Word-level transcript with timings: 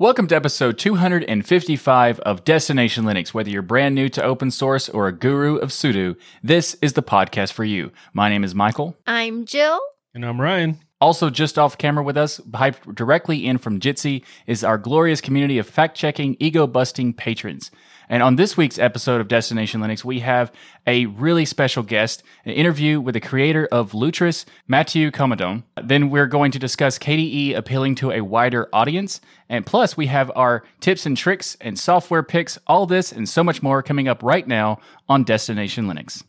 Welcome 0.00 0.28
to 0.28 0.34
episode 0.34 0.78
255 0.78 2.20
of 2.20 2.42
Destination 2.42 3.04
Linux. 3.04 3.34
Whether 3.34 3.50
you're 3.50 3.60
brand 3.60 3.94
new 3.94 4.08
to 4.08 4.24
open 4.24 4.50
source 4.50 4.88
or 4.88 5.06
a 5.06 5.12
guru 5.12 5.56
of 5.56 5.68
sudo, 5.68 6.16
this 6.42 6.74
is 6.80 6.94
the 6.94 7.02
podcast 7.02 7.52
for 7.52 7.64
you. 7.64 7.92
My 8.14 8.30
name 8.30 8.42
is 8.42 8.54
Michael. 8.54 8.96
I'm 9.06 9.44
Jill. 9.44 9.78
And 10.14 10.24
I'm 10.24 10.40
Ryan. 10.40 10.78
Also, 11.02 11.28
just 11.28 11.58
off 11.58 11.76
camera 11.76 12.02
with 12.02 12.16
us, 12.16 12.40
hyped 12.52 12.94
directly 12.94 13.44
in 13.46 13.58
from 13.58 13.78
Jitsi, 13.78 14.24
is 14.46 14.64
our 14.64 14.78
glorious 14.78 15.20
community 15.20 15.58
of 15.58 15.66
fact 15.66 15.98
checking, 15.98 16.34
ego 16.40 16.66
busting 16.66 17.12
patrons. 17.12 17.70
And 18.10 18.24
on 18.24 18.34
this 18.34 18.56
week's 18.56 18.76
episode 18.76 19.20
of 19.20 19.28
Destination 19.28 19.80
Linux, 19.80 20.04
we 20.04 20.18
have 20.18 20.52
a 20.84 21.06
really 21.06 21.44
special 21.44 21.84
guest, 21.84 22.24
an 22.44 22.52
interview 22.52 23.00
with 23.00 23.12
the 23.12 23.20
creator 23.20 23.68
of 23.70 23.92
Lutris, 23.92 24.44
Mathieu 24.66 25.12
Comandon. 25.12 25.62
Then 25.80 26.10
we're 26.10 26.26
going 26.26 26.50
to 26.50 26.58
discuss 26.58 26.98
KDE 26.98 27.54
appealing 27.54 27.94
to 27.94 28.10
a 28.10 28.22
wider 28.22 28.68
audience. 28.72 29.20
And 29.48 29.64
plus, 29.64 29.96
we 29.96 30.06
have 30.06 30.32
our 30.34 30.64
tips 30.80 31.06
and 31.06 31.16
tricks 31.16 31.56
and 31.60 31.78
software 31.78 32.24
picks, 32.24 32.58
all 32.66 32.84
this 32.84 33.12
and 33.12 33.28
so 33.28 33.44
much 33.44 33.62
more 33.62 33.80
coming 33.80 34.08
up 34.08 34.24
right 34.24 34.46
now 34.46 34.80
on 35.08 35.22
Destination 35.22 35.86
Linux. 35.86 36.24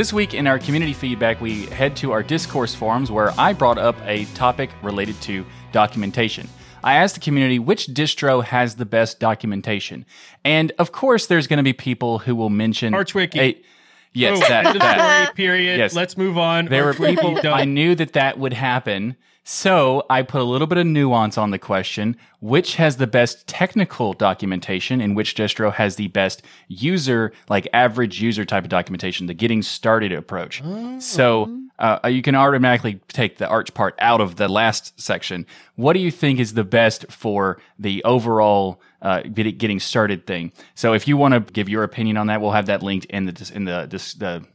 This 0.00 0.14
week 0.14 0.32
in 0.32 0.46
our 0.46 0.58
community 0.58 0.94
feedback, 0.94 1.42
we 1.42 1.66
head 1.66 1.94
to 1.96 2.12
our 2.12 2.22
discourse 2.22 2.74
forums 2.74 3.10
where 3.10 3.38
I 3.38 3.52
brought 3.52 3.76
up 3.76 3.96
a 4.06 4.24
topic 4.32 4.70
related 4.82 5.20
to 5.20 5.44
documentation. 5.72 6.48
I 6.82 6.94
asked 6.94 7.16
the 7.16 7.20
community 7.20 7.58
which 7.58 7.86
distro 7.88 8.42
has 8.42 8.76
the 8.76 8.86
best 8.86 9.20
documentation. 9.20 10.06
And 10.42 10.72
of 10.78 10.92
course, 10.92 11.26
there's 11.26 11.46
going 11.46 11.58
to 11.58 11.62
be 11.62 11.74
people 11.74 12.20
who 12.20 12.34
will 12.34 12.48
mention 12.48 12.94
ArchWiki. 12.94 13.36
a- 13.36 13.62
yes, 14.14 14.38
Oh, 14.38 14.48
that, 14.48 14.78
that. 14.78 15.26
story, 15.26 15.34
period. 15.36 15.76
Yes. 15.76 15.94
Let's 15.94 16.16
move 16.16 16.38
on. 16.38 16.64
There 16.64 16.86
were 16.86 16.94
people, 16.94 17.34
done. 17.34 17.52
I 17.52 17.66
knew 17.66 17.94
that 17.96 18.14
that 18.14 18.38
would 18.38 18.54
happen. 18.54 19.16
So 19.42 20.04
I 20.08 20.22
put 20.22 20.40
a 20.40 20.44
little 20.44 20.66
bit 20.66 20.78
of 20.78 20.86
nuance 20.86 21.36
on 21.38 21.50
the 21.50 21.58
question 21.58 22.16
which 22.40 22.76
has 22.76 22.96
the 22.96 23.06
best 23.06 23.46
technical 23.46 24.14
documentation 24.14 25.00
and 25.00 25.14
which 25.14 25.34
distro 25.34 25.72
has 25.72 25.96
the 25.96 26.08
best 26.08 26.42
user, 26.68 27.32
like 27.48 27.68
average 27.72 28.20
user 28.20 28.44
type 28.44 28.64
of 28.64 28.70
documentation, 28.70 29.26
the 29.26 29.34
getting 29.34 29.62
started 29.62 30.10
approach. 30.12 30.62
So 31.00 31.44
uh, 31.78 32.08
you 32.08 32.22
can 32.22 32.34
automatically 32.34 33.00
take 33.08 33.38
the 33.38 33.46
Arch 33.48 33.72
part 33.74 33.94
out 33.98 34.20
of 34.20 34.36
the 34.36 34.48
last 34.48 34.98
section. 35.00 35.46
What 35.76 35.94
do 35.94 36.00
you 36.00 36.10
think 36.10 36.38
is 36.40 36.54
the 36.54 36.64
best 36.64 37.10
for 37.10 37.58
the 37.78 38.02
overall 38.04 38.80
uh, 39.02 39.22
getting 39.22 39.80
started 39.80 40.26
thing? 40.26 40.52
So 40.74 40.92
if 40.94 41.08
you 41.08 41.16
want 41.16 41.34
to 41.34 41.40
give 41.52 41.68
your 41.68 41.82
opinion 41.82 42.16
on 42.16 42.26
that, 42.28 42.40
we'll 42.40 42.52
have 42.52 42.66
that 42.66 42.82
linked 42.82 43.06
in 43.06 43.26
the 43.26 43.52
in 43.54 43.64
the, 43.64 43.86
the 44.18 44.46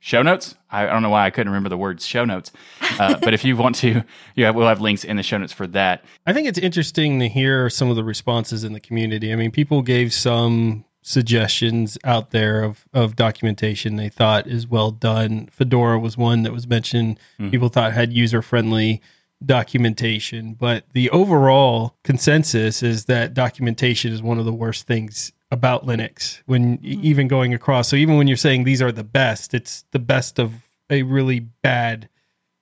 show 0.00 0.22
notes. 0.22 0.54
I, 0.70 0.84
I 0.84 0.92
don't 0.92 1.02
know 1.02 1.10
why 1.10 1.26
I 1.26 1.30
couldn't 1.30 1.50
remember 1.50 1.68
the 1.68 1.76
words 1.76 2.06
show 2.06 2.24
notes, 2.24 2.52
uh, 2.98 3.18
but 3.22 3.34
if 3.34 3.44
you 3.44 3.56
want 3.56 3.76
to, 3.76 4.04
yeah, 4.34 4.50
we'll 4.50 4.68
have 4.68 4.80
links 4.80 5.04
in 5.04 5.16
the 5.16 5.22
show 5.22 5.38
notes 5.38 5.52
for 5.52 5.66
that. 5.68 6.04
I 6.26 6.32
think 6.32 6.48
it's 6.48 6.58
interesting 6.58 7.20
to 7.20 7.28
hear 7.28 7.70
some 7.70 7.90
of 7.90 7.96
the 7.96 8.04
responses 8.04 8.64
in 8.64 8.72
the 8.72 8.80
community. 8.80 9.32
I 9.32 9.36
mean, 9.36 9.50
people 9.50 9.82
gave 9.82 10.12
some 10.12 10.84
suggestions 11.02 11.96
out 12.04 12.32
there 12.32 12.62
of, 12.62 12.84
of 12.92 13.16
documentation 13.16 13.96
they 13.96 14.10
thought 14.10 14.46
is 14.46 14.66
well 14.66 14.90
done. 14.90 15.48
Fedora 15.50 15.98
was 15.98 16.18
one 16.18 16.42
that 16.42 16.52
was 16.52 16.66
mentioned. 16.66 17.18
People 17.50 17.70
thought 17.70 17.92
had 17.92 18.12
user 18.12 18.42
friendly 18.42 19.00
documentation, 19.44 20.54
but 20.54 20.84
the 20.92 21.08
overall 21.10 21.96
consensus 22.04 22.82
is 22.82 23.06
that 23.06 23.34
documentation 23.34 24.12
is 24.12 24.22
one 24.22 24.38
of 24.38 24.44
the 24.44 24.52
worst 24.52 24.86
things 24.86 25.32
about 25.50 25.86
Linux 25.86 26.40
when 26.46 26.78
even 26.82 27.26
going 27.28 27.54
across. 27.54 27.88
So 27.88 27.96
even 27.96 28.16
when 28.18 28.28
you're 28.28 28.36
saying 28.36 28.64
these 28.64 28.82
are 28.82 28.92
the 28.92 29.04
best, 29.04 29.54
it's 29.54 29.84
the 29.92 29.98
best 29.98 30.38
of 30.38 30.52
a 30.90 31.02
really 31.02 31.40
bad 31.40 32.08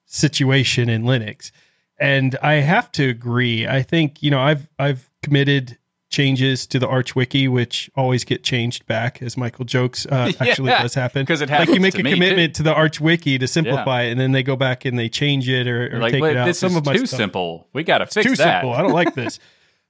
situation 0.05 0.89
in 0.89 1.03
Linux. 1.03 1.51
And 1.99 2.37
I 2.41 2.55
have 2.55 2.91
to 2.93 3.09
agree. 3.09 3.67
I 3.67 3.81
think, 3.81 4.21
you 4.21 4.31
know, 4.31 4.39
I've 4.39 4.67
I've 4.79 5.09
committed 5.23 5.77
changes 6.09 6.65
to 6.67 6.79
the 6.79 6.87
Arch 6.87 7.15
Wiki, 7.17 7.49
which 7.49 7.89
always 7.95 8.23
get 8.23 8.41
changed 8.41 8.85
back, 8.85 9.21
as 9.21 9.35
Michael 9.35 9.65
jokes. 9.65 10.05
Uh, 10.05 10.31
actually, 10.39 10.69
Yeah, 10.69 10.81
does 10.83 10.93
happen 10.93 11.25
'cause 11.25 11.41
it 11.41 11.49
happens. 11.49 11.69
Like 11.69 11.75
you 11.75 11.81
make 11.81 11.99
a 11.99 12.03
me, 12.03 12.13
commitment 12.13 12.55
to 12.55 12.63
the 12.63 12.73
Arch 12.73 13.01
Wiki 13.01 13.37
to 13.37 13.47
simplify 13.47 14.03
Yeah. 14.03 14.07
it, 14.07 14.11
and 14.11 14.19
then 14.19 14.31
they 14.31 14.43
go 14.43 14.55
back 14.55 14.85
and 14.85 14.97
they 14.97 15.09
change 15.09 15.49
it 15.49 15.67
or, 15.67 15.93
or 15.95 15.99
Like, 15.99 16.13
take 16.13 16.23
it 16.23 16.37
out. 16.37 16.45
this 16.45 16.59
Some 16.59 16.71
is 16.71 16.77
of 16.77 16.85
my 16.85 16.93
too 16.95 17.05
stuff- 17.07 17.17
simple. 17.17 17.67
We 17.73 17.83
got 17.83 17.97
to 17.97 18.05
fix 18.05 18.25
too 18.25 18.35
that. 18.37 18.61
simple. 18.61 18.73
I 18.73 18.81
don't 18.83 18.93
like 18.93 19.15
this. 19.15 19.39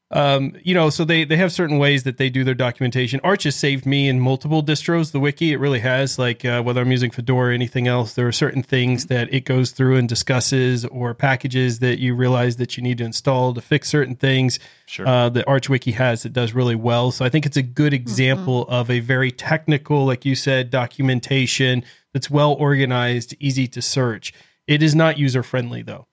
Um, 0.10 0.56
you 0.64 0.74
know, 0.74 0.90
so 0.90 1.04
they 1.04 1.26
they 1.26 1.36
have 1.36 1.52
certain 1.52 1.80
ways 1.80 2.04
that 2.04 2.18
they 2.18 2.30
do 2.30 2.46
their 2.46 2.54
documentation. 2.54 3.20
Arch 3.26 3.44
has 3.44 3.58
saved 3.58 3.86
me 3.86 4.08
in 4.08 4.22
multiple 4.22 4.64
distros. 4.64 5.12
The 5.12 5.20
wiki 5.20 5.52
it 5.52 5.60
really 5.60 5.80
has. 5.80 6.18
Like 6.18 6.46
uh, 6.46 6.62
whether 6.62 6.80
I'm 6.80 6.92
using 6.92 7.12
Fedora 7.12 7.50
or 7.50 7.52
anything 7.52 7.88
else, 7.88 8.14
there 8.14 8.26
are 8.26 8.32
certain 8.32 8.64
things 8.64 9.08
that 9.08 9.34
it 9.34 9.44
goes 9.44 9.72
through 9.72 9.98
and 9.98 10.08
discusses, 10.08 10.86
or 10.86 11.14
packages 11.14 11.80
that 11.80 12.00
you 12.00 12.16
realize 12.16 12.56
that 12.56 12.78
you 12.78 12.84
need 12.84 13.00
to 13.00 13.04
install 13.04 13.54
to 13.54 13.60
fix 13.60 13.90
certain 13.90 14.16
things. 14.16 14.60
Sure. 14.86 15.06
Uh, 15.06 15.28
that 15.28 15.46
Arch 15.46 15.68
Wiki 15.68 15.92
has 15.92 16.24
that 16.24 16.32
does 16.32 16.54
really 16.54 16.76
well. 16.76 17.12
So 17.12 17.26
I 17.26 17.30
think 17.30 17.46
it's 17.46 17.58
a 17.58 17.62
good 17.62 17.94
example 17.94 18.66
of 18.70 18.90
a 18.90 19.02
very 19.02 19.32
technical, 19.32 20.06
like 20.06 20.24
you 20.24 20.36
said, 20.36 20.70
documentation 20.70 21.84
that's 22.14 22.30
well 22.30 22.54
organized, 22.54 23.36
easy 23.42 23.68
to 23.68 23.82
search. 23.82 24.34
It 24.68 24.82
is 24.82 24.96
not 24.96 25.18
user 25.18 25.44
friendly 25.44 25.82
though. 25.82 26.08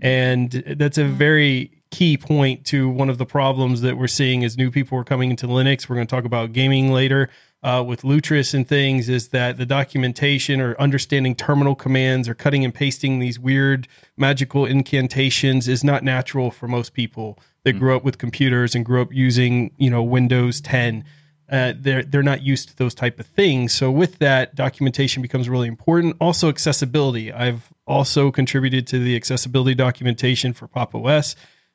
And 0.00 0.50
that's 0.50 0.98
a 0.98 1.04
very 1.04 1.72
key 1.90 2.16
point 2.16 2.64
to 2.66 2.88
one 2.88 3.08
of 3.08 3.18
the 3.18 3.26
problems 3.26 3.80
that 3.80 3.96
we're 3.96 4.06
seeing 4.06 4.44
as 4.44 4.56
new 4.56 4.70
people 4.70 4.98
are 4.98 5.04
coming 5.04 5.30
into 5.30 5.46
Linux. 5.46 5.88
We're 5.88 5.96
going 5.96 6.06
to 6.06 6.14
talk 6.14 6.24
about 6.24 6.52
gaming 6.52 6.92
later 6.92 7.30
uh, 7.62 7.82
with 7.86 8.02
Lutris 8.02 8.54
and 8.54 8.68
things. 8.68 9.08
Is 9.08 9.28
that 9.28 9.56
the 9.56 9.66
documentation 9.66 10.60
or 10.60 10.78
understanding 10.80 11.34
terminal 11.34 11.74
commands 11.74 12.28
or 12.28 12.34
cutting 12.34 12.64
and 12.64 12.74
pasting 12.74 13.18
these 13.18 13.38
weird 13.38 13.88
magical 14.16 14.66
incantations 14.66 15.66
is 15.66 15.82
not 15.82 16.04
natural 16.04 16.50
for 16.50 16.68
most 16.68 16.92
people 16.92 17.38
that 17.64 17.72
grew 17.72 17.96
up 17.96 18.04
with 18.04 18.18
computers 18.18 18.74
and 18.74 18.84
grew 18.84 19.02
up 19.02 19.12
using 19.12 19.72
you 19.78 19.90
know 19.90 20.02
Windows 20.02 20.60
10 20.60 21.04
uh, 21.50 21.72
they're 21.78 22.02
they're 22.02 22.22
not 22.22 22.42
used 22.42 22.68
to 22.68 22.76
those 22.76 22.94
type 22.94 23.18
of 23.18 23.26
things. 23.26 23.72
So 23.72 23.90
with 23.90 24.18
that, 24.18 24.54
documentation 24.54 25.22
becomes 25.22 25.48
really 25.48 25.68
important. 25.68 26.16
Also, 26.20 26.48
accessibility. 26.48 27.32
I've 27.32 27.72
also 27.88 28.30
contributed 28.30 28.86
to 28.88 28.98
the 28.98 29.16
accessibility 29.16 29.74
documentation 29.74 30.52
for 30.52 30.68
Pop 30.68 30.94
OS. 30.94 31.34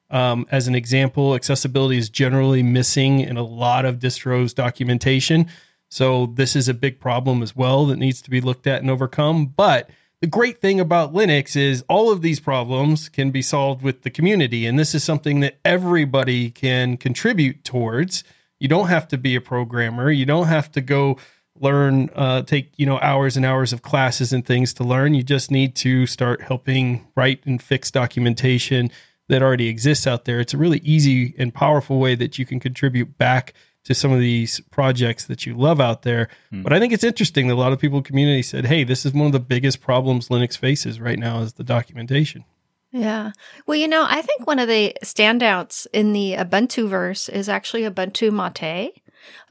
Um, 0.10 0.46
as 0.52 0.68
an 0.68 0.76
example, 0.76 1.34
accessibility 1.34 1.98
is 1.98 2.10
generally 2.10 2.62
missing 2.62 3.20
in 3.20 3.36
a 3.36 3.44
lot 3.44 3.84
of 3.84 3.98
distros 3.98 4.54
documentation. 4.54 5.48
So 5.90 6.28
this 6.28 6.56
is 6.56 6.70
a 6.70 6.74
big 6.74 7.00
problem 7.00 7.42
as 7.42 7.56
well 7.56 7.88
that 7.88 7.98
needs 7.98 8.22
to 8.22 8.30
be 8.30 8.42
looked 8.42 8.68
at 8.68 8.82
and 8.82 8.92
overcome. 8.92 9.48
But 9.48 9.90
the 10.22 10.28
great 10.28 10.62
thing 10.62 10.80
about 10.80 11.14
Linux 11.14 11.56
is 11.56 11.84
all 11.90 12.12
of 12.12 12.22
these 12.22 12.40
problems 12.40 13.10
can 13.10 13.32
be 13.32 13.42
solved 13.42 13.82
with 13.82 14.04
the 14.04 14.10
community, 14.10 14.66
and 14.66 14.80
this 14.80 14.96
is 14.96 15.04
something 15.04 15.42
that 15.42 15.60
everybody 15.66 16.50
can 16.50 16.96
contribute 16.96 17.64
towards. 17.66 18.24
You 18.58 18.70
don't 18.70 18.88
have 18.88 19.08
to 19.10 19.18
be 19.18 19.36
a 19.36 19.42
programmer. 19.42 20.10
You 20.10 20.26
don't 20.26 20.48
have 20.48 20.72
to 20.72 20.82
go 20.82 21.18
learn, 21.64 22.10
uh, 22.16 22.44
take 22.44 22.72
you 22.78 22.86
know 22.86 23.00
hours 23.00 23.38
and 23.38 23.46
hours 23.46 23.74
of 23.74 23.82
classes 23.82 24.34
and 24.34 24.46
things 24.46 24.74
to 24.76 24.84
learn. 24.84 25.14
You 25.14 25.24
just 25.24 25.50
need 25.50 25.76
to 25.78 26.06
start 26.06 26.42
helping 26.42 27.08
write 27.16 27.44
and 27.46 27.62
fix 27.62 27.90
documentation 27.90 28.92
that 29.30 29.42
already 29.42 29.68
exists 29.68 30.06
out 30.06 30.26
there. 30.26 30.40
It's 30.40 30.54
a 30.54 30.58
really 30.58 30.80
easy 30.84 31.34
and 31.38 31.54
powerful 31.54 32.00
way 32.00 32.16
that 32.16 32.38
you 32.38 32.46
can 32.46 32.60
contribute 32.60 33.18
back 33.18 33.54
to 33.86 33.94
some 33.94 34.12
of 34.12 34.20
these 34.20 34.60
projects 34.72 35.26
that 35.26 35.46
you 35.46 35.56
love 35.58 35.82
out 35.82 36.04
there. 36.04 36.30
But 36.52 36.72
I 36.72 36.80
think 36.80 36.94
it's 36.94 37.04
interesting 37.04 37.48
that 37.48 37.56
a 37.56 37.56
lot 37.56 37.74
of 37.74 37.80
people 37.80 37.98
in 37.98 38.04
the 38.04 38.08
community 38.08 38.42
said, 38.42 38.66
"Hey, 38.66 38.84
this 38.84 39.06
is 39.06 39.14
one 39.14 39.26
of 39.26 39.32
the 39.32 39.40
biggest 39.40 39.82
problems 39.82 40.30
Linux 40.30 40.58
faces 40.58 41.00
right 41.00 41.20
now 41.20 41.42
is 41.42 41.54
the 41.54 41.64
documentation." 41.64 42.46
Yeah. 42.94 43.32
Well, 43.66 43.76
you 43.76 43.88
know, 43.88 44.06
I 44.08 44.22
think 44.22 44.46
one 44.46 44.60
of 44.60 44.68
the 44.68 44.96
standouts 45.04 45.88
in 45.94 46.14
the 46.14 46.36
Ubuntu 46.38 46.88
verse 46.88 47.28
is 47.28 47.50
actually 47.50 47.82
Ubuntu 47.82 48.32
Mate, 48.32 49.02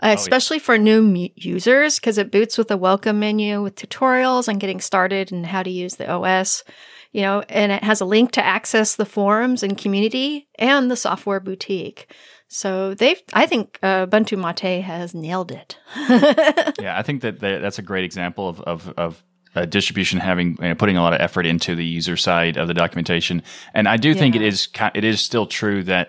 uh, 0.00 0.14
especially 0.18 0.58
for 0.58 0.76
new 0.78 1.02
mu- 1.02 1.28
users 1.36 1.98
because 1.98 2.18
it 2.18 2.30
boots 2.32 2.56
with 2.58 2.70
a 2.70 2.76
welcome 2.76 3.18
menu 3.20 3.62
with 3.62 3.74
tutorials 3.76 4.48
on 4.48 4.58
getting 4.58 4.80
started 4.80 5.32
and 5.32 5.46
how 5.46 5.62
to 5.62 5.70
use 5.70 5.96
the 5.96 6.10
OS. 6.10 6.64
You 7.12 7.20
know, 7.22 7.42
and 7.50 7.70
it 7.72 7.84
has 7.84 8.00
a 8.00 8.06
link 8.06 8.32
to 8.32 8.44
access 8.44 8.96
the 8.96 9.04
forums 9.04 9.62
and 9.62 9.76
community 9.76 10.48
and 10.58 10.90
the 10.90 10.96
software 10.96 11.40
boutique. 11.40 12.10
So 12.48 12.94
they've, 12.94 13.20
I 13.34 13.44
think 13.46 13.78
uh, 13.82 14.06
Ubuntu 14.06 14.38
Mate 14.38 14.82
has 14.82 15.14
nailed 15.14 15.52
it. 15.52 15.76
yeah, 16.80 16.98
I 16.98 17.02
think 17.02 17.22
that 17.22 17.40
that- 17.40 17.60
that's 17.62 17.78
a 17.78 17.82
great 17.82 18.04
example 18.04 18.48
of 18.48 18.60
of, 18.62 18.88
of 18.96 19.24
uh, 19.54 19.66
distribution 19.66 20.18
having 20.18 20.56
you 20.60 20.68
know, 20.68 20.74
putting 20.74 20.96
a 20.96 21.02
lot 21.02 21.12
of 21.12 21.20
effort 21.20 21.44
into 21.44 21.74
the 21.74 21.84
user 21.84 22.16
side 22.16 22.56
of 22.56 22.68
the 22.68 22.74
documentation. 22.74 23.42
And 23.74 23.86
I 23.86 23.98
do 23.98 24.14
think 24.14 24.34
it 24.34 24.40
is 24.42 24.68
it 24.94 25.04
is 25.04 25.20
still 25.20 25.46
true 25.46 25.82
that 25.84 26.08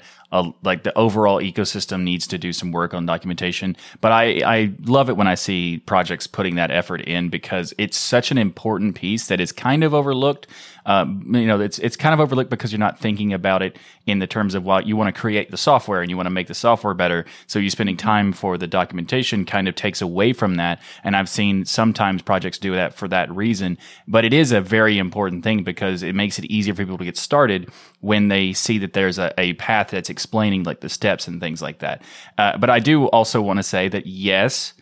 like 0.64 0.84
the 0.84 0.98
overall 0.98 1.40
ecosystem 1.40 2.02
needs 2.04 2.26
to 2.28 2.38
do 2.38 2.52
some 2.52 2.72
work 2.72 2.94
on 2.94 3.06
documentation. 3.06 3.78
But 4.02 4.12
I, 4.12 4.42
I 4.46 4.74
love 4.86 5.10
it 5.10 5.18
when 5.18 5.28
I 5.28 5.36
see 5.36 5.78
projects 5.86 6.26
putting 6.26 6.56
that 6.56 6.72
effort 6.72 7.02
in 7.02 7.30
because 7.30 7.74
it's 7.78 7.98
such 7.98 8.32
an 8.32 8.38
important 8.38 8.96
piece 8.96 9.28
that 9.28 9.40
is 9.40 9.52
kind 9.52 9.84
of 9.84 9.94
overlooked. 9.94 10.48
Um, 10.86 11.34
you 11.34 11.48
know, 11.48 11.60
it's 11.60 11.80
it's 11.80 11.96
kind 11.96 12.14
of 12.14 12.20
overlooked 12.20 12.50
because 12.50 12.72
you're 12.72 12.80
not 12.80 13.00
thinking 13.00 13.34
about 13.34 13.62
it 13.62 13.78
in 14.06 14.20
the 14.20 14.28
terms 14.28 14.56
of 14.56 14.64
what 14.64 14.86
you 14.86 14.98
want 14.98 15.14
to 15.14 15.20
create 15.20 15.52
the 15.52 15.58
software 15.58 16.02
and 16.02 16.10
you 16.10 16.18
want 16.18 16.28
to 16.28 16.32
make 16.32 16.48
the 16.48 16.54
software 16.54 16.94
better. 16.94 17.26
So 17.48 17.60
you're 17.60 17.70
spending 17.70 17.98
time 17.98 18.34
for 18.34 18.58
the 18.58 18.68
documentation 18.68 19.46
kind 19.46 19.68
of 19.68 19.76
takes 19.76 20.02
away 20.02 20.34
from 20.34 20.56
that. 20.56 20.82
And 21.04 21.16
I've 21.16 21.30
seen 21.30 21.66
sometimes 21.66 22.22
projects 22.22 22.58
do 22.58 22.76
that 22.76 22.94
for 22.94 23.08
that 23.08 23.32
reason. 23.34 23.78
But 24.08 24.26
it 24.26 24.34
is 24.34 24.52
a 24.52 24.62
very 24.62 24.98
important 24.98 25.44
thing 25.44 25.64
because 25.64 26.04
it 26.04 26.16
makes 26.16 26.38
it 26.38 26.46
easier 26.46 26.74
for 26.74 26.84
people 26.84 26.98
to 26.98 27.06
get 27.06 27.18
started 27.18 27.70
when 28.02 28.28
they 28.28 28.54
see 28.54 28.78
that 28.80 28.94
there's 28.94 29.18
a, 29.18 29.34
a 29.38 29.54
path 29.54 29.90
that's 29.92 30.10
explaining 30.10 30.64
like 30.64 30.82
the 30.82 30.90
steps 30.90 31.28
and 31.28 31.40
things 31.40 31.62
like 31.62 31.80
that. 31.80 32.02
Uh, 32.38 32.58
but 32.58 32.70
I 32.70 32.80
do 32.80 33.06
also 33.08 33.42
want 33.42 33.60
to 33.60 33.64
say 33.64 33.88
that 33.88 34.06
yes, 34.06 34.74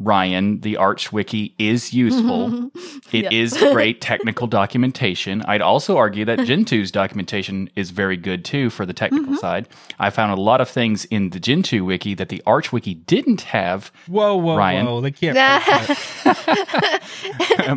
Ryan, 0.00 0.60
the 0.62 0.78
Arch 0.78 1.12
Wiki 1.12 1.54
is 1.58 1.92
useful. 1.92 2.70
It 3.12 3.24
Yeah. 3.32 3.40
is 3.42 3.56
great 3.56 4.00
technical 4.00 4.46
documentation. 4.60 5.42
I'd 5.42 5.62
also 5.62 5.96
argue 5.96 6.24
that 6.26 6.46
Gentoo's 6.46 6.92
documentation 6.92 7.68
is 7.74 7.90
very 7.90 8.16
good 8.16 8.44
too 8.44 8.70
for 8.70 8.86
the 8.86 8.92
technical 8.92 9.36
side. 9.36 9.68
I 9.98 10.10
found 10.10 10.30
a 10.32 10.40
lot 10.40 10.60
of 10.60 10.68
things 10.68 11.06
in 11.06 11.30
the 11.30 11.40
Gentoo 11.40 11.84
wiki 11.84 12.14
that 12.14 12.28
the 12.28 12.40
Arch 12.46 12.72
Wiki 12.72 12.94
didn't 12.94 13.40
have, 13.42 13.90
Whoa, 14.06 14.36
whoa, 14.36 14.56
Ryan. 14.56 14.86
whoa! 14.86 15.00
They 15.00 15.10
can't. 15.10 15.34
that. 15.34 17.00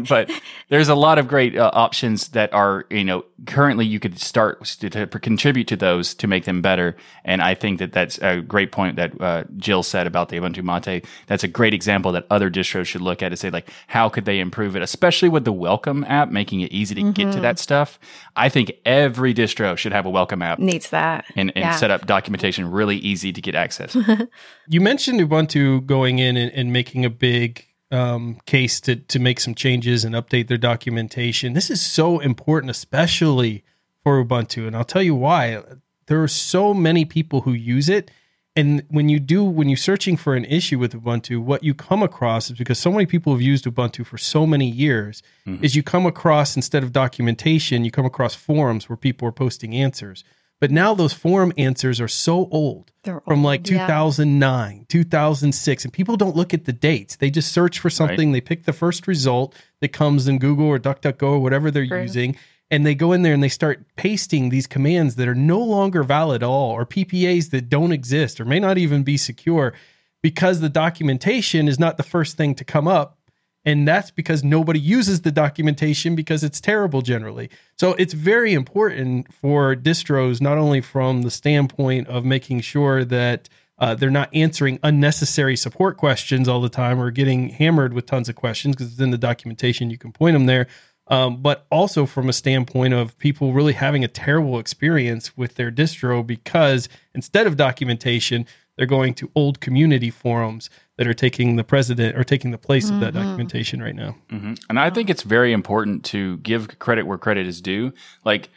but 0.08 0.30
there's 0.70 0.90
a 0.90 0.96
lot 0.96 1.18
of 1.18 1.28
great 1.28 1.58
uh, 1.58 1.72
options 1.74 2.30
that 2.30 2.54
are, 2.54 2.86
you 2.92 3.04
know, 3.04 3.26
currently 3.48 3.86
you 3.86 4.00
could 4.00 4.20
start 4.20 4.64
to, 4.66 4.90
to 4.90 5.08
contribute 5.08 5.68
to 5.70 5.76
those 5.76 6.14
to 6.16 6.28
make 6.28 6.46
them 6.46 6.62
better. 6.62 6.96
And 7.26 7.42
I 7.42 7.56
think 7.56 7.80
that 7.80 7.92
that's 7.92 8.18
a 8.20 8.42
great 8.42 8.72
point 8.72 8.96
that 8.98 9.20
uh, 9.20 9.44
Jill 9.58 9.82
said 9.84 10.06
about 10.08 10.30
the 10.30 10.38
Ubuntu 10.38 10.64
Mate. 10.64 11.06
That's 11.28 11.44
a 11.44 11.48
great 11.48 11.74
example 11.74 12.12
that 12.14 12.26
other 12.30 12.50
distros 12.50 12.86
should 12.86 13.02
look 13.02 13.22
at 13.22 13.32
and 13.32 13.38
say, 13.40 13.50
like, 13.50 13.70
how 13.88 14.10
could 14.10 14.26
they 14.26 14.40
improve 14.40 14.76
it, 14.76 14.82
especially 14.82 15.30
with 15.30 15.46
the 15.46 15.54
Welcome 15.54 16.04
app, 16.06 16.30
making 16.32 16.62
it 16.62 16.72
easy 16.72 16.96
to 16.96 17.12
get 17.12 17.32
to 17.34 17.40
that 17.42 17.60
stuff. 17.60 18.00
I 18.36 18.50
think 18.50 18.72
every 18.86 19.34
distro 19.34 19.78
should 19.78 19.92
have 19.92 20.06
a 20.06 20.10
Welcome 20.10 20.42
app. 20.42 20.58
Needs 20.60 20.90
that. 20.90 21.26
And, 21.36 21.52
and 21.56 21.64
Yeah. 21.64 21.76
set 21.76 21.92
up 21.92 22.06
documentation 22.08 22.72
really 22.72 22.98
easy 22.98 23.32
to 23.34 23.42
get 23.42 23.56
access. 23.56 23.96
You 24.68 24.80
mentioned 24.80 25.20
Ubuntu 25.20 25.86
going 25.86 26.20
in 26.20 26.38
and, 26.38 26.52
and 26.54 26.72
making 26.72 27.04
a 27.04 27.10
big 27.10 27.66
um, 27.92 28.40
case 28.46 28.80
to 28.82 28.96
to 28.96 29.20
make 29.20 29.40
some 29.40 29.54
changes 29.54 30.04
and 30.06 30.16
update 30.16 30.48
their 30.48 30.58
documentation. 30.58 31.54
This 31.54 31.70
is 31.70 31.82
so 31.82 32.20
important, 32.20 32.72
especially 32.72 33.64
for 34.04 34.24
Ubuntu, 34.24 34.66
and 34.68 34.76
I'll 34.76 34.84
tell 34.86 35.04
you 35.04 35.16
why. 35.16 35.62
There 36.08 36.22
are 36.24 36.28
so 36.28 36.74
many 36.74 37.06
people 37.06 37.42
who 37.42 37.54
use 37.54 37.90
it, 37.90 38.10
and 38.56 38.84
when 38.90 39.10
you 39.10 39.20
do, 39.20 39.44
when 39.44 39.68
you're 39.68 39.78
searching 39.78 40.16
for 40.16 40.36
an 40.36 40.46
issue 40.46 40.78
with 40.78 40.94
Ubuntu, 40.94 41.42
what 41.42 41.64
you 41.64 41.74
come 41.74 42.04
across 42.04 42.52
is 42.52 42.58
because 42.58 42.78
so 42.78 42.92
many 42.92 43.08
people 43.08 43.34
have 43.34 43.42
used 43.42 43.66
Ubuntu 43.66 44.06
for 44.06 44.20
so 44.20 44.46
many 44.46 44.70
years, 44.70 45.24
mm-hmm. 45.48 45.64
is 45.64 45.76
you 45.76 45.82
come 45.82 46.06
across 46.06 46.56
instead 46.56 46.84
of 46.84 46.92
documentation, 46.92 47.84
you 47.84 47.90
come 47.90 48.06
across 48.06 48.36
forums 48.36 48.88
where 48.88 48.98
people 48.98 49.28
are 49.28 49.32
posting 49.32 49.74
answers. 49.76 50.24
But 50.60 50.72
now 50.72 50.94
those 50.94 51.14
forum 51.14 51.52
answers 51.58 52.00
are 52.00 52.08
so 52.08 52.48
old 52.50 52.92
They're 53.04 53.20
from 53.22 53.44
like 53.44 53.62
old, 53.62 53.72
yeah. 53.72 53.88
2009, 53.88 54.86
2006, 54.88 55.84
and 55.84 55.92
people 55.92 56.16
don't 56.16 56.36
look 56.36 56.54
at 56.54 56.66
the 56.66 56.72
dates. 56.72 57.16
They 57.18 57.30
just 57.30 57.52
search 57.52 57.80
for 57.80 57.90
something. 57.90 58.32
They 58.32 58.40
pick 58.40 58.64
the 58.64 58.72
first 58.72 59.08
result 59.08 59.56
that 59.82 59.90
comes 59.90 60.28
in 60.28 60.38
Google 60.40 60.68
or 60.68 60.80
DuckDuckGo 60.80 61.24
or 61.24 61.40
whatever 61.40 61.70
they're 61.70 61.88
True. 61.88 62.04
using, 62.04 62.38
and 62.74 62.88
they 62.88 62.96
go 62.96 63.12
in 63.12 63.22
there 63.22 63.36
and 63.36 63.44
they 63.44 63.50
start 63.50 63.86
pasting 63.98 64.50
these 64.50 64.66
commands 64.66 65.14
that 65.18 65.28
are 65.28 65.36
no 65.36 65.60
longer 65.60 66.02
valid 66.02 66.42
at 66.42 66.48
all, 66.48 66.72
or 66.72 66.88
PPAs 66.88 67.52
that 67.52 67.70
don't 67.70 67.92
exist 67.92 68.42
or 68.42 68.46
may 68.46 68.60
not 68.60 68.80
even 68.80 69.04
be 69.04 69.16
secure, 69.16 69.76
because 70.24 70.60
the 70.60 70.70
documentation 70.70 71.68
is 71.68 71.78
not 71.78 71.98
the 71.98 72.04
first 72.04 72.36
thing 72.36 72.56
to 72.56 72.64
come 72.64 72.88
up. 72.88 73.20
And 73.64 73.88
that's 73.88 74.10
because 74.10 74.44
nobody 74.44 74.80
uses 74.80 75.22
the 75.22 75.32
documentation 75.32 76.16
because 76.16 76.44
it's 76.44 76.60
terrible 76.60 77.04
generally. 77.04 77.52
So 77.78 77.94
it's 77.94 78.16
very 78.16 78.54
important 78.54 79.32
for 79.32 79.76
distros, 79.76 80.42
not 80.42 80.58
only 80.58 80.82
from 80.82 81.22
the 81.22 81.32
standpoint 81.32 82.08
of 82.08 82.26
making 82.26 82.62
sure 82.62 83.06
that 83.06 83.50
uh, 83.78 83.94
they're 83.94 84.10
not 84.10 84.34
answering 84.34 84.80
unnecessary 84.82 85.56
support 85.56 85.98
questions 85.98 86.48
all 86.48 86.60
the 86.60 86.70
time 86.70 87.00
or 87.00 87.12
getting 87.12 87.50
hammered 87.50 87.94
with 87.94 88.08
tons 88.08 88.30
of 88.30 88.36
questions 88.36 88.76
because 88.76 88.94
it's 88.94 89.02
in 89.02 89.12
the 89.12 89.18
documentation, 89.20 89.92
you 89.92 89.98
can 90.00 90.12
point 90.12 90.34
them 90.34 90.48
there. 90.48 90.68
Um, 91.08 91.42
but 91.42 91.66
also 91.70 92.06
from 92.06 92.30
a 92.30 92.34
standpoint 92.34 92.94
of 92.94 93.18
people 93.18 93.52
really 93.52 93.74
having 93.74 94.06
a 94.06 94.08
terrible 94.08 94.58
experience 94.58 95.36
with 95.36 95.56
their 95.56 95.70
distro 95.70 96.26
because 96.26 96.88
instead 97.14 97.46
of 97.46 97.58
documentation, 97.58 98.46
they're 98.78 98.86
going 98.86 99.14
to 99.16 99.30
old 99.36 99.60
community 99.60 100.10
forums 100.10 100.70
that 100.98 101.08
are 101.08 101.14
taking 101.14 101.56
the 101.58 101.64
president 101.64 102.18
or 102.18 102.24
taking 102.24 102.52
the 102.52 102.58
place 102.58 102.90
of 102.90 103.00
that 103.00 103.14
documentation 103.14 103.82
right 103.82 103.96
now. 103.96 104.16
hmm 104.30 104.54
And 104.70 104.80
I 104.80 104.90
think 104.90 105.10
it's 105.10 105.24
very 105.24 105.52
important 105.52 106.06
to 106.06 106.38
give 106.38 106.80
credit 106.80 107.06
where 107.06 107.18
credit 107.18 107.48
is 107.48 107.62
due. 107.62 107.94
Like 108.24 108.50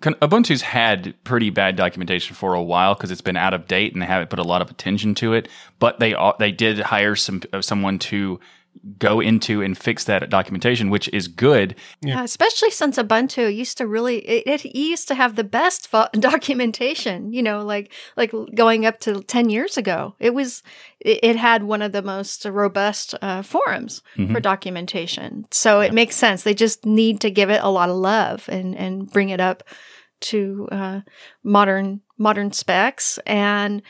con- 0.00 0.14
Ubuntu's 0.14 0.62
had 0.62 1.14
pretty 1.24 1.50
bad 1.50 1.76
documentation 1.76 2.34
for 2.34 2.54
a 2.54 2.62
while 2.62 2.94
because 2.94 3.10
it's 3.10 3.20
been 3.22 3.36
out 3.36 3.54
of 3.54 3.66
date 3.66 3.92
and 3.92 4.02
they 4.02 4.06
haven't 4.06 4.28
put 4.30 4.38
a 4.38 4.44
lot 4.44 4.60
of 4.60 4.70
attention 4.70 5.14
to 5.16 5.32
it. 5.32 5.48
But 5.78 6.00
they 6.00 6.14
they 6.38 6.52
did 6.52 6.80
hire 6.80 7.16
some 7.16 7.42
uh, 7.52 7.62
someone 7.62 7.98
to 8.00 8.40
go 8.98 9.20
into 9.20 9.62
and 9.62 9.76
fix 9.78 10.04
that 10.04 10.28
documentation, 10.28 10.90
which 10.90 11.08
is 11.08 11.28
good. 11.28 11.76
Yeah, 12.00 12.22
especially 12.22 12.70
since 12.70 12.98
Ubuntu 12.98 13.54
used 13.54 13.78
to 13.78 13.86
really 13.86 14.18
it, 14.18 14.64
it 14.64 14.74
used 14.74 15.08
to 15.08 15.14
have 15.14 15.36
the 15.36 15.44
best 15.44 15.88
fo- 15.88 16.08
documentation. 16.12 17.32
You 17.32 17.42
know, 17.42 17.64
like 17.64 17.92
like 18.16 18.32
going 18.54 18.84
up 18.84 19.00
to 19.00 19.22
ten 19.22 19.50
years 19.50 19.76
ago, 19.76 20.14
it 20.18 20.34
was 20.34 20.62
it, 21.00 21.20
it 21.22 21.36
had 21.36 21.62
one 21.62 21.82
of 21.82 21.92
the 21.92 22.02
most 22.02 22.44
robust 22.44 23.14
uh, 23.22 23.42
forums 23.42 24.02
for 24.32 24.40
documentation. 24.40 25.46
So 25.50 25.80
it 25.80 25.94
makes 25.94 26.16
sense. 26.16 26.42
They 26.42 26.54
just 26.54 26.84
need 26.84 27.20
to 27.20 27.30
give 27.30 27.50
it 27.50 27.60
a 27.62 27.70
lot 27.70 27.88
of 27.90 27.96
love 27.96 28.48
and 28.48 28.76
and 28.76 29.10
bring 29.10 29.28
it 29.28 29.40
up 29.40 29.62
to 30.20 30.68
uh, 30.72 31.00
modern 31.42 32.00
modern 32.18 32.52
specs 32.52 33.18
and. 33.26 33.82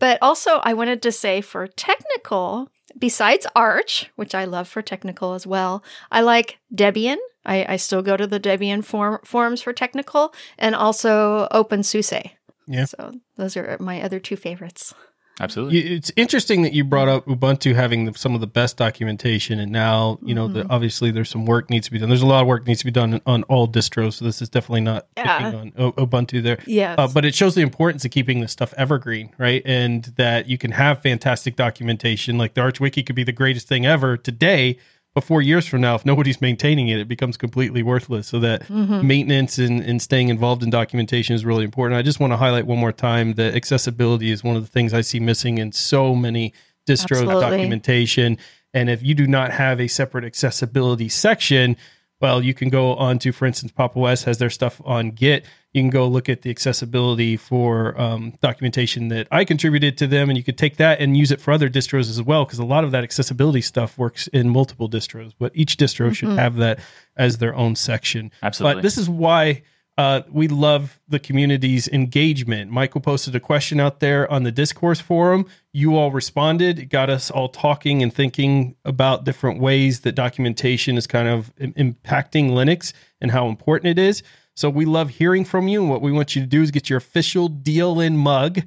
But 0.00 0.18
also, 0.20 0.60
I 0.64 0.74
wanted 0.74 1.00
to 1.02 1.12
say 1.12 1.40
for 1.40 1.68
technical, 1.68 2.68
besides 2.98 3.46
Arch, 3.54 4.10
which 4.16 4.34
I 4.34 4.44
love 4.44 4.66
for 4.66 4.82
technical 4.82 5.34
as 5.34 5.46
well, 5.46 5.84
I 6.10 6.22
like 6.22 6.58
Debian. 6.74 7.18
I, 7.46 7.64
I 7.68 7.76
still 7.76 8.02
go 8.02 8.16
to 8.16 8.26
the 8.26 8.40
Debian 8.40 8.84
form, 8.84 9.20
forums 9.24 9.62
for 9.62 9.72
technical 9.72 10.34
and 10.58 10.74
also 10.74 11.46
OpenSUSE. 11.52 12.32
Yeah. 12.66 12.84
So 12.86 13.20
those 13.36 13.56
are 13.56 13.76
my 13.78 14.02
other 14.02 14.18
two 14.18 14.36
favorites. 14.36 14.94
Absolutely. 15.40 15.78
It's 15.96 16.12
interesting 16.16 16.62
that 16.62 16.72
you 16.74 16.84
brought 16.84 17.08
up 17.08 17.24
Ubuntu 17.26 17.74
having 17.74 18.04
the, 18.04 18.16
some 18.16 18.34
of 18.34 18.40
the 18.42 18.46
best 18.46 18.76
documentation, 18.76 19.58
and 19.58 19.72
now 19.72 20.18
you 20.22 20.34
know 20.34 20.46
the, 20.48 20.66
obviously 20.68 21.10
there's 21.10 21.30
some 21.30 21.46
work 21.46 21.70
needs 21.70 21.86
to 21.86 21.92
be 21.92 21.98
done. 21.98 22.08
There's 22.10 22.20
a 22.22 22.26
lot 22.26 22.42
of 22.42 22.46
work 22.46 22.66
needs 22.66 22.80
to 22.80 22.84
be 22.84 22.90
done 22.90 23.20
on 23.26 23.42
all 23.44 23.66
distros, 23.66 24.14
so 24.14 24.24
this 24.26 24.42
is 24.42 24.48
definitely 24.50 24.82
not 24.82 25.06
Yeah. 25.16 25.46
on 25.54 25.72
U- 25.78 25.92
Ubuntu 25.92 26.42
there. 26.42 26.58
Yes. 26.66 26.96
Uh, 26.98 27.08
but 27.08 27.24
it 27.24 27.34
shows 27.34 27.54
the 27.54 27.62
importance 27.62 28.04
of 28.04 28.10
keeping 28.10 28.40
this 28.40 28.52
stuff 28.52 28.74
evergreen, 28.76 29.30
right? 29.38 29.62
And 29.64 30.04
that 30.16 30.46
you 30.48 30.58
can 30.58 30.72
have 30.72 31.00
fantastic 31.02 31.56
documentation. 31.56 32.36
Like 32.36 32.54
the 32.54 32.60
Arch 32.60 32.78
Wiki 32.78 33.02
could 33.02 33.16
be 33.16 33.24
the 33.24 33.32
greatest 33.32 33.66
thing 33.66 33.86
ever 33.86 34.16
today, 34.18 34.76
but 35.14 35.24
four 35.24 35.42
years 35.42 35.66
from 35.66 35.80
now, 35.80 35.94
if 35.96 36.06
nobody's 36.06 36.40
maintaining 36.40 36.88
it, 36.88 36.98
it 37.00 37.08
becomes 37.08 37.36
completely 37.36 37.82
worthless. 37.82 38.28
So 38.28 38.38
that 38.40 38.62
Mm-hmm. 38.68 39.06
maintenance 39.06 39.58
and, 39.58 39.80
and 39.82 40.00
staying 40.00 40.28
involved 40.28 40.62
in 40.62 40.70
documentation 40.70 41.34
is 41.34 41.44
really 41.44 41.64
important. 41.64 41.98
I 41.98 42.02
just 42.02 42.20
want 42.20 42.32
to 42.32 42.36
highlight 42.36 42.66
one 42.66 42.78
more 42.78 42.92
time 42.92 43.34
that 43.34 43.54
accessibility 43.54 44.30
is 44.30 44.44
one 44.44 44.56
of 44.56 44.62
the 44.62 44.68
things 44.68 44.94
I 44.94 45.00
see 45.00 45.18
missing 45.20 45.58
in 45.58 45.72
so 45.72 46.14
many 46.14 46.52
distro 46.86 47.22
Absolutely. 47.22 47.40
documentation. 47.40 48.38
And 48.72 48.88
if 48.88 49.02
you 49.02 49.14
do 49.14 49.26
not 49.26 49.50
have 49.50 49.80
a 49.80 49.88
separate 49.88 50.24
accessibility 50.24 51.08
section, 51.08 51.76
well, 52.20 52.42
you 52.42 52.54
can 52.54 52.68
go 52.68 52.94
on 52.94 53.18
to, 53.20 53.32
for 53.32 53.46
instance, 53.46 53.72
Pop 53.72 53.96
OS 53.96 54.24
has 54.24 54.38
their 54.38 54.50
stuff 54.50 54.80
on 54.84 55.10
Git. 55.10 55.44
You 55.72 55.82
can 55.82 55.90
go 55.90 56.08
look 56.08 56.28
at 56.28 56.42
the 56.42 56.50
accessibility 56.50 57.36
for 57.36 57.98
um, 58.00 58.34
documentation 58.42 59.08
that 59.08 59.28
I 59.30 59.44
contributed 59.44 59.96
to 59.98 60.06
them, 60.06 60.28
and 60.28 60.36
you 60.36 60.42
could 60.42 60.58
take 60.58 60.78
that 60.78 61.00
and 61.00 61.16
use 61.16 61.30
it 61.30 61.40
for 61.40 61.52
other 61.52 61.68
distros 61.68 62.10
as 62.10 62.20
well, 62.20 62.44
because 62.44 62.58
a 62.58 62.64
lot 62.64 62.82
of 62.82 62.90
that 62.90 63.04
accessibility 63.04 63.60
stuff 63.60 63.96
works 63.96 64.26
in 64.28 64.48
multiple 64.48 64.88
distros. 64.88 65.32
But 65.38 65.52
each 65.54 65.76
distro 65.76 66.14
should 66.14 66.30
have 66.30 66.56
that 66.56 66.80
as 67.16 67.38
their 67.38 67.54
own 67.54 67.76
section. 67.76 68.32
Absolutely. 68.42 68.76
But 68.76 68.82
this 68.82 68.98
is 68.98 69.08
why 69.08 69.62
uh, 69.96 70.22
we 70.30 70.48
love 70.48 70.98
the 71.08 71.18
community's 71.18 71.86
engagement. 71.88 72.70
Michael 72.70 73.00
posted 73.00 73.36
a 73.36 73.40
question 73.40 73.78
out 73.78 74.00
there 74.00 74.30
on 74.32 74.44
the 74.44 74.50
discourse 74.50 74.98
forum. 74.98 75.46
You 75.72 75.96
all 75.96 76.10
responded. 76.10 76.78
It 76.78 76.86
got 76.86 77.10
us 77.10 77.30
all 77.30 77.48
talking 77.48 78.02
and 78.02 78.12
thinking 78.12 78.76
about 78.84 79.24
different 79.24 79.60
ways 79.60 80.00
that 80.00 80.12
documentation 80.12 80.96
is 80.96 81.06
kind 81.06 81.28
of 81.28 81.52
im- 81.58 81.74
impacting 81.74 82.50
Linux 82.50 82.92
and 83.20 83.30
how 83.30 83.48
important 83.48 83.90
it 83.90 84.02
is. 84.02 84.22
So 84.60 84.68
we 84.68 84.84
love 84.84 85.08
hearing 85.08 85.46
from 85.46 85.68
you. 85.68 85.80
And 85.80 85.88
what 85.88 86.02
we 86.02 86.12
want 86.12 86.36
you 86.36 86.42
to 86.42 86.46
do 86.46 86.60
is 86.60 86.70
get 86.70 86.90
your 86.90 86.98
official 86.98 87.48
deal 87.48 87.98
in 87.98 88.18
mug, 88.18 88.60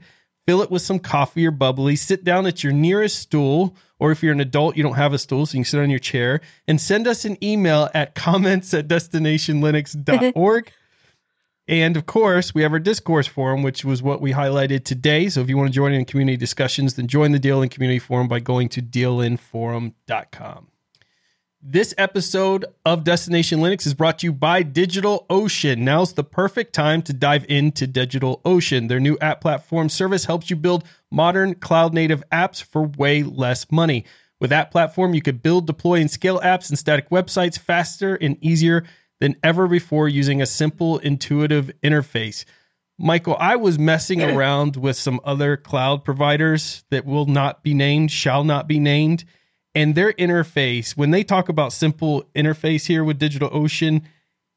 fill 0.48 0.64
it 0.64 0.72
with 0.72 0.82
some 0.82 0.98
coffee 0.98 1.46
or 1.46 1.52
bubbly, 1.52 1.96
sit 1.96 2.24
down 2.24 2.48
at 2.48 2.64
your 2.64 2.74
nearest 2.74 3.20
stool, 3.20 3.76
or 4.00 4.12
if 4.12 4.24
you're 4.24 4.34
an 4.34 4.40
adult, 4.40 4.76
you 4.76 4.82
don't 4.82 4.96
have 4.96 5.14
a 5.14 5.20
stool, 5.20 5.46
so 5.46 5.54
you 5.56 5.64
can 5.64 5.70
sit 5.70 5.80
on 5.80 5.92
your 5.92 6.00
chair, 6.00 6.42
and 6.68 6.82
send 6.82 7.06
us 7.06 7.26
an 7.26 7.38
email 7.44 7.92
at 7.94 8.16
comments 8.16 8.74
at 8.74 8.88
destinationlinux.org. 8.88 10.72
And 11.68 11.96
of 11.96 12.08
course, 12.08 12.56
we 12.56 12.64
have 12.64 12.74
our 12.74 12.80
discourse 12.80 13.28
forum, 13.28 13.62
which 13.62 13.86
was 13.86 14.02
what 14.02 14.20
we 14.20 14.32
highlighted 14.34 14.86
today. 14.86 15.30
So 15.30 15.42
if 15.42 15.50
you 15.50 15.58
want 15.58 15.70
to 15.70 15.76
join 15.76 15.94
in 15.94 16.06
community 16.06 16.38
discussions, 16.38 16.96
then 16.96 17.06
join 17.06 17.34
the 17.34 17.40
Deal 17.40 17.62
In 17.62 17.70
community 17.70 18.00
forum 18.00 18.28
by 18.28 18.40
going 18.40 18.68
to 18.70 18.82
dlnforum.com. 18.82 20.73
This 21.66 21.94
episode 21.98 22.66
of 22.86 23.06
Destination 23.06 23.62
Linux 23.62 23.88
is 23.88 23.94
brought 23.94 24.20
to 24.20 24.28
you 24.28 24.34
by 24.34 24.66
DigitalOcean. 24.66 25.78
Now's 25.78 26.12
the 26.12 26.24
perfect 26.26 26.74
time 26.74 27.02
to 27.04 27.14
dive 27.14 27.46
into 27.48 27.88
DigitalOcean. 27.88 28.90
Their 28.90 29.00
new 29.00 29.18
app 29.22 29.40
platform 29.40 29.88
service 29.88 30.26
helps 30.26 30.50
you 30.50 30.58
build 30.58 30.84
modern 31.10 31.56
cloud 31.56 31.94
native 31.94 32.22
apps 32.34 32.62
for 32.62 32.84
way 32.84 33.24
less 33.24 33.72
money. 33.72 34.04
With 34.42 34.52
App 34.52 34.72
Platform, 34.72 35.14
you 35.14 35.22
could 35.22 35.42
build, 35.42 35.66
deploy, 35.66 36.02
and 36.02 36.12
scale 36.12 36.42
apps 36.42 36.68
and 36.68 36.78
static 36.78 37.10
websites 37.12 37.58
faster 37.58 38.16
and 38.16 38.38
easier 38.44 38.84
than 39.22 39.38
ever 39.42 39.66
before 39.66 40.10
using 40.10 40.42
a 40.42 40.46
simple, 40.46 40.98
intuitive 40.98 41.72
interface. 41.82 42.44
Michael, 42.98 43.38
I 43.40 43.56
was 43.56 43.80
messing 43.80 44.22
around 44.36 44.76
with 44.76 44.98
some 44.98 45.22
other 45.24 45.56
cloud 45.56 46.04
providers 46.04 46.84
that 46.90 47.06
will 47.06 47.26
not 47.26 47.64
be 47.64 47.74
named, 47.74 48.12
shall 48.12 48.44
not 48.44 48.68
be 48.68 48.80
named 48.80 49.24
and 49.76 49.96
their 49.96 50.14
interface 50.14 50.96
when 50.96 51.12
they 51.12 51.24
talk 51.24 51.50
about 51.50 51.74
simple 51.74 52.24
interface 52.36 52.86
here 52.86 53.04
with 53.04 53.20
DigitalOcean 53.20 54.04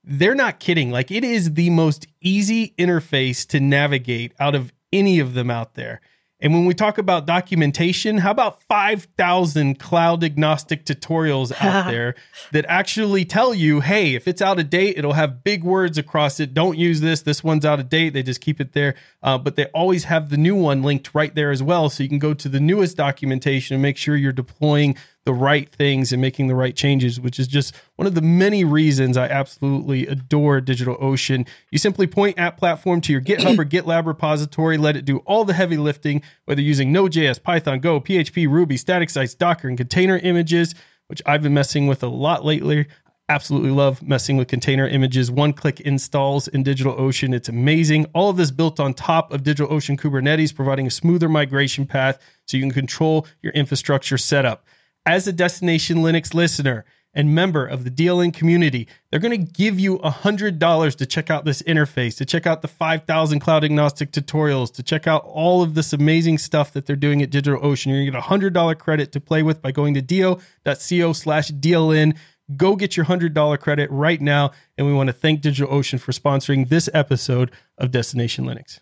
they're 0.07 0.37
not 0.37 0.61
kidding. 0.61 0.91
Like 0.91 1.11
it 1.11 1.25
is 1.25 1.55
the 1.55 1.71
most 1.71 2.07
easy 2.21 2.73
interface 2.79 3.47
to 3.49 3.61
navigate 3.61 4.33
out 4.39 4.55
of 4.55 4.73
any 4.93 5.19
of 5.19 5.35
them 5.35 5.51
out 5.51 5.75
there 5.75 6.01
and 6.41 6.53
when 6.53 6.67
we 6.67 6.75
talk 6.75 6.99
about 6.99 7.27
documentation, 7.27 8.19
how 8.19 8.31
about 8.31 8.63
5,000 8.65 9.79
cloud 9.79 10.23
agnostic 10.23 10.85
tutorials 10.85 11.51
out 11.63 11.87
there 11.91 12.15
that 12.53 12.67
actually 12.69 13.25
tell 13.25 13.55
you, 13.55 13.81
hey, 13.81 14.15
if 14.15 14.29
it's 14.29 14.43
out 14.43 14.59
of 14.59 14.69
date, 14.69 14.99
it'll 14.99 15.15
have 15.15 15.43
big 15.43 15.65
words 15.65 15.97
across 15.97 16.39
it. 16.39 16.53
Don't 16.53 16.77
use 16.77 17.01
this. 17.01 17.23
This 17.23 17.43
one's 17.43 17.65
out 17.65 17.81
of 17.81 17.89
date. 17.89 18.11
They 18.11 18.23
just 18.23 18.43
keep 18.43 18.61
it 18.61 18.75
there. 18.75 18.97
Uh, 19.23 19.39
but 19.39 19.57
they 19.57 19.67
always 19.67 20.05
have 20.05 20.29
the 20.29 20.37
new 20.37 20.55
one 20.55 20.83
linked 20.83 21.15
right 21.15 21.35
there 21.35 21.51
as 21.51 21.63
well. 21.63 21.89
So 21.89 22.03
you 22.03 22.09
can 22.09 22.19
go 22.19 22.35
to 22.35 22.49
the 22.51 22.61
newest 22.61 22.99
documentation 22.99 23.75
and 23.75 23.83
make 23.83 23.97
sure 23.97 24.15
you're 24.15 24.33
deploying 24.33 24.97
the 25.27 25.35
right 25.35 25.69
things 25.69 26.13
and 26.13 26.23
making 26.23 26.47
the 26.47 26.55
right 26.55 26.75
changes, 26.75 27.21
which 27.21 27.41
is 27.41 27.49
just 27.49 27.75
one 27.97 28.07
of 28.07 28.15
the 28.15 28.23
many 28.23 28.65
reasons 28.65 29.17
I 29.17 29.27
absolutely 29.27 30.07
adore 30.07 30.61
DigitalOcean. 30.61 31.49
You 31.73 31.79
simply 31.79 32.07
point 32.07 32.39
App 32.39 32.57
Platform 32.57 33.01
to 33.03 33.13
your 33.13 33.21
GitHub 33.21 33.59
or 33.59 33.65
GitLab 33.67 34.07
repository, 34.07 34.79
let 34.79 34.97
it 34.97 35.05
do 35.05 35.19
all 35.19 35.45
the 35.45 35.53
heavy 35.53 35.79
lifting, 35.79 36.23
whether 36.45 36.63
using 36.63 36.93
Node.js, 36.93 37.43
Python, 37.43 37.81
Go, 37.81 38.01
PHP, 38.01 38.49
Ruby, 38.49 38.77
static 38.77 39.11
sites, 39.11 39.35
Docker, 39.35 39.67
and 39.67 39.77
container 39.77 40.17
images, 40.17 40.77
which 41.09 41.21
I've 41.27 41.43
been 41.43 41.55
messing 41.55 41.89
with 41.89 42.05
a 42.05 42.09
lot 42.09 42.45
lately. 42.45 42.87
Absolutely 43.29 43.71
love 43.71 44.01
messing 44.03 44.37
with 44.37 44.47
container 44.47 44.87
images. 44.87 45.29
One 45.29 45.53
click 45.53 45.81
installs 45.81 46.47
in 46.47 46.63
DigitalOcean. 46.63 47.35
It's 47.35 47.49
amazing. 47.49 48.07
All 48.15 48.31
of 48.31 48.37
this 48.37 48.53
built 48.53 48.79
on 48.79 48.95
top 48.95 49.33
of 49.33 49.43
DigitalOcean 49.43 49.99
Kubernetes, 49.99 50.55
providing 50.55 50.87
a 50.87 50.91
smoother 50.91 51.29
migration 51.29 51.85
path 51.85 52.21
so 52.47 52.57
you 52.57 52.63
can 52.63 52.71
control 52.71 53.27
your 53.43 53.53
infrastructure 53.55 54.17
setup 54.17 54.65
as 55.07 55.27
a 55.29 55.33
Destination 55.33 55.99
Linux 55.99 56.35
listener 56.35 56.85
and 57.15 57.35
member 57.35 57.65
of 57.65 57.85
the 57.85 57.91
DLN 57.91 58.35
community, 58.35 58.89
they're 59.11 59.21
going 59.21 59.31
to 59.31 59.53
give 59.53 59.81
you 59.81 59.99
$100 60.01 60.97
to 60.97 61.07
check 61.07 61.31
out 61.31 61.47
this 61.47 61.63
interface, 61.63 62.17
to 62.19 62.27
check 62.27 62.47
out 62.47 62.61
the 62.61 62.69
5,000 62.69 63.41
cloud 63.41 63.65
agnostic 63.65 64.11
tutorials, 64.11 64.73
to 64.75 64.83
check 64.83 65.07
out 65.07 65.25
all 65.25 65.63
of 65.63 65.75
this 65.75 65.95
amazing 65.95 66.37
stuff 66.37 66.73
that 66.75 66.85
they're 66.85 66.95
doing 66.95 67.23
at 67.23 67.31
DigitalOcean. 67.31 67.87
You're 67.87 68.11
going 68.11 68.13
to 68.13 68.13
get 68.13 68.51
a 68.51 68.51
$100 68.51 68.79
credit 68.79 69.13
to 69.13 69.21
play 69.21 69.43
with 69.43 69.63
by 69.63 69.73
going 69.73 69.95
to 69.95 70.03
do.co 70.03 71.13
slash 71.13 71.51
DLN. 71.51 72.17
Go 72.57 72.77
get 72.77 72.97
your 72.97 73.07
$100 73.07 73.61
credit 73.61 73.91
right 73.91 74.21
now. 74.21 74.51
And 74.77 74.87
we 74.87 74.93
want 74.93 75.07
to 75.07 75.15
thank 75.15 75.41
DigitalOcean 75.41 75.99
for 75.99 76.13
sponsoring 76.13 76.69
this 76.69 76.91
episode 76.93 77.51
of 77.79 77.91
Destination 77.91 78.45
Linux. 78.45 78.81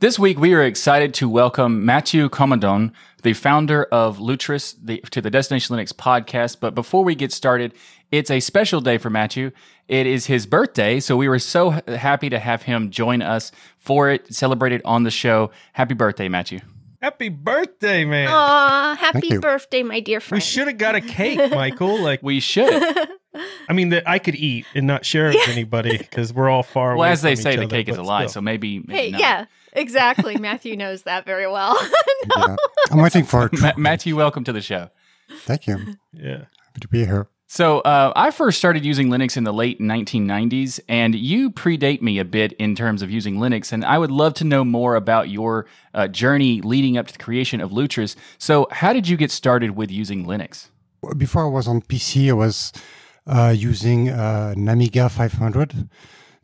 This 0.00 0.18
week, 0.18 0.38
we 0.38 0.52
are 0.54 0.62
excited 0.62 1.14
to 1.14 1.28
welcome 1.28 1.84
Mathieu 1.86 2.28
Comandon, 2.28 2.92
the 3.22 3.32
founder 3.32 3.84
of 3.84 4.18
Lutris, 4.18 4.74
the, 4.82 4.98
to 5.10 5.20
the 5.20 5.30
Destination 5.30 5.74
Linux 5.76 5.92
podcast. 5.92 6.58
But 6.60 6.74
before 6.74 7.04
we 7.04 7.14
get 7.14 7.32
started, 7.32 7.72
it's 8.10 8.30
a 8.30 8.40
special 8.40 8.80
day 8.80 8.98
for 8.98 9.08
Matthew. 9.08 9.50
It 9.88 10.06
is 10.06 10.26
his 10.26 10.46
birthday, 10.46 11.00
so 11.00 11.16
we 11.16 11.28
were 11.28 11.38
so 11.38 11.70
happy 11.86 12.28
to 12.28 12.38
have 12.38 12.62
him 12.62 12.90
join 12.90 13.22
us 13.22 13.52
for 13.78 14.10
it, 14.10 14.34
celebrate 14.34 14.72
it 14.72 14.82
on 14.84 15.04
the 15.04 15.10
show. 15.10 15.50
Happy 15.74 15.94
birthday, 15.94 16.28
Matthew. 16.28 16.60
Happy 17.00 17.28
birthday, 17.28 18.04
man. 18.04 18.28
Aw, 18.30 18.96
happy 18.96 19.38
birthday, 19.38 19.82
my 19.82 20.00
dear 20.00 20.20
friend. 20.20 20.40
We 20.40 20.44
should 20.44 20.68
have 20.68 20.78
got 20.78 20.94
a 20.94 21.02
cake, 21.02 21.38
Michael. 21.50 22.00
Like 22.00 22.22
we 22.22 22.40
should. 22.40 22.82
I 23.68 23.72
mean, 23.72 23.90
that 23.90 24.08
I 24.08 24.18
could 24.18 24.34
eat 24.36 24.64
and 24.74 24.86
not 24.86 25.04
share 25.04 25.28
it 25.30 25.34
with 25.34 25.48
anybody 25.50 25.98
because 25.98 26.32
we're 26.32 26.48
all 26.48 26.62
far 26.62 26.90
well, 26.90 26.92
away. 26.94 26.98
Well, 27.00 27.12
as 27.12 27.22
they 27.22 27.34
from 27.36 27.42
say, 27.42 27.50
each 27.52 27.56
the 27.58 27.64
other, 27.64 27.76
cake 27.76 27.88
is 27.90 27.96
a 27.98 28.02
lie, 28.02 28.22
still. 28.22 28.34
so 28.34 28.40
maybe. 28.40 28.78
maybe 28.80 28.92
Hey, 28.94 29.10
not. 29.10 29.20
yeah, 29.20 29.44
exactly. 29.74 30.36
Matthew 30.36 30.76
knows 30.76 31.02
that 31.02 31.24
very 31.26 31.46
well. 31.46 31.76
Yeah. 32.36 32.56
I'm 32.90 33.02
waiting 33.02 33.24
for. 33.24 33.50
Ma- 33.60 33.72
Matthew, 33.76 34.16
welcome 34.16 34.44
to 34.44 34.52
the 34.52 34.62
show. 34.62 34.88
Thank 35.40 35.66
you. 35.66 35.76
Yeah. 36.12 36.44
Happy 36.64 36.80
to 36.80 36.88
be 36.88 37.04
here. 37.04 37.28
So, 37.46 37.80
uh, 37.80 38.12
I 38.16 38.30
first 38.30 38.56
started 38.58 38.82
using 38.84 39.08
Linux 39.08 39.36
in 39.36 39.44
the 39.44 39.52
late 39.52 39.78
1990s, 39.78 40.80
and 40.88 41.14
you 41.14 41.50
predate 41.50 42.00
me 42.00 42.18
a 42.18 42.24
bit 42.24 42.54
in 42.54 42.74
terms 42.74 43.02
of 43.02 43.10
using 43.10 43.36
Linux. 43.36 43.72
And 43.72 43.84
I 43.84 43.98
would 43.98 44.10
love 44.10 44.32
to 44.34 44.44
know 44.44 44.64
more 44.64 44.96
about 44.96 45.28
your 45.28 45.66
uh, 45.92 46.08
journey 46.08 46.62
leading 46.62 46.96
up 46.96 47.06
to 47.08 47.12
the 47.12 47.22
creation 47.22 47.60
of 47.60 47.70
Lutris. 47.70 48.16
So, 48.38 48.66
how 48.70 48.92
did 48.94 49.06
you 49.06 49.16
get 49.18 49.30
started 49.30 49.72
with 49.76 49.90
using 49.90 50.24
Linux? 50.24 50.70
Before 51.18 51.44
I 51.44 51.50
was 51.50 51.68
on 51.68 51.82
PC, 51.82 52.30
I 52.30 52.32
was 52.32 52.72
uh, 53.26 53.54
using 53.54 54.08
uh, 54.08 54.54
an 54.56 54.66
Amiga 54.68 55.10
500. 55.10 55.88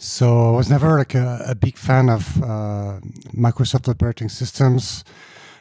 So 0.02 0.54
I 0.54 0.57
was 0.57 0.71
never 0.71 0.97
like 0.97 1.14
a, 1.14 1.45
a 1.47 1.54
big 1.54 1.76
fan 1.76 2.09
of 2.09 2.42
uh, 2.42 3.00
Microsoft 3.35 3.87
operating 3.87 4.30
systems, 4.30 5.04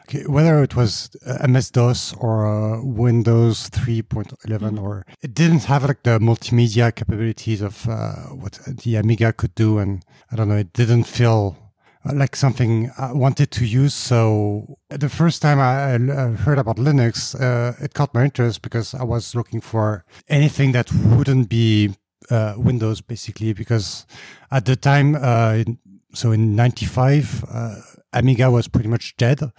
Okay, 0.03 0.25
whether 0.25 0.63
it 0.63 0.75
was 0.75 1.15
uh, 1.27 1.45
MS 1.45 1.69
DOS 1.69 2.15
or 2.15 2.47
uh, 2.47 2.81
Windows 2.81 3.69
3.11, 3.69 4.81
or 4.81 5.05
it 5.21 5.35
didn't 5.35 5.65
have 5.65 5.83
like 5.83 6.01
the 6.01 6.17
multimedia 6.17 6.95
capabilities 6.95 7.61
of 7.61 7.87
uh, 7.87 8.13
what 8.33 8.59
the 8.65 8.95
Amiga 8.95 9.33
could 9.33 9.53
do, 9.53 9.77
and 9.77 10.03
I 10.31 10.37
don't 10.37 10.47
know, 10.47 10.55
it 10.55 10.73
didn't 10.73 11.03
feel 11.03 11.57
uh, 12.05 12.13
like 12.15 12.35
something 12.35 12.89
I 12.97 13.11
wanted 13.11 13.51
to 13.51 13.65
use. 13.65 13.93
So 13.93 14.79
the 14.89 15.09
first 15.09 15.43
time 15.43 15.59
I, 15.59 15.93
I 15.93 16.29
heard 16.29 16.57
about 16.57 16.77
Linux, 16.77 17.39
uh, 17.39 17.73
it 17.79 17.93
caught 17.93 18.15
my 18.15 18.23
interest 18.23 18.63
because 18.63 18.95
I 18.95 19.03
was 19.03 19.35
looking 19.35 19.61
for 19.61 20.05
anything 20.27 20.71
that 20.71 20.91
wouldn't 20.91 21.49
be 21.49 21.93
uh, 22.29 22.53
Windows, 22.57 23.01
basically. 23.01 23.53
Because 23.53 24.05
at 24.51 24.65
the 24.65 24.75
time, 24.75 25.15
uh, 25.15 25.63
in, 25.65 25.79
so 26.13 26.31
in 26.31 26.55
'95, 26.55 27.45
uh, 27.51 27.75
Amiga 28.13 28.49
was 28.51 28.67
pretty 28.67 28.89
much 28.89 29.15
dead. 29.17 29.51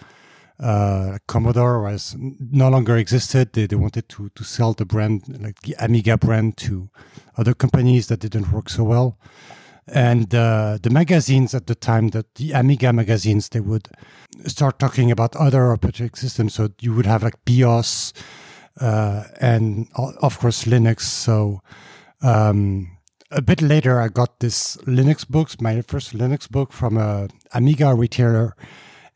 Uh, 0.59 1.19
Commodore 1.27 1.83
was 1.83 2.17
no 2.19 2.69
longer 2.69 2.97
existed. 2.97 3.53
They, 3.55 3.67
they 3.67 3.77
wanted 3.77 4.09
to 4.11 4.29
to 4.31 4.45
sell 4.45 4.73
the 4.73 4.85
brand, 4.85 5.23
like 5.41 5.61
the 5.63 5.75
Amiga 5.79 6.17
brand, 6.19 6.57
to 6.59 6.91
other 7.37 7.55
companies 7.55 8.09
that 8.09 8.21
didn't 8.21 8.53
work 8.53 8.69
so 8.69 8.85
well 8.85 9.19
and 9.93 10.35
uh, 10.35 10.79
the 10.83 10.91
magazines 10.91 11.55
at 11.55 11.67
the 11.67 11.75
time 11.75 12.09
that 12.09 12.35
the 12.37 12.53
amiga 12.53 12.93
magazines 12.93 13.49
they 13.49 13.61
would 13.61 13.89
start 14.47 14.79
talking 14.79 15.11
about 15.11 15.35
other 15.37 15.73
operating 15.73 16.11
systems 16.15 16.55
so 16.55 16.69
you 16.81 16.95
would 16.95 17.07
have 17.07 17.23
like 17.23 17.45
BeOS 17.45 18.13
uh, 18.81 19.25
and 19.41 19.89
of 19.97 20.39
course 20.39 20.65
linux 20.65 21.01
so 21.01 21.61
um, 22.23 22.89
a 23.31 23.41
bit 23.43 23.63
later 23.63 24.01
i 24.01 24.09
got 24.09 24.41
this 24.41 24.77
linux 24.79 25.27
books 25.29 25.61
my 25.61 25.83
first 25.83 26.13
linux 26.15 26.49
book 26.51 26.73
from 26.73 26.97
a 26.97 27.29
amiga 27.55 27.95
retailer 27.95 28.55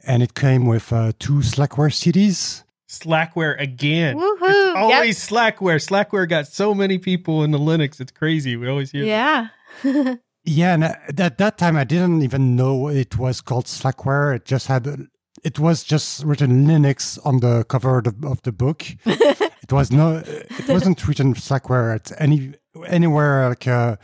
and 0.07 0.23
it 0.23 0.35
came 0.35 0.67
with 0.67 0.93
uh, 0.93 1.13
two 1.19 1.35
slackware 1.41 1.91
cds 1.91 2.63
Slackware 2.87 3.61
again. 3.61 4.17
Woohoo. 4.17 4.37
It's 4.43 4.67
Yep. 4.67 4.77
always 4.77 5.19
Slackware. 5.19 5.81
Slackware 5.85 6.29
got 6.29 6.47
so 6.47 6.75
many 6.75 6.97
people 6.99 7.43
in 7.43 7.51
the 7.51 7.59
Linux. 7.59 8.01
It's 8.01 8.13
crazy. 8.13 8.57
We 8.57 8.69
always 8.69 8.93
hear. 8.93 9.05
yeah. 9.05 9.49
Yeah, 10.45 10.75
and 10.75 10.85
at 10.85 11.17
that, 11.17 11.39
that 11.39 11.57
time 11.59 11.77
I 11.77 11.83
didn't 11.85 12.23
even 12.23 12.55
know 12.55 12.89
it 12.89 13.19
was 13.19 13.41
called 13.41 13.65
Slackware. 13.65 14.37
It 14.37 14.45
just 14.45 14.67
had, 14.69 15.09
it 15.43 15.59
was 15.59 15.83
just 15.83 16.23
written 16.23 16.67
Linux 16.67 17.19
on 17.25 17.41
the 17.41 17.65
cover 17.65 17.99
of 17.99 18.05
the, 18.05 18.29
of 18.29 18.43
the 18.43 18.53
book. 18.53 18.85
it 19.07 19.73
was 19.73 19.91
no, 19.91 20.23
it 20.27 20.69
wasn't 20.69 21.09
written 21.09 21.33
Slackware 21.35 21.95
at 21.95 22.13
any 22.21 22.53
anywhere. 22.87 23.49
Like, 23.49 23.67
uh, 23.69 23.97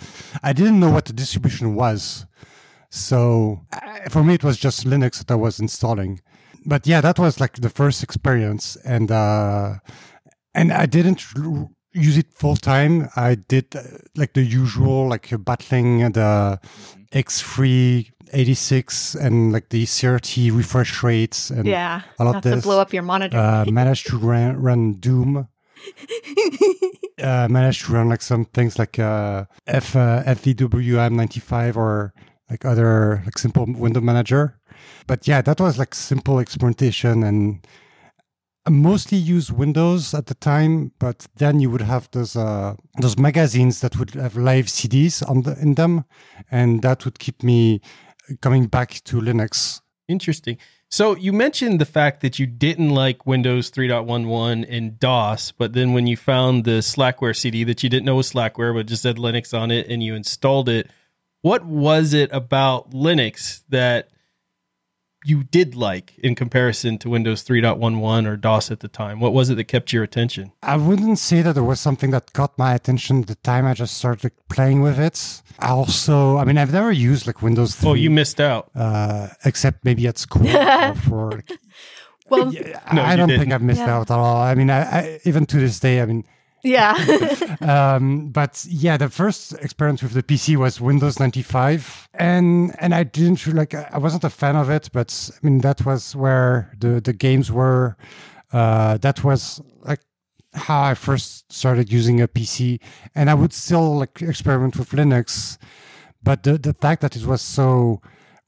I 0.43 0.53
didn't 0.53 0.81
know 0.81 0.91
what 0.91 1.05
the 1.07 1.13
distribution 1.13 1.75
was, 1.75 2.27
so 2.91 3.61
uh, 3.73 4.09
for 4.11 4.23
me 4.25 4.35
it 4.35 4.45
was 4.45 4.59
just 4.59 4.85
Linux 4.87 5.19
that 5.19 5.31
I 5.31 5.37
was 5.37 5.61
installing. 5.61 6.21
But 6.67 6.87
yeah, 6.87 7.01
that 7.01 7.19
was 7.19 7.41
like 7.41 7.55
the 7.55 7.71
first 7.71 8.03
experience, 8.03 8.77
and 8.85 9.11
uh, 9.11 9.75
and 10.55 10.73
I 10.73 10.87
didn't 10.87 11.25
r- 11.37 11.69
use 11.93 12.19
it 12.19 12.33
full 12.35 12.57
time. 12.57 13.09
I 13.17 13.35
did 13.37 13.75
uh, 13.75 13.83
like 14.17 14.35
the 14.35 14.43
usual, 14.43 15.09
like 15.09 15.33
uh, 15.33 15.39
battling 15.39 16.13
the 16.13 16.61
X3 17.13 18.11
86 18.33 19.17
and 19.17 19.53
like 19.53 19.71
the 19.71 19.85
CRT 19.85 20.57
refresh 20.57 21.03
rates 21.03 21.51
and 21.51 21.67
Yeah. 21.67 22.03
all 22.19 22.29
of 22.29 22.35
Have 22.35 22.43
to 22.45 22.51
this. 22.51 22.65
blow 22.65 22.79
up 22.81 22.93
your 22.93 23.03
monitor. 23.03 23.37
uh, 23.37 23.65
managed 23.71 24.07
to 24.09 24.19
run, 24.19 24.57
run 24.57 24.93
Doom. 25.01 25.49
uh, 27.23 27.49
managed 27.51 27.87
to 27.87 27.93
run 27.93 28.09
like 28.09 28.23
some 28.23 28.45
things 28.45 28.79
like 28.79 28.99
uh, 28.99 29.45
F 29.67 29.97
uh, 29.97 30.23
FVWM 30.25 31.13
95 31.13 31.77
or 31.77 32.15
like 32.49 32.65
other 32.65 33.23
like 33.25 33.39
simple 33.39 33.67
window 33.67 34.01
manager. 34.01 34.59
But 35.07 35.27
yeah, 35.27 35.43
that 35.43 35.61
was 35.61 35.79
like 35.79 35.95
simple 35.95 36.39
experimentation 36.39 37.23
and 37.23 37.67
I 38.67 38.71
mostly 38.71 39.17
used 39.17 39.51
Windows 39.51 40.13
at 40.13 40.27
the 40.27 40.35
time, 40.35 40.93
but 40.99 41.27
then 41.37 41.61
you 41.61 41.71
would 41.71 41.81
have 41.81 42.11
those 42.13 42.37
uh, 42.37 42.75
those 43.01 43.19
magazines 43.19 43.81
that 43.81 43.99
would 43.99 44.11
have 44.11 44.37
live 44.37 44.67
CDs 44.67 45.27
on 45.29 45.43
the, 45.43 45.59
in 45.61 45.75
them, 45.75 46.05
and 46.51 46.83
that 46.83 47.07
would 47.07 47.19
keep 47.19 47.43
me 47.43 47.81
coming 48.43 48.67
back 48.67 49.03
to 49.05 49.21
Linux. 49.21 49.81
Interesting. 50.09 50.59
So 50.93 51.15
you 51.15 51.33
mentioned 51.33 51.81
the 51.81 51.87
fact 51.87 52.21
that 52.23 52.41
you 52.41 52.47
didn't 52.47 52.91
like 52.91 53.25
Windows 53.25 53.71
3.11 53.71 54.67
and 54.69 54.99
DOS, 54.99 55.53
but 55.53 55.73
then 55.73 55.93
when 55.93 56.09
you 56.09 56.17
found 56.17 56.65
the 56.65 56.81
Slackware 56.81 57.37
CD 57.37 57.63
that 57.63 57.85
you 57.85 57.89
didn't 57.89 58.07
know 58.07 58.17
was 58.17 58.33
Slackware, 58.33 58.75
but 58.75 58.87
just 58.87 59.03
said 59.03 59.17
Linux 59.17 59.57
on 59.57 59.71
it, 59.71 59.87
and 59.89 60.03
you 60.03 60.17
installed 60.17 60.69
it, 60.69 60.91
what 61.43 61.65
was 61.65 62.13
it 62.13 62.29
about 62.33 62.91
Linux 62.91 63.63
that 63.69 64.11
you 65.25 65.45
did 65.45 65.75
like 65.75 66.15
in 66.19 66.35
comparison 66.35 66.97
to 66.99 67.11
Windows 67.11 67.45
3.11 67.45 68.27
or 68.27 68.37
DOS 68.37 68.71
at 68.71 68.81
the 68.81 68.89
time? 68.89 69.21
What 69.21 69.33
was 69.35 69.51
it 69.51 69.57
that 69.57 69.65
kept 69.65 69.93
your 69.93 70.03
attention? 70.03 70.53
I 70.63 70.77
wouldn't 70.77 71.19
say 71.19 71.43
that 71.43 71.53
there 71.55 71.63
was 71.65 71.79
something 71.81 72.11
that 72.13 72.33
caught 72.33 72.57
my 72.57 72.75
attention 72.75 73.21
at 73.23 73.27
the 73.27 73.35
time. 73.37 73.67
I 73.67 73.75
just 73.75 73.97
started 73.99 74.33
playing 74.49 74.81
with 74.81 74.99
it. 74.99 75.43
I 75.59 75.69
also, 75.69 76.39
I 76.39 76.45
mean, 76.45 76.57
I've 76.57 76.73
never 76.73 76.91
used 76.91 77.27
like 77.27 77.43
Windows 77.43 77.75
3. 77.77 77.91
Oh, 77.91 77.95
you 77.95 78.11
missed 78.11 78.41
out. 78.41 78.71
Uh, 78.75 79.29
except 79.45 79.85
maybe 79.85 80.07
at 80.07 80.17
school 80.19 80.49
or 80.57 80.95
for. 80.95 81.43
Well, 82.31 82.55
Yeah, 82.55 82.81
No, 82.93 83.03
I 83.03 83.17
don't 83.17 83.29
didn't. 83.29 83.41
think 83.43 83.53
I've 83.53 83.63
missed 83.63 83.81
Yeah. 83.81 83.97
out 83.97 84.11
at 84.11 84.17
all. 84.17 84.37
I 84.41 84.55
mean, 84.55 84.71
I, 84.71 84.81
I, 84.83 85.21
even 85.25 85.45
to 85.47 85.59
this 85.59 85.81
day, 85.81 86.01
I 86.01 86.07
mean, 86.07 86.25
yeah. 86.63 87.57
um, 87.61 88.29
but 88.29 88.65
yeah, 88.69 88.97
the 88.97 89.09
first 89.09 89.53
experience 89.55 90.03
with 90.03 90.13
the 90.13 90.23
PC 90.23 90.57
was 90.57 90.81
Windows 90.81 91.19
95, 91.19 92.09
and 92.15 92.75
and 92.79 92.95
I 92.95 93.05
didn't 93.05 93.47
like. 93.55 93.75
I 93.75 93.99
wasn't 93.99 94.25
a 94.25 94.31
fan 94.31 94.57
of 94.57 94.71
it, 94.71 94.91
but 94.93 95.31
I 95.33 95.47
mean 95.47 95.61
that 95.61 95.85
was 95.85 96.15
where 96.15 96.73
the 96.79 97.01
the 97.01 97.13
games 97.13 97.51
were. 97.51 97.97
Uh, 98.53 98.97
that 98.99 99.23
was 99.23 99.61
like 99.81 100.01
how 100.55 100.83
I 100.83 100.95
first 100.95 101.53
started 101.53 101.93
using 101.93 102.21
a 102.21 102.29
PC, 102.29 102.81
and 103.15 103.31
I 103.31 103.35
would 103.35 103.53
still 103.53 103.99
like 103.99 104.21
experiment 104.23 104.77
with 104.77 104.91
Linux, 104.91 105.59
but 106.23 106.43
the 106.43 106.59
the 106.59 106.75
fact 106.75 107.03
that 107.03 107.17
it 107.17 107.25
was 107.25 107.43
so 107.43 108.01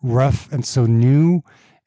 rough 0.03 0.53
and 0.53 0.65
so 0.65 0.85
new 0.85 1.43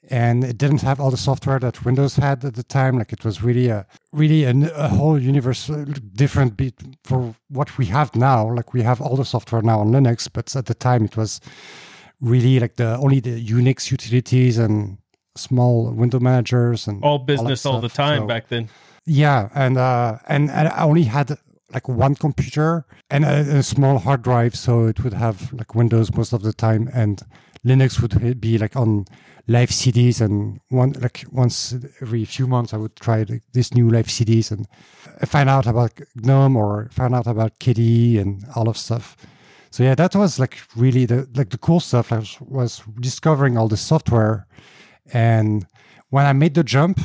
and 0.09 0.43
it 0.43 0.57
didn't 0.57 0.81
have 0.81 0.99
all 0.99 1.11
the 1.11 1.17
software 1.17 1.59
that 1.59 1.83
Windows 1.85 2.15
had 2.15 2.43
at 2.45 2.53
the 2.55 2.63
time. 2.63 2.97
Like 2.97 3.11
it 3.13 3.23
was 3.25 3.41
really 3.41 3.69
a 3.69 3.85
really 4.13 4.43
a 4.45 4.87
whole 4.89 5.19
universe 5.19 5.69
uh, 5.69 5.85
different 6.13 6.55
bit 6.57 6.73
for 7.03 7.35
what 7.49 7.77
we 7.77 7.85
have 7.87 8.15
now. 8.15 8.53
Like 8.53 8.73
we 8.73 8.81
have 8.83 9.01
all 9.01 9.15
the 9.15 9.25
software 9.25 9.61
now 9.61 9.79
on 9.79 9.91
Linux, 9.91 10.27
but 10.31 10.55
at 10.55 10.65
the 10.65 10.73
time 10.75 11.05
it 11.05 11.17
was 11.17 11.39
really 12.21 12.59
like 12.59 12.75
the 12.75 12.97
only 12.97 13.19
the 13.19 13.43
Unix 13.45 13.91
utilities 13.91 14.57
and 14.57 14.97
small 15.35 15.91
window 15.91 16.19
managers 16.19 16.87
and 16.87 17.03
All 17.03 17.19
business 17.19 17.65
all, 17.65 17.81
the 17.81 17.89
time 17.89 18.21
So- 18.21 18.27
back 18.27 18.47
then. 18.47 18.69
yeah, 19.05 19.49
and 19.53 19.77
uh, 19.77 20.17
and, 20.27 20.49
and 20.49 20.67
I 20.69 20.83
only 20.83 21.03
had 21.03 21.37
like 21.73 21.89
one 21.89 22.15
computer 22.15 22.85
and 23.09 23.25
a, 23.25 23.57
a 23.57 23.63
small 23.63 23.97
hard 23.99 24.21
drive, 24.21 24.55
so 24.55 24.85
it 24.85 25.03
would 25.03 25.13
have 25.13 25.51
like 25.51 25.75
Windows 25.75 26.13
most 26.15 26.31
of 26.33 26.41
the 26.41 26.53
time, 26.53 26.89
and 26.93 27.21
Linux 27.65 27.99
would 28.01 28.39
be 28.39 28.57
like 28.57 28.75
on 28.77 29.05
live 29.47 29.69
CDs, 29.69 30.21
and 30.21 30.59
one 30.69 30.93
like 31.01 31.25
once 31.31 31.75
every 32.01 32.25
few 32.25 32.47
months 32.47 32.73
I 32.73 32.77
would 32.77 32.95
try 32.95 33.19
like, 33.19 33.43
this 33.53 33.73
new 33.73 33.89
live 33.89 34.07
CDs 34.07 34.51
and 34.51 34.67
find 35.27 35.49
out 35.49 35.67
about 35.67 35.99
GNOME 36.15 36.55
or 36.55 36.89
find 36.91 37.13
out 37.13 37.27
about 37.27 37.59
KDE 37.59 38.19
and 38.19 38.43
all 38.55 38.67
of 38.67 38.77
stuff. 38.77 39.15
So 39.69 39.83
yeah, 39.83 39.95
that 39.95 40.15
was 40.15 40.39
like 40.39 40.57
really 40.75 41.05
the 41.05 41.27
like 41.35 41.49
the 41.49 41.57
cool 41.57 41.79
stuff. 41.79 42.11
I 42.11 42.17
was, 42.19 42.39
was 42.41 42.81
discovering 42.99 43.57
all 43.57 43.67
the 43.67 43.77
software, 43.77 44.47
and 45.13 45.67
when 46.09 46.25
I 46.25 46.33
made 46.33 46.53
the 46.53 46.63
jump 46.63 46.99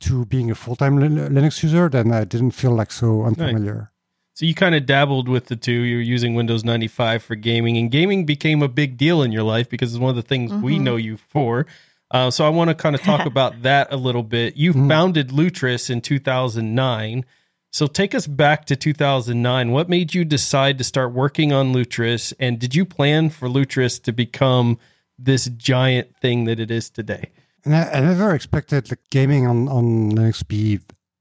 to 0.00 0.24
being 0.26 0.50
a 0.50 0.54
full-time 0.54 0.98
Linux 0.98 1.62
user, 1.62 1.88
then 1.88 2.12
I 2.12 2.24
didn't 2.24 2.52
feel 2.52 2.70
like 2.70 2.92
so 2.92 3.24
unfamiliar. 3.24 3.90
So 4.38 4.46
you 4.46 4.54
kind 4.54 4.76
of 4.76 4.86
dabbled 4.86 5.28
with 5.28 5.46
the 5.46 5.56
two. 5.56 5.72
You 5.72 5.96
were 5.96 6.00
using 6.00 6.36
Windows 6.36 6.62
95 6.64 7.24
for 7.24 7.34
gaming, 7.34 7.76
and 7.76 7.90
gaming 7.90 8.24
became 8.24 8.62
a 8.62 8.68
big 8.68 8.96
deal 8.96 9.22
in 9.22 9.32
your 9.32 9.42
life 9.42 9.68
because 9.68 9.92
it's 9.92 9.98
one 9.98 10.10
of 10.10 10.14
the 10.14 10.22
things 10.22 10.52
we 10.52 10.78
know 10.78 10.94
you 10.94 11.16
for. 11.16 11.66
Uh, 12.12 12.30
so 12.30 12.46
I 12.46 12.48
want 12.50 12.68
to 12.68 12.76
kind 12.76 12.94
of 12.94 13.02
talk 13.02 13.26
about 13.26 13.62
that 13.62 13.92
a 13.92 13.96
little 13.96 14.22
bit. 14.22 14.56
You 14.56 14.74
founded 14.74 15.30
Lutris 15.30 15.90
in 15.90 16.00
2009. 16.00 17.24
So 17.72 17.88
take 17.88 18.14
us 18.14 18.28
back 18.28 18.66
to 18.66 18.76
2009. 18.76 19.72
What 19.72 19.88
made 19.88 20.14
you 20.14 20.24
decide 20.24 20.78
to 20.78 20.84
start 20.84 21.12
working 21.12 21.52
on 21.52 21.74
Lutris, 21.74 22.32
and 22.38 22.60
did 22.60 22.76
you 22.76 22.84
plan 22.84 23.30
for 23.30 23.48
Lutris 23.48 24.00
to 24.04 24.12
become 24.12 24.78
this 25.18 25.46
giant 25.46 26.16
thing 26.18 26.44
that 26.44 26.60
it 26.60 26.70
is 26.70 26.90
today? 26.90 27.32
And 27.64 27.74
I, 27.74 27.90
I 27.90 28.00
never 28.02 28.32
expected 28.36 28.88
like 28.88 29.00
gaming 29.10 29.48
on 29.48 29.66
on 29.66 30.12
Linux 30.12 30.46
be 30.46 30.78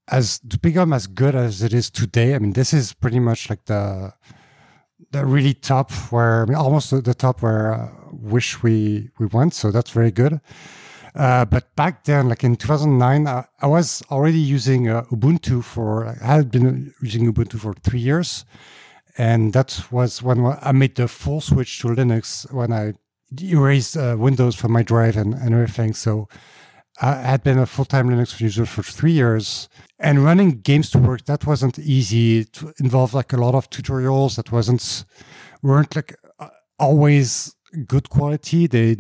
as 0.10 0.40
to 0.40 0.58
become 0.60 0.94
as 0.94 1.08
good 1.08 1.36
as 1.36 1.62
it 1.62 1.74
is 1.74 1.90
today. 1.90 2.36
I 2.36 2.40
mean, 2.40 2.54
this 2.54 2.74
is 2.74 2.94
pretty 2.94 3.20
much 3.20 3.50
like 3.50 3.66
the 3.66 4.14
the 5.12 5.26
really 5.26 5.54
top 5.54 5.92
where 6.12 6.44
I 6.44 6.46
mean, 6.46 6.56
almost 6.56 6.92
the- 6.92 7.14
top 7.14 7.42
where 7.42 7.74
I 7.74 7.90
wish 8.12 8.64
we 8.64 9.10
we 9.20 9.26
went. 9.28 9.54
So 9.54 9.72
that's 9.72 9.92
very 9.92 10.12
good. 10.12 10.40
Uh, 11.16 11.46
but 11.46 11.76
back 11.76 12.04
then, 12.04 12.30
like 12.30 12.44
in 12.44 12.56
2009, 12.56 13.28
I, 13.28 13.46
I 13.60 13.68
was 13.68 14.04
already 14.12 14.38
using 14.38 14.88
uh, 14.88 15.02
Ubuntu 15.12 15.64
for, 15.64 16.06
I 16.06 16.36
had 16.36 16.52
been 16.52 16.94
using 17.02 17.34
Ubuntu 17.34 17.60
for 17.60 17.74
three 17.74 18.00
years. 18.00 18.46
And 19.18 19.52
that 19.54 19.86
was 19.90 20.22
when 20.22 20.46
I 20.62 20.72
made 20.74 20.94
the 20.94 21.08
full 21.08 21.42
switch 21.42 21.80
to 21.80 21.88
Linux 21.88 22.52
when 22.54 22.72
I 22.72 22.94
erased 23.42 23.98
uh, 23.98 24.16
Windows 24.20 24.56
from 24.56 24.72
my 24.72 24.84
drive 24.84 25.18
and, 25.18 25.34
and 25.34 25.56
everything. 25.56 25.94
So 25.96 26.28
I 27.02 27.16
had 27.16 27.44
been 27.44 27.58
a 27.58 27.66
full 27.66 27.86
time 27.86 28.10
Linux 28.10 28.40
user 28.40 28.68
for 28.68 28.84
three 28.84 29.12
years. 29.12 29.70
And 30.00 30.24
running 30.24 30.62
games 30.62 30.92
to 30.92 31.00
work, 31.00 31.26
that 31.26 31.46
wasn't 31.46 31.80
easy. 31.80 32.40
It 32.40 32.62
involved 32.80 33.14
like 33.14 33.34
a 33.34 33.38
lot 33.38 33.56
of 33.56 33.70
tutorials 33.70 34.36
that 34.36 34.52
wasn't, 34.52 35.06
weren't 35.64 35.96
like 35.96 36.16
uh, 36.40 36.50
always 36.78 37.56
good 37.88 38.10
quality. 38.10 38.68
They, 38.68 38.98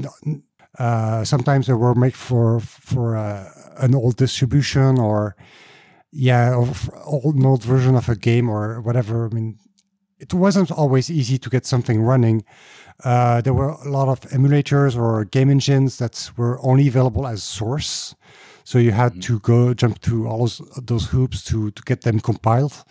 uh, 0.77 1.23
sometimes 1.23 1.67
they 1.67 1.73
were 1.73 1.95
made 1.95 2.15
for 2.15 2.59
for 2.59 3.15
uh, 3.15 3.49
an 3.77 3.95
old 3.95 4.15
distribution 4.17 4.99
or 4.99 5.35
yeah, 6.11 6.53
old 7.05 7.35
an 7.35 7.45
old 7.45 7.63
version 7.63 7.95
of 7.95 8.09
a 8.09 8.15
game 8.15 8.49
or 8.49 8.81
whatever. 8.81 9.25
I 9.25 9.33
mean, 9.33 9.57
it 10.19 10.33
wasn't 10.33 10.71
always 10.71 11.09
easy 11.09 11.37
to 11.37 11.49
get 11.49 11.65
something 11.65 12.01
running. 12.01 12.43
Uh, 13.03 13.41
there 13.41 13.53
were 13.53 13.69
a 13.69 13.89
lot 13.89 14.07
of 14.07 14.21
emulators 14.31 14.97
or 14.97 15.25
game 15.25 15.49
engines 15.49 15.97
that 15.97 16.31
were 16.37 16.59
only 16.63 16.87
available 16.87 17.27
as 17.27 17.43
source, 17.43 18.15
so 18.67 18.79
you 18.79 18.91
had 18.91 19.21
to 19.21 19.39
go 19.39 19.73
jump 19.73 20.01
through 20.01 20.27
all 20.27 20.39
those, 20.39 20.61
those 20.83 21.05
hoops 21.05 21.41
to 21.45 21.71
to 21.71 21.81
get 21.83 22.01
them 22.01 22.19
compiled. 22.19 22.83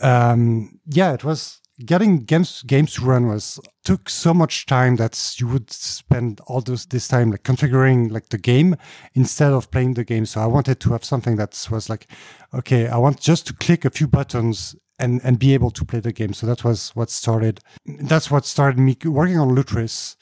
Um, 0.00 0.78
yeah, 0.86 1.12
it 1.12 1.24
was 1.24 1.60
getting 1.84 2.18
games 2.24 2.62
games 2.62 2.94
to 2.94 3.04
run 3.04 3.26
was 3.26 3.58
took 3.82 4.08
so 4.08 4.32
much 4.32 4.64
time 4.66 4.94
that 4.96 5.34
you 5.40 5.48
would 5.48 5.72
spend 5.72 6.40
all 6.46 6.60
those 6.60 6.86
this 6.86 7.08
time 7.08 7.32
like 7.32 7.42
configuring 7.42 8.12
like 8.12 8.28
the 8.28 8.38
game 8.38 8.76
instead 9.14 9.52
of 9.52 9.72
playing 9.72 9.94
the 9.94 10.04
game. 10.04 10.24
So 10.24 10.40
I 10.40 10.46
wanted 10.46 10.78
to 10.78 10.92
have 10.92 11.04
something 11.04 11.34
that 11.34 11.66
was 11.68 11.90
like, 11.90 12.06
okay, 12.54 12.86
I 12.86 12.96
want 12.98 13.18
just 13.18 13.48
to 13.48 13.54
click 13.54 13.84
a 13.84 13.90
few 13.90 14.06
buttons 14.06 14.76
and 15.00 15.20
and 15.24 15.36
be 15.36 15.52
able 15.52 15.72
to 15.72 15.84
play 15.84 15.98
the 15.98 16.12
game. 16.12 16.32
So 16.32 16.46
that 16.46 16.62
was 16.62 16.94
what 16.94 17.10
started. 17.10 17.58
That's 17.86 18.30
what 18.30 18.46
started 18.46 18.78
me 18.78 18.96
working 19.04 19.40
on 19.40 19.56
Lutris. 19.56 20.14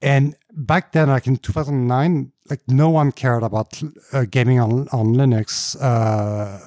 And 0.00 0.36
back 0.52 0.92
then, 0.92 1.08
like 1.08 1.26
in 1.26 1.36
2009, 1.36 2.32
like 2.48 2.60
no 2.68 2.88
one 2.90 3.12
cared 3.12 3.42
about 3.42 3.80
uh, 4.12 4.24
gaming 4.30 4.60
on 4.60 4.88
on 4.92 5.14
Linux. 5.14 5.76
Uh, 5.80 6.58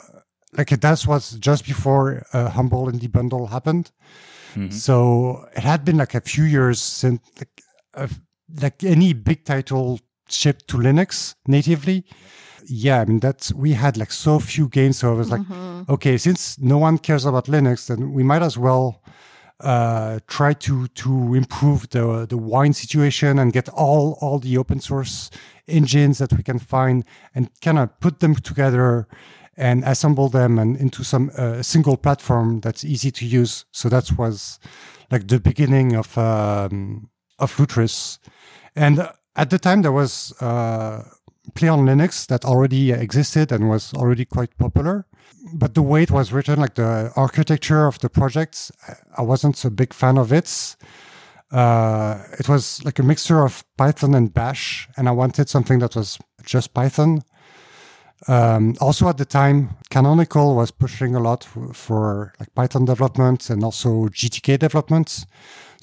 like 0.57 0.69
that 0.69 1.05
was 1.07 1.31
just 1.39 1.65
before 1.65 2.23
uh, 2.33 2.49
Humble 2.49 2.87
Indie 2.91 3.11
Bundle 3.11 3.47
happened. 3.47 3.91
So 4.69 5.47
it 5.55 5.63
had 5.63 5.83
been 5.83 5.97
like 5.97 6.13
a 6.13 6.21
few 6.21 6.43
years 6.43 6.79
since 6.79 7.21
like, 7.39 7.63
uh, 7.95 8.07
like 8.61 8.83
any 8.83 9.13
big 9.13 9.45
title 9.45 9.99
shipped 10.29 10.67
to 10.67 10.77
Linux 10.77 11.33
natively. 11.47 12.05
Yeah, 12.65 13.01
I 13.01 13.05
mean 13.05 13.19
that's 13.19 13.51
we 13.51 13.73
had 13.73 13.97
like 13.97 14.11
so 14.11 14.39
few 14.39 14.67
games, 14.69 14.99
so 14.99 15.11
I 15.11 15.15
was 15.15 15.31
like, 15.31 15.41
okay, 15.89 16.17
since 16.17 16.59
no 16.59 16.77
one 16.77 16.97
cares 16.99 17.25
about 17.25 17.47
Linux, 17.47 17.87
then 17.87 18.13
we 18.13 18.21
might 18.23 18.43
as 18.43 18.55
well 18.57 19.01
uh, 19.63 20.19
try 20.28 20.54
to 20.54 20.88
to 20.88 21.34
improve 21.34 21.89
the 21.89 22.26
the 22.28 22.38
wine 22.38 22.73
situation 22.73 23.39
and 23.39 23.54
get 23.54 23.69
all 23.69 24.17
all 24.21 24.39
the 24.39 24.58
open 24.58 24.80
source 24.80 25.30
engines 25.67 26.17
that 26.17 26.34
we 26.34 26.43
can 26.43 26.60
find 26.60 27.06
and 27.34 27.49
kind 27.62 27.80
of 27.80 27.99
put 27.99 28.19
them 28.19 28.36
together 28.36 29.08
and 29.56 29.84
assemble 29.84 30.30
them 30.30 30.60
and 30.60 30.78
into 30.78 31.04
some 31.04 31.32
uh, 31.38 31.62
single 31.62 31.95
platform 31.95 32.60
that's 32.60 32.84
easy 32.84 33.12
to 33.12 33.26
use. 33.26 33.65
So 33.71 33.88
that 33.89 34.17
was 34.17 34.60
like 35.12 35.28
the 35.28 35.39
beginning 35.39 35.95
of 35.95 36.17
um, 36.17 37.10
of 37.39 37.56
Lutris, 37.58 38.19
and 38.76 38.99
uh, 38.99 39.12
at 39.36 39.49
the 39.49 39.60
time 39.60 39.82
there 39.82 39.91
was 39.91 40.34
uh, 40.41 41.04
Play 41.56 41.67
on 41.67 41.86
Linux 41.86 42.26
that 42.28 42.45
already 42.45 42.91
existed 42.91 43.52
and 43.52 43.69
was 43.69 43.93
already 43.93 44.23
quite 44.26 44.58
popular. 44.58 45.06
But 45.53 45.75
the 45.75 45.81
way 45.81 46.03
it 46.03 46.11
was 46.11 46.31
written, 46.31 46.59
like 46.59 46.75
the 46.75 47.11
architecture 47.15 47.85
of 47.85 47.99
the 47.99 48.09
project, 48.09 48.71
I 49.17 49.21
wasn't 49.21 49.63
a 49.65 49.69
big 49.69 49.93
fan 49.93 50.17
of 50.17 50.31
it. 50.31 50.75
Uh, 51.51 52.23
it 52.39 52.49
was 52.49 52.83
like 52.83 52.97
a 52.97 53.03
mixture 53.03 53.43
of 53.43 53.63
Python 53.77 54.15
and 54.15 54.33
Bash, 54.33 54.87
and 54.97 55.07
I 55.07 55.11
wanted 55.11 55.49
something 55.49 55.79
that 55.79 55.95
was 55.95 56.17
just 56.43 56.73
Python. 56.73 57.21
Um, 58.27 58.75
also 58.79 59.09
at 59.09 59.17
the 59.17 59.25
time, 59.25 59.75
Canonical 59.89 60.55
was 60.55 60.71
pushing 60.71 61.15
a 61.15 61.19
lot 61.19 61.43
for, 61.43 61.73
for 61.73 62.33
like 62.39 62.53
Python 62.55 62.85
development 62.85 63.49
and 63.49 63.63
also 63.63 64.07
GTK 64.07 64.57
development. 64.57 65.25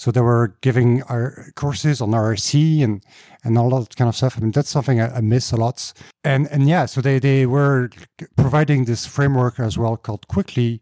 So 0.00 0.10
they 0.10 0.22
were 0.22 0.56
giving 0.62 1.02
our 1.10 1.52
courses 1.56 2.00
on 2.00 2.12
IRC 2.12 2.82
and 2.82 3.04
and 3.44 3.58
all 3.58 3.68
that 3.78 3.96
kind 3.96 4.08
of 4.08 4.16
stuff. 4.16 4.38
I 4.38 4.40
mean, 4.40 4.50
that's 4.50 4.70
something 4.70 4.98
I, 4.98 5.16
I, 5.16 5.20
miss 5.20 5.52
a 5.52 5.56
lot. 5.56 5.92
And 6.24 6.48
and 6.50 6.66
yeah, 6.66 6.86
so 6.86 7.02
they 7.02 7.18
they 7.18 7.44
were 7.44 7.90
providing 8.34 8.86
this 8.86 9.04
framework 9.04 9.60
as 9.60 9.76
well 9.76 9.98
called 9.98 10.26
Quickly, 10.26 10.80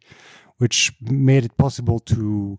which 0.58 0.92
made 1.00 1.44
it 1.44 1.56
possible 1.56 1.98
to 1.98 2.58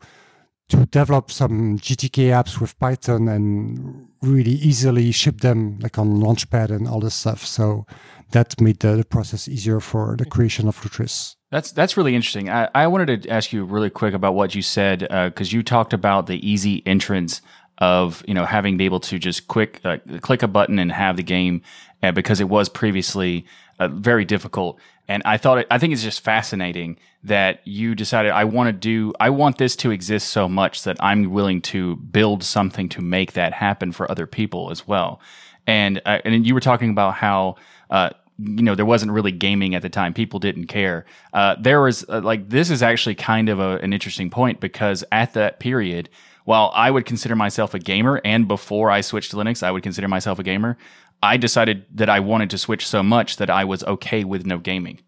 to 0.68 0.86
develop 0.88 1.32
some 1.32 1.80
GTK 1.80 2.18
apps 2.40 2.60
with 2.60 2.78
Python 2.78 3.30
and 3.30 4.10
really 4.22 4.58
easily 4.70 5.14
ship 5.14 5.40
them 5.40 5.80
like 5.80 5.98
on 5.98 6.20
Launchpad 6.20 6.72
and 6.72 6.90
all 6.90 7.00
this 7.00 7.16
stuff. 7.16 7.46
So 7.46 7.86
that 8.32 8.60
made 8.60 8.80
the, 8.82 8.98
the 8.98 9.06
process 9.06 9.48
easier 9.48 9.80
for 9.80 10.18
the 10.18 10.26
creation 10.26 10.68
of 10.68 10.76
Lutris. 10.82 11.39
That's 11.52 11.72
that's 11.72 11.98
really 11.98 12.16
interesting. 12.16 12.50
I, 12.50 12.70
I 12.76 12.88
wanted 12.88 13.24
to 13.24 13.30
ask 13.30 13.52
you 13.52 13.64
really 13.66 13.90
quick 13.90 14.14
about 14.14 14.36
what 14.36 14.54
you 14.54 14.62
said 14.62 15.00
because 15.00 15.52
uh, 15.52 15.56
you 15.56 15.64
talked 15.64 15.94
about 15.94 16.28
the 16.28 16.48
easy 16.48 16.84
entrance 16.86 17.42
of 17.80 18.24
you 18.28 18.34
know 18.34 18.46
having 18.46 18.78
be 18.78 18.86
able 18.86 19.00
to 19.00 19.18
just 19.18 19.48
quick 19.48 19.82
uh, 19.84 19.98
click 20.22 20.44
a 20.44 20.48
button 20.48 20.78
and 20.78 20.92
have 20.92 21.18
the 21.18 21.24
game 21.24 21.62
uh, 22.04 22.12
because 22.12 22.40
it 22.40 22.50
was 22.50 22.70
previously 22.70 23.46
uh, 23.80 23.88
very 23.88 24.26
difficult. 24.26 24.80
And 25.08 25.24
I 25.26 25.38
thought 25.38 25.58
it, 25.58 25.68
I 25.72 25.80
think 25.80 25.94
it's 25.94 26.04
just 26.04 26.24
fascinating 26.24 27.00
that 27.24 27.66
you 27.66 27.96
decided 27.96 28.32
I 28.32 28.44
want 28.44 28.68
to 28.68 28.74
do 28.74 29.14
I 29.20 29.32
want 29.32 29.58
this 29.58 29.76
to 29.78 29.90
exist 29.90 30.30
so 30.30 30.48
much 30.48 30.84
that 30.84 30.98
I'm 31.00 31.32
willing 31.32 31.62
to 31.64 31.96
build 31.96 32.44
something 32.44 32.90
to 32.90 33.02
make 33.02 33.34
that 33.34 33.54
happen 33.54 33.92
for 33.92 34.10
other 34.12 34.28
people 34.28 34.70
as 34.70 34.88
well. 34.88 35.20
And 35.66 36.00
uh, 36.06 36.20
and 36.26 36.46
you 36.46 36.54
were 36.54 36.60
talking 36.60 36.92
about 36.92 37.16
how 37.16 37.56
uh, 37.90 38.12
you 38.40 38.64
know 38.64 38.76
there 38.76 38.86
wasn't 38.86 39.12
really 39.12 39.32
gaming 39.32 39.76
at 39.76 39.82
the 39.82 39.90
time. 39.90 40.14
People 40.14 40.40
didn't 40.40 40.68
care. 40.68 41.06
Uh, 41.34 41.56
there 41.60 41.82
was 41.82 42.06
uh, 42.10 42.22
like 42.22 42.50
this 42.50 42.70
is 42.70 42.82
actually 42.82 43.16
kind 43.16 43.50
of 43.50 43.60
a, 43.60 43.78
an 43.78 43.94
interesting 43.94 44.30
point 44.30 44.60
because 44.60 45.04
at 45.12 45.34
that 45.34 45.60
period 45.60 46.10
while 46.46 46.72
i 46.74 46.90
would 46.90 47.06
consider 47.06 47.36
myself 47.36 47.74
a 47.74 47.80
gamer 47.80 48.22
and 48.24 48.48
before 48.48 48.90
i 48.90 49.02
switched 49.02 49.30
to 49.30 49.38
linux 49.38 49.62
i 49.62 49.70
would 49.70 49.84
consider 49.84 50.08
myself 50.08 50.40
a 50.40 50.44
gamer 50.44 50.78
i 51.22 51.38
decided 51.38 51.86
that 51.94 52.10
i 52.10 52.20
wanted 52.20 52.50
to 52.50 52.58
switch 52.58 52.88
so 52.88 53.04
much 53.04 53.38
that 53.38 53.50
i 53.50 53.64
was 53.64 53.84
okay 53.84 54.24
with 54.24 54.46
no 54.46 54.58
gaming. 54.58 55.00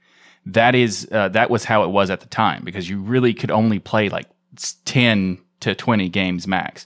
That 0.46 0.74
is 0.74 1.08
uh, 1.12 1.30
that 1.30 1.50
was 1.50 1.66
how 1.66 1.84
it 1.84 1.90
was 1.90 2.10
at 2.10 2.22
the 2.22 2.28
time 2.28 2.64
because 2.64 2.90
you 2.90 3.00
really 3.00 3.34
could 3.34 3.52
only 3.52 3.80
play 3.80 4.10
like 4.10 4.28
10 4.86 5.38
to 5.62 5.76
20 5.76 6.10
games 6.10 6.48
max. 6.48 6.86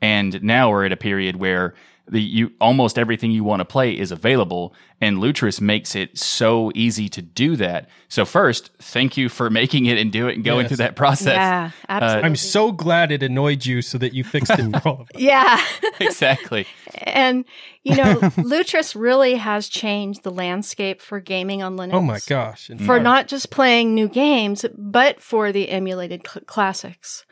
And 0.00 0.42
now 0.42 0.70
we're 0.70 0.86
at 0.86 0.92
a 0.92 0.96
period 0.96 1.36
where 1.36 1.74
the 2.06 2.20
you 2.20 2.52
almost 2.60 2.98
everything 2.98 3.30
you 3.30 3.44
want 3.44 3.60
to 3.60 3.64
play 3.64 3.96
is 3.98 4.12
available 4.12 4.74
and 5.00 5.18
Lutris 5.18 5.60
makes 5.60 5.94
it 5.94 6.18
so 6.18 6.70
easy 6.74 7.08
to 7.10 7.20
do 7.20 7.56
that. 7.56 7.88
So 8.08 8.24
first, 8.24 8.70
thank 8.78 9.16
you 9.16 9.28
for 9.28 9.50
making 9.60 9.86
it 9.86 9.98
and 9.98 10.12
do 10.12 10.28
it 10.28 10.36
and 10.36 10.44
going 10.44 10.60
yes. 10.60 10.68
through 10.68 10.76
that 10.78 10.96
process. 10.96 11.34
Yeah, 11.34 11.70
uh, 11.88 11.92
absolutely. 11.92 12.22
Uh, 12.22 12.26
I'm 12.26 12.36
so 12.36 12.72
glad 12.72 13.12
it 13.12 13.22
annoyed 13.22 13.64
you 13.64 13.82
so 13.82 13.98
that 13.98 14.14
you 14.14 14.24
fixed 14.24 14.52
it 14.52 14.82
for 14.82 14.88
all 14.88 15.00
of 15.02 15.10
us. 15.14 15.20
Yeah. 15.24 15.62
exactly. 16.00 16.66
And 16.94 17.44
you 17.82 17.96
know, 17.96 18.16
Lutris 18.36 18.94
really 18.98 19.34
has 19.36 19.68
changed 19.68 20.22
the 20.22 20.30
landscape 20.30 21.00
for 21.00 21.20
gaming 21.20 21.62
on 21.62 21.76
Linux. 21.76 21.92
Oh 21.92 22.00
my 22.00 22.20
gosh. 22.26 22.70
For 22.84 22.98
not 22.98 23.28
just 23.28 23.50
playing 23.50 23.94
new 23.94 24.08
games, 24.08 24.64
but 24.76 25.20
for 25.20 25.52
the 25.52 25.70
emulated 25.70 26.26
cl- 26.26 26.44
classics. 26.44 27.24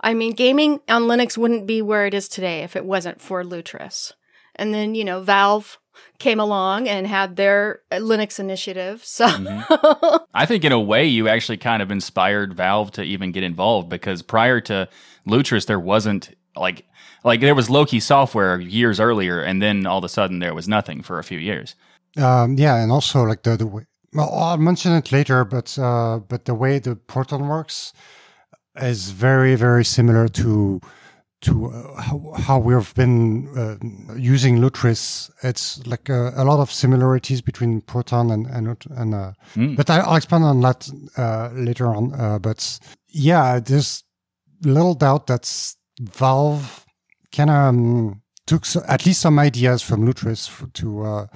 I 0.00 0.14
mean, 0.14 0.32
gaming 0.32 0.80
on 0.88 1.02
Linux 1.02 1.36
wouldn't 1.36 1.66
be 1.66 1.82
where 1.82 2.06
it 2.06 2.14
is 2.14 2.28
today 2.28 2.62
if 2.62 2.74
it 2.74 2.84
wasn't 2.84 3.20
for 3.20 3.44
Lutris. 3.44 4.12
And 4.60 4.74
then, 4.74 4.94
you 4.94 5.04
know, 5.04 5.22
Valve 5.22 5.78
came 6.18 6.38
along 6.38 6.86
and 6.86 7.06
had 7.06 7.36
their 7.36 7.80
Linux 7.90 8.38
initiative. 8.38 9.02
So 9.04 9.26
mm-hmm. 9.26 10.16
I 10.34 10.46
think 10.46 10.64
in 10.64 10.70
a 10.70 10.78
way 10.78 11.06
you 11.06 11.28
actually 11.28 11.56
kind 11.56 11.82
of 11.82 11.90
inspired 11.90 12.54
Valve 12.54 12.92
to 12.92 13.02
even 13.02 13.32
get 13.32 13.42
involved 13.42 13.88
because 13.88 14.22
prior 14.22 14.60
to 14.60 14.88
Lutris 15.26 15.66
there 15.66 15.80
wasn't 15.80 16.36
like 16.54 16.84
like 17.24 17.40
there 17.40 17.54
was 17.54 17.70
Loki 17.70 18.00
software 18.00 18.60
years 18.60 19.00
earlier 19.00 19.40
and 19.40 19.62
then 19.62 19.86
all 19.86 19.98
of 19.98 20.04
a 20.04 20.08
sudden 20.08 20.40
there 20.40 20.54
was 20.54 20.68
nothing 20.68 21.02
for 21.02 21.18
a 21.18 21.24
few 21.24 21.38
years. 21.38 21.74
Um, 22.18 22.56
yeah, 22.58 22.76
and 22.76 22.92
also 22.92 23.22
like 23.22 23.42
the 23.42 23.56
the 23.56 23.66
way 23.66 23.86
well 24.12 24.30
I'll 24.32 24.58
mention 24.58 24.92
it 24.92 25.10
later, 25.10 25.44
but 25.44 25.78
uh, 25.78 26.18
but 26.18 26.44
the 26.44 26.54
way 26.54 26.78
the 26.78 26.96
Proton 26.96 27.48
works 27.48 27.94
is 28.76 29.10
very 29.10 29.54
very 29.54 29.84
similar 29.84 30.28
to 30.28 30.80
to 31.42 31.70
uh, 31.70 32.00
how, 32.00 32.32
how, 32.36 32.58
we've 32.58 32.94
been 32.94 33.48
uh, 33.56 34.14
using 34.16 34.58
Lutris. 34.58 35.30
It's 35.42 35.84
like 35.86 36.08
a, 36.08 36.32
a, 36.36 36.44
lot 36.44 36.60
of 36.60 36.70
similarities 36.70 37.40
between 37.40 37.80
Proton 37.80 38.30
and 38.30 38.46
and, 38.46 38.76
and 38.90 39.14
uh, 39.14 39.32
mm. 39.54 39.76
but 39.76 39.88
I, 39.88 40.06
will 40.06 40.16
expand 40.16 40.44
on 40.44 40.60
that 40.60 40.88
uh, 41.16 41.50
later 41.54 41.94
on. 41.94 42.12
Uh, 42.14 42.38
but 42.38 42.78
yeah, 43.08 43.58
there's 43.58 44.04
little 44.62 44.94
doubt 44.94 45.28
that 45.28 45.74
Valve 46.00 46.84
kind 47.32 47.50
of 47.50 47.56
um, 47.56 48.22
took 48.46 48.66
so, 48.66 48.82
at 48.86 49.06
least 49.06 49.20
some 49.20 49.38
ideas 49.38 49.82
from 49.82 50.06
Lutris 50.06 50.72
to 50.74 51.02
uh, 51.02 51.26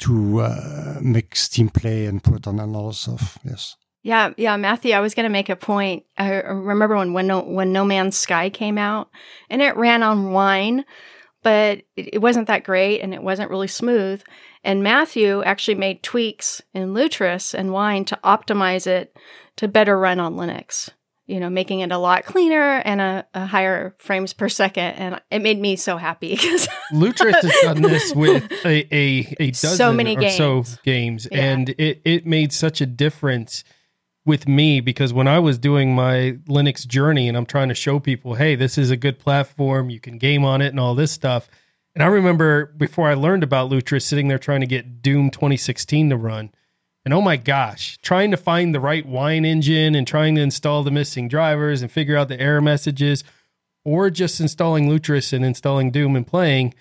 to 0.00 1.00
make 1.00 1.34
Steam 1.36 1.70
Play 1.70 2.06
and 2.06 2.22
Proton 2.22 2.60
and 2.60 2.76
all 2.76 2.88
that 2.88 2.94
stuff. 2.94 3.38
Yes. 3.44 3.76
Yeah, 4.02 4.32
yeah, 4.36 4.56
Matthew, 4.56 4.94
I 4.94 5.00
was 5.00 5.14
going 5.14 5.24
to 5.24 5.30
make 5.30 5.50
a 5.50 5.56
point. 5.56 6.04
I 6.16 6.30
remember 6.30 6.96
when 6.96 7.12
when 7.12 7.26
no, 7.26 7.40
when 7.40 7.72
No 7.72 7.84
Man's 7.84 8.16
Sky 8.16 8.48
came 8.48 8.78
out, 8.78 9.10
and 9.50 9.60
it 9.60 9.76
ran 9.76 10.02
on 10.02 10.32
Wine, 10.32 10.86
but 11.42 11.82
it, 11.96 12.14
it 12.14 12.18
wasn't 12.18 12.46
that 12.46 12.64
great, 12.64 13.00
and 13.00 13.12
it 13.12 13.22
wasn't 13.22 13.50
really 13.50 13.68
smooth. 13.68 14.22
And 14.64 14.82
Matthew 14.82 15.42
actually 15.42 15.74
made 15.74 16.02
tweaks 16.02 16.62
in 16.72 16.94
Lutris 16.94 17.54
and 17.54 17.72
Wine 17.72 18.04
to 18.06 18.18
optimize 18.24 18.86
it 18.86 19.14
to 19.56 19.68
better 19.68 19.98
run 19.98 20.18
on 20.18 20.34
Linux. 20.34 20.90
You 21.26 21.38
know, 21.38 21.48
making 21.48 21.78
it 21.80 21.92
a 21.92 21.98
lot 21.98 22.24
cleaner 22.24 22.82
and 22.84 23.00
a, 23.00 23.26
a 23.34 23.46
higher 23.46 23.94
frames 23.98 24.32
per 24.32 24.48
second, 24.48 24.94
and 24.94 25.20
it 25.30 25.42
made 25.42 25.60
me 25.60 25.76
so 25.76 25.98
happy 25.98 26.30
because 26.30 26.68
Lutris 26.92 27.40
has 27.40 27.54
done 27.62 27.82
this 27.82 28.14
with 28.14 28.50
a 28.64 28.94
a, 28.94 29.36
a 29.38 29.50
dozen 29.50 29.76
so 29.76 29.92
many 29.92 30.16
or 30.16 30.20
games. 30.20 30.36
so 30.36 30.64
games, 30.84 31.28
yeah. 31.30 31.52
and 31.52 31.68
it 31.68 32.00
it 32.06 32.26
made 32.26 32.54
such 32.54 32.80
a 32.80 32.86
difference 32.86 33.62
with 34.30 34.46
me 34.46 34.80
because 34.80 35.12
when 35.12 35.26
I 35.26 35.40
was 35.40 35.58
doing 35.58 35.92
my 35.92 36.38
Linux 36.46 36.86
journey 36.86 37.26
and 37.26 37.36
I'm 37.36 37.44
trying 37.44 37.68
to 37.68 37.74
show 37.74 37.98
people, 37.98 38.34
hey, 38.34 38.54
this 38.54 38.78
is 38.78 38.92
a 38.92 38.96
good 38.96 39.18
platform, 39.18 39.90
you 39.90 39.98
can 39.98 40.18
game 40.18 40.44
on 40.44 40.62
it 40.62 40.68
and 40.68 40.78
all 40.78 40.94
this 40.94 41.10
stuff. 41.10 41.50
And 41.96 42.02
I 42.04 42.06
remember 42.06 42.66
before 42.66 43.08
I 43.08 43.14
learned 43.14 43.42
about 43.42 43.72
Lutris 43.72 44.02
sitting 44.02 44.28
there 44.28 44.38
trying 44.38 44.60
to 44.60 44.68
get 44.68 45.02
Doom 45.02 45.30
2016 45.30 46.10
to 46.10 46.16
run. 46.16 46.52
And 47.04 47.12
oh 47.12 47.20
my 47.20 47.36
gosh, 47.36 47.98
trying 48.02 48.30
to 48.30 48.36
find 48.36 48.72
the 48.72 48.78
right 48.78 49.04
wine 49.04 49.44
engine 49.44 49.96
and 49.96 50.06
trying 50.06 50.36
to 50.36 50.42
install 50.42 50.84
the 50.84 50.92
missing 50.92 51.26
drivers 51.26 51.82
and 51.82 51.90
figure 51.90 52.16
out 52.16 52.28
the 52.28 52.40
error 52.40 52.60
messages, 52.60 53.24
or 53.84 54.10
just 54.10 54.38
installing 54.38 54.88
Lutris 54.88 55.32
and 55.32 55.44
installing 55.44 55.90
Doom 55.90 56.14
and 56.14 56.26
playing. 56.26 56.72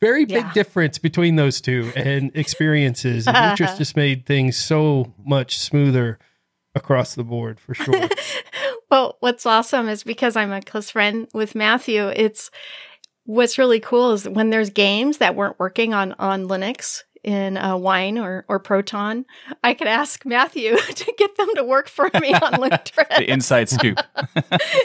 Very 0.00 0.24
big 0.24 0.44
yeah. 0.44 0.52
difference 0.52 0.98
between 0.98 1.34
those 1.34 1.60
two 1.60 1.90
and 1.96 2.30
experiences. 2.36 3.26
And 3.26 3.36
Lutris 3.36 3.76
just 3.76 3.96
made 3.96 4.24
things 4.24 4.56
so 4.56 5.12
much 5.24 5.58
smoother 5.58 6.20
across 6.74 7.14
the 7.14 7.24
board 7.24 7.60
for 7.60 7.74
sure. 7.74 8.08
well, 8.90 9.16
what's 9.20 9.46
awesome 9.46 9.88
is 9.88 10.04
because 10.04 10.36
I'm 10.36 10.52
a 10.52 10.62
close 10.62 10.90
friend 10.90 11.28
with 11.34 11.54
Matthew, 11.54 12.08
it's 12.08 12.50
what's 13.24 13.58
really 13.58 13.80
cool 13.80 14.12
is 14.12 14.28
when 14.28 14.50
there's 14.50 14.70
games 14.70 15.18
that 15.18 15.34
weren't 15.34 15.58
working 15.58 15.94
on 15.94 16.12
on 16.18 16.48
Linux 16.48 17.02
in 17.22 17.56
uh, 17.56 17.76
Wine 17.76 18.18
or 18.18 18.44
or 18.48 18.58
Proton, 18.58 19.24
I 19.62 19.74
could 19.74 19.86
ask 19.86 20.24
Matthew 20.26 20.76
to 20.94 21.14
get 21.16 21.36
them 21.36 21.54
to 21.54 21.64
work 21.64 21.88
for 21.88 22.10
me 22.20 22.34
on 22.34 22.52
Lutris. 22.54 23.16
the 23.16 23.30
inside 23.30 23.68
scoop. 23.68 23.98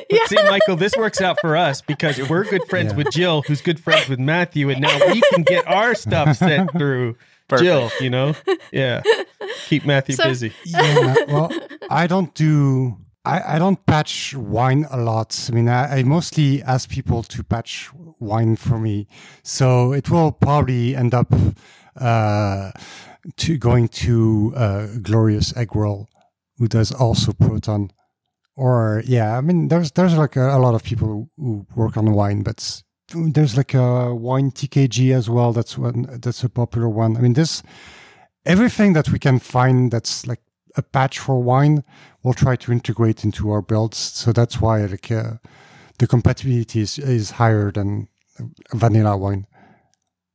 yeah. 0.09 0.25
See, 0.25 0.35
Michael, 0.35 0.75
this 0.75 0.95
works 0.95 1.19
out 1.21 1.37
for 1.41 1.57
us 1.57 1.81
because 1.81 2.17
we're 2.29 2.43
good 2.43 2.63
friends 2.69 2.91
yeah. 2.91 2.97
with 2.97 3.11
Jill, 3.11 3.41
who's 3.41 3.61
good 3.61 3.79
friends 3.79 4.07
with 4.07 4.19
Matthew, 4.19 4.69
and 4.69 4.81
now 4.81 4.97
we 5.07 5.21
can 5.33 5.43
get 5.43 5.67
our 5.67 5.95
stuff 5.95 6.37
sent 6.37 6.71
through 6.73 7.13
Perfect. 7.13 7.36
Jill, 7.55 7.89
you 8.01 8.09
know? 8.09 8.35
Yeah. 8.71 9.01
Keep 9.67 9.85
Matthew 9.85 10.15
so, 10.15 10.25
busy. 10.25 10.53
Yeah. 10.65 11.15
Well, 11.27 11.51
I 11.89 12.07
don't 12.07 12.33
do 12.33 12.97
I, 13.27 13.55
I 13.55 13.59
don't 13.59 13.85
patch 13.85 14.33
wine 14.35 14.85
a 14.89 14.97
lot. 14.97 15.49
I 15.49 15.53
mean, 15.53 15.67
I, 15.67 15.97
I, 15.97 16.03
mostly 16.03 16.63
ask 16.63 16.89
people 16.89 17.23
to 17.23 17.43
patch 17.43 17.91
wine 18.19 18.55
for 18.55 18.79
me. 18.79 19.07
So 19.43 19.91
it 19.91 20.09
will 20.09 20.31
probably 20.31 20.95
end 20.95 21.13
up 21.13 21.33
uh, 21.97 22.71
to 23.35 23.57
going 23.57 23.89
to 23.89 24.53
uh, 24.55 24.87
Glorious 25.01 25.51
Eggroll, 25.53 26.07
who 26.57 26.69
does 26.69 26.93
also 26.93 27.33
Proton. 27.33 27.91
Or 28.55 29.03
yeah, 29.05 29.37
I 29.37 29.41
mean, 29.41 29.67
there's 29.67 29.91
there's 29.91 30.15
like 30.15 30.37
a, 30.37 30.55
a 30.55 30.59
lot 30.59 30.73
of 30.73 30.83
people 30.83 31.07
who, 31.07 31.29
who 31.37 31.67
work 31.75 31.97
on 31.97 32.11
wine, 32.13 32.43
but 32.43 32.81
there's 33.13 33.55
like 33.55 33.73
a 33.73 34.13
wine 34.13 34.51
TKG 34.51 35.15
as 35.15 35.29
well. 35.29 35.53
That's 35.53 35.77
one. 35.77 36.07
That's 36.21 36.43
a 36.43 36.49
popular 36.49 36.89
one. 36.89 37.17
I 37.17 37.21
mean, 37.21 37.33
this 37.33 37.63
everything 38.45 38.93
that 38.93 39.09
we 39.09 39.19
can 39.19 39.39
find 39.39 39.91
that's 39.91 40.27
like 40.27 40.41
a 40.75 40.81
patch 40.81 41.19
for 41.19 41.41
wine, 41.41 41.83
we'll 42.23 42.33
try 42.33 42.55
to 42.55 42.71
integrate 42.71 43.23
into 43.23 43.51
our 43.51 43.61
builds. 43.61 43.97
So 43.97 44.31
that's 44.31 44.61
why 44.61 44.85
like 44.85 45.11
uh, 45.11 45.33
the 45.99 46.07
compatibility 46.07 46.81
is, 46.81 46.99
is 46.99 47.31
higher 47.31 47.71
than 47.71 48.07
vanilla 48.73 49.17
wine. 49.17 49.47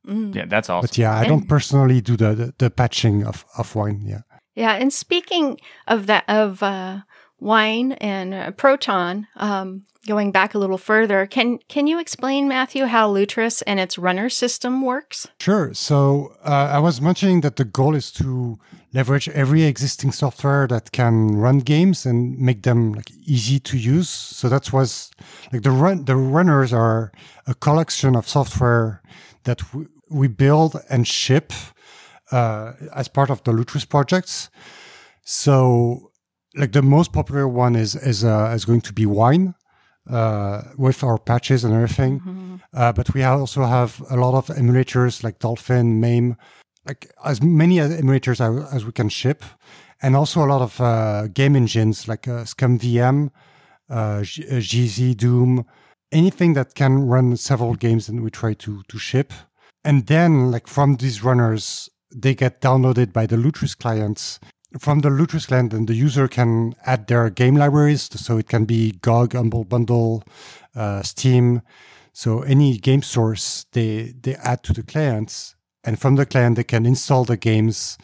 Mm. 0.07 0.35
Yeah, 0.35 0.45
that's 0.45 0.69
awesome. 0.69 0.87
But 0.87 0.97
yeah, 0.97 1.15
I 1.15 1.25
don't 1.25 1.47
personally 1.47 2.01
do 2.01 2.17
the, 2.17 2.35
the, 2.35 2.53
the 2.57 2.69
patching 2.69 3.25
of, 3.25 3.45
of 3.57 3.73
wine. 3.75 4.03
Yeah. 4.05 4.21
Yeah, 4.55 4.73
and 4.73 4.93
speaking 4.93 5.59
of 5.87 6.05
that 6.07 6.25
of 6.27 6.61
uh, 6.61 6.99
wine 7.43 7.93
and 7.93 8.33
uh, 8.33 8.51
Proton, 8.51 9.27
um, 9.35 9.83
going 10.07 10.31
back 10.31 10.53
a 10.53 10.57
little 10.57 10.77
further, 10.77 11.25
can 11.27 11.59
can 11.67 11.87
you 11.87 11.99
explain, 11.99 12.47
Matthew, 12.47 12.85
how 12.85 13.13
Lutris 13.13 13.61
and 13.67 13.79
its 13.79 13.97
runner 13.97 14.29
system 14.29 14.81
works? 14.81 15.27
Sure. 15.39 15.73
So 15.73 16.33
uh, 16.43 16.77
I 16.77 16.79
was 16.79 16.99
mentioning 17.01 17.41
that 17.41 17.55
the 17.55 17.65
goal 17.65 17.95
is 17.95 18.11
to 18.13 18.57
leverage 18.93 19.29
every 19.29 19.63
existing 19.63 20.11
software 20.11 20.67
that 20.67 20.91
can 20.91 21.35
run 21.35 21.59
games 21.59 22.05
and 22.05 22.37
make 22.37 22.61
them 22.61 22.93
like 22.93 23.11
easy 23.25 23.59
to 23.59 23.77
use. 23.77 24.09
So 24.09 24.49
that 24.49 24.71
was 24.71 25.11
like 25.51 25.63
the 25.63 25.71
run 25.71 26.05
the 26.05 26.15
runners 26.15 26.73
are 26.73 27.11
a 27.47 27.53
collection 27.53 28.15
of 28.15 28.27
software 28.27 29.01
that 29.43 29.59
w- 29.71 29.89
we 30.09 30.27
build 30.27 30.75
and 30.89 31.07
ship 31.07 31.51
uh, 32.31 32.73
as 32.95 33.07
part 33.07 33.29
of 33.29 33.43
the 33.43 33.51
Lutris 33.51 33.87
projects. 33.87 34.49
So, 35.25 36.11
like 36.55 36.71
the 36.71 36.81
most 36.81 37.13
popular 37.13 37.47
one 37.47 37.75
is 37.75 37.95
is 37.95 38.23
uh, 38.23 38.53
is 38.55 38.65
going 38.65 38.81
to 38.81 38.93
be 38.93 39.05
Wine 39.05 39.55
uh, 40.09 40.61
with 40.77 41.03
our 41.03 41.17
patches 41.17 41.63
and 41.63 41.73
everything. 41.73 42.19
Mm-hmm. 42.19 42.55
Uh, 42.73 42.91
but 42.91 43.13
we 43.13 43.23
also 43.23 43.63
have 43.63 44.01
a 44.09 44.17
lot 44.17 44.33
of 44.33 44.47
emulators 44.55 45.23
like 45.23 45.39
Dolphin, 45.39 45.99
MAME, 45.99 46.35
like 46.85 47.11
as 47.23 47.41
many 47.41 47.77
emulators 47.77 48.41
as, 48.41 48.73
as 48.73 48.85
we 48.85 48.91
can 48.91 49.09
ship, 49.09 49.43
and 50.01 50.15
also 50.15 50.43
a 50.43 50.47
lot 50.47 50.61
of 50.61 50.81
uh, 50.81 51.27
game 51.27 51.55
engines 51.55 52.07
like 52.07 52.27
uh, 52.27 52.43
ScummVM, 52.43 53.31
uh, 53.89 54.23
G- 54.23 54.45
uh, 54.49 54.55
GZ, 54.55 55.17
Doom, 55.17 55.65
anything 56.11 56.53
that 56.53 56.75
can 56.75 57.07
run 57.07 57.37
several 57.37 57.75
games, 57.75 58.09
and 58.09 58.23
we 58.23 58.29
try 58.29 58.53
to 58.53 58.83
to 58.87 58.97
ship. 58.97 59.33
And 59.85 60.07
then, 60.07 60.51
like 60.51 60.67
from 60.67 60.95
these 60.95 61.23
runners, 61.23 61.89
they 62.15 62.35
get 62.35 62.61
downloaded 62.61 63.11
by 63.11 63.25
the 63.25 63.35
Lutris 63.35 63.77
clients. 63.77 64.39
From 64.79 64.99
the 64.99 65.09
Lutris 65.09 65.47
client, 65.47 65.71
then 65.71 65.85
the 65.85 65.93
user 65.93 66.27
can 66.27 66.75
add 66.85 67.07
their 67.07 67.29
game 67.29 67.55
libraries. 67.55 68.09
So 68.15 68.37
it 68.37 68.47
can 68.47 68.65
be 68.65 68.93
GOG, 69.01 69.33
Humble 69.33 69.65
Bundle, 69.65 70.23
uh, 70.75 71.03
Steam. 71.03 71.61
So 72.13 72.41
any 72.41 72.77
game 72.77 73.01
source 73.01 73.65
they 73.71 74.13
they 74.21 74.35
add 74.35 74.63
to 74.63 74.73
the 74.73 74.83
clients, 74.83 75.55
and 75.83 75.99
from 75.99 76.15
the 76.15 76.25
client 76.25 76.55
they 76.55 76.63
can 76.63 76.85
install 76.85 77.25
the 77.25 77.37
games, 77.37 77.97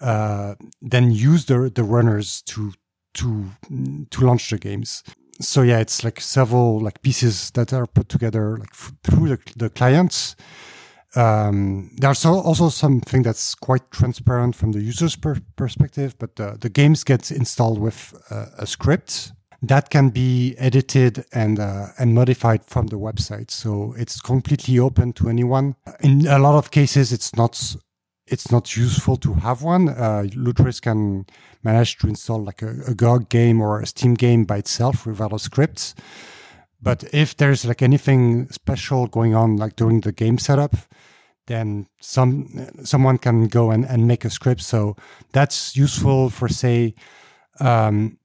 uh, 0.00 0.54
then 0.80 1.10
use 1.10 1.46
the 1.46 1.70
the 1.70 1.84
runners 1.84 2.42
to 2.42 2.72
to 3.14 3.46
to 4.10 4.24
launch 4.24 4.50
the 4.50 4.58
games. 4.58 5.02
So 5.40 5.62
yeah, 5.62 5.78
it's 5.78 6.02
like 6.02 6.20
several 6.20 6.80
like 6.80 7.02
pieces 7.02 7.50
that 7.52 7.72
are 7.72 7.86
put 7.86 8.08
together 8.08 8.56
like 8.58 8.72
f- 8.72 8.92
through 9.04 9.28
the, 9.28 9.38
the 9.56 9.70
clients. 9.70 10.34
Um, 11.16 11.90
there's 11.96 12.24
also 12.26 12.68
something 12.68 13.22
that's 13.22 13.54
quite 13.54 13.90
transparent 13.90 14.54
from 14.54 14.72
the 14.72 14.80
user's 14.80 15.16
per- 15.16 15.40
perspective, 15.56 16.14
but 16.18 16.36
the, 16.36 16.58
the 16.60 16.68
games 16.68 17.04
get 17.04 17.30
installed 17.30 17.78
with 17.78 18.14
uh, 18.30 18.46
a 18.58 18.66
script 18.66 19.32
that 19.62 19.90
can 19.90 20.10
be 20.10 20.54
edited 20.58 21.24
and 21.32 21.58
uh, 21.58 21.86
and 21.98 22.14
modified 22.14 22.64
from 22.64 22.88
the 22.88 22.98
website. 22.98 23.50
So 23.50 23.94
it's 23.96 24.20
completely 24.20 24.78
open 24.78 25.12
to 25.14 25.28
anyone. 25.28 25.76
In 26.00 26.26
a 26.26 26.38
lot 26.38 26.56
of 26.56 26.70
cases, 26.70 27.12
it's 27.12 27.34
not 27.36 27.76
it's 28.26 28.50
not 28.50 28.76
useful 28.76 29.16
to 29.16 29.34
have 29.34 29.62
one. 29.62 29.88
Uh, 29.88 30.24
Lutris 30.34 30.80
can 30.80 31.26
manage 31.62 31.96
to 31.98 32.08
install 32.08 32.42
like 32.42 32.62
a, 32.62 32.80
a 32.88 32.94
GOG 32.94 33.28
game 33.28 33.60
or 33.60 33.80
a 33.80 33.86
Steam 33.86 34.14
game 34.14 34.44
by 34.44 34.58
itself 34.58 35.06
without 35.06 35.32
a 35.32 35.38
script. 35.38 35.94
But 36.82 37.04
if 37.12 37.36
there's 37.36 37.64
like 37.64 37.82
anything 37.82 38.48
special 38.50 39.06
going 39.06 39.34
on, 39.34 39.56
like 39.56 39.76
during 39.76 40.02
the 40.02 40.12
game 40.12 40.38
setup, 40.38 40.76
then 41.46 41.86
some 42.00 42.68
someone 42.84 43.18
can 43.18 43.48
go 43.48 43.70
and, 43.70 43.84
and 43.84 44.06
make 44.06 44.24
a 44.24 44.30
script. 44.30 44.62
So 44.62 44.96
that's 45.32 45.76
useful 45.76 46.30
for 46.30 46.48
say 46.48 46.94
um, 47.60 48.18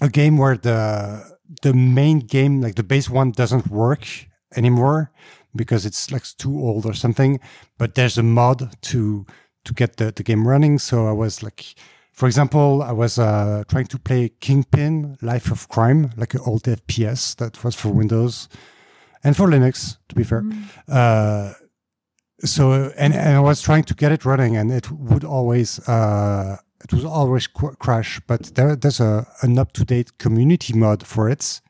a 0.00 0.08
game 0.08 0.36
where 0.36 0.56
the 0.56 1.36
the 1.62 1.74
main 1.74 2.20
game, 2.20 2.60
like 2.60 2.74
the 2.74 2.82
base 2.82 3.08
one, 3.08 3.30
doesn't 3.32 3.68
work 3.68 4.06
anymore 4.54 5.10
because 5.54 5.86
it's 5.86 6.10
like 6.10 6.24
too 6.38 6.58
old 6.58 6.86
or 6.86 6.94
something. 6.94 7.40
But 7.78 7.94
there's 7.94 8.18
a 8.18 8.22
mod 8.22 8.76
to 8.82 9.26
to 9.64 9.74
get 9.74 9.96
the, 9.96 10.12
the 10.12 10.22
game 10.22 10.46
running. 10.46 10.78
So 10.78 11.06
I 11.06 11.12
was 11.12 11.42
like, 11.42 11.74
for 12.12 12.26
example, 12.26 12.82
I 12.82 12.92
was 12.92 13.18
uh, 13.18 13.64
trying 13.68 13.86
to 13.86 13.98
play 13.98 14.30
Kingpin 14.40 15.18
Life 15.20 15.50
of 15.50 15.68
Crime, 15.68 16.12
like 16.16 16.34
an 16.34 16.40
old 16.46 16.62
FPS 16.62 17.36
that 17.36 17.62
was 17.64 17.74
for 17.74 17.90
Windows 17.90 18.48
and 19.24 19.36
for 19.36 19.48
Linux, 19.48 19.96
to 20.08 20.14
be 20.14 20.22
fair. 20.22 20.44
Uh, 20.88 21.52
so 22.44 22.92
and, 22.96 23.14
and 23.14 23.36
I 23.36 23.40
was 23.40 23.62
trying 23.62 23.84
to 23.84 23.94
get 23.94 24.12
it 24.12 24.24
running, 24.24 24.56
and 24.56 24.70
it 24.70 24.90
would 24.90 25.24
always 25.24 25.78
uh, 25.88 26.56
it 26.84 26.92
was 26.92 27.04
always 27.04 27.46
crash. 27.46 28.20
But 28.26 28.54
there, 28.54 28.76
there's 28.76 29.00
a 29.00 29.26
an 29.42 29.58
up 29.58 29.72
to 29.72 29.84
date 29.84 30.18
community 30.18 30.74
mod 30.74 31.06
for 31.06 31.30
it, 31.30 31.60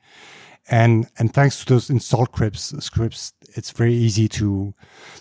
and 0.69 1.09
and 1.19 1.33
thanks 1.33 1.65
to 1.65 1.75
those 1.75 1.91
install 1.91 2.27
scripts, 2.27 2.75
scripts, 2.85 3.33
it's 3.55 3.71
very 3.71 3.95
easy 3.95 4.29
to 4.29 4.75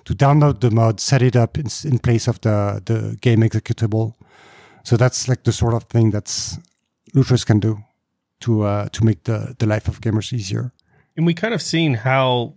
to 0.06 0.16
download 0.16 0.62
the 0.62 0.72
mod, 0.72 1.00
set 1.00 1.22
it 1.22 1.36
up 1.36 1.58
in, 1.58 1.68
in 1.84 2.00
place 2.00 2.28
of 2.28 2.42
the 2.42 2.82
the 2.86 3.18
game 3.22 3.42
executable. 3.42 4.16
So 4.84 4.98
that's 4.98 5.28
like 5.28 5.44
the 5.44 5.52
sort 5.52 5.74
of 5.74 5.84
thing 5.84 6.12
that's 6.12 6.60
Lutris 7.14 7.46
can 7.46 7.60
do 7.60 7.80
to 8.42 8.64
uh, 8.64 8.90
to 8.90 9.06
make 9.06 9.24
the 9.24 9.56
the 9.60 9.68
life 9.68 9.88
of 9.88 10.02
gamers 10.02 10.34
easier. 10.34 10.72
And 11.18 11.26
we 11.26 11.34
kind 11.34 11.54
of 11.54 11.62
seen 11.62 11.94
how 11.94 12.56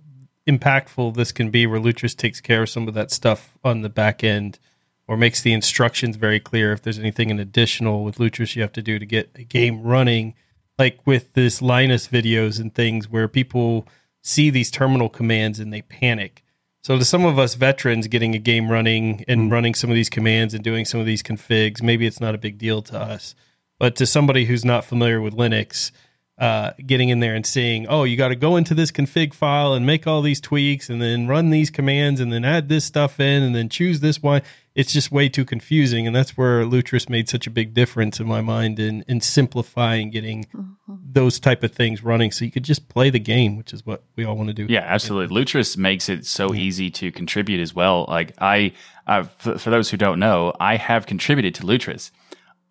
impactful 0.49 1.15
this 1.15 1.31
can 1.31 1.51
be 1.51 1.67
where 1.67 1.79
Lutris 1.79 2.17
takes 2.17 2.41
care 2.41 2.63
of 2.63 2.71
some 2.71 2.89
of 2.89 2.95
that 2.95 3.11
stuff 3.11 3.57
on 3.63 3.83
the 3.83 3.89
back 3.89 4.25
end 4.25 4.59
or 5.07 5.17
makes 5.17 5.43
the 5.43 5.53
instructions 5.53 6.17
very 6.17 6.41
clear 6.41 6.73
if 6.73 6.83
there's 6.83 6.99
anything 6.99 7.31
in 7.31 7.39
additional 7.39 8.03
with 8.03 8.19
Lutris 8.19 8.57
you 8.57 8.63
have 8.63 8.73
to 8.73 8.83
do 8.83 8.99
to 8.99 9.07
get 9.07 9.31
a 9.37 9.45
game 9.45 9.83
running 9.83 10.35
like 10.79 11.01
with 11.07 11.33
this 11.35 11.61
Linus 11.61 12.09
videos 12.09 12.61
and 12.61 12.75
things 12.75 13.09
where 13.09 13.29
people 13.29 13.87
see 14.23 14.51
these 14.51 14.71
terminal 14.71 15.09
commands 15.09 15.59
and 15.59 15.73
they 15.73 15.83
panic. 15.83 16.45
So 16.83 16.99
to 16.99 17.05
some 17.05 17.25
of 17.25 17.39
us 17.39 17.55
veterans 17.55 18.07
getting 18.07 18.35
a 18.35 18.39
game 18.39 18.71
running 18.71 19.25
and 19.29 19.51
mm. 19.51 19.53
running 19.53 19.75
some 19.75 19.91
of 19.91 19.97
these 19.97 20.09
commands 20.09 20.55
and 20.55 20.63
doing 20.63 20.85
some 20.85 21.01
of 21.01 21.07
these 21.07 21.23
configs, 21.23 21.83
maybe 21.83 22.07
it's 22.07 22.21
not 22.21 22.35
a 22.35 22.39
big 22.39 22.59
deal 22.59 22.83
to 22.83 22.99
us. 22.99 23.35
But 23.79 23.97
to 23.97 24.07
somebody 24.07 24.45
who's 24.45 24.65
not 24.65 24.85
familiar 24.85 25.21
with 25.21 25.35
Linux, 25.35 25.91
uh, 26.39 26.71
getting 26.87 27.09
in 27.09 27.19
there 27.19 27.35
and 27.35 27.45
seeing, 27.45 27.87
oh, 27.89 28.05
you 28.05 28.17
got 28.17 28.29
to 28.29 28.37
go 28.37 28.57
into 28.57 28.75
this 28.75 28.93
config 28.93 29.35
file 29.35 29.75
and 29.75 29.85
make 29.85 30.07
all 30.07 30.23
these 30.23 30.41
tweaks 30.41 30.89
and 30.89 31.03
then 31.03 31.27
run 31.27 31.51
these 31.51 31.69
commands 31.69 32.21
and 32.21 32.33
then 32.33 32.45
add 32.45 32.69
this 32.69 32.85
stuff 32.85 33.19
in 33.19 33.43
and 33.43 33.57
then 33.57 33.69
choose 33.69 33.99
this 34.01 34.23
one. 34.23 34.43
It's 34.77 34.93
just 34.93 35.11
way 35.11 35.29
too 35.29 35.45
confusing. 35.45 36.07
And 36.07 36.15
that's 36.15 36.37
where 36.37 36.65
Lutris 36.65 37.09
made 37.09 37.29
such 37.29 37.49
a 37.49 37.51
big 37.51 37.75
difference 37.75 38.21
in 38.21 38.29
my 38.29 38.41
mind 38.41 38.79
in, 38.79 39.05
in 39.09 39.21
simplifying 39.21 40.11
getting 40.11 40.47
those 40.87 41.41
type 41.41 41.65
of 41.65 41.73
things 41.73 42.05
running 42.05 42.31
so 42.31 42.45
you 42.45 42.53
could 42.53 42.63
just 42.63 42.89
play 42.89 43.11
the 43.11 43.19
game, 43.19 43.57
which 43.57 43.73
is 43.73 43.85
what 43.85 44.05
we 44.15 44.25
all 44.25 44.37
want 44.37 44.47
to 44.47 44.55
do. 44.55 44.67
Yeah, 44.69 44.85
absolutely. 44.87 45.35
Lutris 45.35 45.77
makes 45.77 46.09
it 46.09 46.25
so 46.25 46.55
easy 46.55 46.89
to 46.93 47.11
contribute 47.11 47.61
as 47.61 47.75
well. 47.75 48.05
Like 48.07 48.35
I, 48.39 48.73
uh, 49.09 49.25
for, 49.25 49.59
for 49.59 49.71
those 49.71 49.91
who 49.91 49.97
don't 49.97 50.21
know, 50.21 50.53
I 50.61 50.77
have 50.77 51.07
contributed 51.07 51.57
to 51.57 51.65
Lutris, 51.65 52.13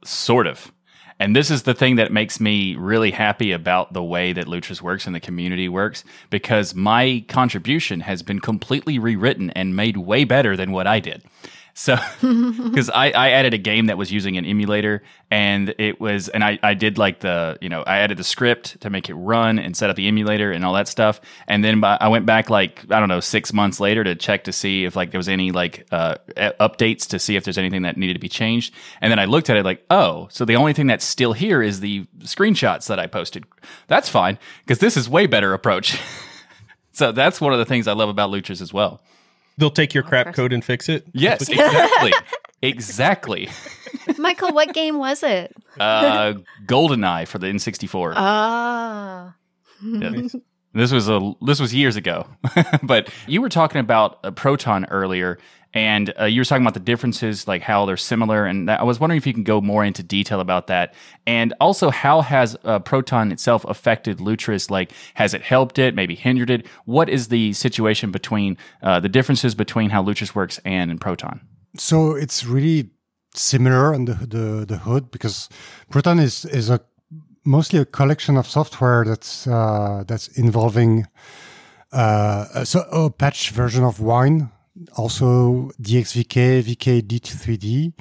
sort 0.06 0.47
of. 0.47 0.71
And 1.19 1.36
this 1.36 1.49
is 1.49 1.63
the 1.63 1.73
thing 1.73 1.95
that 1.95 2.12
makes 2.12 2.39
me 2.39 2.75
really 2.75 3.12
happy 3.12 3.51
about 3.51 3.93
the 3.93 4.03
way 4.03 4.34
that 4.34 4.45
Lutris 4.45 4.82
works 4.82 5.08
and 5.08 5.15
the 5.15 5.19
community 5.19 5.67
works 5.67 6.03
because 6.30 6.75
my 6.75 7.25
contribution 7.27 8.01
has 8.01 8.21
been 8.21 8.39
completely 8.39 8.99
rewritten 8.99 9.49
and 9.51 9.75
made 9.75 9.97
way 9.97 10.23
better 10.25 10.56
than 10.56 10.71
what 10.71 10.86
I 10.86 10.99
did. 10.99 11.23
So, 11.79 11.95
because 12.21 12.89
I, 12.89 13.11
I 13.11 13.29
added 13.29 13.53
a 13.53 13.59
game 13.59 13.85
that 13.85 13.99
was 13.99 14.11
using 14.11 14.35
an 14.35 14.45
emulator 14.45 15.03
and 15.29 15.75
it 15.77 16.01
was, 16.01 16.27
and 16.27 16.43
I, 16.43 16.57
I 16.63 16.73
did 16.73 16.97
like 16.97 17.19
the, 17.19 17.59
you 17.61 17.69
know, 17.69 17.83
I 17.83 17.99
added 17.99 18.17
the 18.17 18.23
script 18.23 18.81
to 18.81 18.89
make 18.89 19.11
it 19.11 19.13
run 19.13 19.59
and 19.59 19.77
set 19.77 19.91
up 19.91 19.95
the 19.95 20.07
emulator 20.07 20.51
and 20.51 20.65
all 20.65 20.73
that 20.73 20.87
stuff. 20.87 21.21
And 21.47 21.63
then 21.63 21.83
I 21.83 22.07
went 22.07 22.25
back 22.25 22.49
like, 22.49 22.91
I 22.91 22.99
don't 22.99 23.09
know, 23.09 23.19
six 23.19 23.53
months 23.53 23.79
later 23.79 24.03
to 24.03 24.15
check 24.15 24.45
to 24.45 24.51
see 24.51 24.85
if 24.85 24.95
like 24.95 25.11
there 25.11 25.19
was 25.19 25.29
any 25.29 25.51
like 25.51 25.85
uh, 25.91 26.15
updates 26.35 27.05
to 27.09 27.19
see 27.19 27.35
if 27.35 27.43
there's 27.43 27.59
anything 27.59 27.83
that 27.83 27.95
needed 27.95 28.13
to 28.13 28.19
be 28.19 28.27
changed. 28.27 28.73
And 28.99 29.11
then 29.11 29.19
I 29.19 29.25
looked 29.25 29.51
at 29.51 29.55
it 29.55 29.63
like, 29.63 29.85
oh, 29.91 30.29
so 30.31 30.45
the 30.45 30.55
only 30.55 30.73
thing 30.73 30.87
that's 30.87 31.05
still 31.05 31.33
here 31.33 31.61
is 31.61 31.79
the 31.79 32.07
screenshots 32.21 32.87
that 32.87 32.97
I 32.97 33.05
posted. 33.05 33.45
That's 33.85 34.09
fine 34.09 34.39
because 34.65 34.79
this 34.79 34.97
is 34.97 35.07
way 35.07 35.27
better 35.27 35.53
approach. 35.53 36.01
so 36.91 37.11
that's 37.11 37.39
one 37.39 37.53
of 37.53 37.59
the 37.59 37.65
things 37.65 37.87
I 37.87 37.93
love 37.93 38.09
about 38.09 38.31
Lutris 38.31 38.63
as 38.63 38.73
well. 38.73 38.99
They'll 39.57 39.71
take 39.71 39.93
your 39.93 40.03
crap 40.03 40.33
code 40.33 40.53
and 40.53 40.63
fix 40.63 40.87
it. 40.87 41.05
Yes, 41.13 41.49
exactly. 41.49 42.13
exactly. 42.61 43.49
Michael, 44.17 44.53
what 44.53 44.73
game 44.73 44.97
was 44.99 45.23
it? 45.23 45.55
Uh, 45.79 46.35
GoldenEye 46.65 47.27
for 47.27 47.39
the 47.39 47.47
N64. 47.47 48.13
Ah. 48.15 49.35
Yeah. 49.83 50.27
This 50.73 50.91
was 50.91 51.09
a 51.09 51.33
this 51.41 51.59
was 51.59 51.73
years 51.73 51.95
ago, 51.95 52.27
but 52.83 53.09
you 53.25 53.41
were 53.41 53.49
talking 53.49 53.79
about 53.79 54.19
a 54.23 54.31
proton 54.31 54.85
earlier, 54.85 55.39
and 55.73 56.13
uh, 56.19 56.25
you 56.25 56.41
were 56.41 56.45
talking 56.45 56.63
about 56.63 56.73
the 56.73 56.80
differences, 56.80 57.47
like 57.47 57.62
how 57.62 57.86
they're 57.86 57.97
similar. 57.97 58.45
And 58.45 58.69
I 58.69 58.84
was 58.84 58.99
wondering 58.99 59.17
if 59.17 59.27
you 59.27 59.34
can 59.34 59.43
go 59.43 59.62
more 59.62 59.84
into 59.84 60.03
detail 60.03 60.39
about 60.39 60.67
that, 60.67 60.93
and 61.25 61.53
also 61.60 61.89
how 61.89 62.21
has 62.21 62.56
uh, 62.63 62.80
proton 62.80 63.32
itself 63.32 63.65
affected 63.65 64.17
Lutris? 64.19 64.69
Like, 64.69 64.91
has 65.15 65.34
it 65.34 65.41
helped 65.41 65.77
it, 65.80 65.95
maybe 65.95 66.15
hindered 66.15 66.49
it? 66.49 66.67
What 66.86 67.10
is 67.10 67.27
the 67.27 67.53
situation 67.53 68.12
between 68.12 68.58
uh, 68.82 68.99
the 68.99 69.10
differences 69.10 69.56
between 69.56 69.89
how 69.89 70.03
Lutris 70.03 70.36
works 70.36 70.60
and 70.65 70.91
in 70.91 70.97
Proton? 70.97 71.41
So 71.77 72.15
it's 72.15 72.45
really 72.45 72.89
similar 73.34 73.93
on 73.93 74.06
the 74.06 74.13
the, 74.13 74.65
the 74.67 74.77
hood 74.77 75.12
because 75.12 75.49
Proton 75.89 76.19
is 76.19 76.45
is 76.45 76.69
a 76.69 76.82
mostly 77.45 77.80
a 77.80 77.86
collection 77.86 78.38
of 78.38 78.47
software 78.47 79.06
that's 79.06 79.47
uh, 79.47 80.03
that's 80.08 80.27
involving 80.30 81.08
uh, 81.91 82.65
so 82.65 82.82
a 82.91 83.10
patch 83.10 83.51
version 83.51 83.84
of 83.84 83.99
Wine, 83.99 84.51
also 84.95 85.71
DXVK, 85.81 86.63
VKD3D, 86.63 87.93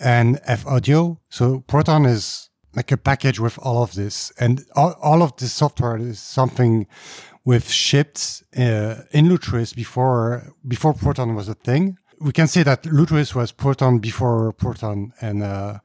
and 0.00 0.40
FAudio. 0.42 1.18
So 1.28 1.60
Proton 1.60 2.06
is 2.06 2.50
like 2.74 2.92
a 2.92 2.96
package 2.96 3.40
with 3.40 3.58
all 3.58 3.82
of 3.82 3.94
this, 3.94 4.32
and 4.38 4.64
all, 4.76 4.94
all 5.02 5.22
of 5.22 5.36
this 5.36 5.52
software 5.52 5.96
is 5.96 6.20
something 6.20 6.86
we've 7.44 7.68
shipped 7.68 8.42
uh, 8.56 9.02
in 9.10 9.28
Lutris 9.28 9.74
before 9.74 10.52
before 10.66 10.94
Proton 10.94 11.34
was 11.34 11.48
a 11.48 11.54
thing. 11.54 11.98
We 12.20 12.32
can 12.32 12.48
say 12.48 12.62
that 12.62 12.82
Lutris 12.84 13.34
was 13.34 13.50
Proton 13.50 13.98
before 13.98 14.52
Proton, 14.52 15.12
and 15.20 15.42
uh, 15.42 15.78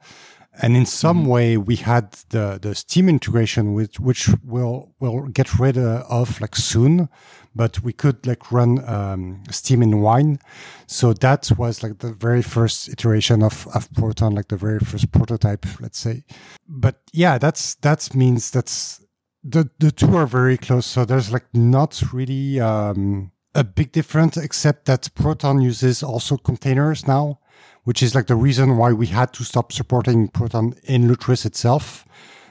and 0.62 0.76
in 0.76 0.86
some 0.86 1.20
mm-hmm. 1.20 1.28
way 1.28 1.56
we 1.56 1.76
had 1.76 2.12
the 2.30 2.58
the 2.60 2.74
steam 2.74 3.08
integration 3.08 3.74
which 3.74 4.00
which 4.00 4.28
we'll 4.42 4.94
we'll 5.00 5.26
get 5.26 5.58
rid 5.58 5.76
of 5.78 6.40
like 6.40 6.56
soon 6.56 7.08
but 7.56 7.82
we 7.82 7.92
could 7.92 8.26
like 8.26 8.52
run 8.52 8.86
um, 8.86 9.42
steam 9.50 9.82
in 9.82 10.02
wine. 10.02 10.38
So 10.86 11.14
that 11.14 11.50
was 11.56 11.82
like 11.82 11.98
the 11.98 12.12
very 12.12 12.42
first 12.42 12.88
iteration 12.88 13.42
of 13.42 13.66
of 13.74 13.90
proton 13.94 14.34
like 14.34 14.48
the 14.48 14.58
very 14.58 14.78
first 14.78 15.10
prototype 15.10 15.64
let's 15.80 15.98
say. 15.98 16.24
But 16.68 17.00
yeah 17.12 17.38
that's 17.38 17.76
that 17.76 18.14
means 18.14 18.50
that's 18.50 19.00
the 19.42 19.70
the 19.78 19.90
two 19.90 20.14
are 20.16 20.26
very 20.26 20.58
close. 20.58 20.86
So 20.86 21.04
there's 21.04 21.32
like 21.32 21.46
not 21.54 22.02
really 22.12 22.60
um, 22.60 23.32
a 23.54 23.64
big 23.64 23.92
difference 23.92 24.36
except 24.36 24.84
that 24.84 25.08
proton 25.14 25.62
uses 25.62 26.02
also 26.02 26.36
containers 26.36 27.08
now 27.08 27.40
which 27.86 28.02
is 28.02 28.16
like 28.16 28.26
the 28.26 28.34
reason 28.34 28.76
why 28.76 28.92
we 28.92 29.06
had 29.06 29.32
to 29.32 29.44
stop 29.44 29.70
supporting 29.70 30.26
Proton 30.26 30.74
in 30.82 31.06
Lutris 31.06 31.46
itself. 31.46 32.04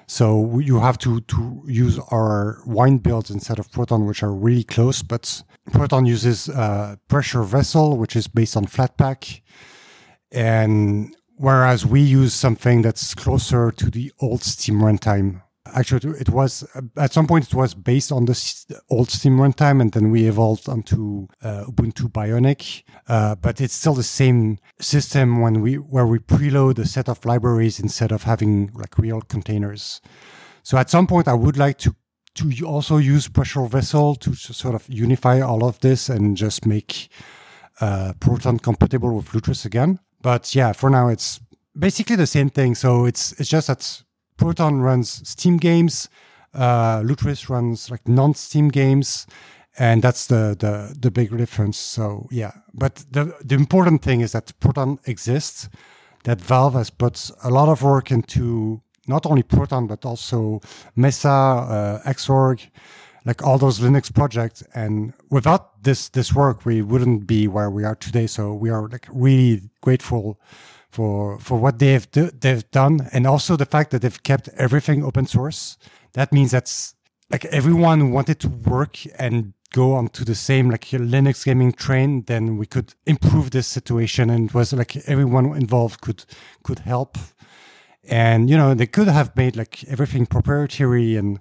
So 0.07 0.59
you 0.59 0.79
have 0.79 0.97
to, 0.99 1.19
to 1.19 1.61
use 1.67 1.99
our 2.09 2.61
wine 2.65 2.99
builds 2.99 3.29
instead 3.29 3.59
of 3.59 3.69
Proton, 3.69 4.05
which 4.05 4.23
are 4.23 4.33
really 4.33 4.63
close. 4.63 5.01
But 5.01 5.43
Proton 5.73 6.05
uses 6.05 6.47
a 6.47 6.97
pressure 7.09 7.43
vessel, 7.43 7.97
which 7.97 8.15
is 8.15 8.27
based 8.27 8.55
on 8.55 8.65
Flatpak. 8.65 9.41
And 10.31 11.13
whereas 11.35 11.85
we 11.85 11.99
use 11.99 12.33
something 12.33 12.81
that's 12.81 13.13
closer 13.13 13.71
to 13.71 13.89
the 13.89 14.13
old 14.21 14.41
Steam 14.41 14.79
runtime 14.79 15.41
Actually, 15.75 16.17
it 16.19 16.29
was 16.29 16.65
at 16.95 17.11
some 17.11 17.27
point 17.27 17.45
it 17.45 17.53
was 17.53 17.73
based 17.73 18.11
on 18.11 18.25
the 18.25 18.81
old 18.89 19.11
Steam 19.11 19.37
runtime, 19.37 19.81
and 19.81 19.91
then 19.91 20.09
we 20.09 20.25
evolved 20.25 20.69
onto 20.69 21.27
uh, 21.43 21.65
Ubuntu 21.65 22.09
Bionic. 22.09 22.83
Uh, 23.07 23.35
but 23.35 23.59
it's 23.59 23.73
still 23.73 23.93
the 23.93 24.01
same 24.01 24.57
system 24.79 25.41
when 25.41 25.61
we 25.61 25.75
where 25.75 26.07
we 26.07 26.17
preload 26.17 26.79
a 26.79 26.85
set 26.85 27.09
of 27.09 27.25
libraries 27.25 27.79
instead 27.79 28.13
of 28.13 28.23
having 28.23 28.71
like 28.73 28.97
real 28.97 29.19
containers. 29.19 30.01
So 30.63 30.77
at 30.77 30.89
some 30.89 31.07
point, 31.07 31.27
I 31.27 31.33
would 31.33 31.57
like 31.57 31.77
to 31.79 31.95
to 32.35 32.65
also 32.65 32.97
use 32.97 33.27
Pressure 33.27 33.65
Vessel 33.65 34.15
to 34.15 34.33
sort 34.33 34.75
of 34.75 34.85
unify 34.89 35.41
all 35.41 35.63
of 35.63 35.79
this 35.79 36.09
and 36.09 36.37
just 36.37 36.65
make 36.65 37.09
uh, 37.81 38.13
Proton 38.19 38.59
compatible 38.59 39.15
with 39.15 39.29
Lutris 39.29 39.65
again. 39.65 39.99
But 40.21 40.55
yeah, 40.55 40.73
for 40.73 40.89
now 40.89 41.09
it's 41.09 41.39
basically 41.77 42.15
the 42.15 42.27
same 42.27 42.49
thing. 42.49 42.75
So 42.75 43.05
it's 43.05 43.33
it's 43.39 43.49
just 43.49 43.67
that 43.67 44.03
Proton 44.37 44.81
runs 44.81 45.27
Steam 45.27 45.57
games. 45.57 46.09
Uh, 46.53 47.01
Lutris 47.01 47.49
runs 47.49 47.91
like 47.91 48.07
non-Steam 48.07 48.69
games, 48.69 49.27
and 49.77 50.01
that's 50.01 50.27
the, 50.27 50.55
the 50.57 50.95
the 50.97 51.11
big 51.11 51.37
difference. 51.37 51.77
So 51.77 52.27
yeah, 52.31 52.51
but 52.73 53.05
the 53.11 53.35
the 53.43 53.55
important 53.55 54.01
thing 54.01 54.21
is 54.21 54.31
that 54.31 54.57
Proton 54.59 54.99
exists. 55.05 55.69
That 56.23 56.41
Valve 56.41 56.73
has 56.73 56.89
put 56.89 57.29
a 57.43 57.51
lot 57.51 57.69
of 57.69 57.83
work 57.83 58.09
into 58.09 58.81
not 59.07 59.25
only 59.27 59.43
Proton 59.43 59.85
but 59.85 60.05
also 60.05 60.59
Mesa, 60.95 61.29
uh, 61.29 62.11
Xorg, 62.11 62.67
like 63.25 63.43
all 63.43 63.57
those 63.57 63.79
Linux 63.79 64.11
projects. 64.11 64.63
And 64.73 65.13
without 65.29 65.83
this 65.83 66.09
this 66.09 66.33
work, 66.33 66.65
we 66.65 66.81
wouldn't 66.81 67.27
be 67.27 67.47
where 67.47 67.69
we 67.69 67.83
are 67.83 67.95
today. 67.95 68.27
So 68.27 68.53
we 68.53 68.69
are 68.69 68.87
like 68.87 69.07
really 69.11 69.69
grateful 69.81 70.39
for 70.95 71.39
for 71.39 71.57
what 71.59 71.79
they've 71.79 72.09
do, 72.11 72.31
they've 72.31 72.69
done, 72.71 73.09
and 73.11 73.27
also 73.27 73.57
the 73.57 73.65
fact 73.65 73.91
that 73.91 74.01
they've 74.01 74.23
kept 74.23 74.49
everything 74.57 75.03
open 75.03 75.25
source. 75.27 75.77
That 76.13 76.31
means 76.31 76.51
that's 76.51 76.95
like 77.29 77.45
everyone 77.45 78.11
wanted 78.11 78.39
to 78.39 78.49
work 78.49 78.97
and 79.19 79.53
go 79.73 79.93
onto 79.93 80.23
the 80.23 80.35
same 80.35 80.69
like 80.69 80.85
Linux 80.85 81.43
gaming 81.43 81.73
train, 81.73 82.23
then 82.27 82.57
we 82.57 82.65
could 82.65 82.93
improve 83.05 83.51
this 83.51 83.67
situation. 83.67 84.29
And 84.29 84.49
it 84.49 84.53
was 84.53 84.71
like 84.71 84.95
everyone 85.07 85.57
involved 85.57 85.99
could 86.01 86.23
could 86.63 86.79
help. 86.79 87.17
And 88.07 88.49
you 88.49 88.57
know 88.57 88.73
they 88.73 88.87
could 88.87 89.09
have 89.09 89.35
made 89.35 89.55
like 89.57 89.83
everything 89.89 90.25
proprietary 90.27 91.17
and 91.17 91.39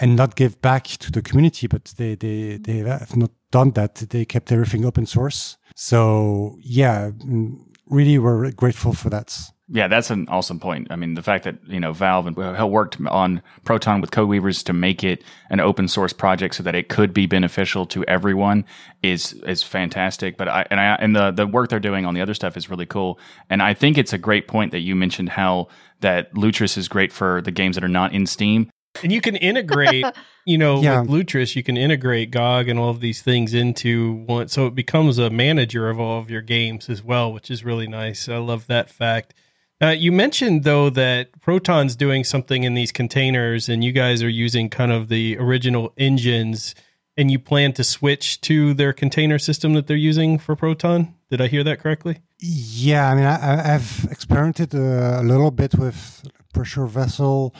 and 0.00 0.16
not 0.16 0.36
give 0.36 0.60
back 0.62 0.84
to 0.84 1.10
the 1.12 1.22
community, 1.22 1.66
but 1.66 1.92
they 1.96 2.14
they 2.14 2.56
they 2.56 2.78
have 2.78 3.16
not 3.16 3.32
done 3.50 3.72
that. 3.72 3.96
They 3.96 4.24
kept 4.24 4.52
everything 4.52 4.84
open 4.84 5.06
source. 5.06 5.58
So 5.74 6.56
yeah, 6.60 7.10
mm, 7.10 7.58
really 7.90 8.18
we're 8.18 8.50
grateful 8.52 8.92
for 8.92 9.10
that. 9.10 9.38
Yeah, 9.70 9.86
that's 9.86 10.10
an 10.10 10.26
awesome 10.30 10.58
point. 10.58 10.86
I 10.90 10.96
mean, 10.96 11.12
the 11.12 11.22
fact 11.22 11.44
that, 11.44 11.58
you 11.66 11.78
know, 11.78 11.92
Valve 11.92 12.26
and 12.26 12.36
worked 12.72 12.98
on 13.06 13.42
Proton 13.64 14.00
with 14.00 14.10
Codeweavers 14.10 14.64
to 14.64 14.72
make 14.72 15.04
it 15.04 15.22
an 15.50 15.60
open 15.60 15.88
source 15.88 16.14
project 16.14 16.54
so 16.54 16.62
that 16.62 16.74
it 16.74 16.88
could 16.88 17.12
be 17.12 17.26
beneficial 17.26 17.84
to 17.86 18.02
everyone 18.04 18.64
is 19.02 19.34
is 19.46 19.62
fantastic. 19.62 20.38
But 20.38 20.48
I 20.48 20.66
and 20.70 20.80
I 20.80 20.94
and 20.94 21.14
the 21.14 21.32
the 21.32 21.46
work 21.46 21.68
they're 21.68 21.80
doing 21.80 22.06
on 22.06 22.14
the 22.14 22.22
other 22.22 22.32
stuff 22.32 22.56
is 22.56 22.70
really 22.70 22.86
cool. 22.86 23.18
And 23.50 23.62
I 23.62 23.74
think 23.74 23.98
it's 23.98 24.14
a 24.14 24.18
great 24.18 24.48
point 24.48 24.72
that 24.72 24.80
you 24.80 24.96
mentioned 24.96 25.28
how 25.28 25.68
that 26.00 26.32
Lutris 26.32 26.78
is 26.78 26.88
great 26.88 27.12
for 27.12 27.42
the 27.42 27.50
games 27.50 27.76
that 27.76 27.84
are 27.84 27.88
not 27.88 28.14
in 28.14 28.24
Steam 28.24 28.70
and 29.02 29.12
you 29.12 29.20
can 29.20 29.36
integrate, 29.36 30.04
you 30.44 30.58
know, 30.58 30.80
yeah. 30.82 31.00
with 31.00 31.10
Lutris, 31.10 31.56
you 31.56 31.62
can 31.62 31.76
integrate 31.76 32.30
GOG 32.30 32.68
and 32.68 32.78
all 32.78 32.90
of 32.90 33.00
these 33.00 33.22
things 33.22 33.54
into 33.54 34.14
one. 34.26 34.48
So 34.48 34.66
it 34.66 34.74
becomes 34.74 35.18
a 35.18 35.30
manager 35.30 35.88
of 35.88 36.00
all 36.00 36.18
of 36.18 36.30
your 36.30 36.42
games 36.42 36.88
as 36.88 37.02
well, 37.02 37.32
which 37.32 37.50
is 37.50 37.64
really 37.64 37.86
nice. 37.86 38.28
I 38.28 38.38
love 38.38 38.66
that 38.66 38.90
fact. 38.90 39.34
Uh, 39.80 39.88
you 39.88 40.10
mentioned 40.10 40.64
though 40.64 40.90
that 40.90 41.40
Proton's 41.40 41.94
doing 41.94 42.24
something 42.24 42.64
in 42.64 42.74
these 42.74 42.90
containers, 42.90 43.68
and 43.68 43.84
you 43.84 43.92
guys 43.92 44.22
are 44.22 44.28
using 44.28 44.68
kind 44.68 44.90
of 44.90 45.08
the 45.08 45.36
original 45.38 45.92
engines, 45.96 46.74
and 47.16 47.30
you 47.30 47.38
plan 47.38 47.72
to 47.74 47.84
switch 47.84 48.40
to 48.42 48.74
their 48.74 48.92
container 48.92 49.38
system 49.38 49.74
that 49.74 49.86
they're 49.86 49.96
using 49.96 50.38
for 50.38 50.56
Proton. 50.56 51.14
Did 51.30 51.40
I 51.40 51.46
hear 51.46 51.62
that 51.64 51.78
correctly? 51.78 52.18
Yeah, 52.40 53.10
I 53.10 53.14
mean, 53.14 53.24
I, 53.24 53.62
have 53.62 54.06
experimented 54.10 54.74
a, 54.74 55.20
a 55.20 55.22
little 55.22 55.50
bit 55.50 55.74
with 55.74 56.24
pressure 56.52 56.86
vessel, 56.86 57.54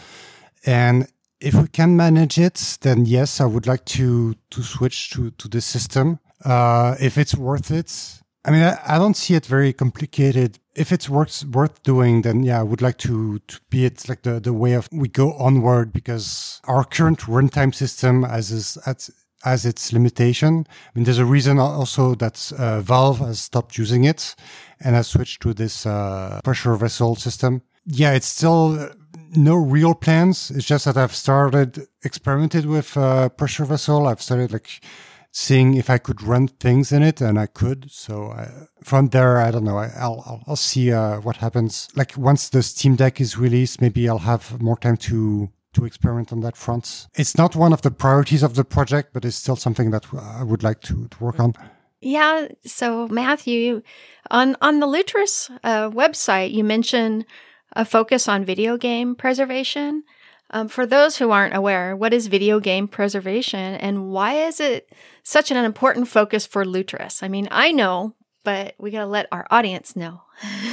and 0.66 1.06
if 1.40 1.54
we 1.54 1.68
can 1.68 1.96
manage 1.96 2.38
it, 2.38 2.78
then 2.80 3.06
yes, 3.06 3.40
I 3.40 3.46
would 3.46 3.66
like 3.66 3.84
to 3.96 4.34
to 4.50 4.62
switch 4.62 5.10
to 5.10 5.30
to 5.30 5.48
this 5.48 5.64
system. 5.64 6.18
Uh, 6.44 6.96
if 7.00 7.18
it's 7.18 7.34
worth 7.34 7.70
it, 7.70 8.20
I 8.44 8.50
mean, 8.50 8.62
I, 8.62 8.78
I, 8.86 8.98
don't 8.98 9.16
see 9.16 9.34
it 9.34 9.44
very 9.44 9.72
complicated. 9.72 10.58
If 10.74 10.92
it's 10.92 11.08
worth 11.08 11.44
worth 11.44 11.82
doing, 11.82 12.22
then 12.22 12.44
yeah, 12.44 12.60
I 12.60 12.62
would 12.62 12.80
like 12.80 12.98
to 12.98 13.40
to 13.40 13.60
be 13.70 13.84
it 13.84 14.08
like 14.08 14.22
the 14.22 14.40
the 14.40 14.52
way 14.52 14.74
of 14.74 14.88
we 14.92 15.08
go 15.08 15.32
onward 15.34 15.92
because 15.92 16.60
our 16.64 16.84
current 16.84 17.20
runtime 17.20 17.74
system 17.74 18.24
as 18.24 18.50
is 18.50 18.78
at 18.86 19.08
as 19.44 19.64
its 19.64 19.92
limitation. 19.92 20.66
I 20.68 20.90
mean, 20.94 21.04
there's 21.04 21.18
a 21.18 21.24
reason 21.24 21.58
also 21.58 22.14
that 22.16 22.52
uh, 22.58 22.80
Valve 22.80 23.18
has 23.18 23.40
stopped 23.40 23.78
using 23.78 24.04
it 24.04 24.34
and 24.80 24.94
has 24.94 25.08
switched 25.08 25.42
to 25.42 25.54
this 25.54 25.86
uh, 25.86 26.40
pressure 26.42 26.74
vessel 26.76 27.16
system. 27.16 27.62
Yeah, 27.84 28.12
it's 28.12 28.26
still 28.26 28.90
no 29.36 29.54
real 29.54 29.94
plans. 29.94 30.50
It's 30.50 30.66
just 30.66 30.84
that 30.84 30.96
I've 30.96 31.14
started 31.14 31.86
experimented 32.02 32.66
with 32.66 32.96
uh, 32.96 33.28
pressure 33.30 33.64
vessel. 33.64 34.06
I've 34.06 34.22
started 34.22 34.52
like 34.52 34.80
seeing 35.30 35.74
if 35.74 35.90
I 35.90 35.98
could 35.98 36.22
run 36.22 36.48
things 36.48 36.92
in 36.92 37.02
it, 37.02 37.20
and 37.20 37.38
I 37.38 37.46
could. 37.46 37.90
So 37.90 38.30
I, 38.30 38.50
from 38.82 39.08
there, 39.08 39.38
I 39.38 39.50
don't 39.50 39.64
know. 39.64 39.78
I, 39.78 39.86
will 39.86 40.22
I'll, 40.26 40.44
I'll 40.46 40.56
see 40.56 40.92
uh, 40.92 41.20
what 41.20 41.36
happens. 41.36 41.88
Like 41.94 42.16
once 42.16 42.48
the 42.48 42.62
Steam 42.62 42.96
Deck 42.96 43.20
is 43.20 43.36
released, 43.36 43.80
maybe 43.80 44.08
I'll 44.08 44.18
have 44.18 44.60
more 44.60 44.76
time 44.76 44.96
to 44.98 45.50
to 45.74 45.84
experiment 45.84 46.32
on 46.32 46.40
that 46.40 46.56
front. 46.56 47.08
It's 47.14 47.36
not 47.36 47.54
one 47.54 47.72
of 47.72 47.82
the 47.82 47.90
priorities 47.90 48.42
of 48.42 48.54
the 48.54 48.64
project, 48.64 49.12
but 49.12 49.24
it's 49.24 49.36
still 49.36 49.56
something 49.56 49.90
that 49.90 50.06
I 50.14 50.42
would 50.42 50.62
like 50.62 50.80
to, 50.82 51.06
to 51.08 51.24
work 51.24 51.38
on. 51.38 51.54
Yeah. 52.00 52.48
So 52.64 53.08
Mathieu, 53.08 53.82
on 54.30 54.56
on 54.60 54.80
the 54.80 54.86
Lutris 54.86 55.50
uh, 55.64 55.90
website, 55.90 56.52
you 56.52 56.64
mentioned 56.64 57.26
a 57.74 57.84
focus 57.84 58.28
on 58.28 58.44
video 58.44 58.76
game 58.76 59.14
preservation. 59.14 60.04
Um, 60.50 60.68
for 60.68 60.86
those 60.86 61.18
who 61.18 61.30
aren't 61.30 61.54
aware, 61.54 61.94
what 61.94 62.14
is 62.14 62.26
video 62.26 62.58
game 62.58 62.88
preservation 62.88 63.74
and 63.74 64.10
why 64.10 64.34
is 64.34 64.60
it 64.60 64.90
such 65.22 65.50
an 65.50 65.58
important 65.58 66.08
focus 66.08 66.46
for 66.46 66.64
Lutris? 66.64 67.22
I 67.22 67.28
mean, 67.28 67.48
I 67.50 67.70
know, 67.70 68.14
but 68.44 68.74
we 68.78 68.90
got 68.90 69.00
to 69.00 69.06
let 69.06 69.26
our 69.30 69.46
audience 69.50 69.94
know. 69.94 70.22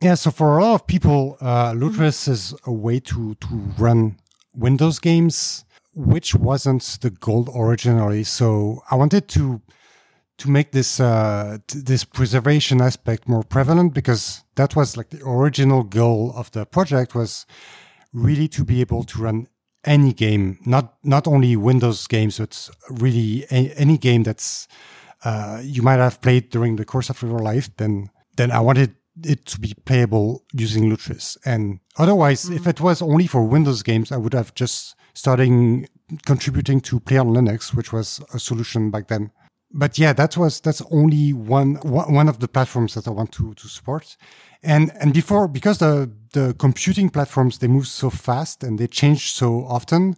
yeah, 0.00 0.14
so 0.14 0.30
for 0.30 0.58
a 0.58 0.64
lot 0.64 0.74
of 0.74 0.86
people, 0.86 1.36
uh, 1.40 1.72
Lutris 1.72 2.28
is 2.28 2.54
a 2.64 2.72
way 2.72 2.98
to, 3.00 3.34
to 3.34 3.48
run 3.78 4.16
Windows 4.54 4.98
games, 4.98 5.66
which 5.94 6.34
wasn't 6.34 6.82
the 7.02 7.10
goal 7.10 7.52
originally. 7.54 8.24
So 8.24 8.82
I 8.90 8.94
wanted 8.94 9.28
to 9.28 9.60
to 10.38 10.50
make 10.50 10.72
this 10.72 11.00
uh, 11.00 11.58
t- 11.66 11.80
this 11.80 12.04
preservation 12.04 12.80
aspect 12.80 13.28
more 13.28 13.42
prevalent 13.42 13.94
because 13.94 14.42
that 14.56 14.74
was 14.74 14.96
like 14.96 15.10
the 15.10 15.22
original 15.26 15.82
goal 15.82 16.32
of 16.36 16.50
the 16.52 16.66
project 16.66 17.14
was 17.14 17.46
really 18.12 18.48
to 18.48 18.64
be 18.64 18.80
able 18.80 19.04
to 19.04 19.22
run 19.22 19.48
any 19.84 20.12
game, 20.12 20.58
not 20.64 20.94
not 21.02 21.26
only 21.26 21.56
Windows 21.56 22.06
games, 22.06 22.38
but 22.38 22.70
really 22.90 23.44
a- 23.50 23.72
any 23.76 23.98
game 23.98 24.22
that's 24.22 24.66
uh, 25.24 25.60
you 25.62 25.82
might 25.82 25.98
have 25.98 26.20
played 26.20 26.50
during 26.50 26.76
the 26.76 26.84
course 26.84 27.10
of 27.10 27.22
your 27.22 27.38
life. 27.38 27.70
Then 27.76 28.10
then 28.36 28.50
I 28.50 28.60
wanted 28.60 28.94
it 29.22 29.46
to 29.46 29.60
be 29.60 29.74
playable 29.84 30.44
using 30.52 30.90
Lutris. 30.90 31.36
And 31.44 31.78
otherwise, 31.96 32.44
mm-hmm. 32.44 32.56
if 32.56 32.66
it 32.66 32.80
was 32.80 33.00
only 33.00 33.28
for 33.28 33.44
Windows 33.44 33.84
games, 33.84 34.10
I 34.10 34.16
would 34.16 34.34
have 34.34 34.52
just 34.54 34.96
starting 35.14 35.88
contributing 36.26 36.80
to 36.80 36.98
Play 36.98 37.18
on 37.18 37.28
Linux, 37.28 37.72
which 37.72 37.92
was 37.92 38.20
a 38.34 38.40
solution 38.40 38.90
back 38.90 39.06
then 39.06 39.30
but 39.74 39.98
yeah, 39.98 40.12
that 40.12 40.36
was 40.36 40.60
that's 40.60 40.82
only 40.90 41.32
one 41.32 41.74
one 41.82 42.28
of 42.28 42.38
the 42.38 42.46
platforms 42.48 42.94
that 42.94 43.08
I 43.08 43.10
want 43.10 43.32
to 43.32 43.54
to 43.54 43.68
support. 43.68 44.16
And 44.62 44.92
and 45.00 45.12
before 45.12 45.48
because 45.48 45.78
the 45.78 46.10
the 46.32 46.54
computing 46.54 47.10
platforms 47.10 47.58
they 47.58 47.66
move 47.66 47.88
so 47.88 48.08
fast 48.08 48.62
and 48.62 48.78
they 48.78 48.86
change 48.86 49.32
so 49.32 49.66
often, 49.66 50.16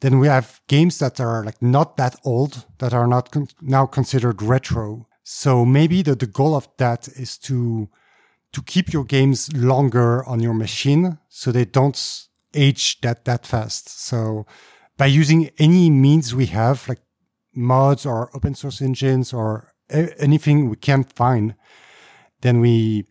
then 0.00 0.18
we 0.18 0.28
have 0.28 0.60
games 0.66 0.98
that 0.98 1.20
are 1.20 1.44
like 1.44 1.60
not 1.60 1.98
that 1.98 2.16
old 2.24 2.64
that 2.78 2.94
are 2.94 3.06
not 3.06 3.30
con- 3.30 3.48
now 3.60 3.84
considered 3.84 4.40
retro. 4.40 5.06
So 5.22 5.66
maybe 5.66 6.02
the 6.02 6.16
the 6.16 6.26
goal 6.26 6.54
of 6.54 6.66
that 6.78 7.06
is 7.08 7.36
to 7.38 7.88
to 8.52 8.62
keep 8.62 8.94
your 8.94 9.04
games 9.04 9.52
longer 9.52 10.24
on 10.24 10.40
your 10.40 10.54
machine 10.54 11.18
so 11.28 11.52
they 11.52 11.66
don't 11.66 12.26
age 12.54 12.98
that 13.02 13.26
that 13.26 13.44
fast. 13.44 13.90
So 14.06 14.46
by 14.96 15.06
using 15.06 15.50
any 15.58 15.90
means 15.90 16.34
we 16.34 16.46
have 16.46 16.88
like 16.88 17.00
mods 17.56 18.04
or 18.06 18.30
open 18.34 18.54
source 18.54 18.80
engines 18.80 19.32
or 19.32 19.72
anything 19.90 20.68
we 20.68 20.76
can 20.76 21.04
find, 21.04 21.54
then 22.42 22.60
we 22.60 23.06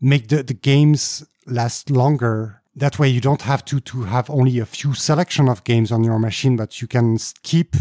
make 0.00 0.28
the, 0.28 0.42
the 0.42 0.54
games 0.54 1.26
last 1.46 1.90
longer. 1.90 2.62
That 2.76 2.98
way 2.98 3.08
you 3.08 3.20
don't 3.20 3.42
have 3.42 3.64
to, 3.66 3.80
to 3.80 4.02
have 4.04 4.30
only 4.30 4.58
a 4.58 4.66
few 4.66 4.94
selection 4.94 5.48
of 5.48 5.64
games 5.64 5.90
on 5.90 6.04
your 6.04 6.18
machine, 6.18 6.56
but 6.56 6.80
you 6.80 6.86
can 6.86 7.18
keep 7.42 7.74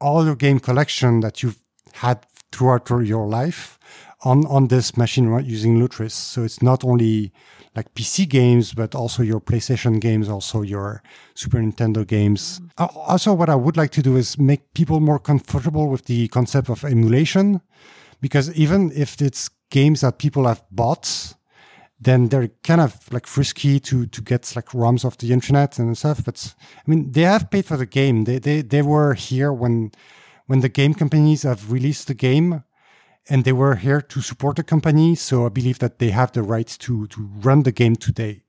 all 0.00 0.24
your 0.24 0.36
game 0.36 0.60
collection 0.60 1.20
that 1.20 1.42
you've 1.42 1.58
had 1.94 2.26
throughout 2.52 2.90
your 2.90 3.26
life 3.26 3.78
on, 4.24 4.46
on 4.46 4.68
this 4.68 4.96
machine 4.96 5.32
using 5.44 5.78
Lutris. 5.78 6.12
So 6.12 6.42
it's 6.42 6.62
not 6.62 6.84
only 6.84 7.32
like 7.76 7.94
PC 7.94 8.28
games, 8.28 8.72
but 8.72 8.94
also 8.94 9.22
your 9.22 9.40
PlayStation 9.40 10.00
games, 10.00 10.28
also 10.28 10.62
your 10.62 11.02
Super 11.34 11.58
Nintendo 11.58 12.06
games. 12.06 12.60
Uh, 12.78 12.88
also, 12.94 13.34
what 13.34 13.50
I 13.50 13.54
would 13.54 13.76
like 13.76 13.90
to 13.92 14.02
do 14.02 14.16
is 14.16 14.38
make 14.38 14.72
people 14.72 14.98
more 15.00 15.18
comfortable 15.18 15.88
with 15.88 16.06
the 16.06 16.28
concept 16.28 16.70
of 16.70 16.84
emulation, 16.84 17.60
because 18.20 18.52
even 18.54 18.90
if 18.92 19.20
it's 19.20 19.50
games 19.70 20.00
that 20.00 20.18
people 20.18 20.46
have 20.46 20.62
bought, 20.70 21.34
then 22.00 22.28
they're 22.28 22.48
kind 22.62 22.80
of 22.80 23.12
like 23.12 23.26
frisky 23.26 23.80
to 23.80 24.06
to 24.06 24.22
get 24.22 24.54
like 24.56 24.66
ROMs 24.66 25.04
off 25.04 25.18
the 25.18 25.32
internet 25.32 25.78
and 25.78 25.96
stuff. 25.96 26.24
But 26.24 26.54
I 26.78 26.90
mean, 26.90 27.12
they 27.12 27.22
have 27.22 27.50
paid 27.50 27.66
for 27.66 27.76
the 27.76 27.86
game. 27.86 28.24
They 28.24 28.38
they 28.38 28.62
they 28.62 28.82
were 28.82 29.14
here 29.14 29.52
when 29.52 29.92
when 30.46 30.60
the 30.60 30.68
game 30.68 30.94
companies 30.94 31.42
have 31.42 31.70
released 31.70 32.06
the 32.06 32.14
game 32.14 32.62
and 33.28 33.44
they 33.44 33.52
were 33.52 33.76
here 33.76 34.00
to 34.00 34.20
support 34.20 34.56
the 34.56 34.62
company. 34.62 35.14
So 35.14 35.46
I 35.46 35.48
believe 35.48 35.78
that 35.80 35.98
they 35.98 36.10
have 36.10 36.32
the 36.32 36.42
right 36.42 36.66
to 36.66 37.06
to 37.08 37.30
run 37.40 37.62
the 37.62 37.72
game 37.72 37.96
today. 37.96 38.42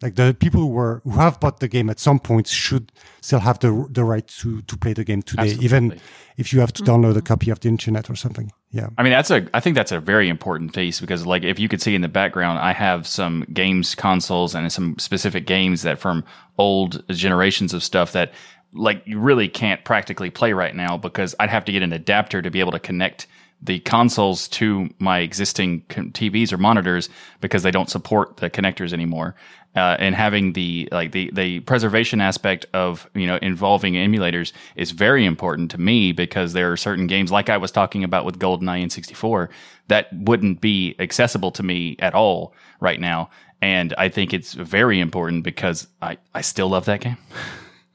Like 0.00 0.14
the 0.14 0.36
people 0.38 0.60
who 0.60 0.68
were 0.68 1.00
who 1.02 1.10
have 1.10 1.40
bought 1.40 1.58
the 1.58 1.66
game 1.66 1.90
at 1.90 1.98
some 1.98 2.20
point 2.20 2.46
should 2.46 2.92
still 3.20 3.40
have 3.40 3.58
the 3.58 3.88
the 3.90 4.04
right 4.04 4.26
to 4.40 4.62
to 4.62 4.76
play 4.76 4.92
the 4.92 5.02
game 5.02 5.22
today, 5.22 5.42
Absolutely. 5.42 5.64
even 5.64 6.00
if 6.36 6.52
you 6.52 6.60
have 6.60 6.72
to 6.74 6.84
download 6.84 7.10
a 7.10 7.14
mm-hmm. 7.14 7.26
copy 7.26 7.50
of 7.50 7.58
the 7.60 7.68
internet 7.68 8.08
or 8.08 8.14
something. 8.14 8.52
Yeah, 8.70 8.90
I 8.96 9.02
mean 9.02 9.10
that's 9.10 9.30
a 9.30 9.48
I 9.54 9.58
think 9.58 9.74
that's 9.74 9.90
a 9.90 9.98
very 9.98 10.28
important 10.28 10.72
piece 10.72 11.00
because 11.00 11.26
like 11.26 11.42
if 11.42 11.58
you 11.58 11.68
could 11.68 11.82
see 11.82 11.96
in 11.96 12.02
the 12.02 12.08
background, 12.08 12.60
I 12.60 12.74
have 12.74 13.08
some 13.08 13.44
games 13.52 13.96
consoles 13.96 14.54
and 14.54 14.70
some 14.72 14.98
specific 14.98 15.46
games 15.46 15.82
that 15.82 15.98
from 15.98 16.22
old 16.58 17.02
generations 17.08 17.74
of 17.74 17.82
stuff 17.82 18.12
that 18.12 18.32
like 18.72 19.02
you 19.04 19.18
really 19.18 19.48
can't 19.48 19.84
practically 19.84 20.30
play 20.30 20.52
right 20.52 20.76
now 20.76 20.96
because 20.96 21.34
I'd 21.40 21.50
have 21.50 21.64
to 21.64 21.72
get 21.72 21.82
an 21.82 21.92
adapter 21.92 22.40
to 22.40 22.50
be 22.52 22.60
able 22.60 22.72
to 22.72 22.78
connect 22.78 23.26
the 23.60 23.80
consoles 23.80 24.48
to 24.48 24.88
my 24.98 25.18
existing 25.18 25.82
TVs 25.82 26.52
or 26.52 26.58
monitors 26.58 27.08
because 27.40 27.62
they 27.62 27.70
don't 27.70 27.90
support 27.90 28.36
the 28.36 28.48
connectors 28.48 28.92
anymore. 28.92 29.34
Uh, 29.76 29.96
and 29.98 30.14
having 30.14 30.54
the 30.54 30.88
like 30.90 31.12
the 31.12 31.30
the 31.34 31.60
preservation 31.60 32.20
aspect 32.20 32.66
of 32.72 33.08
you 33.14 33.26
know 33.26 33.36
involving 33.42 33.94
emulators 33.94 34.52
is 34.76 34.92
very 34.92 35.24
important 35.24 35.70
to 35.70 35.78
me 35.78 36.10
because 36.10 36.52
there 36.52 36.72
are 36.72 36.76
certain 36.76 37.06
games 37.06 37.30
like 37.30 37.50
I 37.50 37.58
was 37.58 37.70
talking 37.70 38.02
about 38.02 38.24
with 38.24 38.38
GoldenEye 38.38 38.84
N64 38.86 39.48
that 39.88 40.12
wouldn't 40.12 40.60
be 40.60 40.96
accessible 40.98 41.50
to 41.52 41.62
me 41.62 41.96
at 41.98 42.14
all 42.14 42.54
right 42.80 42.98
now. 42.98 43.30
And 43.60 43.92
I 43.98 44.08
think 44.08 44.32
it's 44.32 44.54
very 44.54 45.00
important 45.00 45.44
because 45.44 45.88
I, 46.00 46.18
I 46.34 46.40
still 46.40 46.68
love 46.68 46.84
that 46.86 47.00
game. 47.00 47.18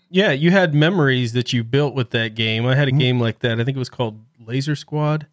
Yeah, 0.09 0.32
you 0.32 0.51
had 0.51 0.76
memories 0.76 1.34
that 1.34 1.53
you 1.53 1.64
built 1.64 1.95
with 1.95 2.11
that 2.11 2.36
game. 2.36 2.68
I 2.68 2.76
had 2.76 2.88
a 2.88 2.91
mm-hmm. 2.91 2.99
game 2.99 3.20
like 3.20 3.39
that. 3.39 3.59
I 3.59 3.64
think 3.64 3.76
it 3.76 3.80
was 3.80 3.89
called 3.89 4.24
Laser 4.45 4.76
Squad 4.76 5.26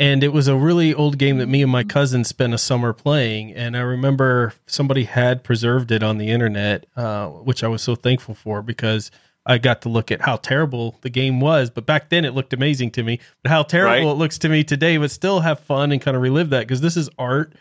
and 0.00 0.24
it 0.24 0.32
was 0.32 0.48
a 0.48 0.56
really 0.56 0.94
old 0.94 1.18
game 1.18 1.36
that 1.38 1.46
me 1.46 1.62
and 1.62 1.70
my 1.70 1.84
cousin 1.84 2.24
spent 2.24 2.54
a 2.54 2.58
summer 2.58 2.92
playing. 2.92 3.52
And 3.52 3.76
i 3.76 3.80
remember 3.80 4.54
somebody 4.66 5.04
had 5.04 5.44
preserved 5.44 5.92
it 5.92 6.02
on 6.02 6.18
the 6.18 6.30
internet 6.30 6.86
uh, 6.96 7.28
which 7.28 7.62
i 7.62 7.68
was 7.68 7.82
so 7.82 7.94
thankful 7.94 8.34
for 8.34 8.62
because 8.62 9.12
i 9.46 9.58
got 9.58 9.82
to 9.82 9.88
look 9.88 10.10
at 10.10 10.22
how 10.22 10.36
terrible 10.36 10.96
the 11.02 11.10
game 11.10 11.40
was. 11.40 11.70
But 11.70 11.86
back 11.86 12.08
then 12.08 12.24
it 12.24 12.34
looked 12.34 12.52
amazing 12.52 12.90
to 12.92 13.02
me. 13.04 13.20
But 13.42 13.50
how 13.50 13.62
terrible 13.62 14.08
right. 14.08 14.14
it 14.14 14.18
looks 14.18 14.38
to 14.38 14.48
me 14.48 14.64
today 14.64 14.96
but 14.96 15.10
still 15.10 15.40
have 15.40 15.60
fun 15.60 15.92
and 15.92 16.00
kind 16.00 16.16
of 16.16 16.22
relive 16.22 16.50
that. 16.50 16.60
Because 16.60 16.80
this 16.80 16.96
is 16.96 17.10
art 17.18 17.54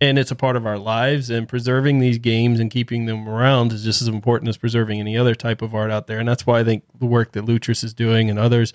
and 0.00 0.18
it's 0.18 0.30
a 0.30 0.36
part 0.36 0.56
of 0.56 0.66
our 0.66 0.78
lives 0.78 1.30
and 1.30 1.48
preserving 1.48 2.00
these 2.00 2.18
games 2.18 2.60
and 2.60 2.70
keeping 2.70 3.06
them 3.06 3.26
around 3.26 3.72
is 3.72 3.82
just 3.82 4.02
as 4.02 4.08
important 4.08 4.48
as 4.48 4.58
preserving 4.58 5.00
any 5.00 5.16
other 5.16 5.34
type 5.34 5.62
of 5.62 5.74
art 5.74 5.90
out 5.90 6.06
there. 6.06 6.18
And 6.18 6.28
that's 6.28 6.46
why 6.46 6.60
i 6.60 6.64
think 6.64 6.84
the 6.98 7.06
work 7.06 7.32
that 7.32 7.46
lutris 7.46 7.84
is 7.84 7.94
doing 7.94 8.30
and 8.30 8.38
others 8.38 8.72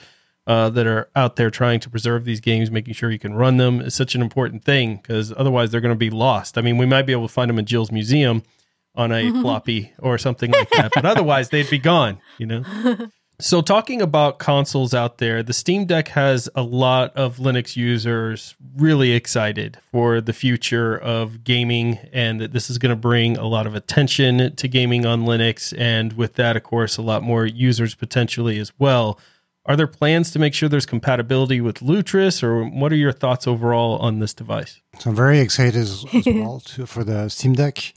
uh, 0.47 0.69
that 0.69 0.87
are 0.87 1.09
out 1.15 1.35
there 1.35 1.49
trying 1.49 1.79
to 1.79 1.89
preserve 1.89 2.25
these 2.25 2.39
games, 2.39 2.71
making 2.71 2.93
sure 2.93 3.11
you 3.11 3.19
can 3.19 3.33
run 3.33 3.57
them 3.57 3.81
is 3.81 3.93
such 3.93 4.15
an 4.15 4.21
important 4.21 4.63
thing 4.63 4.97
because 4.97 5.31
otherwise 5.37 5.71
they're 5.71 5.81
going 5.81 5.93
to 5.93 5.95
be 5.95 6.09
lost. 6.09 6.57
I 6.57 6.61
mean, 6.61 6.77
we 6.77 6.85
might 6.85 7.03
be 7.03 7.11
able 7.11 7.27
to 7.27 7.33
find 7.33 7.49
them 7.49 7.59
in 7.59 7.65
Jill's 7.65 7.91
museum 7.91 8.43
on 8.95 9.11
a 9.11 9.31
floppy 9.41 9.93
or 9.99 10.17
something 10.17 10.51
like 10.51 10.69
that, 10.71 10.91
but 10.95 11.05
otherwise 11.05 11.49
they'd 11.49 11.69
be 11.69 11.79
gone, 11.79 12.19
you 12.37 12.45
know? 12.45 12.63
So, 13.41 13.63
talking 13.63 14.03
about 14.03 14.37
consoles 14.37 14.93
out 14.93 15.17
there, 15.17 15.41
the 15.41 15.51
Steam 15.51 15.85
Deck 15.85 16.09
has 16.09 16.47
a 16.53 16.61
lot 16.61 17.11
of 17.17 17.37
Linux 17.37 17.75
users 17.75 18.55
really 18.75 19.13
excited 19.13 19.79
for 19.91 20.21
the 20.21 20.31
future 20.31 20.95
of 20.99 21.43
gaming 21.43 21.97
and 22.13 22.39
that 22.39 22.53
this 22.53 22.69
is 22.69 22.77
going 22.77 22.91
to 22.91 22.95
bring 22.95 23.37
a 23.37 23.47
lot 23.47 23.65
of 23.65 23.73
attention 23.73 24.55
to 24.55 24.67
gaming 24.67 25.07
on 25.07 25.23
Linux. 25.23 25.73
And 25.75 26.13
with 26.13 26.35
that, 26.35 26.55
of 26.55 26.61
course, 26.61 26.97
a 26.97 27.01
lot 27.01 27.23
more 27.23 27.47
users 27.47 27.95
potentially 27.95 28.59
as 28.59 28.71
well. 28.77 29.17
Are 29.65 29.75
there 29.75 29.87
plans 29.87 30.31
to 30.31 30.39
make 30.39 30.53
sure 30.53 30.67
there's 30.67 30.87
compatibility 30.87 31.61
with 31.61 31.79
Lutris, 31.79 32.41
or 32.41 32.65
what 32.65 32.91
are 32.91 32.95
your 32.95 33.11
thoughts 33.11 33.47
overall 33.47 33.97
on 33.99 34.19
this 34.19 34.33
device? 34.33 34.81
So 34.99 35.11
I'm 35.11 35.15
very 35.15 35.39
excited 35.39 35.75
as, 35.75 36.03
as 36.13 36.25
well 36.25 36.61
to, 36.61 36.87
for 36.87 37.03
the 37.03 37.29
Steam 37.29 37.53
Deck. 37.53 37.93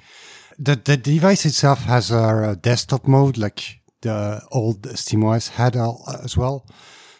The, 0.58 0.76
the 0.76 0.96
device 0.96 1.46
itself 1.46 1.80
has 1.84 2.10
a, 2.10 2.50
a 2.50 2.56
desktop 2.56 3.08
mode 3.08 3.38
like 3.38 3.80
the 4.02 4.42
old 4.52 4.82
SteamOS 4.82 5.50
had 5.50 5.74
as 6.22 6.36
well. 6.36 6.66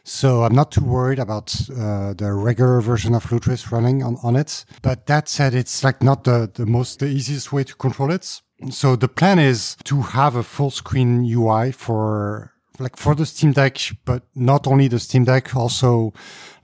So 0.05 0.45
I'm 0.45 0.55
not 0.55 0.71
too 0.71 0.85
worried 0.85 1.19
about 1.19 1.55
uh, 1.71 2.13
the 2.13 2.35
regular 2.35 2.83
version 2.83 3.15
of 3.15 3.25
Lutris 3.25 3.73
running 3.73 4.03
on, 4.03 4.19
on 4.23 4.37
it. 4.37 4.67
But 4.83 5.07
that 5.07 5.31
said, 5.31 5.55
it's 5.55 5.83
like 5.83 6.03
not 6.03 6.25
the, 6.25 6.51
the 6.53 6.67
most, 6.67 6.99
the 6.99 7.07
easiest 7.07 7.53
way 7.53 7.65
to 7.65 7.75
control 7.75 8.11
it. 8.13 8.43
So 8.71 8.97
the 8.97 9.09
plan 9.09 9.39
is 9.39 9.77
to 9.85 10.03
have 10.03 10.37
a 10.37 10.43
full 10.43 10.71
screen 10.71 11.25
UI 11.25 11.73
for 11.73 12.54
like 12.79 12.97
for 12.97 13.15
the 13.15 13.27
Steam 13.27 13.53
Deck, 13.53 13.79
but 14.05 14.25
not 14.35 14.67
only 14.67 14.89
the 14.89 14.99
Steam 14.99 15.25
Deck, 15.25 15.55
also 15.55 16.13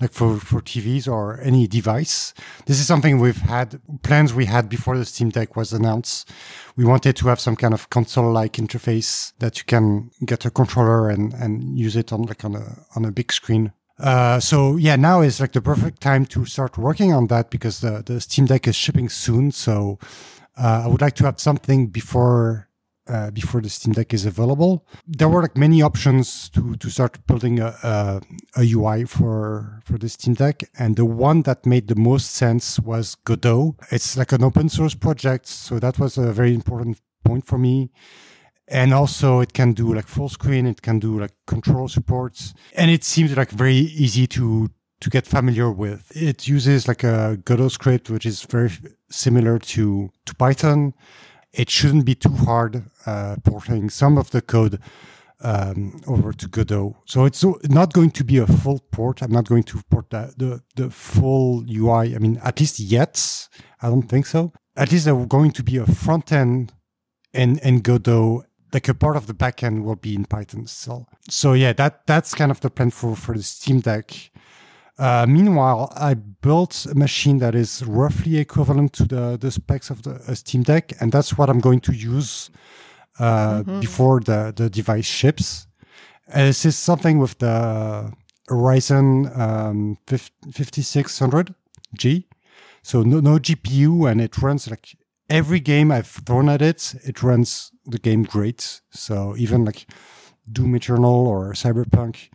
like 0.00 0.12
for, 0.12 0.38
for 0.38 0.60
TVs 0.60 1.06
or 1.06 1.40
any 1.40 1.66
device. 1.66 2.34
This 2.66 2.80
is 2.80 2.86
something 2.86 3.18
we've 3.18 3.36
had 3.36 3.80
plans 4.02 4.34
we 4.34 4.46
had 4.46 4.68
before 4.68 4.98
the 4.98 5.04
Steam 5.04 5.30
Deck 5.30 5.56
was 5.56 5.72
announced. 5.72 6.30
We 6.76 6.84
wanted 6.84 7.16
to 7.16 7.28
have 7.28 7.38
some 7.38 7.56
kind 7.56 7.74
of 7.74 7.90
console 7.90 8.32
like 8.32 8.54
interface 8.54 9.32
that 9.38 9.58
you 9.58 9.64
can 9.64 10.10
get 10.24 10.44
a 10.44 10.50
controller 10.50 11.10
and, 11.10 11.32
and 11.34 11.78
use 11.78 11.96
it 11.96 12.12
on 12.12 12.22
like 12.22 12.44
on 12.44 12.56
a, 12.56 12.84
on 12.96 13.04
a 13.04 13.12
big 13.12 13.32
screen. 13.32 13.72
Uh, 13.98 14.40
so 14.40 14.76
yeah, 14.76 14.96
now 14.96 15.20
is 15.20 15.40
like 15.40 15.52
the 15.52 15.60
perfect 15.60 16.00
time 16.00 16.24
to 16.24 16.46
start 16.46 16.78
working 16.78 17.12
on 17.12 17.26
that 17.26 17.50
because 17.50 17.80
the, 17.80 18.02
the 18.04 18.20
Steam 18.20 18.46
Deck 18.46 18.66
is 18.66 18.74
shipping 18.74 19.08
soon. 19.08 19.52
So, 19.52 19.98
uh, 20.56 20.82
I 20.84 20.88
would 20.88 21.00
like 21.00 21.14
to 21.16 21.24
have 21.24 21.40
something 21.40 21.86
before 21.88 22.69
uh, 23.10 23.30
before 23.30 23.60
the 23.60 23.68
Steam 23.68 23.92
Deck 23.92 24.14
is 24.14 24.24
available. 24.24 24.86
There 25.06 25.28
were 25.28 25.42
like 25.42 25.56
many 25.56 25.82
options 25.82 26.48
to 26.50 26.76
to 26.76 26.90
start 26.90 27.26
building 27.26 27.58
a, 27.58 27.74
a, 27.82 28.20
a 28.56 28.64
UI 28.72 29.04
for 29.04 29.80
for 29.84 29.98
the 29.98 30.08
Steam 30.08 30.34
Deck, 30.34 30.62
and 30.78 30.96
the 30.96 31.04
one 31.04 31.42
that 31.42 31.66
made 31.66 31.88
the 31.88 31.96
most 31.96 32.30
sense 32.30 32.78
was 32.78 33.16
Godot. 33.24 33.76
It's 33.90 34.16
like 34.16 34.32
an 34.32 34.44
open 34.44 34.68
source 34.68 34.94
project, 34.94 35.46
so 35.48 35.78
that 35.80 35.98
was 35.98 36.16
a 36.18 36.32
very 36.32 36.54
important 36.54 37.00
point 37.24 37.46
for 37.46 37.58
me. 37.58 37.90
And 38.68 38.94
also, 38.94 39.40
it 39.40 39.52
can 39.52 39.72
do 39.72 39.92
like 39.92 40.06
full 40.06 40.28
screen. 40.28 40.66
It 40.66 40.80
can 40.80 41.00
do 41.00 41.18
like 41.18 41.32
control 41.46 41.88
supports, 41.88 42.54
and 42.76 42.90
it 42.90 43.02
seems 43.02 43.36
like 43.36 43.50
very 43.50 43.74
easy 44.04 44.26
to 44.28 44.70
to 45.00 45.10
get 45.10 45.26
familiar 45.26 45.70
with. 45.72 46.12
It 46.14 46.46
uses 46.46 46.86
like 46.86 47.02
a 47.02 47.38
Godot 47.44 47.70
script, 47.70 48.08
which 48.10 48.26
is 48.26 48.44
very 48.44 48.70
similar 49.10 49.58
to 49.58 50.10
to 50.26 50.34
Python 50.36 50.94
it 51.52 51.68
shouldn't 51.68 52.04
be 52.04 52.14
too 52.14 52.32
hard 52.32 52.84
porting 53.44 53.90
some 53.90 54.18
of 54.18 54.30
the 54.30 54.42
code 54.42 54.80
um, 55.42 56.00
over 56.06 56.32
to 56.32 56.48
Godot. 56.48 56.96
So 57.06 57.24
it's 57.24 57.44
not 57.68 57.92
going 57.92 58.10
to 58.12 58.24
be 58.24 58.38
a 58.38 58.46
full 58.46 58.80
port. 58.90 59.22
I'm 59.22 59.32
not 59.32 59.48
going 59.48 59.62
to 59.64 59.82
port 59.90 60.10
the, 60.10 60.32
the, 60.36 60.62
the 60.76 60.90
full 60.90 61.64
UI. 61.68 62.14
I 62.14 62.18
mean, 62.18 62.40
at 62.42 62.60
least 62.60 62.78
yet, 62.78 63.48
I 63.82 63.88
don't 63.88 64.08
think 64.08 64.26
so. 64.26 64.52
At 64.76 64.92
least 64.92 65.06
there's 65.06 65.26
going 65.26 65.52
to 65.52 65.62
be 65.62 65.76
a 65.76 65.86
front 65.86 66.32
end 66.32 66.72
in, 67.32 67.58
in 67.58 67.80
Godot. 67.80 68.44
Like 68.72 68.88
a 68.88 68.94
part 68.94 69.16
of 69.16 69.26
the 69.26 69.34
backend 69.34 69.82
will 69.82 69.96
be 69.96 70.14
in 70.14 70.26
Python 70.26 70.66
still. 70.66 71.08
So 71.28 71.54
yeah, 71.54 71.72
that 71.72 72.06
that's 72.06 72.34
kind 72.34 72.52
of 72.52 72.60
the 72.60 72.70
plan 72.70 72.90
for 72.90 73.16
for 73.16 73.36
the 73.36 73.42
Steam 73.42 73.80
Deck. 73.80 74.30
Uh, 74.96 75.26
meanwhile, 75.28 75.92
I 75.96 76.14
built 76.14 76.86
a 76.86 76.94
machine 76.94 77.38
that 77.38 77.56
is 77.56 77.82
roughly 77.84 78.38
equivalent 78.38 78.92
to 78.92 79.06
the, 79.06 79.36
the 79.40 79.50
specs 79.50 79.90
of 79.90 80.02
the 80.02 80.36
Steam 80.36 80.62
Deck, 80.62 80.92
and 81.00 81.10
that's 81.10 81.36
what 81.36 81.50
I'm 81.50 81.58
going 81.58 81.80
to 81.80 81.92
use 81.92 82.50
uh, 82.54 82.58
mm-hmm. 83.22 83.80
before 83.80 84.20
the, 84.20 84.52
the 84.54 84.70
device 84.70 85.06
ships. 85.06 85.66
And 86.28 86.48
this 86.48 86.64
is 86.64 86.78
something 86.78 87.18
with 87.18 87.38
the 87.38 88.12
Ryzen 88.48 89.36
um, 89.38 89.98
5600G. 90.06 92.24
So 92.82 93.02
no, 93.02 93.20
no 93.20 93.38
GPU, 93.38 94.10
and 94.10 94.20
it 94.20 94.38
runs 94.38 94.70
like 94.70 94.96
every 95.28 95.60
game 95.60 95.92
I've 95.92 96.06
thrown 96.06 96.48
at 96.48 96.62
it, 96.62 96.94
it 97.04 97.22
runs 97.22 97.72
the 97.84 97.98
game 97.98 98.22
great. 98.22 98.80
So 98.90 99.36
even 99.36 99.64
like 99.64 99.86
Doom 100.50 100.74
Eternal 100.74 101.26
or 101.26 101.52
Cyberpunk, 101.52 102.30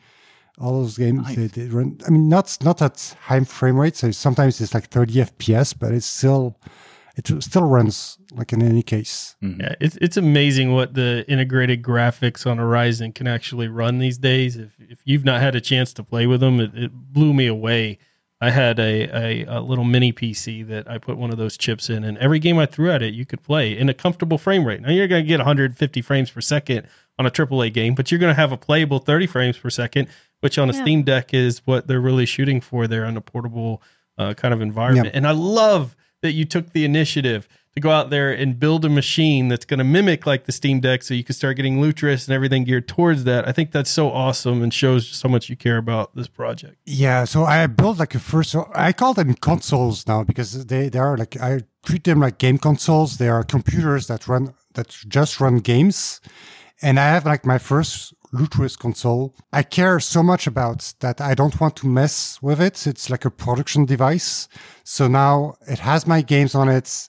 all 0.59 0.81
those 0.81 0.97
games 0.97 1.23
nice. 1.23 1.35
they, 1.35 1.47
they, 1.47 1.67
run 1.67 1.99
i 2.07 2.09
mean 2.09 2.29
not 2.29 2.57
not 2.63 2.81
at 2.81 3.15
high 3.23 3.41
frame 3.41 3.77
rates 3.77 3.99
so 3.99 4.11
sometimes 4.11 4.61
it's 4.61 4.73
like 4.73 4.87
30 4.87 5.13
fps 5.13 5.77
but 5.77 5.91
it's 5.91 6.05
still 6.05 6.57
it 7.15 7.43
still 7.43 7.63
runs 7.63 8.17
like 8.33 8.53
in 8.53 8.61
any 8.61 8.83
case 8.83 9.35
mm-hmm. 9.41 9.61
yeah 9.61 9.75
it's, 9.79 9.97
it's 9.97 10.17
amazing 10.17 10.73
what 10.73 10.93
the 10.93 11.25
integrated 11.27 11.81
graphics 11.81 12.49
on 12.49 12.57
Ryzen 12.57 13.13
can 13.13 13.27
actually 13.27 13.67
run 13.67 13.99
these 13.99 14.17
days 14.17 14.57
if, 14.57 14.71
if 14.79 14.99
you've 15.05 15.25
not 15.25 15.41
had 15.41 15.55
a 15.55 15.61
chance 15.61 15.93
to 15.93 16.03
play 16.03 16.27
with 16.27 16.41
them 16.41 16.59
it, 16.59 16.71
it 16.75 16.91
blew 16.91 17.33
me 17.33 17.47
away 17.47 17.97
i 18.41 18.49
had 18.49 18.79
a, 18.79 19.09
a, 19.15 19.45
a, 19.45 19.61
little 19.61 19.85
mini 19.85 20.11
pc 20.11 20.67
that 20.67 20.89
i 20.89 20.97
put 20.97 21.17
one 21.17 21.31
of 21.31 21.37
those 21.37 21.57
chips 21.57 21.89
in 21.89 22.03
and 22.03 22.17
every 22.17 22.39
game 22.39 22.57
i 22.57 22.65
threw 22.65 22.91
at 22.91 23.01
it 23.01 23.13
you 23.13 23.25
could 23.25 23.41
play 23.43 23.77
in 23.77 23.89
a 23.89 23.93
comfortable 23.93 24.37
frame 24.37 24.65
rate 24.65 24.81
now 24.81 24.91
you're 24.91 25.07
going 25.07 25.23
to 25.23 25.27
get 25.27 25.39
150 25.39 26.01
frames 26.01 26.29
per 26.29 26.41
second 26.41 26.87
on 27.17 27.25
a 27.25 27.31
AAA 27.31 27.71
game, 27.73 27.95
but 27.95 28.11
you're 28.11 28.19
going 28.19 28.31
to 28.31 28.35
have 28.35 28.51
a 28.51 28.57
playable 28.57 28.99
30 28.99 29.27
frames 29.27 29.57
per 29.57 29.69
second 29.69 30.09
which 30.41 30.59
on 30.59 30.69
a 30.69 30.73
yeah. 30.73 30.81
Steam 30.81 31.01
Deck 31.01 31.33
is 31.33 31.61
what 31.65 31.87
they're 31.87 31.99
really 31.99 32.27
shooting 32.27 32.61
for 32.61 32.85
there 32.87 33.05
on 33.05 33.17
a 33.17 33.21
portable 33.21 33.81
uh, 34.19 34.35
kind 34.35 34.53
of 34.53 34.61
environment. 34.61 35.07
Yep. 35.07 35.15
And 35.15 35.27
I 35.27 35.31
love 35.31 35.95
that 36.25 36.33
you 36.33 36.43
took 36.43 36.73
the 36.73 36.83
initiative 36.83 37.47
to 37.75 37.81
go 37.81 37.91
out 37.91 38.09
there 38.09 38.31
and 38.31 38.59
build 38.59 38.85
a 38.85 38.89
machine 38.89 39.49
that's 39.49 39.65
going 39.65 39.77
to 39.77 39.83
mimic 39.83 40.25
like 40.25 40.45
the 40.45 40.51
Steam 40.51 40.79
Deck 40.79 41.03
so 41.03 41.13
you 41.13 41.23
can 41.23 41.35
start 41.35 41.57
getting 41.57 41.77
Lutris 41.81 42.25
and 42.25 42.33
everything 42.33 42.63
geared 42.63 42.87
towards 42.87 43.25
that. 43.25 43.47
I 43.47 43.51
think 43.51 43.71
that's 43.71 43.91
so 43.91 44.09
awesome 44.11 44.63
and 44.63 44.73
shows 44.73 45.07
just 45.07 45.21
how 45.21 45.29
much 45.29 45.49
you 45.49 45.57
care 45.57 45.77
about 45.77 46.15
this 46.15 46.27
project. 46.27 46.77
Yeah, 46.85 47.25
so 47.25 47.43
I 47.43 47.67
built 47.67 47.99
like 47.99 48.15
a 48.15 48.19
first 48.19 48.55
I 48.73 48.93
call 48.93 49.13
them 49.13 49.33
consoles 49.35 50.07
now 50.07 50.23
because 50.23 50.65
they 50.65 50.89
they 50.89 50.99
are 50.99 51.17
like 51.17 51.39
I 51.39 51.61
treat 51.85 52.05
them 52.05 52.21
like 52.21 52.37
game 52.37 52.57
consoles. 52.57 53.17
They 53.17 53.29
are 53.29 53.43
computers 53.43 54.07
that 54.07 54.27
run 54.27 54.53
that 54.73 54.89
just 54.89 55.39
run 55.39 55.59
games. 55.59 56.21
And 56.81 56.99
I 56.99 57.07
have 57.09 57.25
like 57.25 57.45
my 57.45 57.57
first 57.57 58.13
Lutris 58.35 58.77
console. 58.77 59.33
I 59.51 59.63
care 59.63 59.99
so 59.99 60.21
much 60.21 60.47
about 60.47 60.93
that 60.99 61.21
I 61.21 61.33
don't 61.33 61.59
want 61.59 61.75
to 61.77 61.87
mess 61.87 62.39
with 62.41 62.61
it. 62.61 62.85
It's 62.85 63.09
like 63.09 63.25
a 63.25 63.31
production 63.31 63.85
device. 63.85 64.47
So 64.83 65.07
now 65.07 65.55
it 65.67 65.79
has 65.79 66.05
my 66.05 66.21
games 66.21 66.55
on 66.55 66.69
it 66.69 67.07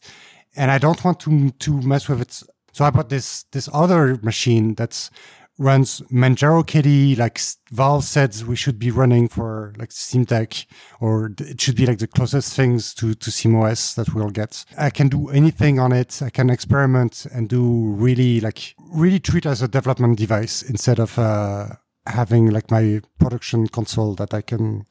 and 0.57 0.71
I 0.71 0.79
don't 0.79 1.05
want 1.05 1.21
to, 1.21 1.51
to 1.51 1.83
mess 1.83 2.09
with 2.09 2.21
it. 2.21 2.43
So 2.73 2.85
I 2.85 2.91
bought 2.91 3.09
this, 3.09 3.45
this 3.53 3.69
other 3.73 4.17
machine 4.23 4.75
that's 4.75 5.11
runs 5.59 6.01
Manjaro 6.13 6.65
KDE, 6.65 7.19
like 7.19 7.41
Valve 7.71 8.05
said 8.05 8.37
we 8.43 8.57
should 8.57 8.79
be 8.79 8.91
running 8.91 9.29
for 9.29 9.73
like 9.79 9.93
Steam 9.93 10.25
Deck, 10.25 10.67
or 11.01 11.33
it 11.39 11.61
should 11.61 11.77
be 11.77 11.87
like 11.87 11.99
the 11.99 12.07
closest 12.07 12.55
things 12.55 12.93
to, 12.95 13.15
to 13.15 13.31
SteamOS 13.31 13.95
that 13.95 14.15
we'll 14.15 14.31
get. 14.31 14.65
I 14.77 14.91
can 14.91 15.09
do 15.09 15.29
anything 15.31 15.79
on 15.79 15.93
it. 15.93 16.21
I 16.23 16.31
can 16.31 16.51
experiment 16.51 17.27
and 17.33 17.49
do 17.49 17.93
really 17.93 18.41
like, 18.41 18.75
really 18.93 19.21
treat 19.21 19.47
as 19.47 19.63
a 19.63 19.69
development 19.69 20.19
device 20.19 20.63
instead 20.63 20.99
of, 20.99 21.19
uh, 21.19 21.69
having 22.07 22.51
like 22.51 22.71
my 22.71 23.01
production 23.19 23.67
console 23.67 24.15
that 24.15 24.33
I 24.33 24.41
can 24.41 24.87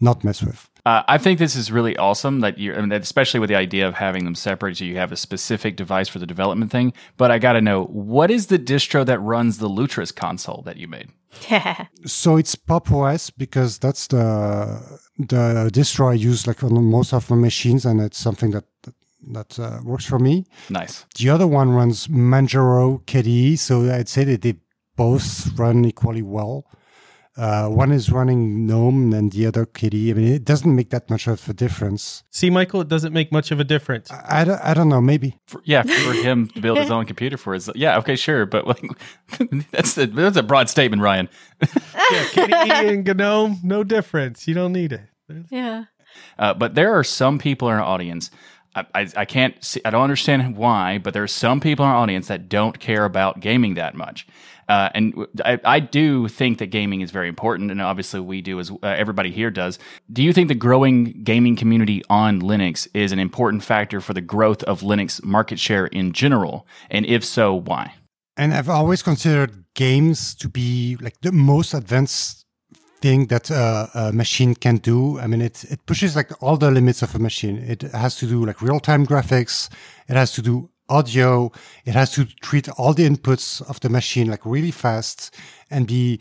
not 0.00 0.24
mess 0.24 0.42
with. 0.42 0.70
Uh, 0.86 1.02
I 1.08 1.18
think 1.18 1.40
this 1.40 1.56
is 1.56 1.72
really 1.72 1.96
awesome 1.96 2.42
that 2.42 2.58
you, 2.58 2.72
I 2.72 2.80
mean, 2.80 2.92
especially 2.92 3.40
with 3.40 3.48
the 3.48 3.56
idea 3.56 3.88
of 3.88 3.94
having 3.94 4.24
them 4.24 4.36
separate, 4.36 4.76
so 4.76 4.84
you 4.84 4.96
have 4.98 5.10
a 5.10 5.16
specific 5.16 5.74
device 5.74 6.08
for 6.08 6.20
the 6.20 6.26
development 6.26 6.70
thing. 6.70 6.92
But 7.16 7.32
I 7.32 7.40
got 7.40 7.54
to 7.54 7.60
know 7.60 7.86
what 7.86 8.30
is 8.30 8.46
the 8.46 8.58
distro 8.58 9.04
that 9.04 9.18
runs 9.18 9.58
the 9.58 9.68
Lutris 9.68 10.14
console 10.14 10.62
that 10.62 10.76
you 10.76 10.86
made? 10.86 11.08
so 12.06 12.36
it's 12.36 12.54
Pop 12.54 12.92
OS 12.92 13.30
because 13.30 13.78
that's 13.78 14.06
the 14.06 15.00
the 15.18 15.70
distro 15.72 16.12
I 16.12 16.14
use 16.14 16.46
like 16.46 16.62
on 16.62 16.84
most 16.84 17.12
of 17.12 17.28
my 17.30 17.36
machines, 17.36 17.84
and 17.84 18.00
it's 18.00 18.18
something 18.18 18.52
that 18.52 18.66
that 19.32 19.58
uh, 19.58 19.80
works 19.82 20.04
for 20.06 20.20
me. 20.20 20.46
Nice. 20.70 21.04
The 21.18 21.30
other 21.30 21.48
one 21.48 21.70
runs 21.70 22.06
Manjaro 22.06 23.02
KDE, 23.06 23.58
so 23.58 23.92
I'd 23.92 24.08
say 24.08 24.22
that 24.22 24.42
they 24.42 24.54
both 24.94 25.58
run 25.58 25.84
equally 25.84 26.22
well. 26.22 26.64
Uh, 27.36 27.68
one 27.68 27.92
is 27.92 28.10
running 28.10 28.66
GNOME 28.66 29.12
and 29.12 29.30
the 29.30 29.46
other 29.46 29.66
KDE. 29.66 30.10
I 30.10 30.14
mean, 30.14 30.32
it 30.32 30.44
doesn't 30.44 30.74
make 30.74 30.88
that 30.90 31.10
much 31.10 31.26
of 31.26 31.46
a 31.48 31.52
difference. 31.52 32.24
See, 32.30 32.48
Michael, 32.48 32.80
it 32.80 32.88
doesn't 32.88 33.12
make 33.12 33.30
much 33.30 33.50
of 33.50 33.60
a 33.60 33.64
difference. 33.64 34.10
I, 34.10 34.40
I, 34.40 34.44
don't, 34.44 34.60
I 34.62 34.72
don't 34.72 34.88
know, 34.88 35.02
maybe. 35.02 35.38
For, 35.46 35.60
yeah, 35.64 35.82
for 35.82 36.12
him 36.12 36.48
to 36.48 36.60
build 36.60 36.78
his 36.78 36.90
own 36.90 37.04
computer 37.12 37.36
for 37.36 37.52
his. 37.52 37.68
Yeah, 37.74 37.98
okay, 37.98 38.16
sure. 38.16 38.46
But 38.46 38.66
like, 38.66 38.82
that's, 39.70 39.98
a, 39.98 40.06
that's 40.06 40.38
a 40.38 40.42
broad 40.42 40.70
statement, 40.70 41.02
Ryan. 41.02 41.28
yeah, 41.62 42.24
KDE 42.32 42.92
and 42.92 43.04
GNOME, 43.04 43.58
no 43.62 43.84
difference. 43.84 44.48
You 44.48 44.54
don't 44.54 44.72
need 44.72 44.92
it. 44.92 45.02
Yeah. 45.50 45.84
Uh, 46.38 46.54
but 46.54 46.74
there 46.74 46.94
are 46.94 47.04
some 47.04 47.38
people 47.38 47.68
in 47.68 47.74
our 47.74 47.82
audience 47.82 48.30
I, 48.94 49.08
I, 49.16 49.24
can't 49.24 49.62
see, 49.64 49.80
I 49.84 49.90
don't 49.90 50.02
understand 50.02 50.56
why, 50.56 50.98
but 50.98 51.14
there 51.14 51.22
are 51.22 51.28
some 51.28 51.60
people 51.60 51.84
in 51.86 51.90
our 51.90 51.96
audience 51.96 52.28
that 52.28 52.48
don't 52.48 52.78
care 52.78 53.06
about 53.06 53.40
gaming 53.40 53.74
that 53.74 53.94
much. 53.94 54.26
Uh, 54.68 54.88
and 54.94 55.26
I, 55.44 55.60
I, 55.64 55.80
do 55.80 56.26
think 56.26 56.58
that 56.58 56.66
gaming 56.66 57.00
is 57.00 57.12
very 57.12 57.28
important, 57.28 57.70
and 57.70 57.80
obviously 57.80 58.20
we 58.20 58.42
do 58.42 58.58
as 58.58 58.70
uh, 58.70 58.76
everybody 58.82 59.30
here 59.30 59.50
does. 59.50 59.78
Do 60.12 60.22
you 60.22 60.32
think 60.32 60.48
the 60.48 60.56
growing 60.56 61.22
gaming 61.22 61.54
community 61.54 62.02
on 62.10 62.40
Linux 62.42 62.88
is 62.92 63.12
an 63.12 63.20
important 63.20 63.62
factor 63.62 64.00
for 64.00 64.12
the 64.12 64.20
growth 64.20 64.62
of 64.64 64.80
Linux 64.80 65.22
market 65.22 65.60
share 65.60 65.86
in 65.86 66.12
general? 66.12 66.66
And 66.90 67.06
if 67.06 67.24
so, 67.24 67.54
why? 67.54 67.94
And 68.36 68.52
I've 68.52 68.68
always 68.68 69.02
considered 69.02 69.64
games 69.74 70.34
to 70.36 70.48
be 70.48 70.96
like 71.00 71.20
the 71.20 71.32
most 71.32 71.72
advanced 71.72 72.44
thing 73.00 73.26
that 73.26 73.50
a 73.50 74.10
machine 74.12 74.54
can 74.54 74.76
do. 74.78 75.18
I 75.20 75.26
mean, 75.26 75.42
it 75.42 75.64
it 75.64 75.86
pushes 75.86 76.16
like 76.16 76.30
all 76.42 76.56
the 76.56 76.70
limits 76.70 77.02
of 77.02 77.14
a 77.14 77.18
machine. 77.18 77.58
It 77.58 77.82
has 77.82 78.16
to 78.16 78.26
do 78.26 78.44
like 78.44 78.60
real 78.60 78.80
time 78.80 79.06
graphics. 79.06 79.68
It 80.08 80.16
has 80.16 80.32
to 80.32 80.42
do 80.42 80.70
audio. 80.88 81.52
It 81.84 81.94
has 81.94 82.12
to 82.12 82.24
treat 82.24 82.68
all 82.70 82.94
the 82.94 83.08
inputs 83.08 83.62
of 83.68 83.80
the 83.80 83.88
machine 83.88 84.30
like 84.30 84.44
really 84.44 84.70
fast 84.70 85.34
and 85.70 85.86
be 85.86 86.20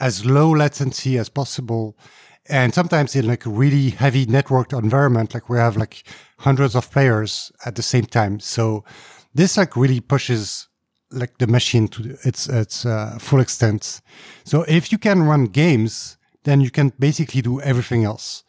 as 0.00 0.24
low 0.24 0.50
latency 0.50 1.18
as 1.18 1.28
possible. 1.28 1.96
And 2.46 2.74
sometimes 2.74 3.16
in 3.16 3.26
like 3.26 3.42
really 3.46 3.90
heavy 3.90 4.26
networked 4.26 4.76
environment, 4.78 5.34
like 5.34 5.48
we 5.48 5.58
have 5.58 5.76
like 5.76 6.04
hundreds 6.38 6.74
of 6.74 6.90
players 6.90 7.50
at 7.64 7.74
the 7.74 7.82
same 7.82 8.04
time. 8.04 8.40
So 8.40 8.84
this 9.34 9.56
like 9.56 9.76
really 9.76 10.00
pushes 10.00 10.68
like 11.10 11.38
the 11.38 11.46
machine 11.46 11.88
to 11.88 12.16
its 12.24 12.48
its 12.48 12.84
uh, 12.84 13.18
full 13.20 13.40
extent. 13.40 14.00
So 14.44 14.62
if 14.68 14.92
you 14.92 14.98
can 14.98 15.22
run 15.22 15.46
games, 15.46 16.18
then 16.42 16.60
you 16.60 16.70
can 16.70 16.92
basically 16.98 17.40
do 17.40 17.60
everything 17.60 18.04
else. 18.04 18.42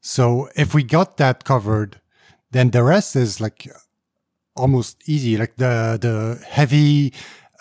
So 0.00 0.48
if 0.56 0.74
we 0.74 0.82
got 0.82 1.16
that 1.18 1.44
covered, 1.44 2.00
then 2.52 2.70
the 2.70 2.82
rest 2.82 3.16
is 3.16 3.40
like 3.40 3.68
almost 4.60 5.02
easy, 5.08 5.36
like 5.36 5.56
the 5.56 5.98
the 6.00 6.44
heavy 6.46 7.12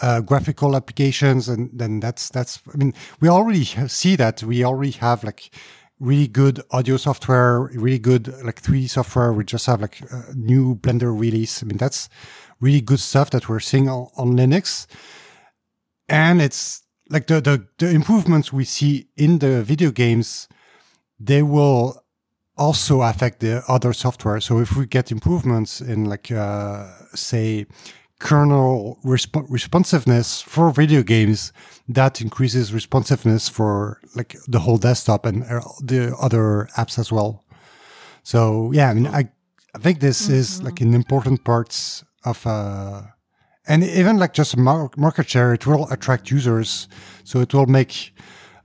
uh, 0.02 0.22
graphical 0.22 0.76
applications, 0.76 1.50
and 1.50 1.70
then 1.74 2.00
that's 2.00 2.30
that's. 2.30 2.60
I 2.74 2.78
mean, 2.78 2.94
we 3.22 3.30
already 3.30 3.66
see 3.88 4.16
that 4.18 4.44
we 4.44 4.64
already 4.64 4.92
have 4.92 5.24
like 5.24 5.52
really 6.00 6.28
good 6.28 6.62
audio 6.72 6.98
software, 6.98 7.62
really 7.74 8.00
good 8.00 8.28
like 8.44 8.62
3D 8.62 8.90
software. 8.90 9.34
We 9.34 9.44
just 9.44 9.66
have 9.66 9.82
like 9.82 10.02
a 10.12 10.34
new 10.36 10.76
Blender 10.76 11.18
release. 11.18 11.62
I 11.62 11.66
mean, 11.66 11.78
that's 11.78 12.10
really 12.60 12.82
good 12.82 13.00
stuff 13.00 13.30
that 13.32 13.50
we're 13.50 13.60
seeing 13.60 13.90
on, 13.90 14.08
on 14.16 14.36
Linux. 14.36 14.88
And 16.08 16.42
it's 16.42 16.84
like 17.10 17.28
the, 17.28 17.42
the, 17.42 17.68
the 17.78 17.90
improvements 17.90 18.54
we 18.54 18.66
see 18.66 19.10
in 19.16 19.40
the 19.40 19.64
video 19.64 19.92
games, 19.92 20.48
they 21.20 21.44
will 21.44 22.02
also 22.60 23.02
affect 23.02 23.40
the 23.40 23.64
other 23.68 23.94
software. 23.94 24.42
So 24.42 24.60
if 24.60 24.76
we 24.76 24.86
get 24.86 25.12
improvements 25.12 25.82
in 25.82 26.06
like, 26.06 26.32
uh, 26.32 26.88
say, 27.16 27.66
kernel 28.20 29.00
resp- 29.04 29.50
responsiveness 29.50 30.42
for 30.42 30.72
video 30.72 31.02
games, 31.04 31.54
that 31.88 32.22
increases 32.22 32.74
responsiveness 32.74 33.50
for 33.50 34.02
like 34.16 34.36
the 34.48 34.60
whole 34.60 34.78
desktop 34.78 35.26
and 35.26 35.44
uh, 35.44 35.62
the 35.82 36.14
other 36.20 36.68
apps 36.76 37.00
as 37.00 37.12
well. 37.12 37.44
So 38.24 38.72
yeah, 38.74 38.90
I 38.92 38.94
mean, 38.94 39.08
I, 39.08 39.30
I 39.74 39.80
think 39.80 40.00
this 40.00 40.24
mm-hmm. 40.24 40.34
is 40.34 40.62
like 40.62 40.82
an 40.82 40.94
important 40.94 41.44
part 41.44 42.04
of, 42.26 42.46
uh, 42.46 43.04
and 43.68 43.84
even 43.84 44.18
like 44.18 44.34
just 44.34 44.58
market 44.58 45.30
share, 45.30 45.54
it 45.54 45.66
will 45.66 45.88
attract 45.92 46.30
users. 46.30 46.90
So 47.24 47.40
it 47.40 47.54
will 47.54 47.68
make, 47.68 48.14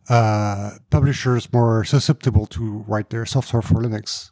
uh, 0.09 0.73
publishers 0.91 1.53
more 1.53 1.85
susceptible 1.85 2.47
to 2.47 2.85
write 2.87 3.11
their 3.11 3.25
software 3.25 3.63
for 3.63 3.75
Linux, 3.75 4.31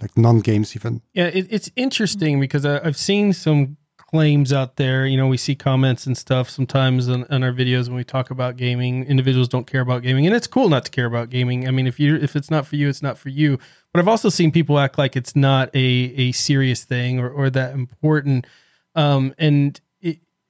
like 0.00 0.16
non 0.16 0.40
games 0.40 0.74
even. 0.76 1.02
Yeah, 1.12 1.26
it, 1.26 1.46
it's 1.50 1.70
interesting 1.76 2.40
because 2.40 2.64
I, 2.64 2.84
I've 2.84 2.96
seen 2.96 3.32
some 3.32 3.76
claims 4.12 4.52
out 4.52 4.76
there. 4.76 5.06
You 5.06 5.16
know, 5.16 5.26
we 5.26 5.36
see 5.36 5.54
comments 5.54 6.06
and 6.06 6.16
stuff 6.16 6.50
sometimes 6.50 7.08
on, 7.08 7.24
on, 7.30 7.42
our 7.42 7.52
videos 7.52 7.88
when 7.88 7.96
we 7.96 8.04
talk 8.04 8.30
about 8.30 8.56
gaming. 8.56 9.04
Individuals 9.06 9.48
don't 9.48 9.66
care 9.66 9.80
about 9.80 10.02
gaming, 10.02 10.26
and 10.26 10.36
it's 10.36 10.46
cool 10.46 10.68
not 10.68 10.84
to 10.84 10.90
care 10.90 11.06
about 11.06 11.30
gaming. 11.30 11.66
I 11.66 11.70
mean, 11.70 11.86
if 11.86 11.98
you 11.98 12.16
if 12.16 12.36
it's 12.36 12.50
not 12.50 12.66
for 12.66 12.76
you, 12.76 12.88
it's 12.88 13.02
not 13.02 13.18
for 13.18 13.30
you. 13.30 13.58
But 13.92 14.00
I've 14.00 14.08
also 14.08 14.28
seen 14.28 14.52
people 14.52 14.78
act 14.78 14.98
like 14.98 15.16
it's 15.16 15.34
not 15.34 15.74
a 15.74 15.78
a 15.78 16.32
serious 16.32 16.84
thing 16.84 17.18
or 17.18 17.30
or 17.30 17.50
that 17.50 17.74
important. 17.74 18.46
Um, 18.94 19.34
and 19.38 19.80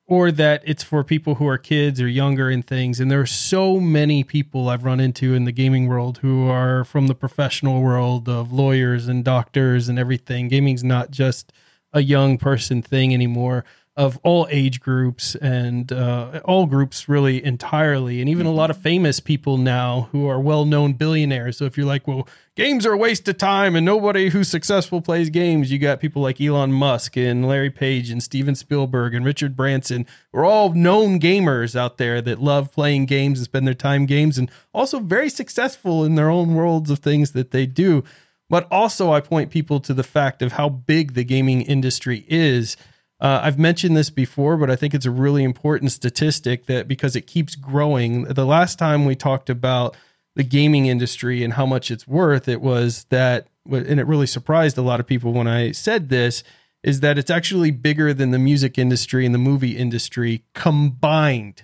or 0.06 0.32
that 0.32 0.62
it's 0.66 0.82
for 0.82 1.04
people 1.04 1.36
who 1.36 1.46
are 1.46 1.58
kids 1.58 2.00
or 2.00 2.08
younger 2.08 2.50
and 2.50 2.66
things. 2.66 3.00
And 3.00 3.10
there 3.10 3.20
are 3.20 3.26
so 3.26 3.78
many 3.78 4.24
people 4.24 4.68
I've 4.68 4.84
run 4.84 5.00
into 5.00 5.34
in 5.34 5.44
the 5.44 5.52
gaming 5.52 5.86
world 5.86 6.18
who 6.18 6.48
are 6.48 6.84
from 6.84 7.06
the 7.06 7.14
professional 7.14 7.80
world 7.80 8.28
of 8.28 8.52
lawyers 8.52 9.08
and 9.08 9.24
doctors 9.24 9.88
and 9.88 9.98
everything. 9.98 10.48
Gaming's 10.48 10.84
not 10.84 11.10
just 11.10 11.52
a 11.92 12.02
young 12.02 12.38
person 12.38 12.82
thing 12.82 13.14
anymore 13.14 13.64
of 13.94 14.18
all 14.22 14.48
age 14.50 14.80
groups 14.80 15.34
and 15.36 15.92
uh, 15.92 16.40
all 16.46 16.64
groups 16.64 17.10
really 17.10 17.44
entirely 17.44 18.20
and 18.20 18.28
even 18.30 18.46
a 18.46 18.52
lot 18.52 18.70
of 18.70 18.76
famous 18.78 19.20
people 19.20 19.58
now 19.58 20.08
who 20.12 20.26
are 20.26 20.40
well-known 20.40 20.94
billionaires. 20.94 21.58
So 21.58 21.66
if 21.66 21.76
you're 21.76 21.86
like 21.86 22.08
well 22.08 22.26
games 22.56 22.86
are 22.86 22.92
a 22.92 22.96
waste 22.96 23.28
of 23.28 23.36
time 23.36 23.76
and 23.76 23.84
nobody 23.84 24.30
who's 24.30 24.48
successful 24.48 25.02
plays 25.02 25.28
games 25.28 25.70
you 25.70 25.78
got 25.78 26.00
people 26.00 26.22
like 26.22 26.40
elon 26.40 26.72
musk 26.72 27.16
and 27.16 27.46
larry 27.46 27.70
page 27.70 28.10
and 28.10 28.22
steven 28.22 28.54
spielberg 28.54 29.14
and 29.14 29.24
richard 29.24 29.56
branson 29.56 30.06
we're 30.32 30.44
all 30.44 30.72
known 30.72 31.18
gamers 31.18 31.74
out 31.76 31.98
there 31.98 32.20
that 32.20 32.42
love 32.42 32.70
playing 32.72 33.06
games 33.06 33.38
and 33.38 33.44
spend 33.44 33.66
their 33.66 33.74
time 33.74 34.06
games 34.06 34.38
and 34.38 34.50
also 34.72 35.00
very 35.00 35.28
successful 35.28 36.04
in 36.04 36.14
their 36.14 36.30
own 36.30 36.54
worlds 36.54 36.90
of 36.90 36.98
things 36.98 37.32
that 37.32 37.50
they 37.50 37.66
do. 37.66 38.02
But 38.48 38.68
also 38.70 39.12
i 39.12 39.20
point 39.20 39.50
people 39.50 39.80
to 39.80 39.94
the 39.94 40.02
fact 40.02 40.42
of 40.42 40.52
how 40.52 40.68
big 40.68 41.14
the 41.14 41.24
gaming 41.24 41.62
industry 41.62 42.24
is 42.28 42.76
uh, 43.22 43.40
I've 43.40 43.58
mentioned 43.58 43.96
this 43.96 44.10
before, 44.10 44.56
but 44.56 44.68
I 44.68 44.74
think 44.74 44.94
it's 44.94 45.06
a 45.06 45.10
really 45.10 45.44
important 45.44 45.92
statistic 45.92 46.66
that 46.66 46.88
because 46.88 47.14
it 47.14 47.28
keeps 47.28 47.54
growing. 47.54 48.24
The 48.24 48.44
last 48.44 48.80
time 48.80 49.04
we 49.04 49.14
talked 49.14 49.48
about 49.48 49.96
the 50.34 50.42
gaming 50.42 50.86
industry 50.86 51.44
and 51.44 51.52
how 51.52 51.64
much 51.64 51.92
it's 51.92 52.08
worth, 52.08 52.48
it 52.48 52.60
was 52.60 53.06
that, 53.10 53.46
and 53.70 54.00
it 54.00 54.08
really 54.08 54.26
surprised 54.26 54.76
a 54.76 54.82
lot 54.82 54.98
of 54.98 55.06
people 55.06 55.32
when 55.32 55.46
I 55.46 55.70
said 55.70 56.08
this, 56.08 56.42
is 56.82 56.98
that 56.98 57.16
it's 57.16 57.30
actually 57.30 57.70
bigger 57.70 58.12
than 58.12 58.32
the 58.32 58.40
music 58.40 58.76
industry 58.76 59.24
and 59.24 59.32
the 59.32 59.38
movie 59.38 59.76
industry 59.76 60.42
combined. 60.52 61.62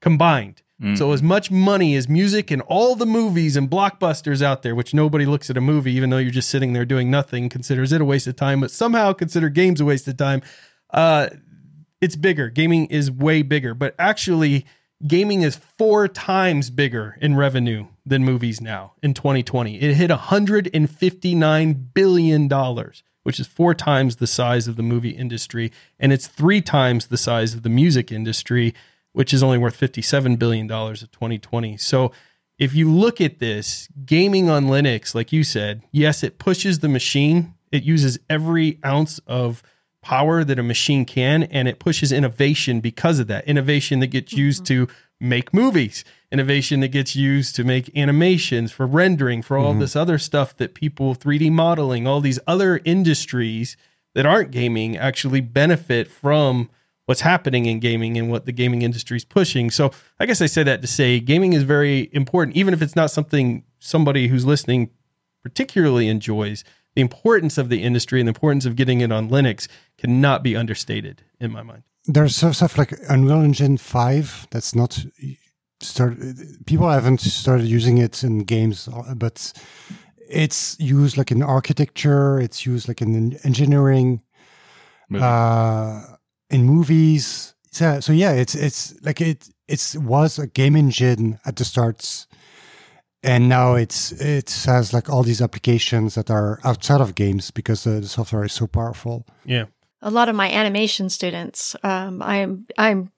Combined. 0.00 0.62
Mm. 0.82 0.96
So 0.96 1.12
as 1.12 1.22
much 1.22 1.50
money 1.50 1.96
as 1.96 2.08
music 2.08 2.50
and 2.50 2.62
all 2.62 2.94
the 2.94 3.04
movies 3.04 3.56
and 3.56 3.68
blockbusters 3.68 4.40
out 4.40 4.62
there, 4.62 4.74
which 4.74 4.94
nobody 4.94 5.26
looks 5.26 5.50
at 5.50 5.58
a 5.58 5.60
movie, 5.60 5.92
even 5.92 6.08
though 6.08 6.16
you're 6.16 6.30
just 6.30 6.48
sitting 6.48 6.72
there 6.72 6.86
doing 6.86 7.10
nothing, 7.10 7.50
considers 7.50 7.92
it 7.92 8.00
a 8.00 8.06
waste 8.06 8.26
of 8.26 8.36
time, 8.36 8.60
but 8.60 8.70
somehow 8.70 9.12
consider 9.12 9.50
games 9.50 9.82
a 9.82 9.84
waste 9.84 10.08
of 10.08 10.16
time. 10.16 10.40
Uh, 10.94 11.28
it's 12.00 12.16
bigger. 12.16 12.48
Gaming 12.48 12.86
is 12.86 13.10
way 13.10 13.42
bigger, 13.42 13.74
but 13.74 13.94
actually, 13.98 14.64
gaming 15.06 15.42
is 15.42 15.56
four 15.56 16.06
times 16.06 16.70
bigger 16.70 17.16
in 17.20 17.34
revenue 17.34 17.86
than 18.06 18.24
movies 18.24 18.60
now 18.60 18.92
in 19.02 19.12
2020. 19.12 19.80
It 19.80 19.94
hit 19.94 20.10
159 20.10 21.90
billion 21.94 22.48
dollars, 22.48 23.02
which 23.24 23.40
is 23.40 23.46
four 23.46 23.74
times 23.74 24.16
the 24.16 24.26
size 24.26 24.68
of 24.68 24.76
the 24.76 24.82
movie 24.82 25.10
industry, 25.10 25.72
and 25.98 26.12
it's 26.12 26.28
three 26.28 26.60
times 26.60 27.08
the 27.08 27.16
size 27.16 27.54
of 27.54 27.62
the 27.62 27.68
music 27.68 28.12
industry, 28.12 28.72
which 29.12 29.34
is 29.34 29.42
only 29.42 29.58
worth 29.58 29.76
57 29.76 30.36
billion 30.36 30.66
dollars 30.66 31.02
of 31.02 31.10
2020. 31.10 31.76
So 31.78 32.12
if 32.56 32.72
you 32.74 32.88
look 32.88 33.20
at 33.20 33.40
this, 33.40 33.88
gaming 34.04 34.48
on 34.48 34.66
Linux, 34.66 35.12
like 35.14 35.32
you 35.32 35.42
said, 35.42 35.82
yes, 35.90 36.22
it 36.22 36.38
pushes 36.38 36.78
the 36.78 36.88
machine. 36.88 37.54
It 37.72 37.82
uses 37.82 38.20
every 38.30 38.78
ounce 38.84 39.18
of 39.26 39.62
power 40.04 40.44
that 40.44 40.58
a 40.58 40.62
machine 40.62 41.06
can 41.06 41.44
and 41.44 41.66
it 41.66 41.78
pushes 41.78 42.12
innovation 42.12 42.80
because 42.80 43.18
of 43.18 43.26
that 43.26 43.48
innovation 43.48 44.00
that 44.00 44.08
gets 44.08 44.34
used 44.34 44.64
mm-hmm. 44.64 44.84
to 44.84 44.92
make 45.18 45.54
movies 45.54 46.04
innovation 46.30 46.80
that 46.80 46.88
gets 46.88 47.16
used 47.16 47.56
to 47.56 47.64
make 47.64 47.96
animations 47.96 48.70
for 48.70 48.86
rendering 48.86 49.40
for 49.40 49.56
all 49.56 49.70
mm-hmm. 49.70 49.80
this 49.80 49.96
other 49.96 50.18
stuff 50.18 50.54
that 50.58 50.74
people 50.74 51.14
3d 51.14 51.50
modeling 51.50 52.06
all 52.06 52.20
these 52.20 52.38
other 52.46 52.80
industries 52.84 53.76
that 54.14 54.26
aren't 54.26 54.50
gaming 54.50 54.96
actually 54.96 55.40
benefit 55.40 56.10
from 56.10 56.68
what's 57.06 57.22
happening 57.22 57.64
in 57.66 57.80
gaming 57.80 58.18
and 58.18 58.30
what 58.30 58.44
the 58.44 58.52
gaming 58.52 58.82
industry 58.82 59.16
is 59.16 59.24
pushing 59.24 59.70
so 59.70 59.90
i 60.20 60.26
guess 60.26 60.42
i 60.42 60.46
say 60.46 60.62
that 60.62 60.82
to 60.82 60.86
say 60.86 61.18
gaming 61.18 61.54
is 61.54 61.62
very 61.62 62.10
important 62.12 62.56
even 62.56 62.74
if 62.74 62.82
it's 62.82 62.96
not 62.96 63.10
something 63.10 63.64
somebody 63.78 64.28
who's 64.28 64.44
listening 64.44 64.90
particularly 65.42 66.08
enjoys 66.08 66.62
the 66.94 67.02
importance 67.02 67.58
of 67.58 67.68
the 67.68 67.82
industry 67.82 68.20
and 68.20 68.28
the 68.28 68.30
importance 68.30 68.66
of 68.66 68.76
getting 68.76 69.00
it 69.00 69.10
on 69.12 69.28
Linux 69.28 69.68
cannot 69.98 70.42
be 70.42 70.56
understated 70.56 71.22
in 71.40 71.50
my 71.50 71.62
mind. 71.62 71.82
There's 72.06 72.36
stuff 72.36 72.76
like 72.76 72.92
Unreal 73.08 73.40
Engine 73.40 73.76
5 73.78 74.48
that's 74.50 74.74
not 74.74 75.04
started. 75.80 76.66
People 76.66 76.88
haven't 76.88 77.20
started 77.20 77.66
using 77.66 77.98
it 77.98 78.22
in 78.22 78.40
games, 78.40 78.88
but 79.16 79.52
it's 80.28 80.76
used 80.78 81.16
like 81.16 81.30
in 81.30 81.42
architecture, 81.42 82.40
it's 82.40 82.66
used 82.66 82.88
like 82.88 83.00
in 83.00 83.38
engineering, 83.44 84.20
uh, 85.14 86.02
in 86.50 86.64
movies. 86.64 87.54
So, 87.70 88.00
so 88.00 88.12
yeah, 88.12 88.32
it's 88.32 88.54
it's 88.54 88.94
like 89.02 89.20
it 89.20 89.48
it 89.66 89.96
was 89.98 90.38
a 90.38 90.46
game 90.46 90.76
engine 90.76 91.38
at 91.44 91.56
the 91.56 91.64
start 91.64 92.26
and 93.24 93.48
now 93.48 93.74
it's 93.74 94.12
it 94.12 94.50
has 94.66 94.92
like 94.92 95.08
all 95.08 95.22
these 95.22 95.42
applications 95.42 96.14
that 96.14 96.30
are 96.30 96.60
outside 96.62 97.00
of 97.00 97.14
games 97.14 97.50
because 97.50 97.86
uh, 97.86 98.00
the 98.00 98.08
software 98.08 98.44
is 98.44 98.52
so 98.52 98.66
powerful. 98.66 99.26
Yeah, 99.44 99.64
a 100.02 100.10
lot 100.10 100.28
of 100.28 100.36
my 100.36 100.50
animation 100.50 101.08
students, 101.08 101.74
um, 101.82 102.22
I'm 102.22 102.66
I'm 102.76 103.10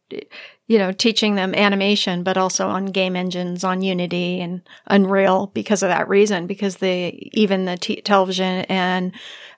you 0.69 0.79
know 0.79 0.93
teaching 0.93 1.35
them 1.35 1.55
animation, 1.55 2.23
but 2.23 2.39
also 2.39 2.69
on 2.69 2.87
game 2.87 3.17
engines 3.17 3.65
on 3.65 3.83
Unity 3.83 4.41
and 4.41 4.63
Unreal 4.87 5.49
because 5.49 5.83
of 5.83 5.89
that 5.89 6.09
reason. 6.09 6.47
Because 6.47 6.77
the 6.77 7.13
even 7.39 7.65
the 7.65 7.77
t- 7.77 8.01
television 8.01 8.65
and 8.69 9.13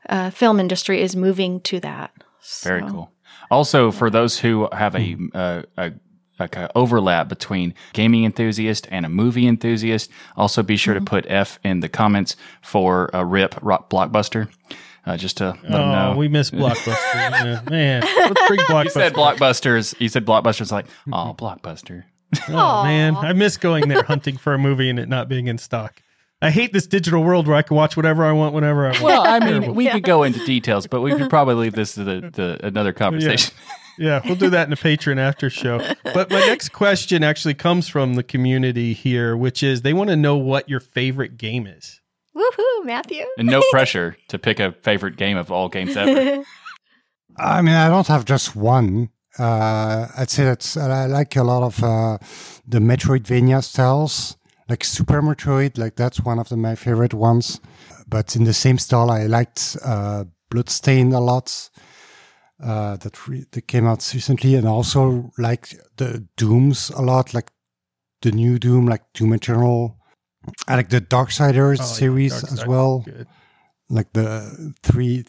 uh, 0.09 0.31
film 0.31 0.59
industry 0.59 1.03
is 1.03 1.15
moving 1.15 1.61
to 1.63 1.81
that. 1.81 2.11
So. 2.41 2.69
Very 2.69 2.83
cool. 2.91 3.13
Also, 3.51 3.91
for 3.91 4.11
those 4.11 4.39
who 4.39 4.69
have 4.73 4.95
a, 4.95 5.17
uh, 5.33 5.63
a 5.77 5.93
like 6.39 6.57
a 6.57 6.71
overlap 6.77 7.29
between 7.29 7.75
gaming 7.93 8.25
enthusiast 8.25 8.87
and 8.91 9.05
a 9.05 9.09
movie 9.09 9.47
enthusiast. 9.47 10.11
Also, 10.37 10.63
be 10.63 10.77
sure 10.77 10.95
mm-hmm. 10.95 11.05
to 11.05 11.11
put 11.11 11.27
F 11.29 11.59
in 11.65 11.81
the 11.81 11.89
comments 11.89 12.37
for 12.63 13.11
a 13.13 13.25
RIP 13.25 13.57
rock 13.63 13.91
blockbuster. 13.91 14.49
Uh, 15.07 15.17
just 15.17 15.39
to 15.39 15.57
let 15.63 15.65
oh, 15.65 15.79
them 15.79 15.91
know. 15.91 16.17
we 16.19 16.29
missed 16.29 16.53
Blockbuster. 16.55 17.15
yeah, 17.15 17.63
man, 17.71 18.03
let's 18.03 18.47
bring 18.47 18.61
Blockbuster. 18.61 18.85
You 18.85 18.91
said 18.91 19.15
Blockbusters. 19.15 20.01
You 20.01 20.09
said 20.11 20.27
Blockbusters 20.27 20.71
like, 20.71 20.85
oh, 21.11 21.35
Blockbuster. 21.39 22.05
oh, 22.51 22.83
man. 22.83 23.17
I 23.17 23.33
miss 23.33 23.57
going 23.57 23.89
there 23.89 24.03
hunting 24.03 24.37
for 24.37 24.53
a 24.53 24.59
movie 24.59 24.91
and 24.91 24.99
it 24.99 25.09
not 25.09 25.31
being 25.31 25.47
in 25.47 25.57
stock. 25.57 26.03
I 26.43 26.51
hate 26.51 26.75
this 26.75 26.87
digital 26.87 27.25
world 27.25 27.49
where 27.49 27.57
I 27.57 27.63
can 27.63 27.75
watch 27.75 27.97
whatever 27.97 28.25
I 28.25 28.33
want 28.33 28.55
whenever 28.55 28.87
I 28.87 28.91
want. 28.91 29.03
Well, 29.03 29.27
I 29.27 29.41
mean, 29.41 29.75
we 29.75 29.89
could 29.89 30.05
go 30.05 30.25
into 30.25 30.45
details, 30.45 30.87
but 30.87 31.01
we 31.01 31.15
could 31.17 31.31
probably 31.31 31.55
leave 31.55 31.73
this 31.73 31.95
to 31.95 32.05
the, 32.05 32.31
the 32.33 32.67
another 32.67 32.93
conversation. 32.93 33.55
Yeah. 33.57 33.75
Yeah, 33.99 34.21
we'll 34.25 34.37
do 34.37 34.51
that 34.51 34.67
in 34.67 34.73
a 34.73 34.77
Patreon 34.77 35.19
after 35.19 35.51
show. 35.51 35.79
But 36.03 36.31
my 36.31 36.41
next 36.41 36.71
question 36.71 37.25
actually 37.25 37.55
comes 37.55 37.89
from 37.89 38.15
the 38.15 38.23
community 38.23 38.93
here, 38.93 39.37
which 39.37 39.63
is 39.63 39.83
they 39.83 39.93
want 39.93 40.11
to 40.11 40.17
know 40.17 40.37
what 40.37 40.69
your 40.69 40.81
favorite 40.81 41.37
game 41.37 41.67
is. 41.67 42.01
Woohoo, 42.35 42.85
Mathieu. 42.85 43.27
And 43.37 43.49
no 43.49 43.63
pressure 43.71 44.17
to 44.29 44.39
pick 44.39 44.61
a 44.61 44.73
favorite 44.83 45.17
game 45.17 45.37
of 45.37 45.51
all 45.51 45.69
games 45.69 45.97
ever. 45.97 46.45
I 47.37 47.63
mean, 47.63 47.75
I 47.75 47.89
don't 47.89 48.07
have 48.07 48.25
just 48.25 48.55
one. 48.57 49.11
Uh, 49.39 50.09
I'd 50.17 50.31
say 50.31 50.45
that 50.45 50.77
I 50.77 51.07
like 51.07 51.37
a 51.37 51.45
lot 51.45 51.63
of 51.63 51.83
uh, 51.83 52.19
the 52.67 52.79
Metroidvania 52.79 53.63
styles, 53.63 54.37
like 54.69 54.83
Super 54.85 55.23
Metroid. 55.23 55.79
Like 55.79 55.97
that's 55.97 56.21
one 56.21 56.39
of 56.39 56.49
the, 56.49 56.57
my 56.57 56.75
favorite 56.75 57.15
ones. 57.15 57.61
But 58.09 58.35
in 58.35 58.45
the 58.45 58.55
same 58.55 58.79
style, 58.79 59.11
I 59.11 59.27
liked 59.27 59.77
uh, 59.85 60.25
Bloodstained 60.51 61.13
a 61.13 61.21
lot. 61.21 61.71
Uh, 62.63 62.97
that 62.97 63.29
re- 63.29 63.47
that 63.53 63.69
came 63.69 63.87
out 63.87 64.09
recently, 64.15 64.55
and 64.55 64.67
also 64.67 65.31
like 65.39 65.75
the 65.97 66.27
Dooms 66.37 66.91
a 66.91 67.03
lot, 67.03 67.33
like 67.35 67.51
the 68.23 68.33
new 68.33 68.59
Doom, 68.59 68.87
like 68.87 69.03
Doom 69.15 69.33
Eternal. 69.33 69.97
I 70.67 70.77
like 70.77 70.89
the 70.89 71.01
Darksiders 71.01 71.79
Oh, 71.81 71.85
yeah, 71.85 71.99
series 72.01 72.41
Dark 72.41 72.53
as 72.53 72.67
well, 72.67 73.01
Good. 73.01 73.27
like 73.91 74.13
the 74.13 74.75
three, 74.83 75.25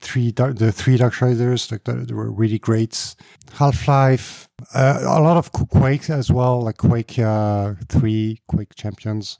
three, 0.00 0.32
dark, 0.32 0.56
the 0.56 0.72
three 0.72 0.98
Darksiders, 0.98 1.70
like 1.70 1.84
the, 1.84 1.92
they 1.92 2.14
were 2.14 2.30
really 2.30 2.58
great. 2.58 3.14
Half 3.52 3.86
Life, 3.88 4.48
uh, 4.74 4.98
a 5.02 5.20
lot 5.20 5.36
of 5.36 5.52
Quake 5.52 6.10
as 6.10 6.30
well, 6.30 6.62
like 6.62 6.78
Quake 6.78 7.18
uh, 7.18 7.74
Three, 7.88 8.40
Quake 8.48 8.74
Champions, 8.74 9.38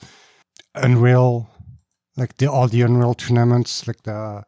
Unreal, 0.75 1.49
like 2.17 2.37
the 2.37 2.47
all 2.51 2.69
the 2.69 2.83
Unreal 2.83 3.15
tournaments, 3.15 3.87
like 3.87 4.03
the 4.05 4.45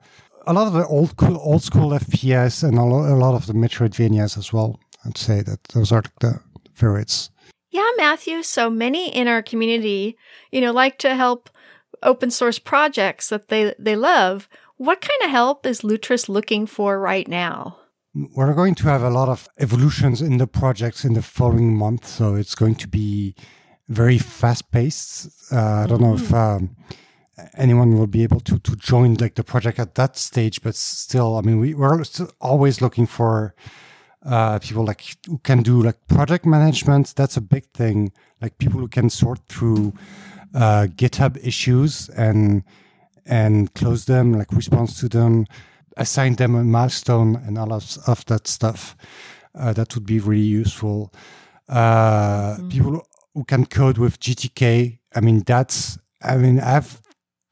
a 0.46 0.52
lot 0.52 0.66
of 0.66 0.72
the 0.72 0.86
old 0.86 1.14
old 1.20 1.62
school 1.62 1.90
FPS 1.90 2.66
and 2.66 2.78
a 2.78 2.82
lot, 2.82 3.10
a 3.10 3.14
lot 3.14 3.34
of 3.34 3.46
the 3.46 3.52
Metroidvanias 3.52 4.36
as 4.38 4.52
well. 4.52 4.80
I'd 5.04 5.18
say 5.18 5.42
that 5.42 5.64
those 5.74 5.92
are 5.92 6.02
the 6.20 6.40
favorites. 6.74 7.30
Yeah, 7.70 7.88
Mathieu. 7.96 8.42
So 8.42 8.68
many 8.70 9.14
in 9.14 9.28
our 9.28 9.42
community, 9.42 10.16
you 10.50 10.60
know, 10.60 10.72
like 10.72 10.98
to 10.98 11.14
help 11.14 11.50
open 12.02 12.30
source 12.30 12.58
projects 12.58 13.28
that 13.30 13.48
they, 13.48 13.74
they 13.78 13.96
love. 13.96 14.48
What 14.76 15.00
kind 15.00 15.22
of 15.24 15.30
help 15.30 15.66
is 15.66 15.82
Lutris 15.82 16.28
looking 16.28 16.66
for 16.66 16.98
right 16.98 17.26
now? 17.26 17.78
We're 18.14 18.52
going 18.52 18.74
to 18.76 18.88
have 18.88 19.02
a 19.02 19.10
lot 19.10 19.28
of 19.28 19.48
evolutions 19.58 20.20
in 20.20 20.36
the 20.36 20.46
projects 20.46 21.04
in 21.04 21.14
the 21.14 21.22
following 21.22 21.74
month, 21.74 22.06
so 22.06 22.34
it's 22.34 22.54
going 22.54 22.74
to 22.76 22.88
be 22.88 23.34
very 23.88 24.18
fast 24.18 24.70
paced. 24.70 25.30
Uh, 25.50 25.84
I 25.84 25.86
don't 25.86 26.02
know 26.02 26.14
if 26.14 26.32
um, 26.34 26.76
anyone 27.56 27.98
will 27.98 28.06
be 28.06 28.22
able 28.22 28.40
to 28.40 28.58
to 28.58 28.76
join 28.76 29.14
like 29.14 29.34
the 29.34 29.44
project 29.44 29.78
at 29.78 29.94
that 29.94 30.16
stage, 30.16 30.62
but 30.62 30.74
still, 30.74 31.36
I 31.36 31.40
mean, 31.42 31.60
we, 31.60 31.74
we're 31.74 32.04
still 32.04 32.30
always 32.40 32.80
looking 32.80 33.06
for 33.06 33.54
uh, 34.24 34.58
people 34.58 34.84
like 34.84 35.16
who 35.26 35.38
can 35.38 35.62
do 35.62 35.82
like 35.82 36.06
project 36.06 36.46
management. 36.46 37.14
That's 37.16 37.36
a 37.36 37.40
big 37.40 37.66
thing. 37.72 38.12
Like 38.40 38.58
people 38.58 38.80
who 38.80 38.88
can 38.88 39.10
sort 39.10 39.40
through 39.48 39.94
uh, 40.54 40.86
GitHub 40.94 41.38
issues 41.44 42.08
and 42.10 42.62
and 43.24 43.72
close 43.74 44.04
them, 44.04 44.32
like 44.32 44.52
response 44.52 44.98
to 45.00 45.08
them, 45.08 45.46
assign 45.96 46.36
them 46.36 46.54
a 46.54 46.64
milestone, 46.64 47.36
and 47.36 47.58
all 47.58 47.72
of, 47.72 47.98
of 48.06 48.24
that 48.26 48.46
stuff. 48.46 48.96
Uh, 49.54 49.72
that 49.72 49.94
would 49.94 50.06
be 50.06 50.18
really 50.18 50.40
useful. 50.40 51.12
Uh, 51.68 52.56
People 52.68 53.06
who 53.34 53.44
can 53.44 53.66
code 53.66 53.98
with 53.98 54.18
GTK. 54.18 54.98
I 55.14 55.20
mean, 55.20 55.42
that's. 55.46 55.98
I 56.22 56.36
mean, 56.36 56.60
I've 56.60 57.01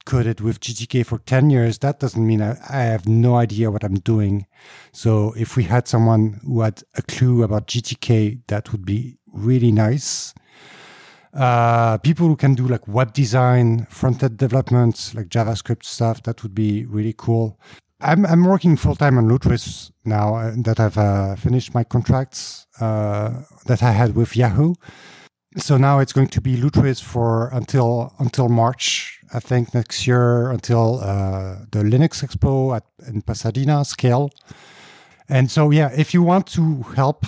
coded 0.04 0.40
with 0.40 0.60
GTK 0.60 1.04
for 1.04 1.18
10 1.18 1.50
years, 1.50 1.78
that 1.78 2.00
doesn't 2.00 2.26
mean 2.26 2.42
I, 2.42 2.56
I 2.68 2.82
have 2.82 3.06
no 3.06 3.36
idea 3.36 3.70
what 3.70 3.84
I'm 3.84 3.98
doing. 3.98 4.46
So 4.92 5.34
if 5.36 5.56
we 5.56 5.64
had 5.64 5.88
someone 5.88 6.40
who 6.44 6.60
had 6.60 6.82
a 6.96 7.02
clue 7.02 7.42
about 7.42 7.66
GTK, 7.66 8.40
that 8.48 8.72
would 8.72 8.84
be 8.84 9.18
really 9.32 9.72
nice. 9.72 10.34
Uh, 11.32 11.96
people 11.98 12.26
who 12.26 12.36
can 12.36 12.54
do 12.54 12.66
like 12.66 12.88
web 12.88 13.12
design, 13.12 13.86
front 13.86 14.22
end 14.22 14.36
development, 14.36 15.12
like 15.14 15.28
JavaScript 15.28 15.84
stuff, 15.84 16.22
that 16.24 16.42
would 16.42 16.54
be 16.54 16.84
really 16.86 17.14
cool. 17.16 17.58
I'm, 18.00 18.24
I'm 18.26 18.44
working 18.44 18.76
full 18.76 18.96
time 18.96 19.18
on 19.18 19.28
Lutris 19.28 19.90
now 20.04 20.34
uh, 20.34 20.54
that 20.64 20.80
I've 20.80 20.96
uh, 20.96 21.36
finished 21.36 21.74
my 21.74 21.84
contracts 21.84 22.66
uh, 22.80 23.42
that 23.66 23.82
I 23.82 23.92
had 23.92 24.16
with 24.16 24.36
Yahoo. 24.36 24.74
So 25.56 25.76
now 25.76 25.98
it's 25.98 26.12
going 26.12 26.28
to 26.28 26.40
be 26.40 26.56
Lutris 26.56 27.02
for 27.02 27.48
until 27.48 28.14
until 28.18 28.48
March, 28.48 29.19
I 29.32 29.40
think 29.40 29.74
next 29.74 30.06
year 30.06 30.50
until 30.50 31.00
uh, 31.00 31.56
the 31.70 31.82
Linux 31.82 32.22
Expo 32.24 32.76
at 32.76 32.84
in 33.06 33.22
Pasadena 33.22 33.84
scale. 33.84 34.30
And 35.28 35.50
so 35.50 35.70
yeah, 35.70 35.90
if 35.96 36.12
you 36.12 36.22
want 36.22 36.46
to 36.48 36.82
help 36.96 37.24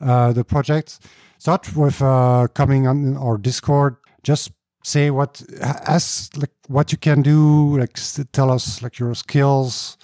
uh, 0.00 0.32
the 0.32 0.44
project, 0.44 1.00
start 1.38 1.76
with 1.76 2.00
uh, 2.00 2.46
coming 2.54 2.86
on 2.86 3.16
our 3.16 3.38
Discord. 3.38 3.96
Just 4.22 4.52
say 4.84 5.10
what 5.10 5.42
ask 5.60 6.36
like 6.36 6.52
what 6.68 6.92
you 6.92 6.98
can 6.98 7.22
do. 7.22 7.78
Like 7.78 7.98
tell 8.32 8.50
us 8.50 8.82
like 8.82 8.98
your 8.98 9.14
skills, 9.14 9.96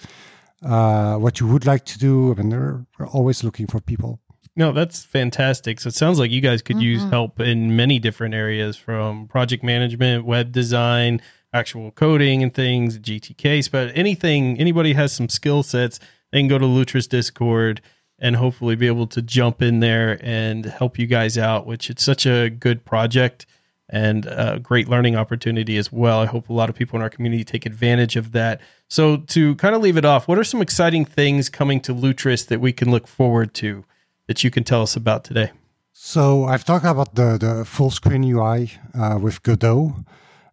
uh, 0.63 1.15
what 1.15 1.39
you 1.39 1.47
would 1.47 1.65
like 1.65 1.85
to 1.85 1.99
do. 1.99 2.31
I 2.31 2.41
mean, 2.41 2.85
we're 2.99 3.07
always 3.07 3.43
looking 3.43 3.67
for 3.67 3.79
people. 3.79 4.19
No, 4.55 4.73
that's 4.73 5.05
fantastic. 5.05 5.79
So 5.79 5.87
it 5.87 5.95
sounds 5.95 6.19
like 6.19 6.29
you 6.29 6.41
guys 6.41 6.61
could 6.61 6.81
use 6.81 7.01
mm-hmm. 7.01 7.09
help 7.09 7.39
in 7.39 7.75
many 7.75 7.99
different 7.99 8.33
areas 8.33 8.75
from 8.75 9.27
project 9.27 9.63
management, 9.63 10.25
web 10.25 10.51
design, 10.51 11.21
actual 11.53 11.91
coding 11.91 12.43
and 12.43 12.53
things, 12.53 12.99
GTK, 12.99 13.69
but 13.71 13.91
anything, 13.95 14.57
anybody 14.59 14.93
has 14.93 15.13
some 15.13 15.29
skill 15.29 15.63
sets, 15.63 15.99
they 16.31 16.39
can 16.39 16.47
go 16.47 16.57
to 16.57 16.65
Lutris 16.65 17.07
Discord 17.07 17.81
and 18.19 18.35
hopefully 18.35 18.75
be 18.75 18.87
able 18.87 19.07
to 19.07 19.21
jump 19.21 19.61
in 19.61 19.79
there 19.79 20.19
and 20.21 20.65
help 20.65 20.99
you 20.99 21.07
guys 21.07 21.37
out, 21.37 21.65
which 21.65 21.89
it's 21.89 22.03
such 22.03 22.25
a 22.25 22.49
good 22.49 22.85
project 22.85 23.45
and 23.89 24.25
a 24.27 24.59
great 24.61 24.87
learning 24.87 25.15
opportunity 25.15 25.75
as 25.75 25.91
well. 25.91 26.19
I 26.19 26.25
hope 26.25 26.49
a 26.49 26.53
lot 26.53 26.69
of 26.69 26.75
people 26.75 26.95
in 26.95 27.01
our 27.01 27.09
community 27.09 27.43
take 27.43 27.65
advantage 27.65 28.15
of 28.15 28.31
that. 28.31 28.61
So 28.89 29.17
to 29.17 29.55
kind 29.55 29.75
of 29.75 29.81
leave 29.81 29.97
it 29.97 30.05
off, 30.05 30.27
what 30.27 30.37
are 30.37 30.43
some 30.45 30.61
exciting 30.61 31.03
things 31.03 31.49
coming 31.49 31.81
to 31.81 31.93
Lutris 31.93 32.47
that 32.47 32.61
we 32.61 32.71
can 32.71 32.91
look 32.91 33.07
forward 33.07 33.53
to 33.55 33.83
that 34.31 34.45
you 34.45 34.49
can 34.49 34.63
tell 34.63 34.81
us 34.81 34.95
about 34.95 35.25
today? 35.25 35.51
So 35.91 36.45
I've 36.45 36.63
talked 36.63 36.85
about 36.85 37.15
the, 37.15 37.37
the 37.37 37.65
full 37.65 37.91
screen 37.91 38.23
UI 38.23 38.71
uh, 38.97 39.19
with 39.21 39.43
Godot, 39.43 39.93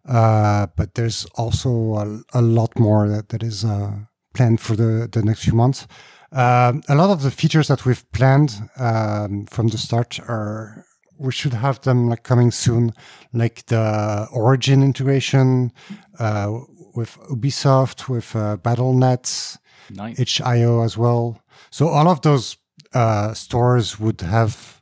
uh, 0.05 0.67
but 0.75 0.95
there's 0.95 1.25
also 1.35 1.69
a, 1.95 2.39
a 2.39 2.41
lot 2.41 2.77
more 2.77 3.07
that, 3.07 3.29
that 3.29 3.41
is 3.41 3.63
uh, 3.63 3.93
planned 4.33 4.59
for 4.59 4.75
the, 4.75 5.07
the 5.09 5.21
next 5.23 5.43
few 5.45 5.53
months. 5.53 5.87
Um, 6.33 6.83
a 6.89 6.95
lot 6.95 7.09
of 7.09 7.23
the 7.23 7.31
features 7.31 7.69
that 7.69 7.85
we've 7.85 8.03
planned 8.11 8.51
um, 8.77 9.45
from 9.45 9.69
the 9.69 9.77
start 9.77 10.19
are 10.27 10.85
we 11.17 11.31
should 11.31 11.53
have 11.53 11.79
them 11.81 12.09
like 12.09 12.23
coming 12.23 12.51
soon, 12.51 12.91
like 13.31 13.65
the 13.67 14.27
Origin 14.33 14.83
integration 14.83 15.71
uh, 16.19 16.51
with 16.95 17.17
Ubisoft, 17.31 18.09
with 18.09 18.35
uh, 18.35 18.57
Battle.net, 18.57 19.57
Nice. 19.89 20.19
itch.io 20.19 20.83
as 20.83 20.97
well. 20.97 21.41
So 21.71 21.87
all 21.87 22.07
of 22.09 22.21
those 22.21 22.57
uh, 22.93 23.33
stores 23.33 23.99
would 23.99 24.21
have 24.21 24.81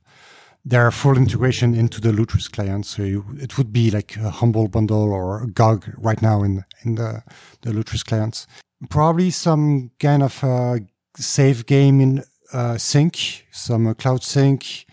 their 0.65 0.91
full 0.91 1.17
integration 1.17 1.73
into 1.73 2.01
the 2.01 2.11
Lutris 2.11 2.51
client. 2.51 2.85
So 2.85 3.03
you, 3.03 3.25
it 3.39 3.57
would 3.57 3.71
be 3.71 3.89
like 3.89 4.17
a 4.17 4.29
Humble 4.29 4.67
Bundle 4.67 5.13
or 5.13 5.43
a 5.43 5.47
GOG 5.47 5.85
right 5.97 6.21
now 6.21 6.43
in 6.43 6.65
in 6.83 6.95
the 6.95 7.23
the 7.61 7.71
Lutris 7.71 8.03
clients. 8.03 8.47
Probably 8.89 9.31
some 9.31 9.91
kind 9.99 10.23
of 10.23 10.43
uh, 10.43 10.79
save 11.15 11.65
game 11.65 12.01
in 12.01 12.23
uh, 12.53 12.77
sync, 12.77 13.45
some 13.51 13.87
uh, 13.87 13.93
cloud 13.93 14.23
sync 14.23 14.85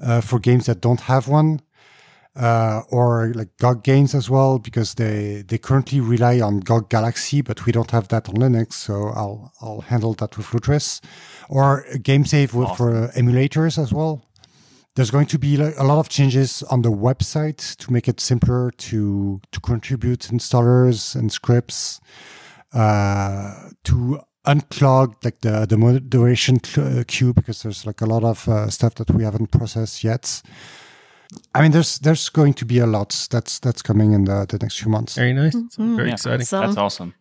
uh, 0.00 0.20
for 0.20 0.38
games 0.38 0.66
that 0.66 0.80
don't 0.80 1.00
have 1.00 1.28
one. 1.28 1.60
Uh, 2.36 2.82
or 2.90 3.32
like 3.34 3.48
GOG 3.58 3.82
games 3.82 4.14
as 4.14 4.30
well, 4.30 4.60
because 4.60 4.94
they, 4.94 5.42
they 5.48 5.58
currently 5.58 6.00
rely 6.00 6.40
on 6.40 6.60
GOG 6.60 6.88
Galaxy, 6.88 7.42
but 7.42 7.66
we 7.66 7.72
don't 7.72 7.90
have 7.90 8.06
that 8.08 8.28
on 8.28 8.36
Linux, 8.36 8.74
so 8.74 9.08
I'll 9.08 9.52
I'll 9.60 9.80
handle 9.80 10.14
that 10.14 10.36
with 10.36 10.46
Lutris, 10.46 11.00
or 11.50 11.84
GameSave 12.08 12.54
with, 12.54 12.76
for 12.76 13.08
emulators 13.16 13.76
as 13.76 13.92
well. 13.92 14.22
There's 14.94 15.10
going 15.10 15.26
to 15.26 15.38
be 15.38 15.54
a 15.60 15.84
lot 15.84 15.98
of 15.98 16.08
changes 16.08 16.62
on 16.64 16.82
the 16.82 16.90
website 16.90 17.76
to 17.76 17.92
make 17.92 18.08
it 18.08 18.20
simpler 18.20 18.70
to 18.88 19.40
to 19.52 19.60
contribute 19.60 20.30
installers 20.32 21.14
and 21.14 21.30
scripts, 21.32 22.00
uh, 22.72 23.70
to 23.84 24.20
unclog 24.46 25.14
like 25.24 25.40
the 25.40 25.66
the 25.66 25.76
moderation 25.76 26.56
uh, 26.76 27.04
queue 27.06 27.32
because 27.32 27.62
there's 27.62 27.86
like 27.86 28.00
a 28.00 28.06
lot 28.06 28.24
of 28.24 28.48
uh, 28.48 28.68
stuff 28.70 28.94
that 28.94 29.10
we 29.10 29.24
haven't 29.24 29.50
processed 29.50 30.04
yet. 30.04 30.42
I 31.54 31.62
mean, 31.62 31.70
there's 31.72 31.98
there's 32.00 32.28
going 32.30 32.54
to 32.54 32.64
be 32.64 32.78
a 32.80 32.86
lot 32.86 33.28
that's 33.30 33.58
that's 33.60 33.82
coming 33.82 34.12
in 34.12 34.24
the, 34.24 34.46
the 34.48 34.58
next 34.58 34.80
few 34.80 34.90
months. 34.90 35.14
Very 35.14 35.32
nice. 35.32 35.54
Very 35.78 36.08
Yeah. 36.08 36.14
exciting. 36.14 36.46
So, 36.46 36.60
That's 36.60 36.76
awesome. 36.76 37.14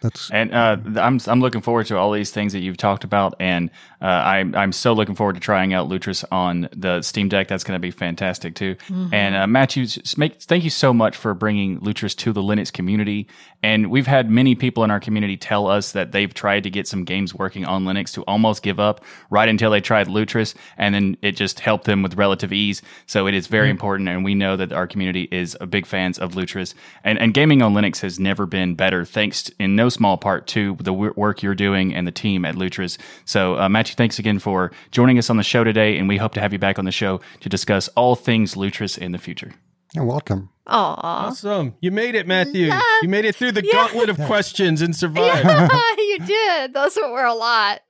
That's 0.00 0.30
And 0.30 0.54
uh, 0.54 0.78
I'm 0.96 1.20
I'm 1.26 1.40
looking 1.40 1.60
forward 1.60 1.86
to 1.86 1.98
all 1.98 2.10
these 2.12 2.30
things 2.30 2.54
that 2.54 2.60
you've 2.60 2.78
talked 2.78 3.04
about, 3.04 3.34
and 3.38 3.70
uh, 4.00 4.06
I'm 4.06 4.54
I'm 4.54 4.72
so 4.72 4.94
looking 4.94 5.14
forward 5.14 5.34
to 5.34 5.40
trying 5.40 5.74
out 5.74 5.90
Lutris 5.90 6.24
on 6.32 6.68
the 6.74 7.02
Steam 7.02 7.28
Deck. 7.28 7.48
That's 7.48 7.64
going 7.64 7.76
to 7.76 7.80
be 7.80 7.90
fantastic 7.90 8.54
too. 8.54 8.76
And 9.12 9.34
uh, 9.34 9.46
Mathieu, 9.46 9.86
make, 10.16 10.40
thank 10.40 10.64
you 10.64 10.70
so 10.70 10.94
much 10.94 11.16
for 11.16 11.34
bringing 11.34 11.80
Lutris 11.80 12.16
to 12.16 12.32
the 12.32 12.42
Linux 12.42 12.72
community. 12.72 13.28
And 13.62 13.90
we've 13.90 14.06
had 14.06 14.30
many 14.30 14.54
people 14.54 14.84
in 14.84 14.90
our 14.90 15.00
community 15.00 15.36
tell 15.36 15.66
us 15.66 15.92
that 15.92 16.12
they've 16.12 16.32
tried 16.32 16.62
to 16.62 16.70
get 16.70 16.88
some 16.88 17.04
games 17.04 17.34
working 17.34 17.66
on 17.66 17.84
Linux 17.84 18.14
to 18.14 18.22
almost 18.22 18.62
give 18.62 18.80
up 18.80 19.04
right 19.28 19.48
until 19.48 19.70
they 19.70 19.82
tried 19.82 20.06
Lutris, 20.06 20.54
and 20.78 20.94
then 20.94 21.18
it 21.20 21.32
just 21.32 21.60
helped 21.60 21.84
them 21.84 22.02
with 22.02 22.14
relative 22.14 22.54
ease. 22.54 22.80
So 23.04 23.26
it 23.26 23.34
is 23.34 23.48
very 23.48 23.68
important, 23.68 24.08
and 24.08 24.24
we 24.24 24.34
know 24.34 24.56
that 24.56 24.72
our 24.72 24.86
community 24.86 25.28
is 25.30 25.58
a 25.60 25.66
big 25.66 25.84
fans 25.84 26.18
of 26.18 26.32
Lutris. 26.32 26.72
And 27.04 27.18
and 27.18 27.34
gaming 27.34 27.60
on 27.60 27.74
Linux 27.74 28.00
has 28.00 28.18
never 28.18 28.46
been 28.46 28.76
better, 28.76 29.04
thanks 29.04 29.42
to, 29.42 29.54
in 29.58 29.76
no 29.76 29.89
small 29.90 30.16
part 30.16 30.46
to 30.48 30.74
the 30.76 30.92
w- 30.92 31.12
work 31.16 31.42
you're 31.42 31.54
doing 31.54 31.94
and 31.94 32.06
the 32.06 32.12
team 32.12 32.44
at 32.44 32.54
Lutris. 32.54 32.98
So 33.24 33.58
uh, 33.58 33.68
Mathieu, 33.68 33.94
thanks 33.94 34.18
again 34.18 34.38
for 34.38 34.70
joining 34.90 35.18
us 35.18 35.30
on 35.30 35.36
the 35.36 35.42
show 35.42 35.64
today, 35.64 35.98
and 35.98 36.08
we 36.08 36.16
hope 36.16 36.32
to 36.34 36.40
have 36.40 36.52
you 36.52 36.58
back 36.58 36.78
on 36.78 36.84
the 36.84 36.92
show 36.92 37.20
to 37.40 37.48
discuss 37.48 37.88
all 37.96 38.14
things 38.16 38.54
Lutris 38.54 38.96
in 38.98 39.12
the 39.12 39.18
future. 39.18 39.52
you're 39.94 40.04
welcome. 40.04 40.50
Aw. 40.66 41.26
Awesome. 41.26 41.74
You 41.80 41.90
made 41.90 42.14
it, 42.14 42.26
Mathieu. 42.28 42.66
Yeah. 42.68 42.80
You 43.02 43.08
made 43.08 43.24
it 43.24 43.34
through 43.34 43.52
the 43.52 43.64
Yeah. 43.64 43.72
gauntlet 43.72 44.08
of 44.08 44.18
questions 44.18 44.80
and 44.82 44.94
survived. 44.94 45.44
Yeah, 45.44 45.68
you 45.98 46.18
did. 46.24 46.74
Those 46.74 46.96
were 46.96 47.24
a 47.24 47.34
lot. 47.34 47.80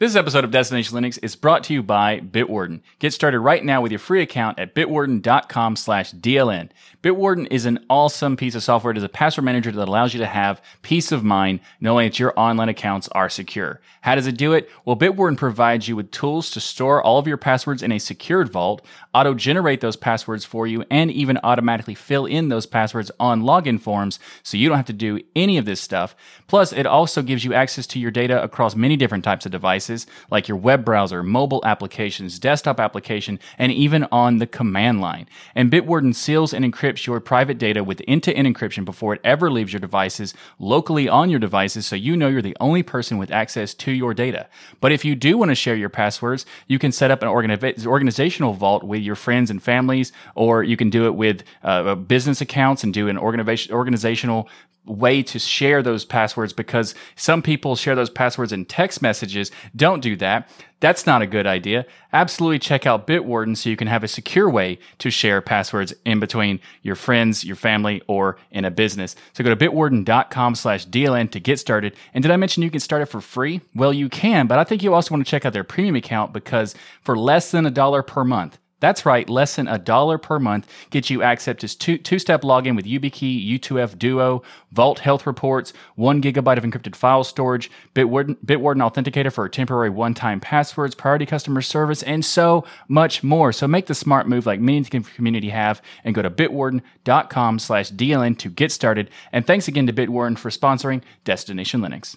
This 0.00 0.16
episode 0.16 0.44
of 0.44 0.50
Destination 0.50 0.96
Linux 0.96 1.18
is 1.22 1.36
brought 1.36 1.62
to 1.64 1.74
you 1.74 1.82
by 1.82 2.20
Bitwarden. 2.20 2.80
Get 3.00 3.12
started 3.12 3.40
right 3.40 3.62
now 3.62 3.82
with 3.82 3.92
your 3.92 3.98
free 3.98 4.22
account 4.22 4.58
at 4.58 4.74
bitwarden.com 4.74 5.76
slash 5.76 6.12
DLN. 6.14 6.70
Bitwarden 7.02 7.46
is 7.50 7.66
an 7.66 7.84
awesome 7.90 8.34
piece 8.34 8.54
of 8.54 8.62
software. 8.62 8.92
It 8.92 8.96
is 8.96 9.02
a 9.02 9.10
password 9.10 9.44
manager 9.44 9.70
that 9.70 9.88
allows 9.88 10.14
you 10.14 10.20
to 10.20 10.26
have 10.26 10.62
peace 10.80 11.12
of 11.12 11.22
mind 11.22 11.60
knowing 11.82 12.08
that 12.08 12.18
your 12.18 12.32
online 12.34 12.70
accounts 12.70 13.08
are 13.08 13.28
secure. 13.28 13.82
How 14.00 14.14
does 14.14 14.26
it 14.26 14.38
do 14.38 14.54
it? 14.54 14.70
Well, 14.86 14.96
Bitwarden 14.96 15.36
provides 15.36 15.86
you 15.86 15.96
with 15.96 16.10
tools 16.10 16.50
to 16.52 16.60
store 16.60 17.02
all 17.02 17.18
of 17.18 17.26
your 17.26 17.36
passwords 17.36 17.82
in 17.82 17.92
a 17.92 17.98
secured 17.98 18.50
vault, 18.50 18.80
auto 19.12 19.34
generate 19.34 19.82
those 19.82 19.96
passwords 19.96 20.46
for 20.46 20.66
you, 20.66 20.82
and 20.90 21.10
even 21.10 21.38
automatically 21.44 21.94
fill 21.94 22.24
in 22.24 22.48
those 22.48 22.64
passwords 22.64 23.10
on 23.20 23.42
login 23.42 23.78
forms 23.78 24.18
so 24.42 24.56
you 24.56 24.66
don't 24.66 24.78
have 24.78 24.86
to 24.86 24.94
do 24.94 25.20
any 25.36 25.58
of 25.58 25.66
this 25.66 25.82
stuff. 25.82 26.16
Plus, 26.46 26.72
it 26.72 26.86
also 26.86 27.20
gives 27.20 27.44
you 27.44 27.52
access 27.52 27.86
to 27.88 27.98
your 27.98 28.10
data 28.10 28.42
across 28.42 28.74
many 28.74 28.96
different 28.96 29.24
types 29.24 29.44
of 29.44 29.52
devices 29.52 29.89
devices 29.90 30.06
like 30.30 30.48
your 30.48 30.56
web 30.56 30.84
browser, 30.84 31.22
mobile 31.22 31.60
applications, 31.64 32.38
desktop 32.38 32.80
application, 32.80 33.38
and 33.58 33.72
even 33.72 34.06
on 34.12 34.38
the 34.38 34.46
command 34.46 35.00
line. 35.00 35.26
And 35.54 35.70
Bitwarden 35.70 36.14
seals 36.14 36.54
and 36.54 36.64
encrypts 36.64 37.06
your 37.06 37.20
private 37.20 37.58
data 37.58 37.82
with 37.82 38.02
end-to-end 38.06 38.46
encryption 38.46 38.84
before 38.84 39.14
it 39.14 39.20
ever 39.24 39.50
leaves 39.50 39.72
your 39.72 39.80
devices 39.80 40.34
locally 40.58 41.08
on 41.08 41.30
your 41.30 41.40
devices 41.40 41.86
so 41.86 41.96
you 41.96 42.16
know 42.16 42.28
you're 42.28 42.42
the 42.42 42.56
only 42.60 42.82
person 42.82 43.18
with 43.18 43.30
access 43.30 43.74
to 43.74 43.92
your 43.92 44.14
data. 44.14 44.48
But 44.80 44.92
if 44.92 45.04
you 45.04 45.14
do 45.14 45.36
want 45.38 45.50
to 45.50 45.54
share 45.54 45.76
your 45.76 45.88
passwords, 45.88 46.46
you 46.66 46.78
can 46.78 46.92
set 46.92 47.10
up 47.10 47.22
an 47.22 47.28
organi- 47.28 47.86
organizational 47.86 48.54
vault 48.54 48.84
with 48.84 49.02
your 49.02 49.16
friends 49.16 49.50
and 49.50 49.62
families, 49.62 50.12
or 50.34 50.62
you 50.62 50.76
can 50.76 50.90
do 50.90 51.06
it 51.06 51.14
with 51.14 51.42
uh, 51.62 51.94
business 51.94 52.40
accounts 52.40 52.84
and 52.84 52.94
do 52.94 53.08
an 53.08 53.18
organization, 53.18 53.74
organizational 53.74 54.48
way 54.84 55.22
to 55.22 55.38
share 55.38 55.82
those 55.82 56.04
passwords 56.04 56.52
because 56.52 56.94
some 57.14 57.42
people 57.42 57.76
share 57.76 57.94
those 57.94 58.10
passwords 58.10 58.52
in 58.52 58.64
text 58.64 59.02
messages. 59.02 59.50
Don't 59.76 60.00
do 60.00 60.16
that. 60.16 60.48
That's 60.80 61.06
not 61.06 61.20
a 61.20 61.26
good 61.26 61.46
idea. 61.46 61.84
Absolutely 62.12 62.58
check 62.58 62.86
out 62.86 63.06
Bitwarden 63.06 63.56
so 63.56 63.68
you 63.68 63.76
can 63.76 63.86
have 63.86 64.02
a 64.02 64.08
secure 64.08 64.48
way 64.48 64.78
to 64.98 65.10
share 65.10 65.42
passwords 65.42 65.92
in 66.06 66.20
between 66.20 66.58
your 66.82 66.96
friends, 66.96 67.44
your 67.44 67.56
family, 67.56 68.00
or 68.06 68.38
in 68.50 68.64
a 68.64 68.70
business. 68.70 69.14
So 69.34 69.44
go 69.44 69.54
to 69.54 69.70
bitwarden.com 69.70 70.54
slash 70.54 70.86
DLN 70.86 71.30
to 71.32 71.40
get 71.40 71.58
started. 71.58 71.94
And 72.14 72.22
did 72.22 72.30
I 72.30 72.36
mention 72.36 72.62
you 72.62 72.70
can 72.70 72.80
start 72.80 73.02
it 73.02 73.06
for 73.06 73.20
free? 73.20 73.60
Well, 73.74 73.92
you 73.92 74.08
can, 74.08 74.46
but 74.46 74.58
I 74.58 74.64
think 74.64 74.82
you 74.82 74.94
also 74.94 75.14
want 75.14 75.24
to 75.24 75.30
check 75.30 75.44
out 75.44 75.52
their 75.52 75.64
premium 75.64 75.96
account 75.96 76.32
because 76.32 76.74
for 77.02 77.16
less 77.16 77.50
than 77.50 77.66
a 77.66 77.70
dollar 77.70 78.02
per 78.02 78.24
month, 78.24 78.58
that's 78.80 79.06
right, 79.06 79.28
less 79.28 79.56
than 79.56 79.68
a 79.68 79.78
dollar 79.78 80.18
per 80.18 80.38
month 80.38 80.66
gets 80.90 81.10
you 81.10 81.22
access 81.22 81.56
to 81.56 81.78
two, 81.78 81.98
two-step 81.98 82.42
login 82.42 82.76
with 82.76 82.86
YubiKey, 82.86 83.58
U2F 83.58 83.98
Duo, 83.98 84.42
Vault 84.72 85.00
Health 85.00 85.26
Reports, 85.26 85.72
one 85.94 86.22
gigabyte 86.22 86.58
of 86.58 86.64
encrypted 86.64 86.94
file 86.96 87.24
storage, 87.24 87.70
Bitwarden, 87.94 88.36
Bitwarden 88.44 88.80
Authenticator 88.80 89.32
for 89.32 89.48
temporary 89.48 89.90
one-time 89.90 90.40
passwords, 90.40 90.94
priority 90.94 91.26
customer 91.26 91.60
service, 91.62 92.02
and 92.02 92.24
so 92.24 92.64
much 92.88 93.22
more. 93.22 93.52
So 93.52 93.68
make 93.68 93.86
the 93.86 93.94
smart 93.94 94.28
move 94.28 94.46
like 94.46 94.60
many 94.60 94.78
in 94.78 94.84
the 94.84 95.00
community 95.00 95.50
have 95.50 95.82
and 96.04 96.14
go 96.14 96.22
to 96.22 96.30
bitwarden.com 96.30 97.58
slash 97.58 97.92
DLN 97.92 98.38
to 98.38 98.48
get 98.48 98.72
started. 98.72 99.10
And 99.32 99.46
thanks 99.46 99.68
again 99.68 99.86
to 99.86 99.92
Bitwarden 99.92 100.38
for 100.38 100.50
sponsoring 100.50 101.02
Destination 101.24 101.80
Linux. 101.80 102.16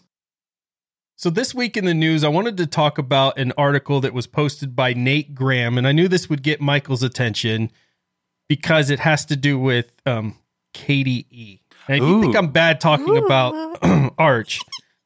So, 1.16 1.30
this 1.30 1.54
week 1.54 1.78
in 1.78 1.86
the 1.86 1.94
news, 1.94 2.24
I 2.24 2.30
wanted 2.30 2.58
to 2.58 2.66
talk 2.66 2.98
about 2.98 3.38
an 3.38 3.54
article 3.58 4.02
that 4.02 4.14
was 4.14 4.26
posted 4.26 4.76
by 4.76 4.94
Nate 4.94 5.36
Graham. 5.36 5.78
And 5.78 5.88
I 5.88 5.92
knew 5.92 6.08
this 6.08 6.30
would 6.30 6.42
get 6.42 6.60
Michael's 6.60 7.04
attention 7.04 7.72
because 8.50 8.90
it 8.90 9.00
has 9.00 9.26
to 9.26 9.36
do 9.36 9.60
with 9.60 9.92
um, 10.06 10.38
KDE. 10.74 11.60
And 11.88 11.98
if 11.98 12.04
Ooh. 12.04 12.16
you 12.16 12.22
think 12.22 12.36
I'm 12.36 12.50
bad 12.50 12.82
talking 12.82 13.10
Ooh. 13.10 13.26
about 13.26 14.14
Arch, 14.18 14.60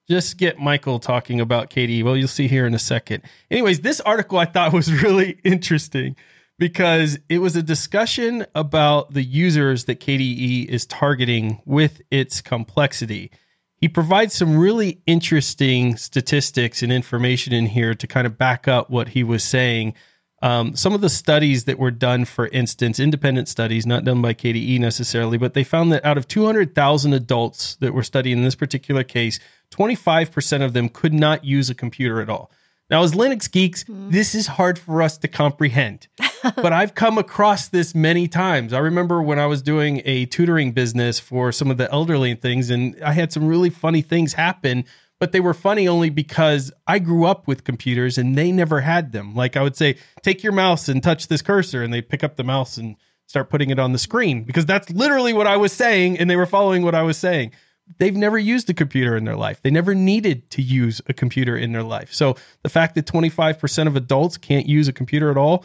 just 0.10 0.38
get 0.38 0.60
Michael 0.60 1.00
talking 1.00 1.42
about 1.42 1.70
KDE. 1.70 2.04
Well, 2.04 2.16
you'll 2.16 2.28
see 2.30 2.48
here 2.48 2.66
in 2.66 2.74
a 2.74 2.80
second. 2.80 3.24
Anyways, 3.52 3.82
this 3.82 4.00
article 4.02 4.40
I 4.40 4.46
thought 4.46 4.72
was 4.72 4.92
really 5.04 5.38
interesting 5.44 6.16
because 6.58 7.20
it 7.30 7.40
was 7.40 7.56
a 7.56 7.64
discussion 7.64 8.46
about 8.56 9.14
the 9.14 9.24
users 9.24 9.86
that 9.86 10.00
KDE 10.00 10.66
is 10.66 10.86
targeting 10.86 11.62
with 11.66 12.02
its 12.10 12.42
complexity 12.42 13.32
he 13.78 13.88
provides 13.88 14.34
some 14.34 14.58
really 14.58 15.02
interesting 15.06 15.98
statistics 15.98 16.82
and 16.82 16.92
information 16.92 17.54
in 17.54 17.68
here 17.68 17.94
to 17.94 18.08
kind 18.08 18.26
of 18.26 18.38
back 18.38 18.68
up 18.68 18.90
what 18.90 19.10
he 19.10 19.24
was 19.24 19.44
saying. 19.44 19.94
Um, 20.42 20.76
some 20.76 20.94
of 20.94 21.02
the 21.02 21.10
studies 21.10 21.66
that 21.66 21.80
were 21.80 21.92
done, 21.92 22.26
for 22.26 22.48
instance, 22.48 23.00
independent 23.00 23.48
studies, 23.48 23.86
not 23.86 24.04
done 24.04 24.22
by 24.22 24.34
KDE 24.34 24.80
necessarily, 24.80 25.38
but 25.38 25.54
they 25.54 25.64
found 25.64 25.92
that 25.92 26.06
out 26.06 26.18
of 26.18 26.28
200,000 26.28 27.14
adults 27.14 27.76
that 27.76 27.94
were 27.94 28.04
studied 28.04 28.34
in 28.34 28.44
this 28.44 28.56
particular 28.56 29.04
case, 29.04 29.40
25% 29.72 30.64
of 30.64 30.74
them 30.74 30.90
could 30.90 31.14
not 31.14 31.44
use 31.44 31.70
a 31.70 31.76
computer 31.76 32.22
at 32.22 32.30
all. 32.30 32.52
Now, 32.90 33.04
as 33.04 33.14
Linux 33.14 33.52
geeks, 33.52 33.84
mm. 33.84 34.12
this 34.12 34.34
is 34.34 34.48
hard 34.48 34.80
for 34.80 35.02
us 35.02 35.18
to 35.20 35.28
comprehend, 35.28 36.08
but 36.56 36.74
I've 36.74 36.96
come 36.96 37.18
across 37.18 37.68
this 37.68 37.94
many 37.94 38.28
times. 38.28 38.74
I 38.74 38.80
remember 38.80 39.22
when 39.22 39.40
I 39.40 39.46
was 39.46 39.62
doing 39.62 40.02
a 40.06 40.26
tutoring 40.26 40.72
business 40.72 41.20
for 41.20 41.52
some 41.52 41.72
of 41.72 41.78
the 41.78 41.92
elderly 41.92 42.32
and 42.32 42.42
things, 42.42 42.70
and 42.70 42.96
I 43.04 43.14
had 43.14 43.32
some 43.32 43.48
really 43.48 43.70
funny 43.70 44.02
things 44.02 44.34
happen, 44.34 44.86
but 45.20 45.32
they 45.32 45.40
were 45.40 45.54
funny 45.54 45.88
only 45.88 46.10
because 46.10 46.72
I 46.86 47.00
grew 47.00 47.26
up 47.26 47.48
with 47.48 47.64
computers 47.64 48.18
and 48.18 48.38
they 48.38 48.52
never 48.52 48.82
had 48.82 49.12
them. 49.12 49.36
Like 49.36 49.58
I 49.58 49.64
would 49.64 49.76
say, 49.76 49.98
take 50.22 50.44
your 50.44 50.54
mouse 50.54 50.90
and 50.90 51.02
touch 51.02 51.28
this 51.28 51.42
cursor, 51.42 51.84
and 51.84 51.94
they 51.94 52.02
pick 52.02 52.24
up 52.24 52.36
the 52.36 52.44
mouse 52.44 52.78
and 52.78 52.96
start 53.28 53.50
putting 53.50 53.70
it 53.70 53.80
on 53.80 53.92
the 53.92 54.00
screen 54.00 54.44
because 54.44 54.66
that's 54.66 54.90
literally 54.90 55.34
what 55.34 55.48
I 55.48 55.58
was 55.58 55.74
saying, 55.74 56.18
and 56.18 56.30
they 56.30 56.36
were 56.36 56.46
following 56.46 56.84
what 56.84 56.96
I 56.96 57.04
was 57.04 57.18
saying 57.18 57.52
they've 57.98 58.16
never 58.16 58.38
used 58.38 58.70
a 58.70 58.74
computer 58.74 59.16
in 59.16 59.24
their 59.24 59.36
life. 59.36 59.62
They 59.62 59.72
never 59.72 59.96
needed 59.96 60.50
to 60.52 60.62
use 60.62 61.02
a 61.08 61.14
computer 61.14 61.58
in 61.58 61.72
their 61.72 61.84
life. 61.84 62.14
So 62.14 62.36
the 62.64 62.70
fact 62.70 62.96
that 62.96 63.06
25% 63.06 63.88
of 63.88 63.96
adults 63.96 64.38
can't 64.38 64.68
use 64.68 64.88
a 64.88 64.94
computer 64.94 65.32
at 65.32 65.38
all 65.38 65.64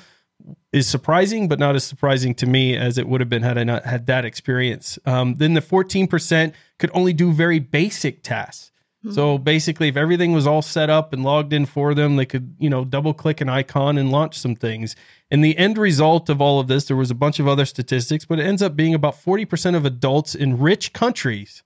is 0.73 0.89
surprising, 0.89 1.49
but 1.49 1.59
not 1.59 1.75
as 1.77 1.85
surprising 1.85 2.35
to 2.37 2.47
me 2.47 2.77
as 2.77 2.99
it 2.99 3.09
would 3.09 3.21
have 3.21 3.29
been 3.29 3.43
had 3.43 3.59
I 3.59 3.65
not 3.65 3.85
had 3.85 4.07
that 4.07 4.25
experience. 4.25 4.99
Um, 5.05 5.35
then 5.37 5.55
the 5.55 5.61
14% 5.61 6.53
could 6.79 6.91
only 6.95 7.13
do 7.13 7.33
very 7.33 7.59
basic 7.59 8.23
tasks. 8.23 8.71
Mm-hmm. 9.05 9.15
So 9.15 9.39
basically, 9.39 9.89
if 9.89 9.97
everything 9.97 10.33
was 10.33 10.47
all 10.47 10.63
set 10.63 10.89
up 10.89 11.13
and 11.13 11.25
logged 11.25 11.53
in 11.53 11.67
for 11.67 11.95
them, 11.95 12.17
they 12.17 12.27
could, 12.27 12.55
you 12.59 12.71
know, 12.71 12.85
double 12.85 13.13
click 13.13 13.41
an 13.41 13.49
icon 13.49 13.99
and 13.99 14.13
launch 14.13 14.39
some 14.39 14.55
things. 14.55 14.95
And 15.31 15.45
the 15.45 15.57
end 15.59 15.77
result 15.79 16.29
of 16.29 16.41
all 16.41 16.61
of 16.61 16.69
this, 16.69 16.85
there 16.85 16.97
was 16.97 17.11
a 17.11 17.15
bunch 17.17 17.41
of 17.41 17.49
other 17.49 17.65
statistics, 17.65 18.25
but 18.25 18.39
it 18.39 18.45
ends 18.45 18.63
up 18.63 18.77
being 18.77 18.95
about 18.95 19.15
40% 19.15 19.75
of 19.75 19.85
adults 19.85 20.35
in 20.35 20.59
rich 20.59 20.93
countries 20.93 21.63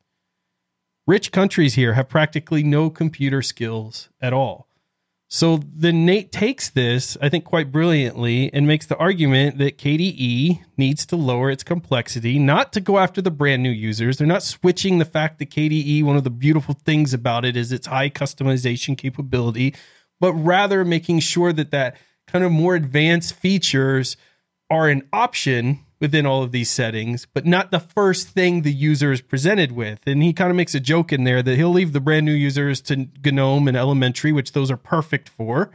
Rich 1.06 1.30
countries 1.30 1.74
here 1.74 1.92
have 1.92 2.08
practically 2.08 2.64
no 2.64 2.90
computer 2.90 3.40
skills 3.40 4.08
at 4.20 4.32
all. 4.32 4.66
So 5.28 5.60
then 5.74 6.06
Nate 6.06 6.30
takes 6.30 6.70
this, 6.70 7.16
I 7.20 7.28
think, 7.28 7.44
quite 7.44 7.72
brilliantly 7.72 8.52
and 8.52 8.66
makes 8.66 8.86
the 8.86 8.96
argument 8.96 9.58
that 9.58 9.76
KDE 9.76 10.60
needs 10.76 11.04
to 11.06 11.16
lower 11.16 11.50
its 11.50 11.64
complexity, 11.64 12.38
not 12.38 12.72
to 12.74 12.80
go 12.80 12.98
after 12.98 13.20
the 13.20 13.32
brand 13.32 13.62
new 13.62 13.70
users. 13.70 14.18
They're 14.18 14.26
not 14.26 14.44
switching 14.44 14.98
the 14.98 15.04
fact 15.04 15.40
that 15.40 15.50
KDE, 15.50 16.04
one 16.04 16.16
of 16.16 16.22
the 16.22 16.30
beautiful 16.30 16.74
things 16.74 17.12
about 17.12 17.44
it 17.44 17.56
is 17.56 17.72
its 17.72 17.88
high 17.88 18.08
customization 18.08 18.96
capability, 18.96 19.74
but 20.20 20.32
rather 20.34 20.84
making 20.84 21.20
sure 21.20 21.52
that 21.52 21.72
that 21.72 21.96
kind 22.28 22.44
of 22.44 22.52
more 22.52 22.76
advanced 22.76 23.34
features 23.34 24.16
are 24.70 24.88
an 24.88 25.02
option 25.12 25.85
within 26.00 26.26
all 26.26 26.42
of 26.42 26.52
these 26.52 26.70
settings, 26.70 27.26
but 27.32 27.46
not 27.46 27.70
the 27.70 27.80
first 27.80 28.28
thing 28.28 28.62
the 28.62 28.72
user 28.72 29.12
is 29.12 29.20
presented 29.20 29.72
with. 29.72 30.00
And 30.06 30.22
he 30.22 30.32
kind 30.32 30.50
of 30.50 30.56
makes 30.56 30.74
a 30.74 30.80
joke 30.80 31.12
in 31.12 31.24
there 31.24 31.42
that 31.42 31.56
he'll 31.56 31.70
leave 31.70 31.92
the 31.92 32.00
brand 32.00 32.26
new 32.26 32.32
users 32.32 32.80
to 32.82 33.08
GNOME 33.24 33.68
and 33.68 33.76
Elementary, 33.76 34.32
which 34.32 34.52
those 34.52 34.70
are 34.70 34.76
perfect 34.76 35.28
for, 35.28 35.70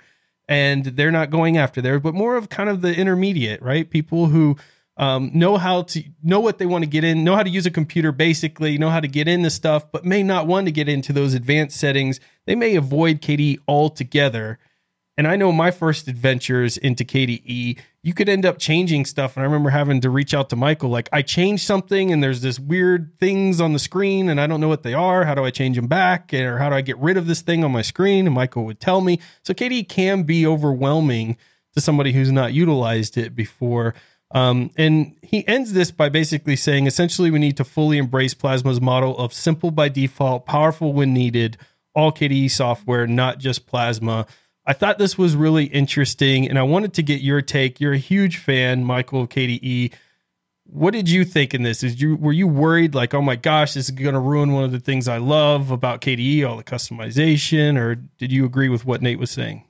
and 0.48 0.86
they're 0.86 1.12
not 1.12 1.30
going 1.30 1.58
after 1.58 1.82
there, 1.82 2.00
but 2.00 2.14
more 2.14 2.36
of 2.36 2.50
kind 2.50 2.70
of 2.70 2.82
the 2.82 2.96
intermediate, 2.96 3.62
right? 3.62 3.90
People 3.90 4.28
who 4.28 4.58
um, 4.98 5.32
know 5.34 5.58
how 5.58 5.84
to 5.84 6.04
know 6.22 6.40
what 6.40 6.60
they 6.60 6.66
want 6.66 6.84
to 6.84 6.90
get 6.90 7.04
in, 7.04 7.24
know 7.24 7.36
how 7.36 7.44
to 7.44 7.50
use 7.50 7.66
a 7.66 7.72
computer 7.72 8.12
basically, 8.12 8.78
know 8.78 8.90
how 8.90 9.00
to 9.00 9.08
get 9.08 9.28
into 9.28 9.50
stuff, 9.50 9.92
but 9.92 10.06
may 10.06 10.22
not 10.22 10.46
want 10.46 10.68
to 10.68 10.72
get 10.72 10.88
into 10.88 11.14
those 11.14 11.34
advanced 11.34 11.80
settings. 11.80 12.20
They 12.46 12.56
may 12.56 12.76
avoid 12.76 13.22
KDE 13.22 13.60
altogether 13.68 14.60
and 15.18 15.28
I 15.28 15.36
know 15.36 15.52
my 15.52 15.72
first 15.72 16.08
adventures 16.08 16.78
into 16.78 17.04
KDE, 17.04 17.80
you 18.04 18.14
could 18.14 18.30
end 18.30 18.46
up 18.46 18.58
changing 18.58 19.06
stuff. 19.06 19.36
And 19.36 19.44
I 19.44 19.46
remember 19.46 19.70
having 19.70 20.02
to 20.02 20.10
reach 20.10 20.34
out 20.34 20.50
to 20.50 20.56
Michael, 20.56 20.90
like, 20.90 21.08
I 21.12 21.22
changed 21.22 21.66
something 21.66 22.12
and 22.12 22.24
there's 22.24 22.42
this 22.42 22.60
weird 22.60 23.14
things 23.20 23.62
on 23.62 23.74
the 23.74 23.80
screen 23.80 24.30
and 24.30 24.42
I 24.42 24.48
don't 24.48 24.60
know 24.60 24.68
what 24.68 24.84
they 24.84 24.96
are. 24.96 25.24
How 25.24 25.36
do 25.36 25.44
I 25.44 25.52
change 25.52 25.76
them 25.76 25.88
back? 25.88 26.34
Or 26.34 26.58
how 26.58 26.70
do 26.70 26.76
I 26.76 26.82
get 26.82 26.98
rid 26.98 27.18
of 27.18 27.28
this 27.28 27.42
thing 27.42 27.64
on 27.64 27.72
my 27.72 27.84
screen? 27.84 28.26
And 28.26 28.34
Michael 28.34 28.66
would 28.66 28.80
tell 28.80 29.02
me. 29.02 29.20
So 29.44 29.54
KDE 29.54 29.88
can 29.88 30.24
be 30.24 30.48
overwhelming 30.48 31.38
to 31.74 31.82
somebody 31.82 32.12
who's 32.12 32.32
not 32.32 32.54
utilized 32.54 33.18
it 33.18 33.36
before. 33.36 33.94
Um, 34.34 34.72
and 34.78 35.16
he 35.22 35.48
ends 35.48 35.74
this 35.74 35.92
by 35.92 36.10
basically 36.10 36.56
saying 36.56 36.88
essentially 36.88 37.30
we 37.32 37.40
need 37.40 37.58
to 37.58 37.64
fully 37.64 37.98
embrace 37.98 38.34
Plasma's 38.34 38.82
model 38.82 39.18
of 39.18 39.34
simple 39.34 39.72
by 39.72 39.90
default, 39.90 40.46
powerful 40.46 40.94
when 40.94 41.14
needed, 41.14 41.58
all 41.94 42.12
KDE 42.12 42.50
software, 42.50 43.06
not 43.06 43.40
just 43.40 43.68
Plasma. 43.68 44.26
I 44.66 44.74
thought 44.74 44.98
this 45.00 45.18
was 45.18 45.36
really 45.36 45.66
interesting 45.66 46.48
and 46.48 46.60
I 46.60 46.64
wanted 46.64 46.94
to 46.94 47.04
get 47.04 47.22
your 47.22 47.42
take. 47.42 47.80
You're 47.82 47.94
a 47.94 47.98
huge 47.98 48.38
fan, 48.38 48.84
Michael, 48.84 49.28
KDE. 49.28 49.94
what 50.66 50.92
did 50.92 51.10
you 51.10 51.26
think 51.26 51.54
in 51.54 51.64
this? 51.64 51.84
Is 51.84 52.00
you 52.00 52.16
were 52.16 52.32
you 52.32 52.48
worried 52.48 52.94
like, 52.94 53.14
oh 53.14 53.22
my 53.22 53.36
gosh, 53.36 53.74
this 53.74 53.86
is 53.86 53.92
going 53.92 54.14
to 54.14 54.20
ruin 54.20 54.54
one 54.54 54.64
of 54.64 54.72
the 54.72 54.80
things 54.80 55.08
I 55.08 55.18
love 55.18 55.72
about 55.72 56.02
KDE, 56.02 56.48
all 56.48 56.58
the 56.58 56.64
customization, 56.64 57.78
or 57.78 57.96
did 57.96 58.32
you 58.32 58.46
agree 58.46 58.70
with 58.70 58.86
what 58.86 59.02
Nate 59.02 59.20
was 59.20 59.32
saying? 59.32 59.66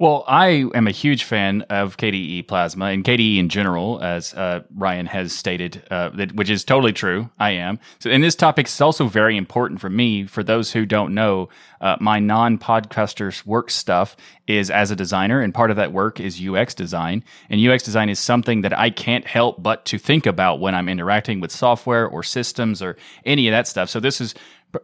Well, 0.00 0.24
I 0.26 0.64
am 0.74 0.86
a 0.86 0.92
huge 0.92 1.24
fan 1.24 1.60
of 1.68 1.98
KDE 1.98 2.48
Plasma 2.48 2.86
and 2.86 3.04
KDE 3.04 3.36
in 3.36 3.50
general, 3.50 4.00
as 4.02 4.32
uh, 4.32 4.62
Ryan 4.74 5.04
has 5.04 5.34
stated, 5.34 5.82
uh, 5.90 6.08
that, 6.14 6.34
which 6.34 6.48
is 6.48 6.64
totally 6.64 6.94
true. 6.94 7.28
I 7.38 7.50
am. 7.50 7.78
So, 7.98 8.08
and 8.08 8.24
this 8.24 8.34
topic 8.34 8.66
is 8.66 8.80
also 8.80 9.08
very 9.08 9.36
important 9.36 9.78
for 9.78 9.90
me. 9.90 10.24
For 10.24 10.42
those 10.42 10.72
who 10.72 10.86
don't 10.86 11.12
know, 11.12 11.50
uh, 11.82 11.98
my 12.00 12.18
non-podcasters 12.18 13.44
work 13.44 13.70
stuff 13.70 14.16
is 14.46 14.70
as 14.70 14.90
a 14.90 14.96
designer, 14.96 15.42
and 15.42 15.52
part 15.52 15.70
of 15.70 15.76
that 15.76 15.92
work 15.92 16.18
is 16.18 16.40
UX 16.42 16.72
design. 16.72 17.22
And 17.50 17.60
UX 17.60 17.82
design 17.82 18.08
is 18.08 18.18
something 18.18 18.62
that 18.62 18.76
I 18.78 18.88
can't 18.88 19.26
help 19.26 19.62
but 19.62 19.84
to 19.84 19.98
think 19.98 20.24
about 20.24 20.60
when 20.60 20.74
I'm 20.74 20.88
interacting 20.88 21.40
with 21.40 21.52
software 21.52 22.08
or 22.08 22.22
systems 22.22 22.80
or 22.80 22.96
any 23.26 23.48
of 23.48 23.52
that 23.52 23.68
stuff. 23.68 23.90
So 23.90 24.00
this 24.00 24.22
is 24.22 24.34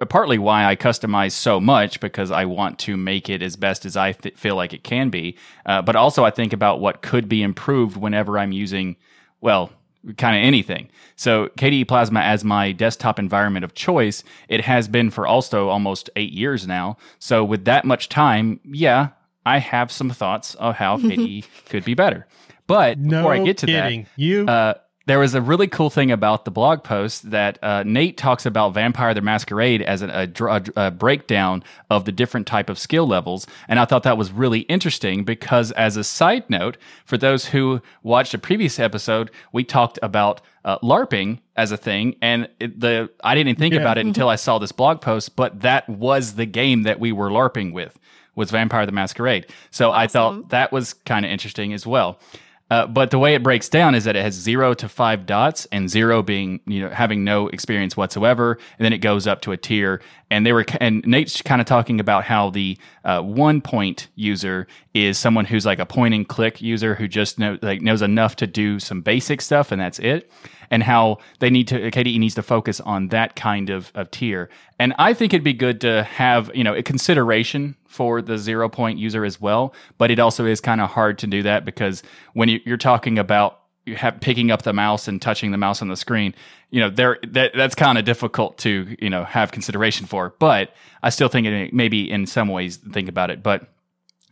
partly 0.09 0.39
why 0.39 0.65
I 0.65 0.77
customize 0.77 1.33
so 1.33 1.61
much 1.61 2.01
because 2.01 2.31
I 2.31 2.45
want 2.45 2.79
to 2.81 2.97
make 2.97 3.29
it 3.29 3.43
as 3.43 3.57
best 3.57 3.85
as 3.85 3.97
I 3.97 4.13
th- 4.13 4.37
feel 4.37 4.57
like 4.57 4.73
it 4.73 4.85
can 4.85 5.11
be. 5.11 5.37
Uh, 5.65 5.83
but 5.83 5.97
also, 5.97 6.25
I 6.25 6.31
think 6.31 6.53
about 6.53 6.81
what 6.81 7.03
could 7.03 7.29
be 7.29 7.43
improved 7.43 7.97
whenever 7.97 8.39
I'm 8.39 8.53
using, 8.53 8.97
well, 9.41 9.71
kind 10.17 10.37
of 10.37 10.43
anything. 10.43 10.89
So 11.17 11.49
KDE 11.59 11.89
Plasma 11.89 12.21
as 12.21 12.45
my 12.45 12.73
desktop 12.73 13.19
environment 13.19 13.65
of 13.65 13.75
choice, 13.75 14.23
it 14.49 14.63
has 14.63 14.89
been 14.89 15.11
for 15.11 15.27
also 15.27 15.69
almost 15.69 16.11
eight 16.17 16.33
years 16.33 16.67
now. 16.67 16.97
So 17.19 17.45
with 17.45 17.65
that 17.65 17.85
much 17.85 18.09
time, 18.09 18.61
yeah, 18.65 19.09
I 19.45 19.59
have 19.59 19.91
some 19.91 20.11
thoughts 20.11 20.55
of 20.57 20.77
how 20.77 20.97
KDE 20.99 21.45
could 21.69 21.85
be 21.85 21.95
better. 21.95 22.27
But 22.67 22.99
no 22.99 23.19
before 23.19 23.35
I 23.35 23.45
get 23.45 23.59
to 23.59 23.67
kidding. 23.67 24.03
that, 24.03 24.11
you 24.17 24.47
uh, 24.47 24.75
there 25.07 25.21
was 25.21 25.35
a 25.35 25.41
really 25.41 25.69
cool 25.69 25.89
thing 25.89 26.11
about 26.11 26.45
the 26.45 26.51
blog 26.51 26.83
post 26.83 27.31
that 27.31 27.63
uh, 27.63 27.85
Nate 27.85 28.17
talks 28.17 28.45
about 28.45 28.75
Vampire 28.75 29.15
the 29.15 29.21
Masquerade 29.21 29.81
as 29.83 30.03
a, 30.03 30.31
a, 30.41 30.63
a, 30.77 30.91
breakdown 30.91 31.63
of 31.89 32.05
the 32.05 32.13
different 32.13 32.47
type 32.47 32.69
of 32.69 32.79
skill 32.79 33.07
levels, 33.07 33.47
and 33.69 33.79
I 33.79 33.85
thought 33.85 34.03
that 34.03 34.19
was 34.19 34.33
really 34.33 34.61
interesting 34.61 35.25
because, 35.25 35.71
as 35.73 35.97
a 35.97 36.05
side 36.05 36.51
note, 36.51 36.77
for 37.05 37.17
those 37.17 37.47
who 37.47 37.81
watched 38.03 38.35
a 38.35 38.39
previous 38.39 38.79
episode, 38.79 39.31
we 39.53 39.63
talked 39.63 39.99
about 40.03 40.41
uh, 40.65 40.79
LARPing 40.81 41.39
as 41.57 41.71
a 41.71 41.77
thing, 41.77 42.17
and 42.21 42.49
it, 42.59 42.81
the 42.81 43.09
I 43.23 43.37
didn't 43.37 43.59
think 43.59 43.75
Yeah. 43.75 43.81
about 43.81 43.99
it 43.99 44.07
until 44.07 44.29
I 44.29 44.37
saw 44.37 44.59
this 44.59 44.73
blog 44.73 45.01
post, 45.01 45.37
but 45.37 45.61
that 45.61 45.89
was 45.89 46.35
the 46.35 46.47
game 46.47 46.83
that 46.83 46.99
we 46.99 47.13
were 47.13 47.31
LARPing 47.31 47.73
with 47.73 47.97
was 48.35 48.51
Vampire 48.51 48.85
the 48.85 48.93
Masquerade. 48.93 49.47
So 49.71 49.93
I 49.93 50.09
thought 50.09 50.51
that 50.51 50.71
was 50.71 50.93
kind 50.93 51.25
of 51.25 51.33
interesting 51.33 51.73
as 51.73 51.87
well. 51.87 52.21
Uh, 52.69 52.87
but 52.87 53.11
the 53.11 53.19
way 53.19 53.35
it 53.35 53.43
breaks 53.45 53.69
down 53.69 53.95
is 53.95 54.05
that 54.05 54.17
it 54.17 54.23
has 54.23 54.35
zero 54.35 54.75
to 54.75 54.89
five 54.89 55.25
dots, 55.25 55.67
and 55.71 55.89
zero 55.89 56.23
being 56.23 56.61
you 56.67 56.81
know 56.81 56.91
having 56.91 57.23
no 57.23 57.49
experience 57.49 57.97
whatsoever, 57.97 58.59
and 58.79 58.85
then 58.85 58.93
it 58.93 58.99
goes 58.99 59.27
up 59.27 59.41
to 59.43 59.53
a 59.53 59.57
tier. 59.57 60.01
And 60.31 60.45
they 60.45 60.53
were 60.53 60.65
and 60.81 61.07
Nate's 61.07 61.41
kind 61.43 61.61
of 61.61 61.67
talking 61.67 62.01
about 62.01 62.25
how 62.25 62.51
the 62.51 62.77
uh, 63.05 63.23
one 63.23 63.61
point 63.61 64.09
user 64.17 64.67
is 64.95 65.17
someone 65.17 65.45
who's 65.45 65.65
like 65.65 65.79
a 65.79 65.87
point 65.87 66.15
and 66.15 66.27
click 66.27 66.61
user 66.61 66.97
who 66.97 67.07
just 67.07 67.39
know, 67.39 67.57
like 67.63 67.83
knows 67.83 68.03
enough 68.03 68.35
to 68.37 68.47
do 68.49 68.81
some 68.81 69.01
basic 69.01 69.41
stuff, 69.41 69.71
and 69.71 69.81
that's 69.81 70.01
it. 70.01 70.29
And 70.71 70.83
how 70.83 71.19
they 71.39 71.51
need 71.51 71.69
to 71.69 71.91
KDE 71.91 72.19
needs 72.19 72.35
to 72.35 72.43
focus 72.43 72.81
on 72.81 73.09
that 73.09 73.37
kind 73.37 73.71
of, 73.71 73.93
of 73.95 74.11
tier. 74.11 74.49
And 74.79 74.95
I 74.99 75.15
think 75.15 75.33
it'd 75.33 75.45
be 75.45 75.53
good 75.53 75.81
to 75.83 76.05
have 76.05 76.51
you 76.55 76.65
know 76.65 76.75
a 76.75 76.83
consideration 76.83 77.77
for 77.87 78.21
the 78.21 78.39
zero 78.39 78.69
point 78.69 78.99
user 78.99 79.25
as 79.25 79.41
well. 79.41 79.75
But 79.99 80.11
it 80.11 80.19
also 80.19 80.45
is 80.47 80.61
kind 80.61 80.81
of 80.81 80.91
hard 80.91 81.19
to 81.19 81.27
do 81.27 81.43
that 81.43 81.65
because 81.65 82.03
when 82.35 82.49
you, 82.49 82.61
you're 82.65 82.77
talking 82.77 83.19
about 83.19 83.61
you 83.87 83.95
have 83.95 84.21
picking 84.21 84.51
up 84.51 84.63
the 84.63 84.73
mouse 84.73 85.09
and 85.09 85.23
touching 85.23 85.53
the 85.53 85.59
mouse 85.59 85.81
on 85.81 85.89
the 85.89 85.97
screen, 85.97 86.35
you 86.71 86.81
know, 86.81 86.91
there 86.91 87.19
that 87.29 87.53
that's 87.55 87.75
kind 87.75 87.97
of 87.97 88.05
difficult 88.05 88.59
to 88.59 88.97
you 89.01 89.09
know 89.09 89.25
have 89.25 89.53
consideration 89.53 90.07
for. 90.07 90.35
But 90.39 90.75
I 91.03 91.11
still 91.11 91.29
think 91.29 91.47
it 91.47 91.73
maybe 91.73 92.11
in 92.11 92.27
some 92.27 92.49
ways 92.49 92.77
think 92.77 93.09
about 93.09 93.31
it. 93.31 93.43
But 93.43 93.69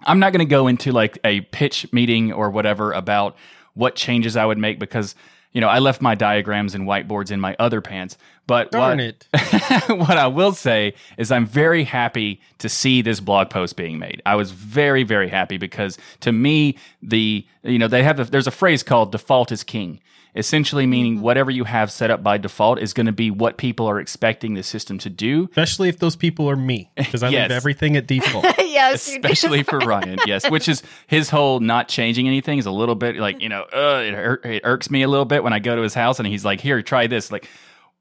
I'm 0.02 0.18
not 0.18 0.32
going 0.32 0.46
to 0.46 0.50
go 0.50 0.66
into 0.66 0.92
like 0.92 1.18
a 1.24 1.42
pitch 1.42 1.90
meeting 1.92 2.32
or 2.32 2.50
whatever 2.50 2.92
about 2.92 3.36
what 3.74 3.96
changes 3.96 4.36
I 4.36 4.44
would 4.44 4.58
make 4.58 4.78
because 4.78 5.14
you 5.54 5.60
know 5.60 5.68
I 5.68 5.78
left 5.78 6.02
my 6.02 6.14
diagrams 6.14 6.74
and 6.74 6.86
whiteboards 6.86 7.30
in 7.30 7.40
my 7.40 7.56
other 7.58 7.80
pants. 7.80 8.18
But 8.46 8.72
darn 8.72 8.98
what, 8.98 9.06
it. 9.06 9.26
what 9.88 10.18
I 10.18 10.26
will 10.26 10.52
say 10.52 10.92
is 11.16 11.32
I'm 11.32 11.46
very 11.46 11.84
happy 11.84 12.42
to 12.58 12.68
see 12.68 13.00
this 13.00 13.20
blog 13.20 13.48
post 13.48 13.74
being 13.76 13.98
made. 13.98 14.20
I 14.26 14.34
was 14.34 14.50
very 14.50 15.04
very 15.04 15.28
happy 15.28 15.56
because 15.56 15.96
to 16.20 16.32
me 16.32 16.76
the 17.02 17.46
you 17.62 17.78
know 17.78 17.88
they 17.88 18.02
have 18.02 18.20
a, 18.20 18.24
there's 18.24 18.46
a 18.46 18.50
phrase 18.52 18.82
called 18.82 19.12
default 19.12 19.50
is 19.50 19.64
king. 19.64 20.00
Essentially 20.36 20.84
meaning 20.86 21.20
whatever 21.20 21.50
you 21.50 21.62
have 21.64 21.92
set 21.92 22.10
up 22.10 22.22
by 22.22 22.38
default 22.38 22.80
is 22.80 22.92
going 22.92 23.06
to 23.06 23.12
be 23.12 23.30
what 23.30 23.56
people 23.56 23.86
are 23.88 24.00
expecting 24.00 24.54
the 24.54 24.64
system 24.64 24.98
to 24.98 25.08
do, 25.08 25.44
Especially 25.52 25.88
if 25.88 26.00
those 26.00 26.16
people 26.16 26.50
are 26.50 26.56
me, 26.56 26.90
because 26.96 27.22
I 27.22 27.28
Yes. 27.28 27.42
leave 27.50 27.56
everything 27.56 27.96
at 27.96 28.08
default. 28.08 28.44
yes, 28.58 29.06
especially 29.08 29.62
for 29.62 29.78
Ryan. 29.78 30.18
Yes, 30.26 30.50
which 30.50 30.68
is 30.68 30.82
his 31.06 31.30
whole 31.30 31.60
not 31.60 31.86
changing 31.88 32.26
anything 32.26 32.58
is 32.58 32.66
a 32.66 32.72
little 32.72 32.96
bit 32.96 33.16
like 33.16 33.40
you 33.40 33.48
know 33.48 33.62
uh, 33.72 34.02
it, 34.04 34.14
ir- 34.14 34.40
it 34.44 34.62
irks 34.64 34.90
me 34.90 35.02
a 35.02 35.08
little 35.08 35.24
bit 35.24 35.44
when 35.44 35.52
I 35.52 35.60
go 35.60 35.76
to 35.76 35.82
his 35.82 35.94
house 35.94 36.18
and 36.18 36.26
he's 36.26 36.44
like, 36.44 36.60
"Here, 36.60 36.82
try 36.82 37.06
this." 37.06 37.30
Like, 37.30 37.48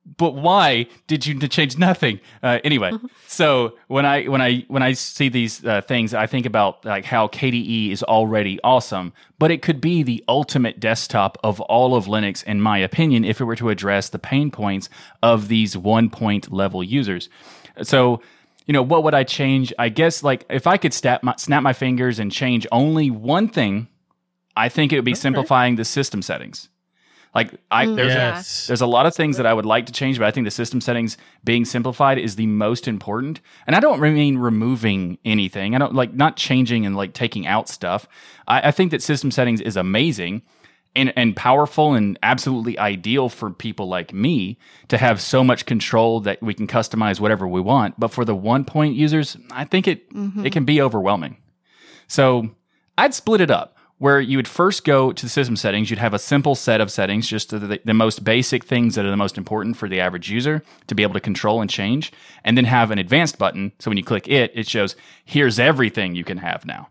but 0.06 0.36
why 0.36 0.88
did 1.08 1.26
you 1.26 1.40
change 1.48 1.78
nothing? 1.78 2.20
Uh, 2.42 2.60
anyway, 2.64 2.92
so 3.28 3.78
when 3.88 4.06
I 4.06 4.26
when 4.26 4.42
I 4.42 4.66
when 4.68 4.84
I 4.84 4.94
see 4.94 5.30
these 5.30 5.66
uh, 5.66 5.82
things, 5.82 6.14
I 6.14 6.28
think 6.28 6.46
about 6.46 6.84
like 6.84 7.06
how 7.06 7.28
KDE 7.28 7.92
is 7.92 8.04
already 8.04 8.60
awesome, 8.64 9.14
but 9.40 9.50
it 9.50 9.62
could 9.62 9.80
be 9.80 10.04
the 10.04 10.24
ultimate 10.28 10.80
desktop 10.80 11.38
of 11.44 11.62
all 11.62 11.96
of 11.96 12.06
Linux, 12.06 12.44
in 12.44 12.60
my 12.60 12.80
opinion, 12.80 13.24
if 13.24 13.40
it 13.40 13.46
were 13.46 13.56
to 13.56 13.70
address 13.70 14.10
the 14.10 14.20
pain 14.20 14.52
points 14.52 14.90
of 15.22 15.48
these 15.48 15.78
one 15.78 16.10
point 16.10 16.52
level 16.52 16.84
users. 16.84 17.30
So 17.82 18.22
you 18.66 18.74
know, 18.74 18.84
what 18.84 19.04
would 19.04 19.14
I 19.14 19.24
change? 19.24 19.74
I 19.80 19.90
guess 19.90 20.24
like 20.24 20.46
if 20.50 20.68
I 20.68 20.78
could 20.78 20.94
snap 20.94 21.24
my, 21.24 21.36
snap 21.38 21.64
my 21.64 21.74
fingers 21.74 22.20
and 22.20 22.32
change 22.32 22.68
only 22.72 23.10
one 23.10 23.48
thing, 23.48 23.88
I 24.56 24.70
think 24.70 24.94
it 24.94 24.98
would 24.98 25.06
be 25.06 25.16
simplifying 25.16 25.76
the 25.76 25.86
system 25.86 26.22
settings. 26.22 26.70
Like 27.34 27.54
I 27.72 27.86
Mm, 27.88 27.96
there's 27.96 28.14
yeah. 28.14 28.36
yes. 28.36 28.68
there's 28.68 28.82
a 28.82 28.88
lot 28.88 29.06
of 29.06 29.16
things 29.16 29.38
that 29.38 29.46
I 29.46 29.54
would 29.54 29.66
like 29.66 29.88
to 29.88 29.92
change, 29.92 30.20
but 30.20 30.28
I 30.28 30.32
think 30.32 30.46
the 30.46 30.52
system 30.52 30.82
settings 30.82 31.18
being 31.44 31.66
simplified 31.66 32.18
is 32.20 32.36
the 32.36 32.46
most 32.48 32.88
important. 32.88 33.42
And 33.66 33.76
I 33.76 33.80
don't 33.80 34.00
mean 34.00 34.38
removing 34.38 35.18
anything. 35.26 35.76
I 35.76 35.80
don't 35.80 35.96
like 35.96 36.14
not 36.14 36.38
changing 36.38 36.86
and 36.86 36.96
like 36.96 37.14
taking 37.14 37.48
out 37.48 37.68
stuff. 37.70 38.08
I, 38.48 38.68
I 38.68 38.72
think 38.72 38.92
that 38.92 39.02
system 39.02 39.32
settings 39.32 39.62
is 39.62 39.76
amazing 39.76 40.44
and, 40.96 41.12
and 41.16 41.36
powerful 41.36 41.96
and 41.96 42.20
absolutely 42.22 42.78
ideal 42.78 43.28
for 43.30 43.50
people 43.50 43.88
like 43.88 44.14
me 44.14 44.60
to 44.90 44.98
have 45.00 45.20
so 45.20 45.44
much 45.44 45.66
control 45.66 46.20
that 46.20 46.40
we 46.44 46.54
can 46.54 46.68
customize 46.68 47.20
whatever 47.20 47.48
we 47.48 47.62
want. 47.62 48.00
But 48.00 48.10
for 48.10 48.26
the 48.26 48.36
one 48.36 48.64
point 48.64 48.96
users, 48.96 49.36
I 49.52 49.66
think 49.66 49.88
it 49.88 50.04
it 50.46 50.52
can 50.52 50.66
be 50.66 50.80
overwhelming. 50.82 51.38
So 52.08 52.50
I'd 52.96 53.16
split 53.16 53.42
it 53.42 53.50
up 53.50 53.73
where 54.04 54.20
you 54.20 54.38
would 54.38 54.50
first 54.50 54.84
go 54.84 55.14
to 55.14 55.26
the 55.26 55.30
system 55.30 55.56
settings. 55.56 55.90
You'd 55.90 55.98
have 55.98 56.14
a 56.14 56.20
simple 56.20 56.56
set 56.56 56.82
of 56.82 56.92
settings, 56.92 57.26
just 57.26 57.52
the, 57.52 57.80
the 57.86 57.94
most 57.94 58.26
basic 58.26 58.66
things 58.66 58.96
that 58.96 59.06
are 59.06 59.10
the 59.10 59.16
most 59.16 59.38
important 59.38 59.78
for 59.78 59.88
the 59.88 60.02
average 60.02 60.30
user 60.30 60.62
to 60.88 60.94
be 60.94 61.04
able 61.04 61.14
to 61.14 61.22
control 61.22 61.62
and 61.62 61.70
change, 61.70 62.12
and 62.44 62.58
then 62.58 62.66
have 62.66 62.92
an 62.92 63.00
advanced 63.00 63.38
button. 63.38 63.72
So 63.80 63.90
when 63.90 63.98
you 63.98 64.04
click 64.04 64.28
it, 64.28 64.52
it 64.54 64.68
shows 64.68 64.98
here's 65.24 65.58
everything 65.58 66.16
you 66.16 66.26
can 66.26 66.40
have 66.40 66.66
now. 66.66 66.90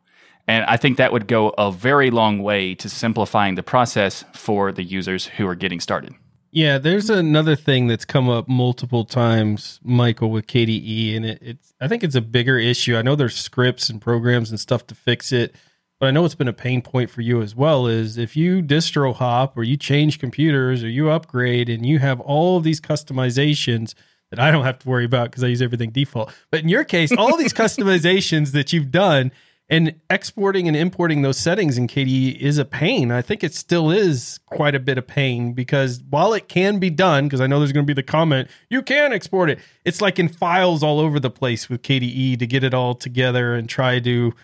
And 0.49 0.65
I 0.65 0.79
think 0.79 0.97
that 0.97 1.13
would 1.13 1.27
go 1.27 1.51
a 1.59 1.71
very 1.71 2.11
long 2.11 2.43
way 2.43 2.75
to 2.77 2.89
simplifying 2.89 3.57
the 3.57 3.63
process 3.63 4.25
for 4.33 4.73
the 4.73 4.83
users 4.83 5.27
who 5.27 5.47
are 5.47 5.55
getting 5.55 5.81
started. 5.81 6.15
Yeah, 6.51 6.79
there's 6.79 7.11
another 7.11 7.57
thing 7.57 7.89
that's 7.89 8.07
come 8.07 8.31
up 8.31 8.49
multiple 8.49 9.05
times, 9.05 9.81
Michael, 9.85 10.31
with 10.31 10.47
KDE, 10.47 11.15
and 11.17 11.27
it, 11.27 11.39
it's 11.43 11.75
I 11.79 11.89
think 11.89 12.05
it's 12.05 12.15
a 12.15 12.23
bigger 12.23 12.57
issue. 12.57 12.97
I 12.97 13.03
know 13.03 13.17
there's 13.17 13.37
scripts 13.37 13.91
and 13.91 14.01
programs 14.01 14.49
and 14.49 14.59
stuff 14.59 14.87
to 14.87 14.95
fix 14.95 15.31
it, 15.31 15.55
but 16.03 16.09
I 16.09 16.11
know 16.11 16.25
it's 16.25 16.35
been 16.35 16.49
a 16.49 16.53
pain 16.53 16.83
point 16.83 17.11
for 17.11 17.21
you 17.21 17.43
as 17.43 17.55
well. 17.55 17.87
Is 17.87 18.19
if 18.19 18.35
you 18.35 18.61
distro 18.61 19.15
hop 19.15 19.57
or 19.57 19.63
you 19.63 19.77
change 19.77 20.19
computers 20.19 20.83
or 20.83 20.89
you 20.89 21.11
upgrade 21.11 21.69
and 21.69 21.87
you 21.87 22.01
have 22.01 22.19
all 22.19 22.57
of 22.57 22.65
these 22.65 22.81
customizations 22.81 23.95
that 24.31 24.41
I 24.41 24.51
don't 24.51 24.65
have 24.65 24.81
to 24.81 24.89
worry 24.89 25.05
about 25.05 25.31
because 25.31 25.45
I 25.45 25.47
use 25.47 25.63
everything 25.63 25.91
default. 25.91 26.35
But 26.51 26.63
in 26.63 26.69
your 26.69 26.83
case, 26.83 27.13
all 27.13 27.37
these 27.37 27.53
customizations 27.53 28.51
that 28.51 28.73
you've 28.73 28.91
done 28.91 29.31
and 29.69 29.95
exporting 30.11 30.67
and 30.67 30.77
importing 30.77 31.23
those 31.23 31.39
settings 31.39 31.79
in 31.79 31.87
KDE 31.87 32.37
is 32.37 32.59
a 32.59 32.65
pain. 32.65 33.13
I 33.13 33.23
think 33.23 33.45
it 33.45 33.55
still 33.55 33.93
is 33.93 34.41
quite 34.47 34.75
a 34.75 34.81
bit 34.81 34.99
of 34.99 35.07
pain 35.07 35.53
because 35.53 36.03
while 36.11 36.35
it 36.35 36.49
can 36.49 36.81
be 36.81 36.91
done, 36.91 37.27
because 37.27 37.41
I 37.41 37.47
know 37.47 37.61
there's 37.61 37.71
going 37.71 37.87
to 37.87 37.89
be 37.89 37.95
the 37.95 38.03
comment, 38.03 38.49
you 38.69 38.83
can 38.83 39.13
export 39.13 39.51
it. 39.51 39.61
It's 39.85 40.01
like 40.01 40.19
in 40.19 40.27
files 40.27 40.83
all 40.83 40.99
over 40.99 41.21
the 41.21 41.31
place 41.31 41.69
with 41.69 41.83
KDE 41.83 42.41
to 42.41 42.47
get 42.49 42.65
it 42.65 42.75
all 42.75 42.97
together 42.97 43.55
and 43.55 43.69
try 43.69 44.01
to 44.01 44.35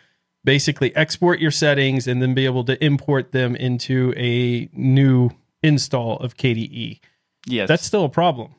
basically 0.49 0.97
export 0.97 1.41
your 1.41 1.51
settings 1.51 2.09
and 2.09 2.23
then 2.23 2.33
be 2.33 2.47
able 2.47 2.65
to 2.65 2.83
import 2.83 3.33
them 3.33 3.55
into 3.55 4.15
a 4.17 4.67
new 4.73 5.29
install 5.63 6.17
of 6.21 6.39
KDE. 6.39 7.01
Yes, 7.47 7.69
That's 7.69 7.85
still 7.85 8.07
a 8.07 8.09
problem. 8.09 8.55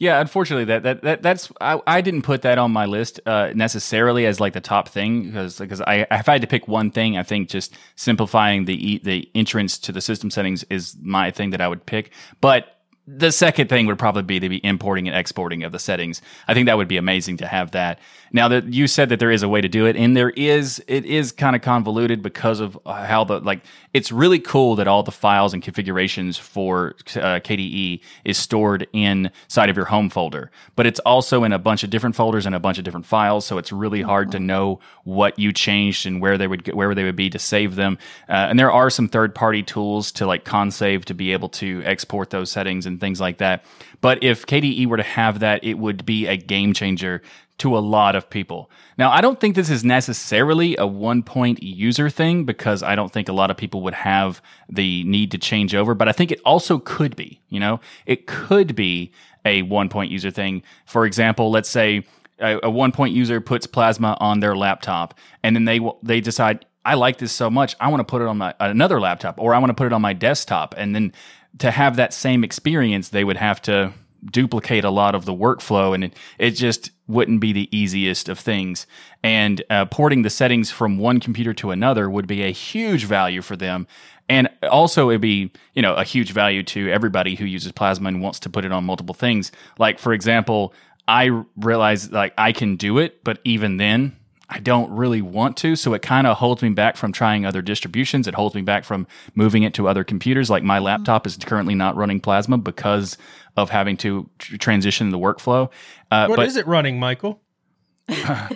Yeah, 0.00 0.20
unfortunately, 0.20 0.64
that 0.64 0.82
that, 0.82 1.02
that 1.02 1.22
that's 1.22 1.52
I, 1.60 1.80
I 1.86 2.00
didn't 2.00 2.22
put 2.22 2.42
that 2.42 2.58
on 2.58 2.72
my 2.72 2.86
list 2.86 3.20
uh, 3.24 3.52
necessarily 3.54 4.26
as 4.26 4.40
like 4.40 4.52
the 4.52 4.60
top 4.60 4.88
thing 4.88 5.26
because 5.26 5.60
because 5.60 5.80
I 5.80 6.08
if 6.10 6.28
I 6.28 6.32
had 6.32 6.40
to 6.40 6.48
pick 6.48 6.66
one 6.66 6.90
thing, 6.90 7.16
I 7.16 7.22
think 7.22 7.48
just 7.48 7.76
simplifying 7.94 8.64
the 8.64 8.98
the 9.04 9.30
entrance 9.32 9.78
to 9.78 9.92
the 9.92 10.00
system 10.00 10.28
settings 10.28 10.64
is 10.64 10.96
my 11.00 11.30
thing 11.30 11.50
that 11.50 11.60
I 11.60 11.68
would 11.68 11.86
pick. 11.86 12.10
But 12.40 12.81
the 13.06 13.32
second 13.32 13.68
thing 13.68 13.86
would 13.86 13.98
probably 13.98 14.22
be 14.22 14.38
to 14.38 14.48
be 14.48 14.64
importing 14.64 15.08
and 15.08 15.16
exporting 15.16 15.64
of 15.64 15.72
the 15.72 15.78
settings. 15.80 16.22
I 16.46 16.54
think 16.54 16.66
that 16.66 16.76
would 16.76 16.86
be 16.86 16.98
amazing 16.98 17.38
to 17.38 17.46
have 17.46 17.72
that. 17.72 17.98
Now 18.34 18.48
that 18.48 18.72
you 18.72 18.86
said 18.86 19.08
that 19.08 19.18
there 19.18 19.30
is 19.30 19.42
a 19.42 19.48
way 19.48 19.60
to 19.60 19.68
do 19.68 19.86
it, 19.86 19.96
and 19.96 20.16
there 20.16 20.30
is, 20.30 20.82
it 20.86 21.04
is 21.04 21.32
kind 21.32 21.56
of 21.56 21.62
convoluted 21.62 22.22
because 22.22 22.60
of 22.60 22.78
how 22.86 23.24
the 23.24 23.40
like. 23.40 23.62
It's 23.92 24.10
really 24.10 24.38
cool 24.38 24.76
that 24.76 24.88
all 24.88 25.02
the 25.02 25.12
files 25.12 25.52
and 25.52 25.62
configurations 25.62 26.38
for 26.38 26.94
uh, 27.16 27.40
KDE 27.40 28.00
is 28.24 28.38
stored 28.38 28.86
inside 28.94 29.68
of 29.68 29.76
your 29.76 29.84
home 29.84 30.08
folder, 30.08 30.50
but 30.76 30.86
it's 30.86 31.00
also 31.00 31.44
in 31.44 31.52
a 31.52 31.58
bunch 31.58 31.82
of 31.84 31.90
different 31.90 32.16
folders 32.16 32.46
and 32.46 32.54
a 32.54 32.60
bunch 32.60 32.78
of 32.78 32.84
different 32.84 33.04
files. 33.04 33.44
So 33.44 33.58
it's 33.58 33.70
really 33.70 34.00
hard 34.00 34.32
to 34.32 34.40
know 34.40 34.80
what 35.04 35.38
you 35.38 35.52
changed 35.52 36.06
and 36.06 36.22
where 36.22 36.38
they 36.38 36.46
would 36.46 36.72
where 36.72 36.94
they 36.94 37.04
would 37.04 37.16
be 37.16 37.28
to 37.30 37.38
save 37.38 37.74
them. 37.74 37.98
Uh, 38.28 38.48
and 38.48 38.58
there 38.58 38.72
are 38.72 38.88
some 38.88 39.08
third 39.08 39.34
party 39.34 39.62
tools 39.62 40.10
to 40.12 40.26
like 40.26 40.44
Konsave 40.44 41.04
to 41.06 41.14
be 41.14 41.32
able 41.32 41.50
to 41.50 41.82
export 41.84 42.30
those 42.30 42.50
settings 42.50 42.86
and 42.86 42.91
things 43.00 43.20
like 43.20 43.38
that. 43.38 43.64
But 44.00 44.22
if 44.22 44.46
KDE 44.46 44.86
were 44.86 44.96
to 44.96 45.02
have 45.02 45.40
that, 45.40 45.62
it 45.64 45.74
would 45.74 46.04
be 46.04 46.26
a 46.26 46.36
game 46.36 46.72
changer 46.72 47.22
to 47.58 47.76
a 47.76 47.80
lot 47.80 48.16
of 48.16 48.28
people. 48.28 48.70
Now, 48.98 49.10
I 49.10 49.20
don't 49.20 49.38
think 49.38 49.54
this 49.54 49.70
is 49.70 49.84
necessarily 49.84 50.76
a 50.76 50.86
one 50.86 51.22
point 51.22 51.62
user 51.62 52.10
thing 52.10 52.44
because 52.44 52.82
I 52.82 52.96
don't 52.96 53.12
think 53.12 53.28
a 53.28 53.32
lot 53.32 53.50
of 53.50 53.56
people 53.56 53.82
would 53.82 53.94
have 53.94 54.42
the 54.68 55.04
need 55.04 55.30
to 55.30 55.38
change 55.38 55.74
over, 55.74 55.94
but 55.94 56.08
I 56.08 56.12
think 56.12 56.32
it 56.32 56.40
also 56.44 56.78
could 56.78 57.14
be, 57.14 57.40
you 57.48 57.60
know, 57.60 57.80
it 58.04 58.26
could 58.26 58.74
be 58.74 59.12
a 59.44 59.62
one 59.62 59.88
point 59.88 60.10
user 60.10 60.30
thing. 60.30 60.62
For 60.86 61.06
example, 61.06 61.50
let's 61.50 61.68
say 61.68 62.04
a, 62.40 62.58
a 62.64 62.70
one 62.70 62.92
point 62.92 63.14
user 63.14 63.40
puts 63.40 63.66
Plasma 63.66 64.16
on 64.20 64.40
their 64.40 64.56
laptop 64.56 65.14
and 65.42 65.54
then 65.54 65.64
they 65.64 65.80
they 66.02 66.20
decide 66.20 66.66
I 66.84 66.94
like 66.94 67.18
this 67.18 67.30
so 67.30 67.48
much, 67.48 67.76
I 67.78 67.88
want 67.88 68.00
to 68.00 68.04
put 68.04 68.22
it 68.22 68.28
on 68.28 68.38
my 68.38 68.54
another 68.58 69.00
laptop 69.00 69.36
or 69.38 69.54
I 69.54 69.58
want 69.58 69.70
to 69.70 69.74
put 69.74 69.86
it 69.86 69.92
on 69.92 70.02
my 70.02 70.12
desktop 70.12 70.74
and 70.76 70.94
then 70.94 71.12
to 71.58 71.70
have 71.70 71.96
that 71.96 72.12
same 72.12 72.44
experience, 72.44 73.08
they 73.08 73.24
would 73.24 73.36
have 73.36 73.60
to 73.62 73.92
duplicate 74.24 74.84
a 74.84 74.90
lot 74.90 75.14
of 75.14 75.24
the 75.24 75.34
workflow 75.34 75.94
and 75.94 76.04
it, 76.04 76.16
it 76.38 76.50
just 76.52 76.90
wouldn't 77.08 77.40
be 77.40 77.52
the 77.52 77.68
easiest 77.76 78.28
of 78.28 78.38
things. 78.38 78.86
And 79.22 79.62
uh, 79.68 79.86
porting 79.86 80.22
the 80.22 80.30
settings 80.30 80.70
from 80.70 80.98
one 80.98 81.18
computer 81.20 81.52
to 81.54 81.72
another 81.72 82.08
would 82.08 82.26
be 82.26 82.42
a 82.42 82.52
huge 82.52 83.04
value 83.04 83.42
for 83.42 83.56
them. 83.56 83.86
And 84.28 84.48
also 84.62 85.10
it'd 85.10 85.20
be, 85.20 85.50
you 85.74 85.82
know, 85.82 85.94
a 85.94 86.04
huge 86.04 86.32
value 86.32 86.62
to 86.64 86.88
everybody 86.90 87.34
who 87.34 87.44
uses 87.44 87.72
Plasma 87.72 88.08
and 88.08 88.22
wants 88.22 88.38
to 88.40 88.50
put 88.50 88.64
it 88.64 88.72
on 88.72 88.84
multiple 88.84 89.14
things. 89.14 89.50
Like, 89.78 89.98
for 89.98 90.12
example, 90.12 90.72
I 91.08 91.42
realize 91.56 92.10
like 92.12 92.32
I 92.38 92.52
can 92.52 92.76
do 92.76 92.98
it, 92.98 93.24
but 93.24 93.40
even 93.44 93.76
then 93.76 94.16
I 94.52 94.58
don't 94.58 94.92
really 94.92 95.22
want 95.22 95.56
to. 95.58 95.76
So 95.76 95.94
it 95.94 96.02
kind 96.02 96.26
of 96.26 96.36
holds 96.36 96.62
me 96.62 96.68
back 96.68 96.98
from 96.98 97.10
trying 97.10 97.46
other 97.46 97.62
distributions. 97.62 98.28
It 98.28 98.34
holds 98.34 98.54
me 98.54 98.60
back 98.60 98.84
from 98.84 99.06
moving 99.34 99.62
it 99.62 99.72
to 99.74 99.88
other 99.88 100.04
computers. 100.04 100.50
Like 100.50 100.62
my 100.62 100.78
laptop 100.78 101.26
is 101.26 101.38
currently 101.38 101.74
not 101.74 101.96
running 101.96 102.20
Plasma 102.20 102.58
because 102.58 103.16
of 103.56 103.70
having 103.70 103.96
to 103.98 104.28
tr- 104.38 104.58
transition 104.58 105.08
the 105.08 105.18
workflow. 105.18 105.70
Uh, 106.10 106.26
what 106.26 106.36
but, 106.36 106.46
is 106.46 106.56
it 106.56 106.66
running, 106.66 107.00
Michael? 107.00 107.40
huh? 108.10 108.48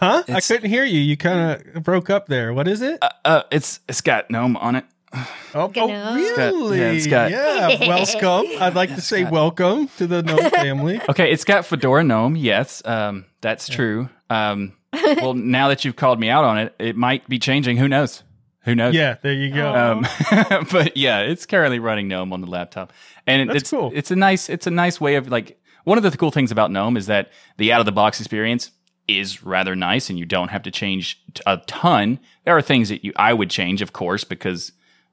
I 0.00 0.40
couldn't 0.40 0.70
hear 0.70 0.84
you. 0.84 1.00
You 1.00 1.16
kind 1.16 1.60
of 1.74 1.82
broke 1.82 2.08
up 2.08 2.28
there. 2.28 2.54
What 2.54 2.68
is 2.68 2.80
it? 2.80 2.98
Uh, 3.02 3.08
uh, 3.24 3.42
it's 3.50 3.80
it's 3.88 4.00
got 4.00 4.30
GNOME 4.30 4.56
on 4.58 4.76
it. 4.76 4.84
Oh, 5.54 5.72
oh 5.76 6.14
really? 6.14 6.80
It's 6.80 7.06
got, 7.06 7.30
yeah, 7.30 7.68
it's 7.68 7.80
got, 7.86 7.88
yeah, 7.88 7.88
welcome. 7.88 8.50
I'd 8.60 8.74
like 8.74 8.94
to 8.94 9.00
say 9.00 9.22
got, 9.22 9.32
welcome 9.32 9.88
to 9.98 10.06
the 10.06 10.22
GNOME 10.22 10.50
family. 10.50 11.00
Okay, 11.08 11.32
it's 11.32 11.44
got 11.44 11.64
Fedora 11.64 12.02
GNOME. 12.02 12.36
Yes, 12.36 12.82
um, 12.84 13.24
that's 13.40 13.68
yeah. 13.68 13.76
true. 13.76 14.08
Um, 14.30 14.72
well, 15.22 15.34
now 15.34 15.68
that 15.68 15.84
you've 15.84 15.96
called 15.96 16.20
me 16.20 16.28
out 16.28 16.44
on 16.44 16.58
it, 16.58 16.74
it 16.78 16.96
might 16.96 17.28
be 17.28 17.38
changing. 17.38 17.76
Who 17.76 17.88
knows? 17.88 18.22
Who 18.64 18.74
knows? 18.74 18.94
Yeah, 18.94 19.16
there 19.22 19.32
you 19.32 19.52
go. 19.52 19.74
Um, 19.74 20.06
but 20.72 20.96
yeah, 20.96 21.20
it's 21.20 21.44
currently 21.44 21.78
running 21.78 22.08
GNOME 22.08 22.32
on 22.32 22.40
the 22.40 22.46
laptop, 22.46 22.92
and 23.26 23.50
That's 23.50 23.62
it's 23.62 23.70
cool. 23.70 23.92
It's 23.94 24.10
a 24.10 24.16
nice, 24.16 24.48
it's 24.48 24.66
a 24.66 24.70
nice 24.70 25.00
way 25.00 25.16
of 25.16 25.28
like 25.28 25.60
one 25.84 25.98
of 25.98 26.04
the 26.04 26.16
cool 26.16 26.30
things 26.30 26.50
about 26.50 26.70
GNOME 26.70 26.96
is 26.96 27.06
that 27.06 27.30
the 27.58 27.72
out 27.72 27.80
of 27.80 27.86
the 27.86 27.92
box 27.92 28.20
experience 28.20 28.70
is 29.06 29.42
rather 29.42 29.76
nice, 29.76 30.08
and 30.08 30.18
you 30.18 30.24
don't 30.24 30.48
have 30.48 30.62
to 30.62 30.70
change 30.70 31.22
a 31.46 31.58
ton. 31.66 32.18
There 32.44 32.56
are 32.56 32.62
things 32.62 32.88
that 32.88 33.04
you 33.04 33.12
I 33.16 33.34
would 33.34 33.50
change, 33.50 33.82
of 33.82 33.92
course, 33.92 34.24
because 34.24 34.72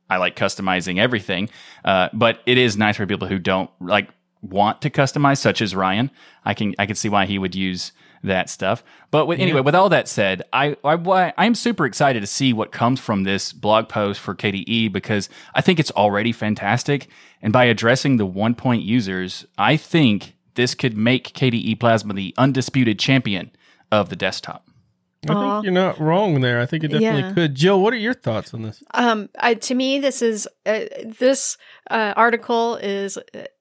I 0.10 0.18
like 0.18 0.36
customizing 0.36 0.98
everything. 0.98 1.50
Uh, 1.84 2.08
but 2.14 2.40
it 2.46 2.58
is 2.58 2.78
nice 2.78 2.98
for 2.98 3.06
people 3.06 3.28
who 3.28 3.38
don't 3.38 3.70
like 3.82 4.10
want 4.42 4.82
to 4.82 4.90
customize, 4.90 5.40
such 5.40 5.62
as 5.62 5.76
Ryan. 5.76 6.10
I 6.46 6.54
can 6.54 6.74
I 6.80 6.86
can 6.86 6.96
see 6.96 7.10
why 7.10 7.26
he 7.26 7.38
would 7.38 7.56
use 7.56 7.92
that 8.24 8.50
stuff. 8.50 8.84
But 9.10 9.26
with, 9.26 9.40
anyway, 9.40 9.62
with 9.62 9.76
all 9.76 9.90
that 9.90 10.08
said, 10.08 10.44
I, 10.54 10.76
I 10.84 11.34
I'm 11.38 11.56
super 11.56 11.86
excited 11.86 12.22
to 12.22 12.28
see 12.28 12.54
what 12.54 12.72
comes 12.72 13.00
from 13.00 13.24
this 13.24 13.54
blog 13.54 13.90
post 13.90 14.20
for 14.20 14.36
KDE 14.36 14.92
because 14.92 15.30
I 15.54 15.62
think 15.62 15.80
it's 15.80 15.92
already 15.92 16.32
fantastic. 16.32 17.08
And 17.42 17.52
by 17.52 17.66
addressing 17.66 18.18
the 18.18 18.26
one 18.26 18.56
point 18.56 18.84
users, 18.84 19.46
I 19.58 19.78
think 19.78 20.36
this 20.56 20.76
could 20.76 20.96
make 20.96 21.34
KDE 21.34 21.80
Plasma 21.80 22.14
the 22.14 22.34
undisputed 22.38 23.00
champion 23.00 23.52
of 23.92 24.10
the 24.10 24.16
desktop. 24.16 24.68
I 25.30 25.34
Aww. 25.34 25.56
think 25.56 25.64
you're 25.66 25.74
not 25.74 26.00
wrong 26.00 26.42
there. 26.42 26.60
I 26.60 26.66
think 26.66 26.84
it 26.84 26.88
definitely 26.88 27.22
yeah. 27.22 27.34
could. 27.34 27.54
Jill, 27.54 27.80
what 27.80 27.94
are 27.94 27.98
your 27.98 28.16
thoughts 28.16 28.56
on 28.56 28.64
this? 28.64 28.84
Um, 28.94 29.30
I, 29.38 29.54
to 29.54 29.76
me, 29.76 30.00
this 30.00 30.24
is 30.24 30.48
uh, 30.66 30.82
this 31.06 31.58
uh, 31.92 32.14
article 32.16 32.78
is 32.78 33.20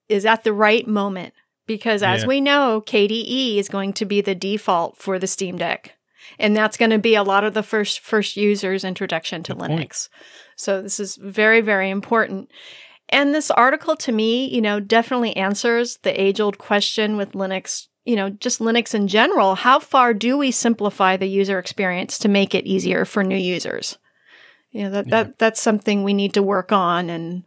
is 0.09 0.25
at 0.25 0.43
the 0.43 0.53
right 0.53 0.87
moment 0.87 1.33
because 1.75 2.03
as 2.03 2.21
yeah. 2.21 2.27
we 2.27 2.41
know, 2.41 2.83
KDE 2.85 3.57
is 3.57 3.69
going 3.69 3.93
to 3.93 4.05
be 4.05 4.19
the 4.19 4.35
default 4.35 4.97
for 4.97 5.17
the 5.17 5.27
Steam 5.27 5.57
Deck. 5.57 5.95
And 6.37 6.55
that's 6.55 6.77
going 6.77 6.91
to 6.91 6.99
be 6.99 7.15
a 7.15 7.23
lot 7.23 7.43
of 7.43 7.53
the 7.53 7.63
first 7.63 7.99
first 8.01 8.37
users 8.37 8.83
introduction 8.83 9.43
to 9.43 9.53
Good 9.53 9.63
Linux. 9.63 9.77
Point. 9.77 10.09
So 10.55 10.81
this 10.81 10.99
is 10.99 11.15
very 11.15 11.61
very 11.61 11.89
important. 11.89 12.51
And 13.09 13.33
this 13.33 13.51
article 13.51 13.95
to 13.97 14.11
me, 14.11 14.47
you 14.49 14.61
know, 14.61 14.79
definitely 14.79 15.35
answers 15.35 15.97
the 16.03 16.21
age-old 16.21 16.57
question 16.57 17.17
with 17.17 17.33
Linux, 17.33 17.87
you 18.05 18.15
know, 18.15 18.29
just 18.29 18.59
Linux 18.59 18.95
in 18.95 19.09
general, 19.09 19.55
how 19.55 19.79
far 19.79 20.13
do 20.13 20.37
we 20.37 20.49
simplify 20.49 21.17
the 21.17 21.27
user 21.27 21.59
experience 21.59 22.17
to 22.19 22.29
make 22.29 22.55
it 22.55 22.65
easier 22.65 23.03
for 23.03 23.23
new 23.23 23.37
users? 23.37 23.97
You 24.71 24.83
know, 24.83 24.91
that, 24.91 25.07
yeah. 25.07 25.23
that 25.23 25.39
that's 25.39 25.61
something 25.61 26.03
we 26.03 26.13
need 26.13 26.33
to 26.35 26.43
work 26.43 26.71
on 26.71 27.09
and 27.09 27.43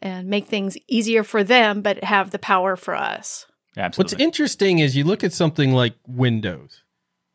and 0.00 0.28
make 0.28 0.48
things 0.48 0.76
easier 0.88 1.22
for 1.22 1.44
them, 1.44 1.80
but 1.80 2.04
have 2.04 2.30
the 2.30 2.38
power 2.38 2.76
for 2.76 2.94
us. 2.94 3.46
Absolutely. 3.76 4.14
What's 4.14 4.22
interesting 4.22 4.78
is 4.80 4.96
you 4.96 5.04
look 5.04 5.24
at 5.24 5.32
something 5.32 5.72
like 5.72 5.94
Windows, 6.06 6.82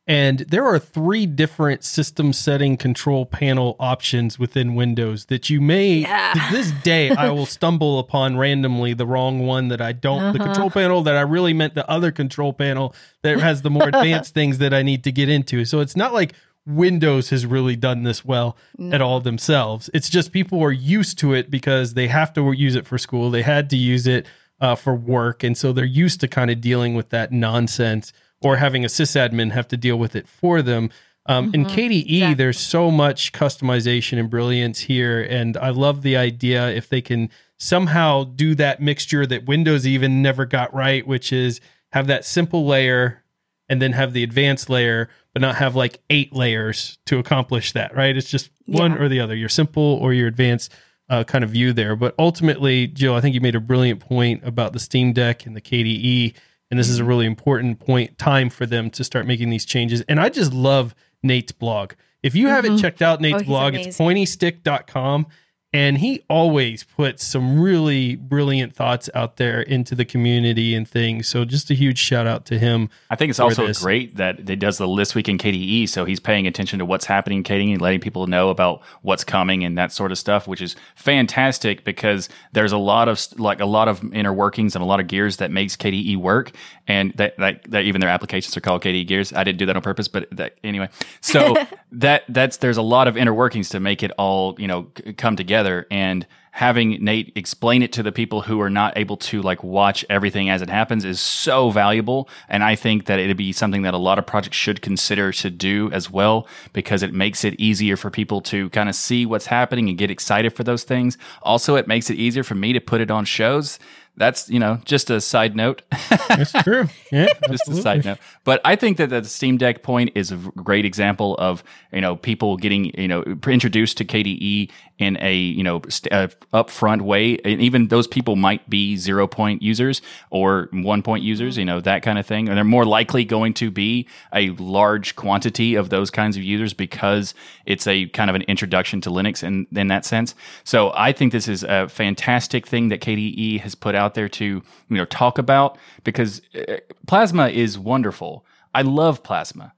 and 0.08 0.38
there 0.38 0.64
are 0.64 0.78
three 0.78 1.26
different 1.26 1.84
system 1.84 2.32
setting 2.32 2.78
control 2.78 3.26
panel 3.26 3.76
options 3.78 4.38
within 4.38 4.74
Windows 4.74 5.26
that 5.26 5.50
you 5.50 5.60
may, 5.60 5.96
yeah. 5.96 6.32
to 6.32 6.40
this 6.50 6.70
day, 6.82 7.10
I 7.10 7.28
will 7.30 7.44
stumble 7.58 7.98
upon 7.98 8.38
randomly 8.38 8.94
the 8.94 9.06
wrong 9.06 9.40
one 9.46 9.68
that 9.68 9.82
I 9.82 9.92
don't, 9.92 10.22
uh-huh. 10.22 10.32
the 10.32 10.38
control 10.38 10.70
panel 10.70 11.02
that 11.02 11.14
I 11.14 11.20
really 11.20 11.52
meant 11.52 11.74
the 11.74 11.88
other 11.90 12.10
control 12.10 12.54
panel 12.54 12.94
that 13.22 13.38
has 13.38 13.60
the 13.60 13.68
more 13.68 13.86
advanced 13.86 14.32
things 14.34 14.58
that 14.58 14.72
I 14.72 14.82
need 14.82 15.04
to 15.04 15.12
get 15.12 15.28
into. 15.28 15.66
So 15.66 15.80
it's 15.80 15.96
not 15.96 16.14
like 16.14 16.32
Windows 16.64 17.28
has 17.28 17.44
really 17.44 17.76
done 17.76 18.04
this 18.04 18.24
well 18.24 18.56
no. 18.78 18.94
at 18.94 19.02
all 19.02 19.20
themselves. 19.20 19.90
It's 19.92 20.08
just 20.08 20.32
people 20.32 20.62
are 20.62 20.72
used 20.72 21.18
to 21.18 21.34
it 21.34 21.50
because 21.50 21.92
they 21.92 22.08
have 22.08 22.32
to 22.32 22.52
use 22.52 22.76
it 22.76 22.86
for 22.86 22.96
school. 22.96 23.30
They 23.30 23.42
had 23.42 23.68
to 23.70 23.76
use 23.76 24.06
it 24.06 24.26
uh, 24.60 24.74
for 24.74 24.94
work, 24.94 25.42
and 25.42 25.56
so 25.56 25.72
they're 25.72 25.84
used 25.84 26.20
to 26.20 26.28
kind 26.28 26.50
of 26.50 26.60
dealing 26.60 26.94
with 26.94 27.10
that 27.10 27.32
nonsense 27.32 28.12
or 28.40 28.56
having 28.56 28.84
a 28.84 28.88
sysadmin 28.88 29.52
have 29.52 29.68
to 29.68 29.76
deal 29.76 29.98
with 29.98 30.14
it 30.14 30.28
for 30.28 30.62
them. 30.62 30.90
Um, 31.26 31.52
mm-hmm. 31.52 31.54
In 31.54 31.64
KDE, 31.66 32.00
exactly. 32.00 32.34
there's 32.34 32.58
so 32.58 32.90
much 32.90 33.32
customization 33.32 34.18
and 34.18 34.30
brilliance 34.30 34.80
here, 34.80 35.22
and 35.22 35.56
I 35.56 35.70
love 35.70 36.02
the 36.02 36.16
idea 36.16 36.68
if 36.70 36.88
they 36.88 37.00
can 37.00 37.30
somehow 37.58 38.24
do 38.24 38.54
that 38.54 38.80
mixture 38.80 39.26
that 39.26 39.46
Windows 39.46 39.86
even 39.86 40.22
never 40.22 40.46
got 40.46 40.72
right, 40.72 41.06
which 41.06 41.32
is 41.32 41.60
have 41.92 42.06
that 42.06 42.24
simple 42.24 42.66
layer 42.66 43.24
and 43.68 43.82
then 43.82 43.92
have 43.92 44.12
the 44.12 44.22
advanced 44.22 44.70
layer, 44.70 45.10
but 45.32 45.42
not 45.42 45.56
have 45.56 45.76
like 45.76 46.00
eight 46.08 46.32
layers 46.32 46.98
to 47.06 47.18
accomplish 47.18 47.72
that, 47.72 47.94
right? 47.94 48.16
It's 48.16 48.30
just 48.30 48.50
one 48.66 48.92
yeah. 48.92 48.98
or 48.98 49.08
the 49.08 49.20
other, 49.20 49.34
your 49.34 49.48
simple 49.48 49.82
or 49.82 50.12
your 50.12 50.28
advanced 50.28 50.72
uh, 51.08 51.24
kind 51.24 51.44
of 51.44 51.50
view 51.50 51.72
there. 51.72 51.96
But 51.96 52.14
ultimately, 52.18 52.86
Jill, 52.86 53.14
I 53.14 53.20
think 53.20 53.34
you 53.34 53.40
made 53.40 53.54
a 53.54 53.60
brilliant 53.60 54.00
point 54.00 54.42
about 54.44 54.72
the 54.72 54.78
Steam 54.78 55.12
Deck 55.12 55.46
and 55.46 55.56
the 55.56 55.60
KDE. 55.60 56.34
And 56.70 56.78
this 56.78 56.88
is 56.88 56.98
a 56.98 57.04
really 57.04 57.26
important 57.26 57.80
point 57.80 58.18
time 58.18 58.50
for 58.50 58.66
them 58.66 58.90
to 58.90 59.04
start 59.04 59.26
making 59.26 59.50
these 59.50 59.64
changes. 59.64 60.02
And 60.02 60.20
I 60.20 60.28
just 60.28 60.52
love 60.52 60.94
Nate's 61.22 61.52
blog. 61.52 61.92
If 62.22 62.34
you 62.34 62.46
mm-hmm. 62.46 62.54
haven't 62.54 62.78
checked 62.78 63.00
out 63.00 63.20
Nate's 63.20 63.42
oh, 63.42 63.46
blog, 63.46 63.74
amazing. 63.74 63.88
it's 63.88 63.98
pointieststick.com. 63.98 65.26
and 65.74 65.98
he 65.98 66.24
always 66.30 66.82
puts 66.82 67.26
some 67.26 67.60
really 67.60 68.16
brilliant 68.16 68.74
thoughts 68.74 69.10
out 69.14 69.36
there 69.36 69.60
into 69.60 69.94
the 69.94 70.06
community 70.06 70.74
and 70.74 70.88
things. 70.88 71.28
So 71.28 71.44
just 71.44 71.70
a 71.70 71.74
huge 71.74 71.98
shout 71.98 72.26
out 72.26 72.46
to 72.46 72.58
him. 72.58 72.88
I 73.10 73.16
think 73.16 73.28
it's 73.28 73.38
also 73.38 73.66
this. 73.66 73.82
great 73.82 74.16
that 74.16 74.48
he 74.48 74.56
does 74.56 74.78
the 74.78 74.88
list 74.88 75.14
week 75.14 75.28
in 75.28 75.36
KDE, 75.36 75.88
so 75.88 76.06
he's 76.06 76.20
paying 76.20 76.46
attention 76.46 76.78
to 76.78 76.86
what's 76.86 77.04
happening 77.04 77.38
in 77.38 77.44
KDE 77.44 77.72
and 77.72 77.82
letting 77.82 78.00
people 78.00 78.26
know 78.26 78.48
about 78.48 78.80
what's 79.02 79.24
coming 79.24 79.62
and 79.62 79.76
that 79.76 79.92
sort 79.92 80.10
of 80.10 80.16
stuff, 80.16 80.48
which 80.48 80.62
is 80.62 80.74
fantastic 80.94 81.84
because 81.84 82.30
there's 82.52 82.72
a 82.72 82.78
lot 82.78 83.08
of 83.08 83.22
like 83.38 83.60
a 83.60 83.66
lot 83.66 83.88
of 83.88 84.02
inner 84.14 84.32
workings 84.32 84.74
and 84.74 84.82
a 84.82 84.86
lot 84.86 85.00
of 85.00 85.06
gears 85.06 85.36
that 85.36 85.50
makes 85.50 85.76
KDE 85.76 86.16
work, 86.16 86.52
and 86.86 87.12
that 87.16 87.36
that, 87.36 87.70
that 87.70 87.84
even 87.84 88.00
their 88.00 88.10
applications 88.10 88.56
are 88.56 88.60
called 88.62 88.82
KDE 88.82 89.06
gears. 89.06 89.34
I 89.34 89.44
didn't 89.44 89.58
do 89.58 89.66
that 89.66 89.76
on 89.76 89.82
purpose, 89.82 90.08
but 90.08 90.28
that 90.32 90.56
anyway. 90.64 90.88
So 91.20 91.54
that 91.92 92.24
that's 92.30 92.56
there's 92.56 92.78
a 92.78 92.82
lot 92.82 93.06
of 93.06 93.18
inner 93.18 93.34
workings 93.34 93.68
to 93.70 93.80
make 93.80 94.02
it 94.02 94.12
all 94.12 94.56
you 94.58 94.66
know 94.66 94.84
come 95.18 95.36
together, 95.36 95.57
and 95.90 96.26
having 96.52 97.04
Nate 97.04 97.32
explain 97.36 97.82
it 97.82 97.92
to 97.92 98.02
the 98.02 98.10
people 98.10 98.42
who 98.42 98.60
are 98.60 98.70
not 98.70 98.98
able 98.98 99.16
to 99.16 99.40
like 99.42 99.62
watch 99.62 100.04
everything 100.10 100.50
as 100.50 100.60
it 100.60 100.68
happens 100.68 101.04
is 101.04 101.20
so 101.20 101.70
valuable. 101.70 102.28
And 102.48 102.64
I 102.64 102.74
think 102.74 103.04
that 103.06 103.20
it'd 103.20 103.36
be 103.36 103.52
something 103.52 103.82
that 103.82 103.94
a 103.94 103.98
lot 103.98 104.18
of 104.18 104.26
projects 104.26 104.56
should 104.56 104.82
consider 104.82 105.30
to 105.30 105.50
do 105.50 105.88
as 105.92 106.10
well, 106.10 106.48
because 106.72 107.04
it 107.04 107.14
makes 107.14 107.44
it 107.44 107.54
easier 107.60 107.96
for 107.96 108.10
people 108.10 108.40
to 108.42 108.70
kind 108.70 108.88
of 108.88 108.96
see 108.96 109.24
what's 109.24 109.46
happening 109.46 109.88
and 109.88 109.96
get 109.96 110.10
excited 110.10 110.52
for 110.52 110.64
those 110.64 110.82
things. 110.82 111.16
Also, 111.42 111.76
it 111.76 111.86
makes 111.86 112.10
it 112.10 112.16
easier 112.16 112.42
for 112.42 112.56
me 112.56 112.72
to 112.72 112.80
put 112.80 113.00
it 113.00 113.10
on 113.10 113.24
shows. 113.24 113.78
That's, 114.18 114.50
you 114.50 114.58
know, 114.58 114.80
just 114.84 115.10
a 115.10 115.20
side 115.20 115.54
note. 115.56 115.82
That's 116.28 116.52
true. 116.64 116.88
Yeah, 117.10 117.28
just 117.48 117.66
a 117.68 117.74
side 117.76 118.04
note. 118.04 118.18
But 118.44 118.60
I 118.66 118.76
think 118.76 118.98
that 118.98 119.08
the 119.08 119.24
Steam 119.24 119.56
Deck 119.56 119.82
point 119.82 120.10
is 120.14 120.30
a 120.30 120.36
great 120.36 120.84
example 120.84 121.36
of 121.38 121.64
you 121.90 122.02
know 122.02 122.16
people 122.16 122.58
getting 122.58 122.92
you 123.00 123.08
know 123.08 123.22
introduced 123.46 123.96
to 123.98 124.04
KDE 124.04 124.70
in 124.98 125.16
a 125.22 125.34
you 125.34 125.62
know 125.62 125.80
st- 125.88 126.12
uh, 126.12 126.28
upfront 126.52 127.00
way, 127.02 127.38
and 127.46 127.62
even 127.62 127.88
those 127.88 128.06
people 128.06 128.36
might 128.36 128.68
be 128.68 128.96
zero 128.96 129.26
point 129.26 129.62
users 129.62 130.02
or 130.28 130.68
one 130.72 131.02
point 131.02 131.24
users, 131.24 131.56
you 131.56 131.64
know 131.64 131.80
that 131.80 132.02
kind 132.02 132.18
of 132.18 132.26
thing, 132.26 132.48
and 132.48 132.58
they're 132.58 132.64
more 132.64 132.84
likely 132.84 133.24
going 133.24 133.54
to 133.54 133.70
be 133.70 134.06
a 134.34 134.50
large 134.50 135.16
quantity 135.16 135.74
of 135.74 135.88
those 135.88 136.10
kinds 136.10 136.36
of 136.36 136.42
users 136.42 136.74
because 136.74 137.32
it's 137.64 137.86
a 137.86 138.06
kind 138.08 138.28
of 138.28 138.36
an 138.36 138.42
introduction 138.42 139.00
to 139.00 139.08
Linux 139.08 139.42
in 139.42 139.66
in 139.74 139.88
that 139.88 140.04
sense. 140.04 140.34
So 140.62 140.92
I 140.94 141.12
think 141.12 141.32
this 141.32 141.48
is 141.48 141.62
a 141.62 141.88
fantastic 141.88 142.66
thing 142.66 142.88
that 142.88 143.00
KDE 143.00 143.60
has 143.60 143.74
put 143.74 143.94
out 143.94 144.07
there 144.14 144.28
to 144.28 144.44
you 144.44 144.62
know 144.96 145.04
talk 145.04 145.38
about 145.38 145.78
because 146.04 146.42
uh, 146.54 146.78
Plasma 147.06 147.48
is 147.48 147.78
wonderful. 147.78 148.44
I 148.74 148.82
love 148.82 149.22
Plasma, 149.22 149.72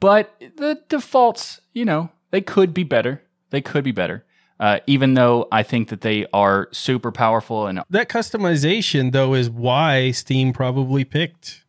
but 0.00 0.34
the 0.56 0.80
defaults, 0.88 1.60
you 1.72 1.84
know, 1.84 2.10
they 2.30 2.40
could 2.40 2.72
be 2.72 2.84
better. 2.84 3.22
They 3.50 3.60
could 3.60 3.84
be 3.84 3.92
better. 3.92 4.24
Uh, 4.60 4.80
even 4.88 5.14
though 5.14 5.46
I 5.52 5.62
think 5.62 5.88
that 5.88 6.00
they 6.00 6.26
are 6.32 6.68
super 6.72 7.12
powerful 7.12 7.68
and 7.68 7.80
That 7.90 8.08
customization, 8.08 9.12
though, 9.12 9.34
is 9.34 9.48
why 9.48 10.10
Steam 10.10 10.52
probably 10.52 11.04
picked 11.04 11.64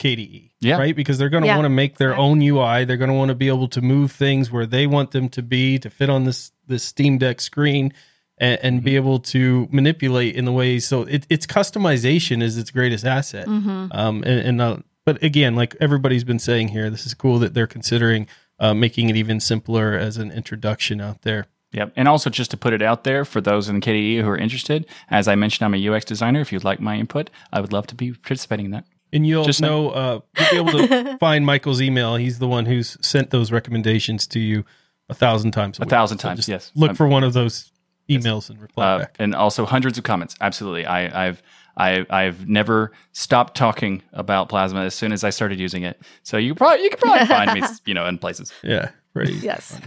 KDE. 0.00 0.50
Yeah. 0.60 0.78
Right? 0.78 0.96
Because 0.96 1.18
they're 1.18 1.28
going 1.28 1.44
to 1.44 1.48
Yeah, 1.48 1.56
want 1.56 1.66
to 1.66 1.70
make 1.70 1.96
their 1.98 2.16
own 2.16 2.42
UI. 2.42 2.84
They're 2.84 2.96
going 2.96 3.10
to 3.10 3.16
want 3.16 3.28
to 3.28 3.36
be 3.36 3.46
able 3.46 3.68
to 3.68 3.80
move 3.80 4.10
things 4.10 4.50
where 4.50 4.66
they 4.66 4.86
want 4.86 5.12
them 5.12 5.28
to 5.30 5.42
be 5.42 5.78
to 5.78 5.90
fit 5.90 6.10
on 6.10 6.24
this, 6.24 6.50
this 6.66 6.82
Steam 6.82 7.18
Deck 7.18 7.40
screen 7.40 7.92
and, 8.40 8.58
and 8.62 8.76
Mm-hmm. 8.78 8.84
be 8.84 8.96
able 8.96 9.18
to 9.20 9.68
manipulate 9.70 10.34
in 10.36 10.44
the 10.44 10.52
way. 10.52 10.78
So 10.78 11.02
it, 11.02 11.26
it's 11.28 11.46
customization 11.46 12.42
is 12.42 12.56
its 12.58 12.70
greatest 12.70 13.04
asset. 13.04 13.46
Mm-hmm. 13.46 13.86
Um, 13.92 14.22
and, 14.24 14.40
and 14.40 14.60
uh, 14.60 14.76
but 15.04 15.22
again, 15.22 15.54
like 15.56 15.76
everybody's 15.80 16.24
been 16.24 16.38
saying 16.38 16.68
here, 16.68 16.90
this 16.90 17.06
is 17.06 17.14
cool 17.14 17.38
that 17.40 17.54
they're 17.54 17.66
considering 17.66 18.26
uh, 18.60 18.74
making 18.74 19.08
it 19.08 19.16
even 19.16 19.40
simpler 19.40 19.94
as 19.94 20.16
an 20.16 20.30
introduction 20.32 21.00
out 21.00 21.22
there. 21.22 21.46
Yep. 21.72 21.92
And 21.96 22.08
also 22.08 22.30
just 22.30 22.50
to 22.52 22.56
put 22.56 22.72
it 22.72 22.80
out 22.82 23.04
there 23.04 23.24
for 23.24 23.40
those 23.40 23.68
in 23.68 23.80
KDE 23.80 24.22
who 24.22 24.28
are 24.28 24.38
interested, 24.38 24.86
as 25.10 25.28
I 25.28 25.34
mentioned, 25.34 25.66
I'm 25.66 25.74
a 25.74 25.88
UX 25.88 26.04
designer. 26.04 26.40
If 26.40 26.50
you'd 26.52 26.64
like 26.64 26.80
my 26.80 26.96
input, 26.96 27.28
I 27.52 27.60
would 27.60 27.72
love 27.72 27.86
to 27.88 27.94
be 27.94 28.12
participating 28.12 28.66
in 28.66 28.70
that. 28.72 28.84
And 29.12 29.26
you'll 29.26 29.44
Just 29.44 29.60
know, 29.62 29.90
uh, 29.90 30.20
you'll 30.52 30.64
be 30.64 30.70
able 30.70 30.86
to 30.88 31.18
find 31.20 31.44
Michael's 31.46 31.80
email. 31.80 32.16
He's 32.16 32.38
the 32.38 32.48
one 32.48 32.66
who's 32.66 32.96
sent 33.06 33.30
those 33.30 33.50
recommendations 33.52 34.26
to 34.28 34.40
you 34.40 34.64
a 35.10 35.14
thousand 35.14 35.52
times. 35.52 35.78
A 35.78 35.82
week. 35.82 35.90
thousand 35.90 36.18
So 36.18 36.28
times, 36.28 36.48
yes. 36.48 36.70
Look 36.74 36.90
Um, 36.90 36.96
for 36.96 37.06
one 37.06 37.24
of 37.24 37.32
those 37.32 37.70
emails 38.08 38.50
and 38.50 38.60
reply 38.60 38.84
Uh, 38.86 38.98
back. 39.00 39.16
and 39.18 39.34
also 39.34 39.64
hundreds 39.66 39.98
of 39.98 40.04
comments. 40.04 40.34
Absolutely. 40.40 40.86
I, 40.86 41.28
I've 41.28 41.42
I, 41.76 42.04
I've 42.10 42.48
never 42.48 42.90
stopped 43.12 43.56
talking 43.56 44.02
about 44.12 44.48
Plasma 44.48 44.80
as 44.80 44.94
soon 44.94 45.12
as 45.12 45.22
I 45.22 45.30
started 45.30 45.60
using 45.60 45.84
it. 45.84 46.00
So 46.24 46.36
you 46.36 46.54
probably 46.56 46.82
you 46.82 46.90
could 46.90 46.98
probably 46.98 47.26
find 47.26 47.60
me, 47.60 47.66
you 47.84 47.94
know, 47.94 48.06
in 48.06 48.18
places. 48.18 48.52
Yeah, 48.64 48.90
pretty. 49.14 49.34
Yes. 49.34 49.80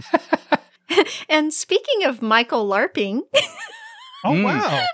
and 1.28 1.52
speaking 1.52 2.04
of 2.04 2.22
Michael 2.22 2.66
LARPing, 2.68 3.22
Oh 4.24 4.30
Mm. 4.30 4.44
wow! 4.44 4.86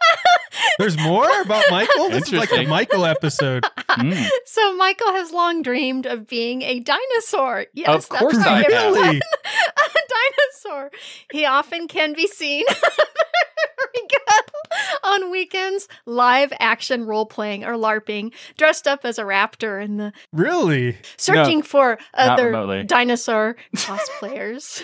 There's 0.78 0.96
more 0.98 1.28
about 1.42 1.62
Michael. 1.70 2.08
This 2.08 2.28
is 2.28 2.32
like 2.32 2.52
a 2.52 2.64
Michael 2.66 3.04
episode. 3.04 3.62
Mm. 3.90 4.28
so 4.46 4.74
Michael 4.76 5.12
has 5.12 5.32
long 5.32 5.60
dreamed 5.62 6.06
of 6.06 6.26
being 6.26 6.62
a 6.62 6.80
dinosaur. 6.80 7.66
Yes, 7.74 7.88
Of 8.04 8.08
course 8.08 8.36
that's 8.36 8.46
I 8.48 8.60
right, 8.62 8.68
Really? 8.68 9.18
a 9.76 9.98
dinosaur. 10.64 10.90
He 11.30 11.44
often 11.44 11.88
can 11.88 12.14
be 12.14 12.26
seen 12.26 12.64
there 12.68 12.76
we 12.76 12.88
go. 12.90 13.07
On 15.22 15.30
weekends 15.30 15.88
live 16.06 16.52
action 16.60 17.04
role 17.06 17.26
playing 17.26 17.64
or 17.64 17.74
LARPing, 17.74 18.32
dressed 18.56 18.86
up 18.86 19.04
as 19.04 19.18
a 19.18 19.22
raptor 19.22 19.82
and 19.82 19.98
the 19.98 20.12
Really? 20.32 20.98
searching 21.16 21.62
for 21.62 21.98
other 22.14 22.46
remotely. 22.46 22.84
dinosaur 22.84 23.56
cosplayers. 23.76 24.82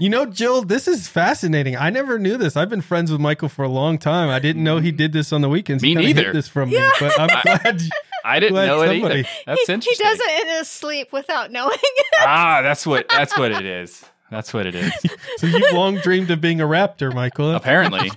You 0.00 0.08
know, 0.08 0.26
Jill, 0.26 0.62
this 0.62 0.88
is 0.88 1.06
fascinating. 1.08 1.76
I 1.76 1.90
never 1.90 2.18
knew 2.18 2.36
this. 2.36 2.56
I've 2.56 2.68
been 2.68 2.80
friends 2.80 3.12
with 3.12 3.20
Michael 3.20 3.48
for 3.48 3.64
a 3.64 3.68
long 3.68 3.98
time. 3.98 4.28
I 4.28 4.38
didn't 4.40 4.64
know 4.64 4.78
he 4.78 4.90
did 4.90 5.12
this 5.12 5.32
on 5.32 5.40
the 5.40 5.48
weekends. 5.48 5.82
Me 5.82 5.90
he 5.90 5.94
kinda 5.94 6.06
neither. 6.14 6.32
this 6.32 6.48
from 6.48 6.70
me, 6.70 6.84
but 6.98 7.18
I'm 7.20 7.28
glad. 7.44 7.80
you- 7.80 7.90
I 8.26 8.40
didn't 8.40 8.52
Glad 8.54 8.66
know 8.68 8.80
it 8.82 8.86
somebody- 8.88 9.20
either. 9.20 9.28
That's 9.46 9.66
he, 9.66 9.72
he 9.74 9.94
does 10.02 10.18
it 10.18 10.42
in 10.48 10.56
his 10.56 10.68
sleep 10.68 11.12
without 11.12 11.52
knowing 11.52 11.76
it. 11.82 12.06
ah, 12.20 12.60
that's 12.62 12.86
what 12.86 13.06
that's 13.10 13.36
what 13.36 13.52
it 13.52 13.66
is. 13.66 14.02
That's 14.30 14.52
what 14.54 14.66
it 14.66 14.74
is. 14.74 14.92
So 15.36 15.46
you've 15.46 15.72
long 15.74 15.96
dreamed 15.98 16.30
of 16.30 16.40
being 16.40 16.60
a 16.60 16.64
raptor, 16.64 17.12
Michael. 17.14 17.54
Apparently. 17.54 18.10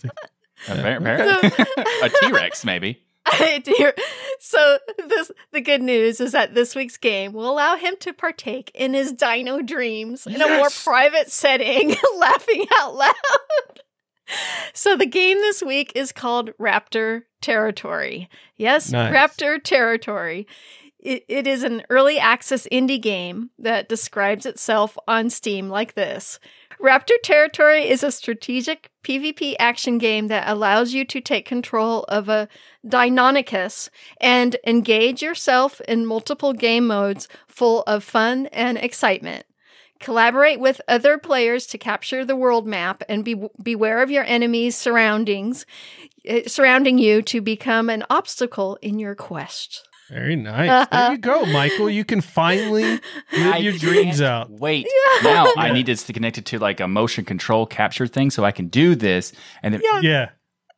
a 2.03 2.09
T 2.09 2.31
Rex 2.31 2.63
maybe. 2.65 3.03
So 4.39 4.77
this 5.07 5.31
the 5.51 5.61
good 5.61 5.81
news 5.81 6.19
is 6.21 6.31
that 6.31 6.53
this 6.53 6.75
week's 6.75 6.97
game 6.97 7.33
will 7.33 7.49
allow 7.49 7.75
him 7.75 7.95
to 8.01 8.13
partake 8.13 8.71
in 8.75 8.93
his 8.93 9.11
dino 9.11 9.61
dreams 9.61 10.27
in 10.27 10.41
a 10.41 10.47
more 10.47 10.69
private 10.83 11.31
setting, 11.31 11.95
laughing 12.17 12.65
out 12.73 12.95
loud. 12.95 13.13
So 14.73 14.95
the 14.95 15.05
game 15.05 15.37
this 15.37 15.63
week 15.63 15.91
is 15.95 16.11
called 16.11 16.51
Raptor 16.59 17.23
Territory. 17.41 18.29
Yes, 18.57 18.91
Nice. 18.91 19.13
Raptor 19.13 19.61
Territory. 19.61 20.47
It, 20.99 21.23
it 21.27 21.47
is 21.47 21.63
an 21.63 21.83
early 21.89 22.19
access 22.19 22.67
indie 22.71 23.01
game 23.01 23.49
that 23.57 23.87
describes 23.89 24.45
itself 24.45 24.97
on 25.07 25.29
Steam 25.29 25.69
like 25.69 25.93
this. 25.95 26.39
Raptor 26.81 27.19
Territory 27.23 27.89
is 27.89 28.03
a 28.03 28.11
strategic 28.11 28.91
PvP 29.03 29.55
action 29.57 29.97
game 29.97 30.27
that 30.27 30.47
allows 30.47 30.93
you 30.93 31.05
to 31.05 31.19
take 31.19 31.45
control 31.45 32.03
of 32.03 32.29
a 32.29 32.47
Deinonychus 32.85 33.89
and 34.21 34.55
engage 34.65 35.23
yourself 35.23 35.81
in 35.81 36.05
multiple 36.05 36.53
game 36.53 36.85
modes 36.85 37.27
full 37.47 37.81
of 37.87 38.03
fun 38.03 38.45
and 38.47 38.77
excitement. 38.77 39.45
Collaborate 39.99 40.59
with 40.59 40.79
other 40.87 41.17
players 41.17 41.65
to 41.67 41.79
capture 41.79 42.23
the 42.23 42.35
world 42.35 42.67
map 42.67 43.01
and 43.09 43.25
be 43.25 43.35
beware 43.61 44.03
of 44.03 44.11
your 44.11 44.25
enemies' 44.25 44.75
surroundings 44.75 45.65
eh, 46.25 46.43
surrounding 46.45 46.99
you 46.99 47.23
to 47.23 47.41
become 47.41 47.89
an 47.89 48.05
obstacle 48.07 48.77
in 48.83 48.99
your 48.99 49.15
quest. 49.15 49.87
Very 50.09 50.35
nice. 50.35 50.87
There 50.89 51.11
you 51.11 51.17
go, 51.17 51.45
Michael. 51.45 51.89
You 51.89 52.05
can 52.05 52.21
finally 52.21 52.83
live 52.93 53.01
I 53.33 53.57
your 53.57 53.73
dreams 53.73 54.21
out. 54.21 54.49
Wait, 54.49 54.87
now 55.23 55.47
I 55.57 55.71
need 55.71 55.85
this 55.85 56.03
to 56.03 56.13
connect 56.13 56.37
it 56.37 56.45
to 56.45 56.59
like 56.59 56.79
a 56.79 56.87
motion 56.87 57.25
control 57.25 57.65
capture 57.65 58.07
thing, 58.07 58.29
so 58.29 58.45
I 58.45 58.51
can 58.51 58.67
do 58.67 58.95
this. 58.95 59.33
And 59.63 59.73
then, 59.73 59.81
Yeah. 59.83 59.99
Yeah. 60.01 60.29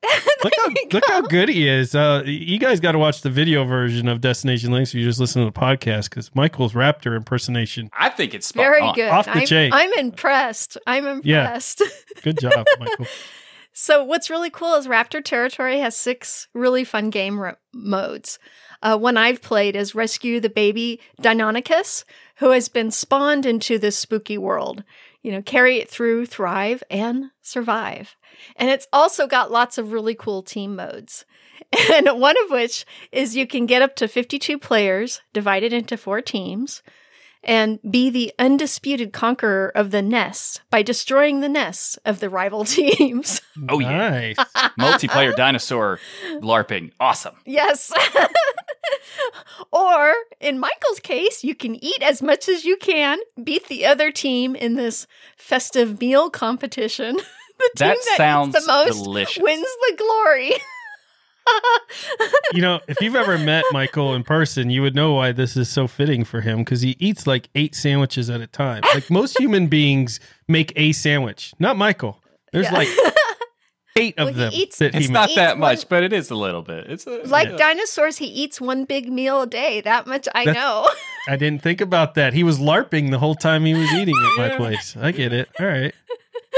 Look 0.45 0.53
how 0.55 0.69
look 0.93 1.03
how 1.07 1.21
good 1.23 1.49
he 1.49 1.67
is. 1.67 1.93
Uh, 1.93 2.23
you 2.25 2.57
guys 2.57 2.79
got 2.79 2.93
to 2.93 2.97
watch 2.97 3.21
the 3.21 3.29
video 3.29 3.65
version 3.65 4.07
of 4.07 4.21
Destination 4.21 4.69
Linux. 4.69 4.83
If 4.89 4.93
you 4.93 5.03
just 5.03 5.19
listen 5.19 5.43
to 5.45 5.51
the 5.51 5.59
podcast, 5.59 6.09
because 6.09 6.33
Michael's 6.33 6.71
Raptor 6.71 7.17
impersonation. 7.17 7.89
I 7.91 8.07
think 8.07 8.33
it's 8.33 8.47
spot 8.47 8.63
Very 8.63 8.81
on. 8.81 8.95
good. 8.95 9.09
Off 9.09 9.25
the 9.25 9.31
I'm, 9.31 9.45
chain. 9.45 9.73
I'm 9.73 9.91
impressed. 9.99 10.77
I'm 10.87 11.05
impressed. 11.05 11.83
Good 12.23 12.39
job, 12.39 12.65
Michael. 12.79 13.07
So 13.73 14.03
what's 14.05 14.29
really 14.29 14.49
cool 14.49 14.75
is 14.75 14.87
Raptor 14.87 15.23
Territory 15.23 15.79
has 15.79 15.97
six 15.97 16.47
really 16.53 16.85
fun 16.85 17.09
game 17.09 17.37
ro- 17.37 17.55
modes. 17.73 18.39
Uh, 18.81 18.97
one 18.97 19.17
I've 19.17 19.41
played 19.41 19.75
is 19.75 19.95
Rescue 19.95 20.39
the 20.39 20.49
Baby 20.49 20.99
Deinonychus, 21.21 22.05
who 22.37 22.51
has 22.51 22.69
been 22.69 22.91
spawned 22.91 23.45
into 23.45 23.77
this 23.77 23.97
spooky 23.97 24.37
world. 24.37 24.83
You 25.21 25.33
know, 25.33 25.41
carry 25.41 25.77
it 25.77 25.89
through, 25.89 26.27
thrive, 26.27 26.81
and 26.89 27.31
survive. 27.41 28.15
And 28.55 28.69
it's 28.69 28.87
also 28.93 29.27
got 29.27 29.51
lots 29.51 29.77
of 29.77 29.91
really 29.91 30.15
cool 30.15 30.43
team 30.43 30.75
modes. 30.75 31.25
And 31.93 32.19
one 32.19 32.35
of 32.45 32.49
which 32.49 32.85
is 33.11 33.35
you 33.35 33.45
can 33.45 33.67
get 33.67 33.83
up 33.83 33.95
to 33.97 34.07
52 34.07 34.57
players 34.57 35.21
divided 35.33 35.71
into 35.71 35.97
four 35.97 36.19
teams. 36.19 36.81
And 37.43 37.79
be 37.89 38.09
the 38.09 38.33
undisputed 38.37 39.13
conqueror 39.13 39.71
of 39.75 39.91
the 39.91 40.01
nests 40.01 40.59
by 40.69 40.81
destroying 40.81 41.39
the 41.39 41.49
nests 41.49 41.97
of 42.05 42.19
the 42.19 42.29
rival 42.29 42.65
teams. 42.65 43.41
Oh, 43.69 43.79
yeah. 43.79 44.09
nice. 44.09 44.35
Multiplayer 44.79 45.35
dinosaur 45.35 45.99
LARPing. 46.41 46.91
Awesome. 46.99 47.35
yes. 47.45 47.91
or 49.71 50.13
in 50.39 50.59
Michael's 50.59 50.99
case, 50.99 51.43
you 51.43 51.55
can 51.55 51.75
eat 51.83 52.01
as 52.01 52.21
much 52.21 52.47
as 52.49 52.65
you 52.65 52.77
can, 52.77 53.19
beat 53.43 53.67
the 53.67 53.85
other 53.85 54.11
team 54.11 54.55
in 54.55 54.75
this 54.75 55.07
festive 55.37 55.99
meal 55.99 56.29
competition. 56.29 57.15
the 57.15 57.21
team 57.21 57.87
That 57.87 57.97
that 58.05 58.17
sounds 58.17 58.55
eats 58.55 58.65
the 58.65 58.71
most 58.71 59.03
delicious. 59.03 59.43
wins 59.43 59.67
the 59.89 59.95
glory. 59.97 60.53
you 62.53 62.61
know, 62.61 62.79
if 62.87 62.99
you've 63.01 63.15
ever 63.15 63.37
met 63.37 63.63
Michael 63.71 64.13
in 64.15 64.23
person, 64.23 64.69
you 64.69 64.81
would 64.81 64.95
know 64.95 65.13
why 65.13 65.31
this 65.31 65.55
is 65.57 65.69
so 65.69 65.87
fitting 65.87 66.23
for 66.23 66.41
him 66.41 66.59
because 66.59 66.81
he 66.81 66.95
eats 66.99 67.25
like 67.27 67.49
eight 67.55 67.75
sandwiches 67.75 68.29
at 68.29 68.41
a 68.41 68.47
time. 68.47 68.81
Like 68.93 69.09
most 69.09 69.37
human 69.39 69.67
beings 69.77 70.19
make 70.47 70.73
a 70.75 70.91
sandwich, 70.91 71.53
not 71.59 71.77
Michael. 71.77 72.21
There's 72.51 72.65
Yeah. 72.65 72.73
like 72.77 72.87
eight 73.95 74.17
of 74.17 74.25
Well, 74.27 74.33
he 74.33 74.39
them. 74.39 74.51
eats- 74.53 74.77
that 74.77 74.93
he 74.93 74.99
It's 75.01 75.09
not 75.09 75.29
eats 75.29 75.35
that 75.35 75.51
one- 75.51 75.59
much, 75.59 75.89
but 75.89 76.03
it 76.03 76.13
is 76.13 76.29
a 76.29 76.35
little 76.35 76.61
bit. 76.61 76.85
It's 76.89 77.05
a, 77.07 77.21
Like 77.25 77.49
yeah. 77.49 77.57
dinosaurs, 77.57 78.17
he 78.17 78.25
eats 78.27 78.61
one 78.61 78.85
big 78.85 79.11
meal 79.11 79.41
a 79.41 79.47
day. 79.47 79.81
That 79.81 80.07
much 80.07 80.27
I 80.33 80.45
That's- 80.45 80.55
know. 80.63 80.87
I 81.27 81.35
didn't 81.35 81.61
think 81.61 81.81
about 81.81 82.15
that. 82.15 82.33
He 82.33 82.43
was 82.43 82.59
LARPing 82.59 83.11
the 83.11 83.19
whole 83.19 83.35
time 83.35 83.65
he 83.65 83.73
was 83.73 83.91
eating 83.93 84.15
at 84.31 84.37
my 84.37 84.55
place. 84.55 84.95
I 84.99 85.11
get 85.11 85.31
it. 85.33 85.49
All 85.59 85.65
right. 85.67 85.93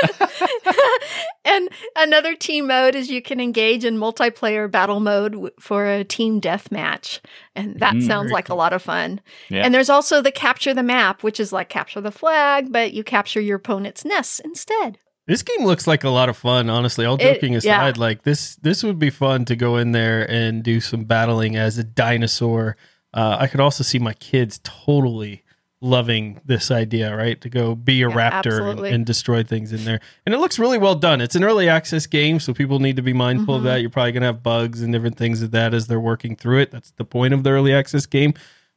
and 1.45 1.69
another 1.95 2.35
team 2.35 2.67
mode 2.67 2.95
is 2.95 3.09
you 3.09 3.21
can 3.21 3.39
engage 3.39 3.83
in 3.85 3.97
multiplayer 3.97 4.69
battle 4.69 4.99
mode 4.99 5.33
w- 5.33 5.51
for 5.59 5.85
a 5.87 6.03
team 6.03 6.39
death 6.39 6.71
match. 6.71 7.21
And 7.55 7.79
that 7.79 7.95
Mm, 7.95 8.07
sounds 8.07 8.25
very 8.29 8.33
like 8.33 8.49
a 8.49 8.55
lot 8.55 8.73
of 8.73 8.81
fun. 8.81 9.19
Yeah. 9.49 9.63
And 9.65 9.73
there's 9.73 9.89
also 9.89 10.21
the 10.21 10.31
capture 10.31 10.73
the 10.73 10.83
map, 10.83 11.23
which 11.23 11.39
is 11.39 11.51
like 11.51 11.69
capture 11.69 12.01
the 12.01 12.11
flag, 12.11 12.71
but 12.71 12.93
you 12.93 13.03
capture 13.03 13.41
your 13.41 13.57
opponent's 13.57 14.05
nests 14.05 14.39
instead. 14.39 14.97
This 15.27 15.43
game 15.43 15.65
looks 15.65 15.87
like 15.87 16.03
a 16.03 16.09
lot 16.09 16.29
of 16.29 16.37
fun, 16.37 16.69
honestly. 16.69 17.05
All 17.05 17.15
It- 17.15 17.33
joking 17.35 17.53
yeah. 17.53 17.57
aside, 17.57 17.97
like 17.97 18.23
this 18.23 18.55
this 18.57 18.83
would 18.83 18.99
be 18.99 19.09
fun 19.09 19.45
to 19.45 19.55
go 19.55 19.77
in 19.77 19.91
there 19.91 20.29
and 20.29 20.63
do 20.63 20.79
some 20.79 21.03
battling 21.03 21.55
as 21.55 21.77
a 21.77 21.83
dinosaur. 21.83 22.75
Uh, 23.13 23.37
I 23.39 23.47
could 23.47 23.59
also 23.59 23.83
see 23.83 23.99
my 23.99 24.13
kids 24.13 24.59
totally 24.63 25.43
loving 25.81 26.39
this 26.45 26.69
idea, 26.71 27.15
right? 27.15 27.41
To 27.41 27.49
go 27.49 27.73
be 27.75 28.01
a 28.03 28.09
Yeah, 28.09 28.15
raptor 28.15 28.69
and, 28.71 28.79
and 28.85 29.05
destroy 29.05 29.43
things 29.43 29.73
in 29.73 29.83
there. 29.83 29.99
And 30.25 30.35
it 30.35 30.37
looks 30.37 30.59
really 30.59 30.77
well 30.77 30.93
done. 30.95 31.21
It's 31.21 31.35
an 31.35 31.43
early 31.43 31.67
access 31.67 32.05
game, 32.05 32.39
so 32.39 32.53
people 32.53 32.79
need 32.79 32.95
to 32.97 33.01
be 33.01 33.13
mindful 33.13 33.55
of 33.55 33.61
Mhm. 33.61 33.65
that. 33.65 33.81
You're 33.81 33.89
probably 33.89 34.11
going 34.11 34.21
to 34.21 34.27
have 34.27 34.43
bugs 34.43 34.81
and 34.81 34.93
different 34.93 35.17
things 35.17 35.41
of 35.41 35.51
that 35.51 35.73
as 35.73 35.87
they're 35.87 35.99
working 35.99 36.35
through 36.35 36.59
it. 36.59 36.71
That's 36.71 36.91
the 36.91 37.03
point 37.05 37.33
of 37.33 37.43
the 37.43 37.49
early 37.49 37.73
access 37.73 38.05
game. 38.05 38.33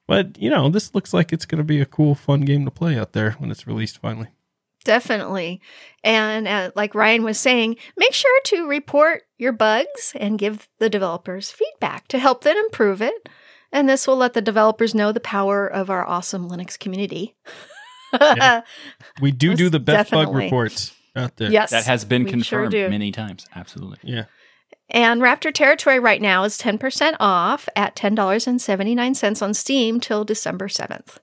But, 0.07 0.39
you 0.39 0.49
know, 0.51 0.69
this 0.71 0.95
looks 0.95 1.13
like 1.15 1.33
it's 1.33 1.45
going 1.47 1.59
to 1.59 1.65
be 1.65 1.81
a 1.81 1.87
cool, 1.87 2.15
fun 2.15 2.41
game 2.43 2.65
to 2.65 2.71
play 2.71 2.99
out 2.99 3.13
there 3.13 3.33
when 3.33 3.51
it's 3.51 3.67
released 3.67 3.99
finally. 3.99 4.29
Definitely. 4.85 5.63
And 6.03 6.47
uh, 6.47 6.71
like 6.75 6.95
Ryan 6.95 7.23
was 7.25 7.39
saying, 7.39 7.77
make 7.97 8.13
sure 8.13 8.41
to 8.45 8.67
report 8.69 9.23
your 9.39 9.53
bugs 9.53 10.13
and 10.19 10.39
give 10.39 10.69
the 10.79 10.91
developers 10.91 11.51
feedback 11.51 12.07
to 12.09 12.19
help 12.19 12.45
them 12.45 12.57
improve 12.59 13.01
it. 13.01 13.29
And 13.75 13.89
this 13.89 14.07
will 14.07 14.17
let 14.17 14.35
the 14.35 14.41
developers 14.41 14.95
know 14.95 15.11
the 15.11 15.19
power 15.19 15.67
of 15.67 15.91
our 15.91 16.07
awesome 16.07 16.49
Linux 16.49 16.79
community. 16.79 17.35
Yeah. 18.19 18.63
We 19.21 19.33
do 19.33 19.49
Most 19.51 19.59
do 19.59 19.69
the 19.69 19.81
best 19.81 20.13
bug 20.13 20.33
reports 20.33 20.95
out 21.17 21.37
there. 21.37 21.51
yes. 21.51 21.71
that 21.71 21.85
has 21.85 22.05
been 22.05 22.23
we 22.23 22.31
sure 22.43 22.63
confirmed 22.69 22.91
many 22.91 23.11
times. 23.11 23.47
Absolutely. 23.55 23.99
Yeah. 24.05 24.27
And 24.89 25.21
Raptor 25.21 25.53
Territory 25.53 25.99
right 25.99 26.23
now 26.23 26.45
is 26.45 26.57
10% 26.57 27.17
off 27.19 27.69
at 27.75 27.97
$10.79 27.97 29.43
on 29.43 29.55
Steam 29.55 29.99
till 29.99 30.25
December 30.25 30.69
7th. 30.69 31.19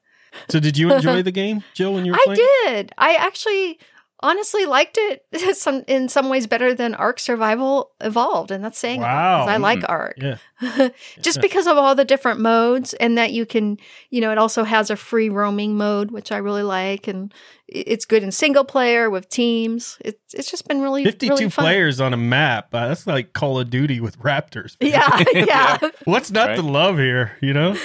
So 0.49 0.59
did 0.59 0.77
you 0.77 0.91
enjoy 0.93 1.21
the 1.21 1.31
game, 1.31 1.63
Jill, 1.73 1.93
when 1.93 2.03
you 2.05 2.11
were 2.11 2.17
I 2.17 2.23
playing? 2.25 2.47
did. 2.65 2.93
I 2.97 3.15
actually 3.15 3.79
honestly 4.23 4.65
liked 4.65 4.97
it 4.99 5.25
some 5.57 5.83
in 5.87 6.09
some 6.09 6.29
ways 6.29 6.47
better 6.47 6.73
than 6.73 6.95
Ark 6.95 7.19
Survival 7.19 7.91
Evolved, 8.01 8.51
and 8.51 8.63
that's 8.63 8.77
saying 8.79 8.99
a 8.99 9.03
lot, 9.03 9.39
'cause 9.39 9.47
Wow. 9.47 9.53
I 9.53 9.57
like 9.57 9.79
Mm. 9.79 9.89
Ark. 9.89 10.17
Yeah. 10.21 10.37
Just 11.21 11.37
Yeah. 11.37 11.41
because 11.41 11.67
of 11.67 11.77
all 11.77 11.95
the 11.95 12.05
different 12.05 12.39
modes 12.39 12.93
and 12.95 13.17
that 13.17 13.31
you 13.31 13.45
can, 13.45 13.77
you 14.09 14.21
know, 14.21 14.31
it 14.31 14.37
also 14.37 14.63
has 14.63 14.89
a 14.89 14.95
free 14.95 15.29
roaming 15.29 15.75
mode, 15.75 16.11
which 16.11 16.31
I 16.31 16.37
really 16.37 16.63
like, 16.63 17.07
and 17.07 17.33
it's 17.67 18.05
good 18.05 18.21
in 18.21 18.31
single 18.31 18.65
player 18.65 19.09
with 19.09 19.29
teams. 19.29 19.97
It's 20.01 20.33
it's 20.33 20.51
just 20.51 20.67
been 20.67 20.81
really 20.81 21.03
52 21.03 21.33
really 21.33 21.49
players 21.49 21.99
on 22.01 22.13
a 22.13 22.17
map. 22.17 22.73
Uh, 22.73 22.89
that's 22.89 23.07
like 23.07 23.33
Call 23.33 23.59
of 23.59 23.69
Duty 23.69 23.99
with 23.99 24.19
Raptors. 24.19 24.75
Yeah, 24.81 25.23
yeah. 25.33 25.77
What's 26.05 26.31
not 26.31 26.49
Right. 26.49 26.55
to 26.57 26.61
love 26.61 26.97
here, 26.97 27.37
you 27.41 27.53
know? 27.53 27.75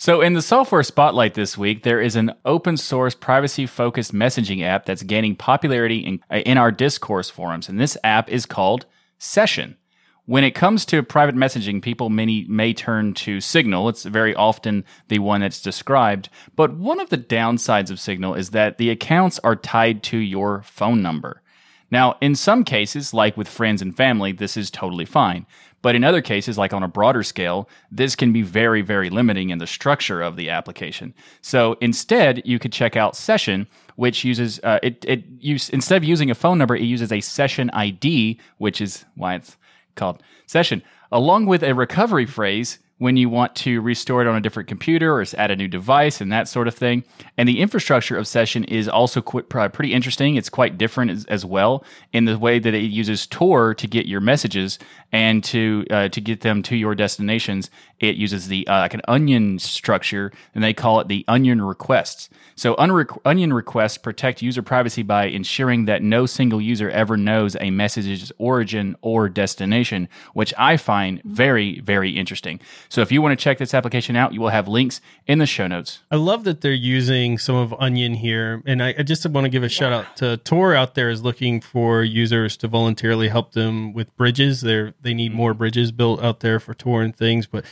So, 0.00 0.20
in 0.20 0.34
the 0.34 0.42
software 0.42 0.84
spotlight 0.84 1.34
this 1.34 1.58
week, 1.58 1.82
there 1.82 2.00
is 2.00 2.14
an 2.14 2.32
open 2.44 2.76
source 2.76 3.16
privacy 3.16 3.66
focused 3.66 4.14
messaging 4.14 4.62
app 4.62 4.86
that's 4.86 5.02
gaining 5.02 5.34
popularity 5.34 5.98
in, 5.98 6.20
in 6.30 6.56
our 6.56 6.70
discourse 6.70 7.28
forums. 7.30 7.68
And 7.68 7.80
this 7.80 7.98
app 8.04 8.30
is 8.30 8.46
called 8.46 8.86
Session. 9.18 9.76
When 10.24 10.44
it 10.44 10.52
comes 10.52 10.84
to 10.86 11.02
private 11.02 11.34
messaging, 11.34 11.82
people 11.82 12.10
many 12.10 12.44
may 12.48 12.74
turn 12.74 13.12
to 13.14 13.40
Signal. 13.40 13.88
It's 13.88 14.04
very 14.04 14.36
often 14.36 14.84
the 15.08 15.18
one 15.18 15.40
that's 15.40 15.60
described. 15.60 16.28
But 16.54 16.76
one 16.76 17.00
of 17.00 17.10
the 17.10 17.18
downsides 17.18 17.90
of 17.90 17.98
Signal 17.98 18.34
is 18.34 18.50
that 18.50 18.78
the 18.78 18.90
accounts 18.90 19.40
are 19.40 19.56
tied 19.56 20.04
to 20.04 20.18
your 20.18 20.62
phone 20.62 21.02
number. 21.02 21.42
Now, 21.90 22.18
in 22.20 22.34
some 22.34 22.64
cases, 22.64 23.14
like 23.14 23.36
with 23.36 23.48
friends 23.48 23.80
and 23.80 23.96
family, 23.96 24.32
this 24.32 24.56
is 24.56 24.70
totally 24.70 25.06
fine. 25.06 25.46
But 25.80 25.94
in 25.94 26.02
other 26.02 26.20
cases, 26.20 26.58
like 26.58 26.72
on 26.72 26.82
a 26.82 26.88
broader 26.88 27.22
scale, 27.22 27.68
this 27.90 28.16
can 28.16 28.32
be 28.32 28.42
very, 28.42 28.82
very 28.82 29.10
limiting 29.10 29.50
in 29.50 29.58
the 29.58 29.66
structure 29.66 30.20
of 30.20 30.36
the 30.36 30.50
application. 30.50 31.14
So 31.40 31.76
instead, 31.80 32.42
you 32.44 32.58
could 32.58 32.72
check 32.72 32.96
out 32.96 33.16
Session, 33.16 33.68
which 33.96 34.24
uses 34.24 34.60
uh, 34.64 34.80
it. 34.82 35.04
It 35.06 35.24
use 35.40 35.68
instead 35.70 35.96
of 35.96 36.04
using 36.04 36.30
a 36.30 36.34
phone 36.34 36.58
number, 36.58 36.74
it 36.74 36.82
uses 36.82 37.12
a 37.12 37.20
session 37.20 37.70
ID, 37.70 38.38
which 38.58 38.80
is 38.80 39.04
why 39.14 39.34
it's 39.36 39.56
called 39.94 40.22
Session, 40.46 40.82
along 41.12 41.46
with 41.46 41.62
a 41.62 41.74
recovery 41.74 42.26
phrase 42.26 42.78
when 42.98 43.16
you 43.16 43.28
want 43.28 43.54
to 43.54 43.80
restore 43.80 44.20
it 44.20 44.26
on 44.26 44.34
a 44.34 44.40
different 44.40 44.68
computer 44.68 45.14
or 45.18 45.24
add 45.36 45.50
a 45.50 45.56
new 45.56 45.68
device 45.68 46.20
and 46.20 46.32
that 46.32 46.48
sort 46.48 46.68
of 46.68 46.74
thing. 46.74 47.04
And 47.36 47.48
the 47.48 47.60
infrastructure 47.60 48.16
of 48.16 48.26
Session 48.26 48.64
is 48.64 48.88
also 48.88 49.22
qu- 49.22 49.42
pr- 49.42 49.68
pretty 49.68 49.94
interesting. 49.94 50.34
It's 50.34 50.48
quite 50.48 50.76
different 50.76 51.12
as, 51.12 51.24
as 51.26 51.44
well 51.44 51.84
in 52.12 52.24
the 52.24 52.38
way 52.38 52.58
that 52.58 52.74
it 52.74 52.90
uses 52.90 53.26
Tor 53.26 53.74
to 53.74 53.86
get 53.86 54.06
your 54.06 54.20
messages 54.20 54.78
and 55.12 55.42
to 55.44 55.86
uh, 55.90 56.08
to 56.08 56.20
get 56.20 56.40
them 56.42 56.62
to 56.64 56.76
your 56.76 56.94
destinations. 56.94 57.70
It 58.00 58.16
uses 58.16 58.48
the 58.48 58.66
uh, 58.66 58.80
like 58.80 58.94
an 58.94 59.02
onion 59.08 59.58
structure, 59.58 60.32
and 60.54 60.62
they 60.62 60.74
call 60.74 61.00
it 61.00 61.08
the 61.08 61.24
onion 61.28 61.62
requests. 61.62 62.28
So 62.56 62.74
onion 62.76 63.52
requests 63.52 63.98
protect 63.98 64.42
user 64.42 64.62
privacy 64.62 65.04
by 65.04 65.26
ensuring 65.26 65.84
that 65.84 66.02
no 66.02 66.26
single 66.26 66.60
user 66.60 66.90
ever 66.90 67.16
knows 67.16 67.56
a 67.60 67.70
message's 67.70 68.32
origin 68.36 68.96
or 69.00 69.28
destination, 69.28 70.08
which 70.34 70.52
I 70.58 70.76
find 70.76 71.22
very, 71.22 71.78
very 71.80 72.10
interesting. 72.10 72.58
So 72.88 73.02
if 73.02 73.12
you 73.12 73.20
want 73.20 73.38
to 73.38 73.42
check 73.42 73.58
this 73.58 73.74
application 73.74 74.16
out, 74.16 74.32
you 74.32 74.40
will 74.40 74.48
have 74.48 74.66
links 74.66 75.00
in 75.26 75.38
the 75.38 75.46
show 75.46 75.66
notes. 75.66 76.00
I 76.10 76.16
love 76.16 76.44
that 76.44 76.62
they're 76.62 76.72
using 76.72 77.38
some 77.38 77.56
of 77.56 77.74
Onion 77.78 78.14
here. 78.14 78.62
And 78.66 78.82
I, 78.82 78.94
I 78.98 79.02
just 79.02 79.26
want 79.26 79.44
to 79.44 79.50
give 79.50 79.62
a 79.62 79.68
shout 79.68 79.92
out 79.92 80.16
to 80.16 80.38
Tor 80.38 80.74
out 80.74 80.94
there 80.94 81.10
is 81.10 81.22
looking 81.22 81.60
for 81.60 82.02
users 82.02 82.56
to 82.58 82.68
voluntarily 82.68 83.28
help 83.28 83.52
them 83.52 83.92
with 83.92 84.14
bridges. 84.16 84.62
They're, 84.62 84.94
they 85.00 85.14
need 85.14 85.34
more 85.34 85.54
bridges 85.54 85.92
built 85.92 86.22
out 86.22 86.40
there 86.40 86.58
for 86.58 86.74
Tor 86.74 87.02
and 87.02 87.14
things. 87.14 87.46
But 87.46 87.64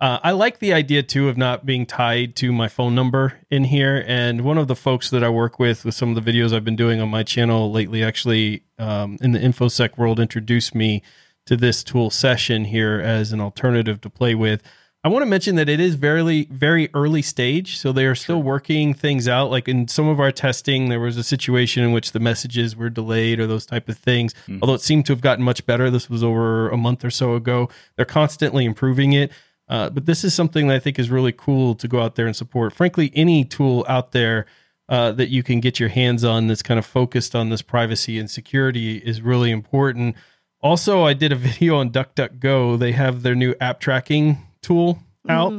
uh, 0.00 0.18
I 0.24 0.32
like 0.32 0.58
the 0.58 0.72
idea 0.72 1.02
too 1.04 1.28
of 1.28 1.36
not 1.36 1.64
being 1.64 1.86
tied 1.86 2.34
to 2.36 2.52
my 2.52 2.68
phone 2.68 2.96
number 2.96 3.38
in 3.50 3.64
here. 3.64 4.04
And 4.08 4.40
one 4.40 4.58
of 4.58 4.66
the 4.66 4.76
folks 4.76 5.08
that 5.10 5.22
I 5.22 5.28
work 5.28 5.58
with 5.58 5.84
with 5.84 5.94
some 5.94 6.14
of 6.14 6.22
the 6.22 6.32
videos 6.32 6.52
I've 6.52 6.64
been 6.64 6.76
doing 6.76 7.00
on 7.00 7.08
my 7.08 7.22
channel 7.22 7.70
lately, 7.70 8.02
actually 8.02 8.64
um, 8.78 9.18
in 9.20 9.32
the 9.32 9.38
InfoSec 9.38 9.96
world, 9.96 10.18
introduced 10.18 10.74
me 10.74 11.02
to 11.46 11.56
this 11.56 11.84
tool 11.84 12.10
session 12.10 12.64
here 12.64 13.00
as 13.00 13.32
an 13.32 13.40
alternative 13.40 14.00
to 14.02 14.10
play 14.10 14.34
with. 14.34 14.62
I 15.04 15.08
want 15.08 15.20
to 15.20 15.26
mention 15.26 15.56
that 15.56 15.68
it 15.68 15.80
is 15.80 15.96
very, 15.96 16.46
very 16.50 16.88
early 16.94 17.20
stage. 17.20 17.76
So 17.76 17.92
they 17.92 18.06
are 18.06 18.14
still 18.14 18.42
working 18.42 18.94
things 18.94 19.28
out. 19.28 19.50
Like 19.50 19.68
in 19.68 19.86
some 19.86 20.08
of 20.08 20.18
our 20.18 20.32
testing, 20.32 20.88
there 20.88 20.98
was 20.98 21.18
a 21.18 21.22
situation 21.22 21.84
in 21.84 21.92
which 21.92 22.12
the 22.12 22.20
messages 22.20 22.74
were 22.74 22.88
delayed 22.88 23.38
or 23.38 23.46
those 23.46 23.66
type 23.66 23.90
of 23.90 23.98
things. 23.98 24.32
Although 24.62 24.74
it 24.74 24.80
seemed 24.80 25.04
to 25.06 25.12
have 25.12 25.20
gotten 25.20 25.44
much 25.44 25.66
better. 25.66 25.90
This 25.90 26.08
was 26.08 26.24
over 26.24 26.70
a 26.70 26.78
month 26.78 27.04
or 27.04 27.10
so 27.10 27.34
ago. 27.34 27.68
They're 27.96 28.06
constantly 28.06 28.64
improving 28.64 29.12
it. 29.12 29.30
Uh, 29.68 29.90
but 29.90 30.06
this 30.06 30.24
is 30.24 30.32
something 30.34 30.68
that 30.68 30.74
I 30.74 30.78
think 30.78 30.98
is 30.98 31.10
really 31.10 31.32
cool 31.32 31.74
to 31.74 31.86
go 31.86 32.00
out 32.00 32.14
there 32.14 32.26
and 32.26 32.34
support. 32.34 32.72
Frankly, 32.72 33.12
any 33.14 33.44
tool 33.44 33.84
out 33.86 34.12
there 34.12 34.46
uh, 34.88 35.12
that 35.12 35.28
you 35.28 35.42
can 35.42 35.60
get 35.60 35.78
your 35.78 35.90
hands 35.90 36.24
on 36.24 36.46
that's 36.46 36.62
kind 36.62 36.78
of 36.78 36.86
focused 36.86 37.34
on 37.34 37.50
this 37.50 37.62
privacy 37.62 38.18
and 38.18 38.30
security 38.30 38.98
is 38.98 39.20
really 39.20 39.50
important. 39.50 40.16
Also, 40.64 41.04
I 41.04 41.12
did 41.12 41.30
a 41.30 41.36
video 41.48 41.76
on 41.76 41.90
DuckDuckGo. 41.90 42.78
They 42.78 42.92
have 42.92 43.22
their 43.22 43.34
new 43.36 43.54
app 43.60 43.78
tracking 43.78 44.38
tool 44.62 44.98
out. 45.28 45.52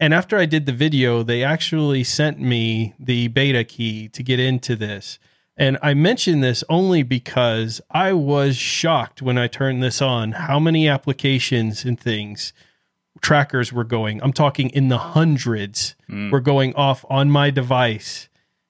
And 0.00 0.14
after 0.14 0.36
I 0.36 0.46
did 0.46 0.66
the 0.66 0.72
video, 0.72 1.22
they 1.22 1.42
actually 1.42 2.04
sent 2.04 2.38
me 2.40 2.94
the 3.00 3.28
beta 3.28 3.64
key 3.64 4.08
to 4.10 4.22
get 4.22 4.38
into 4.38 4.76
this. 4.76 5.18
And 5.56 5.76
I 5.82 5.94
mention 5.94 6.40
this 6.40 6.62
only 6.68 7.02
because 7.02 7.80
I 7.90 8.12
was 8.12 8.56
shocked 8.56 9.22
when 9.22 9.36
I 9.38 9.48
turned 9.48 9.82
this 9.82 10.00
on 10.00 10.32
how 10.32 10.60
many 10.60 10.88
applications 10.88 11.84
and 11.84 11.98
things 11.98 12.52
trackers 13.20 13.72
were 13.72 13.82
going. 13.82 14.22
I'm 14.22 14.32
talking 14.32 14.70
in 14.70 14.88
the 14.88 14.98
hundreds 14.98 15.96
Mm. 16.08 16.30
were 16.30 16.40
going 16.40 16.74
off 16.74 17.04
on 17.10 17.28
my 17.30 17.50
device 17.50 18.28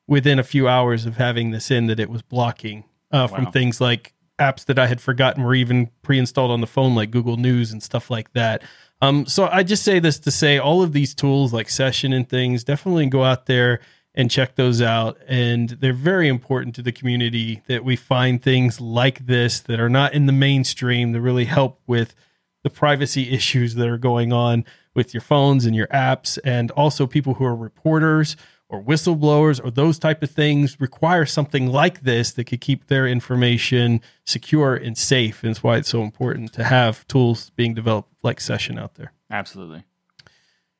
within 0.08 0.38
a 0.38 0.42
few 0.42 0.66
hours 0.66 1.06
of 1.06 1.18
having 1.18 1.50
this 1.50 1.70
in 1.70 1.86
that 1.86 2.00
it 2.00 2.10
was 2.10 2.22
blocking 2.22 2.84
uh, 3.12 3.26
from 3.28 3.52
things 3.52 3.80
like 3.80 4.12
apps 4.38 4.64
that 4.66 4.78
I 4.78 4.86
had 4.86 5.00
forgotten 5.00 5.42
were 5.42 5.54
even 5.54 5.90
pre-installed 6.02 6.50
on 6.50 6.60
the 6.60 6.66
phone, 6.66 6.94
like 6.94 7.10
Google 7.10 7.36
News 7.36 7.72
and 7.72 7.82
stuff 7.82 8.10
like 8.10 8.32
that. 8.32 8.62
Um, 9.00 9.26
so 9.26 9.48
I 9.50 9.62
just 9.62 9.84
say 9.84 9.98
this 9.98 10.18
to 10.20 10.30
say 10.30 10.58
all 10.58 10.82
of 10.82 10.92
these 10.92 11.14
tools 11.14 11.52
like 11.52 11.68
Session 11.68 12.12
and 12.12 12.28
things 12.28 12.64
definitely 12.64 13.06
go 13.06 13.22
out 13.22 13.46
there 13.46 13.80
and 14.14 14.30
check 14.30 14.56
those 14.56 14.82
out. 14.82 15.18
And 15.28 15.70
they're 15.70 15.92
very 15.92 16.28
important 16.28 16.74
to 16.76 16.82
the 16.82 16.92
community 16.92 17.62
that 17.68 17.84
we 17.84 17.94
find 17.94 18.42
things 18.42 18.80
like 18.80 19.26
this 19.26 19.60
that 19.60 19.78
are 19.78 19.88
not 19.88 20.14
in 20.14 20.26
the 20.26 20.32
mainstream 20.32 21.12
that 21.12 21.20
really 21.20 21.44
help 21.44 21.80
with 21.86 22.14
the 22.64 22.70
privacy 22.70 23.30
issues 23.32 23.76
that 23.76 23.88
are 23.88 23.98
going 23.98 24.32
on 24.32 24.64
with 24.94 25.14
your 25.14 25.20
phones 25.20 25.64
and 25.64 25.76
your 25.76 25.86
apps 25.88 26.38
and 26.44 26.72
also 26.72 27.06
people 27.06 27.34
who 27.34 27.44
are 27.44 27.54
reporters 27.54 28.36
or 28.70 28.82
whistleblowers 28.82 29.62
or 29.64 29.70
those 29.70 29.98
type 29.98 30.22
of 30.22 30.30
things 30.30 30.78
require 30.80 31.24
something 31.24 31.66
like 31.68 32.02
this 32.02 32.32
that 32.32 32.44
could 32.44 32.60
keep 32.60 32.86
their 32.88 33.06
information 33.06 34.00
secure 34.26 34.74
and 34.74 34.96
safe 34.98 35.42
and 35.42 35.50
that's 35.50 35.62
why 35.62 35.76
it's 35.76 35.88
so 35.88 36.02
important 36.02 36.52
to 36.52 36.64
have 36.64 37.06
tools 37.08 37.50
being 37.56 37.72
developed 37.74 38.12
like 38.22 38.40
session 38.40 38.78
out 38.78 38.94
there 38.96 39.12
Absolutely. 39.30 39.84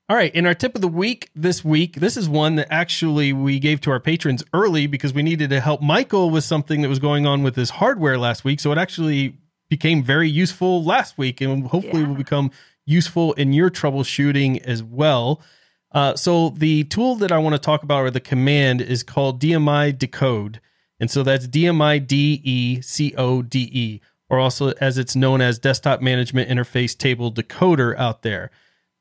all 0.09 0.17
right, 0.17 0.35
in 0.35 0.47
our 0.47 0.55
tip 0.55 0.75
of 0.75 0.81
the 0.81 0.89
week 0.89 1.29
this 1.37 1.63
week, 1.65 1.97
this 1.97 2.17
is 2.17 2.29
one 2.31 2.57
that 2.57 2.67
actually 2.71 3.33
we 3.35 3.59
gave 3.59 3.81
to 3.83 3.91
our 3.91 4.01
patrons 4.01 4.43
early 4.55 4.87
because 4.87 5.13
we 5.13 5.23
needed 5.23 5.51
to 5.51 5.61
help 5.61 5.83
Michael 5.83 6.31
with 6.31 6.45
something 6.45 6.81
that 6.81 6.89
was 6.89 6.99
going 6.99 7.27
on 7.27 7.43
with 7.43 7.57
his 7.57 7.69
hardware 7.71 8.17
last 8.17 8.43
week. 8.43 8.59
So 8.61 8.73
it 8.73 8.79
actually 8.79 9.37
became 9.69 10.03
very 10.03 10.31
useful 10.31 10.83
last 10.83 11.19
week 11.19 11.43
and 11.43 11.67
hopefully 11.67 12.01
Yeah. 12.03 12.09
will 12.09 12.15
become 12.15 12.51
useful 12.87 13.35
in 13.35 13.53
your 13.53 13.69
troubleshooting 13.71 14.63
as 14.63 14.83
well. 14.83 15.43
Uh, 15.93 16.15
so 16.15 16.51
the 16.51 16.85
tool 16.85 17.15
that 17.17 17.33
I 17.33 17.39
want 17.39 17.55
to 17.55 17.59
talk 17.59 17.83
about 17.83 18.05
or 18.05 18.11
the 18.11 18.21
command 18.21 18.81
is 18.81 19.03
called 19.03 19.41
DMI 19.41 19.97
decode. 19.97 20.61
And 21.01 21.11
so 21.11 21.23
that's 21.23 21.47
DMI 21.47 22.07
D 22.07 22.41
E 22.45 22.81
C 22.81 23.15
O 23.17 23.43
D 23.43 23.71
E, 23.73 24.01
or 24.29 24.39
also 24.39 24.73
as 24.81 24.99
it's 24.99 25.17
known 25.17 25.41
as 25.41 25.59
Desktop 25.59 26.03
Management 26.03 26.51
Interface 26.51 26.97
Table 26.97 27.33
Decoder 27.33 27.97
out 27.97 28.23
there. 28.23 28.51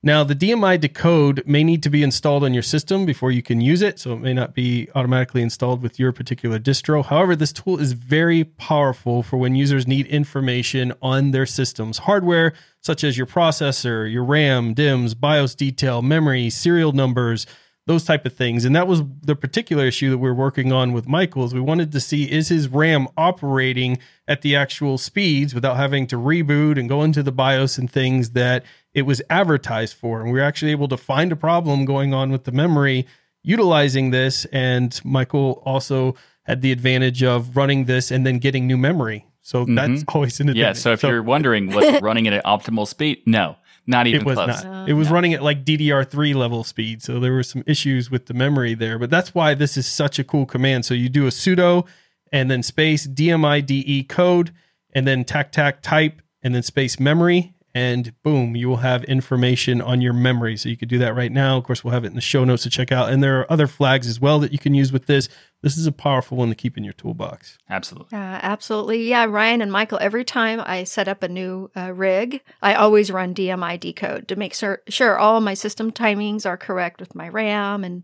Now, 0.03 0.24
the 0.24 0.36
DMI 0.36 0.80
decode 0.80 1.41
may 1.48 1.64
need 1.64 1.82
to 1.82 1.90
be 1.90 2.03
installed 2.03 2.44
on 2.44 2.53
your 2.53 2.61
system 2.61 3.03
before 3.03 3.32
you 3.32 3.41
can 3.41 3.61
use 3.61 3.82
it, 3.82 3.99
so 3.99 4.14
it 4.14 4.22
may 4.22 4.32
not 4.32 4.53
be 4.53 4.88
automatically 4.94 5.41
installed 5.41 5.82
with 5.82 5.98
your 5.98 6.11
particular 6.11 6.60
distro. 6.60 7.03
However, 7.03 7.36
this 7.36 7.52
tool 7.52 7.80
is 7.80 7.94
very 7.94 8.44
powerful 8.44 9.24
for 9.24 9.38
when 9.38 9.56
users 9.56 9.88
need 9.88 10.06
information 10.06 10.94
on 11.02 11.32
their 11.32 11.48
system's 11.48 11.98
hardware, 11.98 12.53
such 12.80 13.03
as 13.03 13.18
your 13.18 13.26
processor, 13.26 14.10
your 14.10 14.24
RAM, 14.24 14.76
DIMMs, 14.76 15.15
BIOS 15.15 15.56
detail, 15.56 16.03
memory, 16.03 16.52
serial 16.52 16.91
numbers, 16.91 17.48
those 17.88 18.03
type 18.03 18.26
of 18.26 18.34
things. 18.34 18.65
And 18.65 18.76
that 18.76 18.85
was 18.85 19.01
the 19.22 19.35
particular 19.35 19.85
issue 19.85 20.11
that 20.11 20.18
we 20.18 20.27
are 20.30 20.34
working 20.34 20.73
on 20.73 20.91
with 20.91 21.07
Michael 21.07 21.45
is 21.45 21.53
we 21.53 21.61
wanted 21.61 21.93
to 21.93 22.01
see 22.01 22.30
is 22.30 22.49
his 22.49 22.68
RAM 22.68 23.07
operating 23.18 23.97
at 24.27 24.41
the 24.41 24.57
actual 24.57 24.97
speeds 24.97 25.55
without 25.55 25.77
having 25.77 26.05
to 26.07 26.18
reboot 26.18 26.77
and 26.77 26.89
go 26.89 27.01
into 27.01 27.23
the 27.23 27.31
BIOS 27.31 27.77
and 27.77 27.89
things 27.89 28.31
that 28.31 28.65
it 28.93 29.03
was 29.03 29.22
advertised 29.30 29.95
for. 29.95 30.22
And 30.22 30.34
we 30.34 30.38
were 30.38 30.45
actually 30.45 30.72
able 30.72 30.89
to 30.89 30.97
find 30.97 31.31
a 31.31 31.38
problem 31.38 31.85
going 31.85 32.14
on 32.14 32.30
with 32.30 32.43
the 32.43 32.51
memory 32.51 33.07
utilizing 33.41 34.11
this. 34.11 34.43
And 34.51 34.99
Michael 35.05 35.64
also 35.65 36.15
had 36.43 36.61
the 36.61 36.73
advantage 36.73 37.23
of 37.23 37.55
running 37.55 37.85
this 37.85 38.11
and 38.11 38.27
then 38.27 38.39
getting 38.39 38.68
new 38.68 38.77
memory. 38.77 39.26
So 39.41 39.64
that's 39.64 40.03
always 40.09 40.41
an 40.41 40.47
Mm-hmm. 40.47 40.57
Yeah. 40.57 40.73
So 40.73 40.91
if 40.91 41.03
you're 41.03 41.23
wondering, 41.23 41.68
was 41.72 42.01
running 42.01 42.27
at 42.27 42.34
an 42.34 42.41
optimal 42.45 42.85
speed? 42.85 43.22
No, 43.26 43.55
not 43.88 44.05
even 44.05 44.22
it 44.22 44.26
was 44.26 44.35
close. 44.35 44.64
not. 44.64 44.89
It 44.89 44.91
oh, 44.91 44.95
was 44.95 45.09
running 45.09 45.34
at 45.34 45.41
like 45.41 45.64
DDR3 45.64 46.35
level 46.35 46.64
speed. 46.65 47.01
So 47.01 47.19
there 47.19 47.31
were 47.31 47.43
some 47.43 47.64
issues 47.65 48.11
with 48.11 48.26
the 48.26 48.34
memory 48.34 48.73
there. 48.73 48.99
But 48.99 49.09
that's 49.09 49.34
why 49.34 49.53
this 49.53 49.77
is 49.77 49.88
such 49.88 50.19
a 50.19 50.26
cool 50.26 50.45
command. 50.45 50.85
So 50.85 50.93
you 50.93 51.07
do 51.07 51.26
a 51.26 51.30
sudo 51.30 51.88
and 52.31 52.51
then 52.51 52.61
space 52.61 53.07
DMIDE 53.07 53.72
E 53.72 54.03
code 54.03 54.53
and 54.93 55.07
then 55.07 55.23
tac 55.23 55.53
tac 55.53 55.81
type 55.81 56.22
and 56.43 56.53
then 56.53 56.64
space 56.64 56.99
memory. 56.99 57.53
And 57.73 58.11
boom, 58.23 58.55
you 58.55 58.68
will 58.68 58.77
have 58.77 59.03
information 59.05 59.81
on 59.81 60.01
your 60.01 60.14
memory. 60.14 60.57
So 60.57 60.68
you 60.68 60.76
could 60.76 60.89
do 60.89 60.97
that 60.97 61.15
right 61.15 61.31
now. 61.31 61.57
Of 61.57 61.64
course, 61.64 61.84
we'll 61.84 61.93
have 61.93 62.03
it 62.03 62.07
in 62.07 62.15
the 62.15 62.22
show 62.22 62.43
notes 62.43 62.64
to 62.64 62.69
check 62.69 62.91
out. 62.91 63.09
And 63.09 63.23
there 63.23 63.39
are 63.39 63.51
other 63.51 63.68
flags 63.68 64.07
as 64.07 64.19
well 64.19 64.39
that 64.39 64.51
you 64.51 64.57
can 64.57 64.73
use 64.73 64.91
with 64.91 65.05
this. 65.05 65.30
This 65.64 65.76
is 65.76 65.88
a 65.88 65.92
powerful 65.92 66.38
one 66.38 66.50
to 66.50 66.56
keep 66.56 66.78
in 66.78 66.84
your 66.84 66.94
toolbox. 66.94 67.58
Absolutely. 67.70 68.16
Uh, 68.18 68.40
absolutely. 68.44 69.10
Yeah, 69.10 69.26
Ryan 69.26 69.62
and 69.62 69.72
Michael, 69.72 69.98
every 70.00 70.24
time 70.24 70.62
I 70.64 70.84
set 70.84 71.08
up 71.08 71.24
a 71.24 71.28
new 71.28 71.72
uh, 71.76 71.92
rig, 71.94 72.42
I 72.62 72.76
always 72.76 73.12
run 73.12 73.34
DMI 73.34 73.80
decode 73.80 74.28
to 74.28 74.36
make 74.36 74.54
sure, 74.54 74.82
sure 74.88 75.18
all 75.18 75.42
my 75.42 75.56
system 75.56 75.92
timings 75.92 76.46
are 76.46 76.58
correct 76.58 77.00
with 77.00 77.16
my 77.16 77.28
RAM 77.30 77.84
and 77.84 78.04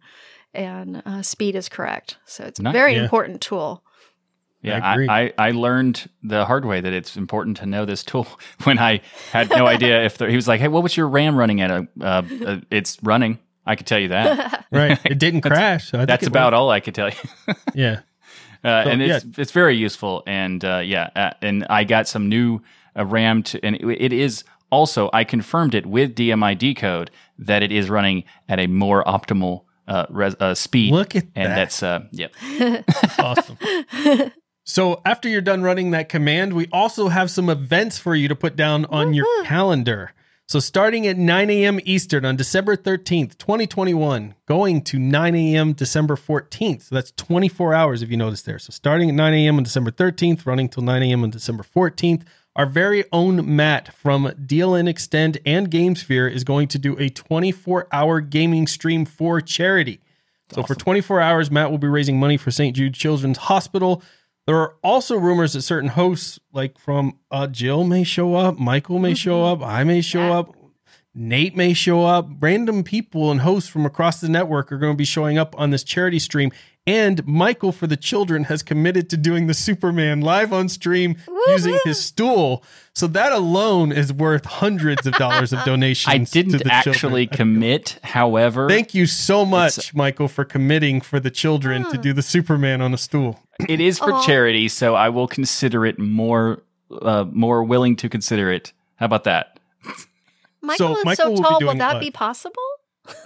and 0.55 1.01
uh, 1.05 1.21
speed 1.23 1.55
is 1.55 1.67
correct. 1.67 2.17
So 2.25 2.43
it's 2.43 2.59
a 2.59 2.71
very 2.71 2.93
Yeah. 2.93 3.03
important 3.03 3.41
tool. 3.41 3.83
Yeah, 4.61 4.79
I. 4.83 4.93
I, 4.93 5.21
I, 5.21 5.33
I 5.47 5.51
learned 5.51 6.09
the 6.21 6.45
hard 6.45 6.63
way 6.63 6.79
that 6.79 6.93
it's 6.93 7.17
important 7.17 7.57
to 7.57 7.65
know 7.65 7.85
this 7.85 8.03
tool 8.03 8.27
when 8.63 8.77
I 8.79 9.01
had 9.31 9.49
no 9.49 9.65
idea 9.67 10.05
if 10.05 10.17
there, 10.17 10.29
he 10.29 10.35
was 10.35 10.47
like, 10.47 10.61
"Hey, 10.61 10.67
what 10.69 10.83
was 10.83 10.95
your 10.95 11.09
RAM 11.09 11.35
running 11.35 11.59
at?" 11.59 11.71
Uh, 11.71 11.83
uh, 11.99 12.59
it's 12.71 12.97
running. 13.03 13.39
I 13.65 13.75
could 13.75 13.87
tell 13.87 13.99
you 13.99 14.09
that. 14.09 14.59
Right. 14.73 14.99
It 15.05 15.19
didn't 15.19 15.41
crash. 15.41 15.91
So 15.91 16.03
That's 16.03 16.25
about 16.25 16.55
all 16.55 16.71
I 16.71 16.79
could 16.79 16.95
tell 16.95 17.09
you. 17.09 17.53
Yeah. 17.75 17.99
Uh, 18.63 18.83
So, 18.83 18.89
and 18.89 19.01
it's 19.03 19.25
it's 19.37 19.51
very 19.51 19.75
useful, 19.75 20.23
and 20.25 20.63
uh, 20.65 20.81
yeah, 20.83 21.09
uh, 21.15 21.31
and 21.41 21.67
I 21.69 21.83
got 21.83 22.07
some 22.07 22.27
new 22.29 22.61
uh, 22.97 23.05
RAM 23.05 23.43
to, 23.43 23.63
and 23.63 23.75
it, 23.75 23.85
it 23.85 24.13
is 24.13 24.45
also 24.71 25.09
I 25.13 25.25
confirmed 25.25 25.75
it 25.75 25.85
with 25.85 26.15
DMI 26.15 26.57
decode 26.57 27.11
that 27.37 27.61
it 27.61 27.71
is 27.71 27.89
running 27.89 28.23
at 28.47 28.59
a 28.59 28.67
more 28.67 29.03
optimal 29.03 29.65
uh, 29.87 30.05
res, 30.09 30.35
uh, 30.39 30.55
speed. 30.55 30.93
Look 30.93 31.15
at 31.15 31.25
and 31.35 31.51
that. 31.51 31.55
that's 31.55 31.83
uh, 31.83 32.05
yep. 32.11 32.33
awesome. 33.19 33.57
So 34.65 35.01
after 35.05 35.27
you're 35.27 35.41
done 35.41 35.61
running 35.61 35.91
that 35.91 36.07
command, 36.09 36.53
we 36.53 36.67
also 36.71 37.09
have 37.09 37.29
some 37.29 37.49
events 37.49 37.97
for 37.97 38.15
you 38.15 38.29
to 38.29 38.35
put 38.35 38.55
down 38.55 38.85
on 38.85 39.13
your 39.13 39.25
calendar. 39.43 40.13
So 40.47 40.59
starting 40.59 41.07
at 41.07 41.17
9 41.17 41.49
a.m. 41.49 41.79
Eastern 41.85 42.25
on 42.25 42.35
December 42.35 42.75
13th, 42.75 43.37
2021, 43.37 44.35
going 44.45 44.81
to 44.83 44.99
9 44.99 45.35
a.m. 45.35 45.73
December 45.73 46.15
14th. 46.15 46.83
So 46.83 46.95
that's 46.95 47.11
24 47.13 47.73
hours 47.73 48.01
if 48.01 48.09
you 48.09 48.17
notice 48.17 48.41
there. 48.41 48.59
So 48.59 48.71
starting 48.71 49.09
at 49.09 49.15
9 49.15 49.33
a.m. 49.33 49.57
on 49.57 49.63
December 49.63 49.89
13th, 49.89 50.45
running 50.45 50.67
till 50.67 50.83
9 50.83 51.01
a.m. 51.01 51.23
on 51.23 51.29
December 51.29 51.63
14th. 51.63 52.23
Our 52.55 52.67
very 52.67 53.05
own 53.11 53.55
Matt 53.55 53.93
from 53.93 54.25
DLN 54.25 54.87
Extend 54.87 55.39
and 55.45 55.71
GameSphere 55.71 56.31
is 56.31 56.43
going 56.43 56.67
to 56.67 56.77
do 56.77 56.95
a 56.99 57.09
24 57.09 57.87
hour 57.91 58.21
gaming 58.21 58.67
stream 58.67 59.05
for 59.05 59.41
charity. 59.41 60.01
So 60.53 60.61
for 60.61 60.75
24 60.75 61.19
hours, 61.19 61.49
Matt 61.49 61.71
will 61.71 61.79
be 61.79 61.87
raising 61.87 62.19
money 62.19 62.37
for 62.37 62.51
St. 62.51 62.75
Jude 62.75 62.93
Children's 62.93 63.39
Hospital. 63.39 64.03
There 64.45 64.57
are 64.57 64.75
also 64.83 65.17
rumors 65.17 65.53
that 65.53 65.61
certain 65.61 65.89
hosts, 65.89 66.39
like 66.51 66.77
from 66.77 67.17
uh, 67.31 67.47
Jill, 67.47 67.85
may 67.85 68.03
show 68.03 68.35
up, 68.35 68.59
Michael 68.59 68.99
may 68.99 69.13
show 69.13 69.45
up, 69.45 69.61
I 69.61 69.83
may 69.85 70.01
show 70.01 70.27
Yeah. 70.27 70.39
up, 70.39 70.55
Nate 71.15 71.55
may 71.55 71.73
show 71.73 72.03
up. 72.03 72.27
Random 72.39 72.83
people 72.83 73.31
and 73.31 73.41
hosts 73.41 73.69
from 73.69 73.85
across 73.85 74.19
the 74.19 74.27
network 74.27 74.71
are 74.71 74.77
going 74.79 74.93
to 74.93 74.97
be 74.97 75.05
showing 75.05 75.37
up 75.37 75.57
on 75.59 75.69
this 75.69 75.83
charity 75.83 76.17
stream. 76.19 76.51
And 76.85 77.25
Michael 77.25 77.71
for 77.71 77.87
the 77.87 77.95
children 77.95 78.43
has 78.45 78.61
committed 78.61 79.09
to 79.11 79.17
doing 79.17 79.47
the 79.47 79.53
Superman 79.53 80.19
live 80.19 80.51
on 80.51 80.67
stream 80.67 81.15
using 81.47 81.79
his 81.85 82.03
stool. 82.03 82.61
So 82.93 83.07
that 83.07 83.31
alone 83.31 83.93
is 83.93 84.11
worth 84.11 84.45
hundreds 84.45 85.07
of 85.07 85.13
dollars 85.13 85.53
of 85.53 85.59
donations. 85.65 86.13
I 86.13 86.17
didn't 86.17 86.61
the 86.61 86.71
actually 86.71 87.27
children. 87.27 87.37
commit, 87.37 87.99
however, 88.03 88.67
Thank 88.67 88.93
you 88.93 89.05
so 89.05 89.45
much, 89.45 89.95
Michael, 89.95 90.27
for 90.27 90.43
committing 90.43 90.99
for 90.99 91.21
the 91.21 91.31
children 91.31 91.89
to 91.89 91.97
do 91.97 92.11
the 92.11 92.21
Superman 92.21 92.81
on 92.81 92.93
a 92.93 92.97
stool. 92.97 93.39
it 93.69 93.79
is 93.79 93.97
for 93.97 94.11
Aw. 94.11 94.25
charity, 94.25 94.67
so 94.67 94.93
I 94.93 95.07
will 95.07 95.27
consider 95.27 95.85
it 95.85 95.97
more 95.99 96.63
uh, 97.01 97.25
more 97.31 97.63
willing 97.63 97.95
to 97.95 98.09
consider 98.09 98.51
it. 98.51 98.73
How 98.97 99.05
about 99.05 99.23
that? 99.23 99.57
Michael 100.61 100.97
is 100.97 101.05
Michael 101.05 101.37
so 101.37 101.41
tall. 101.43 101.53
Will 101.53 101.59
doing 101.59 101.77
that 101.79 101.93
what? 101.95 101.99
be 102.01 102.11
possible? 102.11 102.61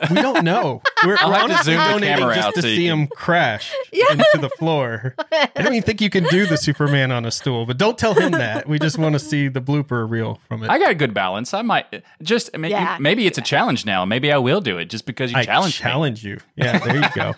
We 0.10 0.16
don't 0.22 0.44
know. 0.44 0.82
We're, 1.06 1.18
I'll 1.20 1.30
we're 1.30 1.36
have 1.50 1.58
to 1.60 1.64
zoom 1.64 1.76
the 1.78 1.84
donating 1.84 2.18
camera 2.18 2.36
just 2.36 2.48
out 2.48 2.54
to 2.56 2.62
so 2.62 2.68
see 2.68 2.88
can- 2.88 3.00
him 3.02 3.08
crash 3.08 3.74
into 3.92 4.38
the 4.40 4.50
floor. 4.58 5.16
I 5.32 5.50
don't 5.56 5.74
even 5.74 5.84
think 5.84 6.02
you 6.02 6.10
can 6.10 6.24
do 6.26 6.46
the 6.48 6.58
Superman 6.58 7.12
on 7.12 7.26
a 7.26 7.32
stool, 7.32 7.66
but 7.66 7.78
don't 7.78 7.98
tell 7.98 8.14
him 8.14 8.32
that. 8.34 8.68
We 8.68 8.80
just 8.80 8.98
want 8.98 9.14
to 9.14 9.20
see 9.20 9.48
the 9.48 9.62
blooper 9.62 10.10
reel 10.10 10.40
from 10.48 10.64
it. 10.64 10.70
I 10.70 10.80
got 10.80 10.92
a 10.92 10.96
good 10.96 11.14
balance. 11.14 11.54
I 11.54 11.62
might 11.62 12.04
just 12.24 12.50
I 12.54 12.58
mean, 12.58 12.72
you- 12.72 12.78
Yeah. 12.78 12.98
maybe 13.00 13.28
it's 13.28 13.38
a 13.38 13.42
challenge 13.42 13.86
now. 13.86 14.04
Maybe 14.06 14.32
I 14.32 14.38
will 14.38 14.62
do 14.62 14.78
it 14.78 14.86
just 14.86 15.06
because 15.06 15.32
you 15.32 15.38
I 15.38 15.44
challenged 15.44 15.80
me. 15.80 15.84
challenge 15.84 16.24
you. 16.24 16.40
Yeah, 16.56 16.80
there 16.80 16.96
you 16.96 17.10
go. 17.16 17.34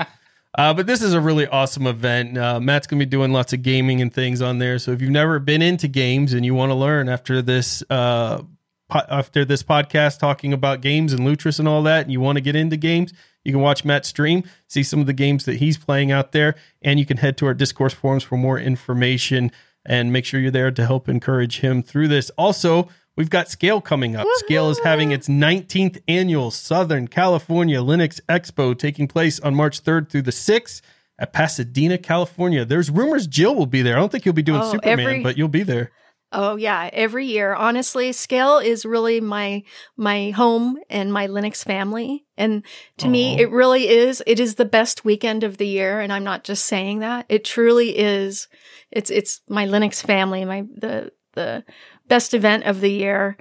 Uh, 0.57 0.74
but 0.74 0.88
this 0.88 1.02
is 1.03 1.14
a 1.14 1.22
really 1.22 1.45
awesome 1.48 1.86
event. 1.88 2.38
Uh, 2.38 2.60
Matt's 2.60 2.88
going 2.88 2.99
to 2.99 3.06
be 3.06 3.10
doing 3.10 3.32
lots 3.32 3.53
of 3.53 3.61
gaming 3.61 4.02
and 4.02 4.11
things 4.14 4.41
on 4.41 4.57
there. 4.57 4.80
So 4.80 4.91
if 4.91 5.02
you've 5.02 5.11
never 5.11 5.38
been 5.40 5.61
into 5.61 5.88
games 5.88 6.34
and 6.34 6.44
you 6.45 6.56
want 6.56 6.72
to 6.72 6.74
learn 6.76 7.07
after 7.07 7.41
this, 7.44 7.84
uh, 7.90 8.38
po- 8.40 8.48
after 8.91 9.45
this 9.45 9.64
podcast 9.64 10.20
talking 10.20 10.53
about 10.53 10.82
games 10.82 11.14
and 11.14 11.22
Lutris 11.22 11.60
and 11.60 11.68
all 11.68 11.84
that, 11.84 12.03
and 12.03 12.11
you 12.11 12.20
want 12.20 12.38
to 12.38 12.41
get 12.41 12.56
into 12.56 12.78
games, 12.78 13.14
you 13.45 13.52
can 13.53 13.61
watch 13.61 13.86
Matt 13.86 14.06
stream, 14.06 14.44
see 14.68 14.84
some 14.84 14.99
of 14.99 15.06
the 15.06 15.14
games 15.14 15.45
that 15.45 15.57
he's 15.57 15.78
playing 15.78 16.11
out 16.11 16.32
there, 16.32 16.56
and 16.82 16.99
you 16.99 17.06
can 17.06 17.18
head 17.18 17.38
to 17.38 17.45
our 17.45 17.53
discourse 17.53 17.94
forums 17.94 18.24
for 18.24 18.38
more 18.38 18.60
information 18.60 19.52
and 19.86 20.11
make 20.11 20.26
sure 20.26 20.40
you're 20.40 20.52
there 20.52 20.72
to 20.72 20.86
help 20.86 21.07
encourage 21.07 21.60
him 21.60 21.82
through 21.82 22.07
this. 22.10 22.30
Also, 22.32 22.90
we've 23.16 23.30
got 23.30 23.48
Scale 23.49 23.80
coming 23.80 24.16
up. 24.16 24.28
Scale 24.36 24.70
is 24.70 24.80
having 24.80 25.11
its 25.11 25.28
19th 25.30 26.02
annual 26.07 26.52
Southern 26.52 27.07
California 27.07 27.80
Linux 27.80 28.20
Expo 28.28 28.78
taking 28.78 29.07
place 29.07 29.40
on 29.40 29.56
March 29.56 29.82
3rd 29.84 30.10
through 30.10 30.24
the 30.24 30.32
6th 30.32 30.82
at 31.18 31.32
Pasadena, 31.34 31.98
California. 31.98 32.66
There's 32.66 32.90
rumors 32.90 33.26
Jill 33.28 33.56
will 33.56 33.66
be 33.66 33.82
there. 33.82 33.95
I 33.95 33.99
don't 33.99 34.11
think 34.11 34.26
you'll 34.26 34.34
be 34.34 34.41
doing 34.41 34.61
Oh, 34.61 34.72
Superman, 34.72 34.99
every- 34.99 35.24
but 35.24 35.38
you'll 35.38 35.48
be 35.48 35.64
there. 35.64 35.91
Oh 36.31 36.56
yeah, 36.57 36.89
every 36.93 37.26
year. 37.26 37.56
Honestly, 37.56 38.11
Scale 38.11 38.60
is 38.60 38.85
really 38.85 39.19
my 39.19 39.64
my 39.97 40.30
home 40.31 40.77
and 40.89 41.11
my 41.11 41.27
Linux 41.27 41.64
family. 41.64 42.26
And 42.38 42.64
to 42.97 43.07
me, 43.07 43.39
it 43.39 43.49
really 43.49 43.88
is. 43.89 44.22
It 44.27 44.39
is 44.39 44.56
the 44.56 44.65
best 44.65 45.03
weekend 45.03 45.43
of 45.43 45.57
the 45.57 45.68
year, 45.68 45.99
and 45.99 46.14
I'm 46.14 46.23
not 46.23 46.43
just 46.43 46.65
saying 46.65 46.99
that. 46.99 47.26
It 47.30 47.43
truly 47.43 47.97
is. 47.97 48.47
It's 48.91 49.10
it's 49.10 49.41
my 49.49 49.65
Linux 49.65 50.03
family, 50.06 50.45
my 50.45 50.65
the 50.76 51.11
the 51.34 51.64
best 52.07 52.34
event 52.34 52.64
of 52.65 52.80
the 52.81 52.91
year. 52.91 53.35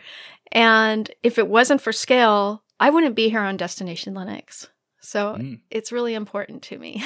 And 0.51 1.11
if 1.23 1.39
it 1.39 1.47
wasn't 1.49 1.83
for 1.83 1.93
Scale, 1.93 2.63
I 2.81 2.89
wouldn't 2.91 3.15
be 3.17 3.29
here 3.29 3.41
on 3.41 3.57
Destination 3.59 4.15
Linux. 4.15 4.69
So 5.01 5.37
Mm. 5.39 5.61
it's 5.71 5.91
really 5.93 6.13
important 6.15 6.63
to 6.65 6.79
me. 6.79 7.03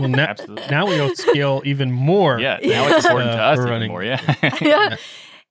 Well, 0.00 0.08
now, 0.08 0.34
now 0.68 0.86
we 0.86 1.00
owe 1.00 1.14
Scale 1.14 1.62
even 1.64 1.90
more. 1.92 2.38
Yeah, 2.38 2.58
now 2.62 2.88
it's 2.88 3.06
important 3.06 3.32
to 3.32 3.42
Uh, 3.42 3.52
us 3.52 3.58
even 3.60 3.88
more. 3.88 4.02
Yeah. 4.04 4.20
yeah. 4.60 4.96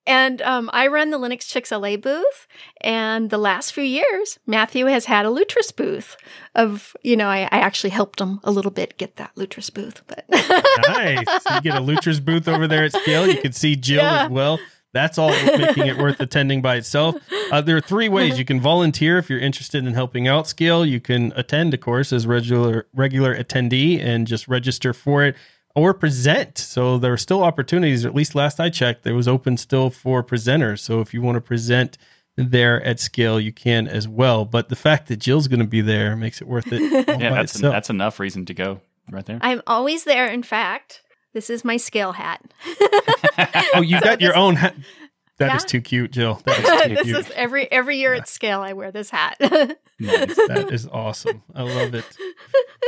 And 0.07 0.41
um, 0.43 0.69
I 0.73 0.87
run 0.87 1.09
the 1.09 1.17
Linux 1.19 1.47
Chicks 1.47 1.71
LA 1.71 1.97
booth. 1.97 2.47
And 2.81 3.29
the 3.29 3.37
last 3.37 3.71
few 3.73 3.83
years, 3.83 4.37
Mathieu 4.45 4.85
has 4.87 5.05
had 5.05 5.25
a 5.25 5.29
Lutris 5.29 5.75
booth. 5.75 6.15
Of 6.53 6.95
you 7.03 7.17
know, 7.17 7.27
I, 7.27 7.41
I 7.51 7.59
actually 7.59 7.89
helped 7.89 8.21
him 8.21 8.39
a 8.43 8.51
little 8.51 8.71
bit 8.71 8.97
get 8.97 9.15
that 9.17 9.33
Lutris 9.35 9.73
booth. 9.73 10.01
But 10.07 10.25
nice. 10.29 11.25
You 11.53 11.61
get 11.61 11.75
a 11.75 11.81
Lutris 11.81 12.23
booth 12.23 12.47
over 12.47 12.67
there 12.67 12.83
at 12.85 12.93
Scale. 12.93 13.27
You 13.27 13.41
can 13.41 13.51
see 13.51 13.75
Jill 13.75 13.97
Yeah. 14.03 14.25
as 14.25 14.29
well. 14.29 14.59
That's 14.93 15.17
all 15.17 15.29
making 15.31 15.87
it 15.87 15.97
worth 15.97 16.21
attending 16.21 16.61
by 16.61 16.77
itself. 16.77 17.15
Uh, 17.51 17.59
there 17.59 17.75
are 17.75 17.81
three 17.81 18.07
ways 18.07 18.39
you 18.39 18.45
can 18.45 18.61
volunteer 18.61 19.17
if 19.17 19.29
you're 19.29 19.39
interested 19.39 19.85
in 19.85 19.93
helping 19.93 20.25
out 20.25 20.47
Scale. 20.47 20.85
You 20.85 21.01
can 21.01 21.33
attend, 21.35 21.73
of 21.73 21.81
course, 21.81 22.13
as 22.13 22.25
regular 22.25 22.87
regular 22.93 23.35
attendee 23.37 23.99
and 24.01 24.25
just 24.25 24.47
register 24.47 24.93
for 24.93 25.23
it, 25.25 25.35
or 25.75 25.93
present. 25.93 26.57
So 26.57 26.97
there 26.97 27.11
are 27.13 27.17
still 27.17 27.43
opportunities. 27.43 28.05
At 28.05 28.15
least 28.15 28.33
last 28.35 28.59
I 28.59 28.69
checked, 28.69 29.03
there 29.03 29.15
was 29.15 29.27
open 29.27 29.57
still 29.57 29.89
for 29.89 30.23
presenters. 30.23 30.79
So 30.79 31.01
if 31.01 31.13
you 31.13 31.21
want 31.21 31.35
to 31.35 31.41
present 31.41 31.97
there 32.37 32.81
at 32.83 32.99
Scale, 32.99 33.39
you 33.39 33.51
can 33.53 33.87
as 33.87 34.07
well. 34.07 34.45
But 34.45 34.69
the 34.69 34.75
fact 34.75 35.07
that 35.07 35.17
Jill's 35.17 35.47
going 35.47 35.59
to 35.61 35.65
be 35.67 35.81
there 35.81 36.15
makes 36.15 36.41
it 36.41 36.47
worth 36.47 36.71
it. 36.71 36.81
all 37.09 37.19
yeah, 37.21 37.29
by 37.29 37.35
that's 37.37 37.55
itself. 37.55 37.73
that's 37.73 37.89
enough 37.89 38.19
reason 38.19 38.45
to 38.45 38.53
go 38.53 38.81
right 39.11 39.25
there. 39.25 39.39
I'm 39.41 39.61
always 39.67 40.03
there. 40.05 40.27
In 40.27 40.43
fact, 40.43 41.01
this 41.33 41.49
is 41.49 41.63
my 41.65 41.77
scale 41.77 42.13
hat. 42.13 42.41
Oh, 43.73 43.81
you 43.81 43.97
So 43.99 44.03
got 44.03 44.21
your 44.21 44.35
own 44.35 44.55
hat. 44.55 44.75
That 45.37 45.55
is 45.57 45.63
Yeah. 45.63 45.67
too 45.67 45.81
cute, 45.81 46.11
Jill. 46.11 46.41
That 46.45 46.59
is 46.59 46.87
too 46.87 46.95
this 46.95 47.03
cute. 47.03 47.17
is 47.19 47.31
every 47.35 47.69
every 47.71 47.97
year 47.97 48.13
at 48.13 48.27
scale. 48.29 48.61
I 48.61 48.71
wear 48.73 48.91
this 48.91 49.09
hat. 49.09 49.37
Nice. 49.99 50.35
that 50.47 50.69
is 50.71 50.87
awesome. 50.87 51.43
I 51.53 51.63
love 51.63 51.93
it. 51.95 52.05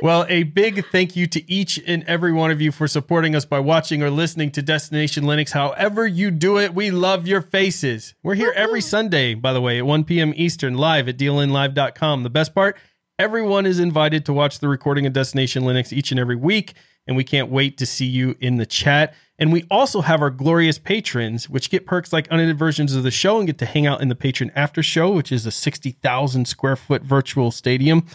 Well, 0.03 0.27
a 0.29 0.43
big 0.43 0.85
thank 0.91 1.15
you 1.15 1.25
to 1.27 1.51
each 1.51 1.81
and 1.87 2.03
every 2.03 2.31
one 2.31 2.51
of 2.51 2.61
you 2.61 2.71
for 2.71 2.87
supporting 2.87 3.35
us 3.35 3.45
by 3.45 3.59
watching 3.59 4.03
or 4.03 4.11
listening 4.11 4.51
to 4.51 4.61
Destination 4.61 5.23
Linux. 5.23 5.51
However, 5.51 6.05
you 6.05 6.29
do 6.29 6.59
it, 6.59 6.75
we 6.75 6.91
love 6.91 7.25
your 7.25 7.41
faces. 7.41 8.13
We're 8.21 8.35
here 8.35 8.53
every 8.55 8.81
Sunday, 8.81 9.33
by 9.33 9.53
the 9.53 9.61
way, 9.61 9.79
at 9.79 9.87
1 9.87 10.03
p.m. 10.03 10.33
Eastern, 10.35 10.77
live 10.77 11.07
at 11.07 11.17
dlnlive.com. 11.17 12.21
The 12.21 12.29
best 12.29 12.53
part 12.53 12.77
everyone 13.17 13.65
is 13.65 13.79
invited 13.79 14.23
to 14.25 14.33
watch 14.33 14.59
the 14.59 14.67
recording 14.67 15.07
of 15.07 15.13
Destination 15.13 15.63
Linux 15.63 15.91
each 15.91 16.11
and 16.11 16.19
every 16.19 16.35
week, 16.35 16.75
and 17.07 17.17
we 17.17 17.23
can't 17.23 17.49
wait 17.49 17.79
to 17.79 17.87
see 17.87 18.05
you 18.05 18.35
in 18.39 18.57
the 18.57 18.67
chat. 18.67 19.15
And 19.39 19.51
we 19.51 19.65
also 19.71 20.01
have 20.01 20.21
our 20.21 20.29
glorious 20.29 20.77
patrons, 20.77 21.49
which 21.49 21.71
get 21.71 21.87
perks 21.87 22.13
like 22.13 22.27
unedited 22.29 22.59
versions 22.59 22.93
of 22.93 23.01
the 23.01 23.09
show 23.09 23.39
and 23.39 23.47
get 23.47 23.57
to 23.59 23.65
hang 23.65 23.87
out 23.87 24.01
in 24.01 24.09
the 24.09 24.15
patron 24.15 24.51
after 24.55 24.83
show, 24.83 25.11
which 25.11 25.31
is 25.31 25.47
a 25.47 25.51
60,000 25.51 26.47
square 26.47 26.75
foot 26.75 27.01
virtual 27.01 27.49
stadium. 27.49 28.05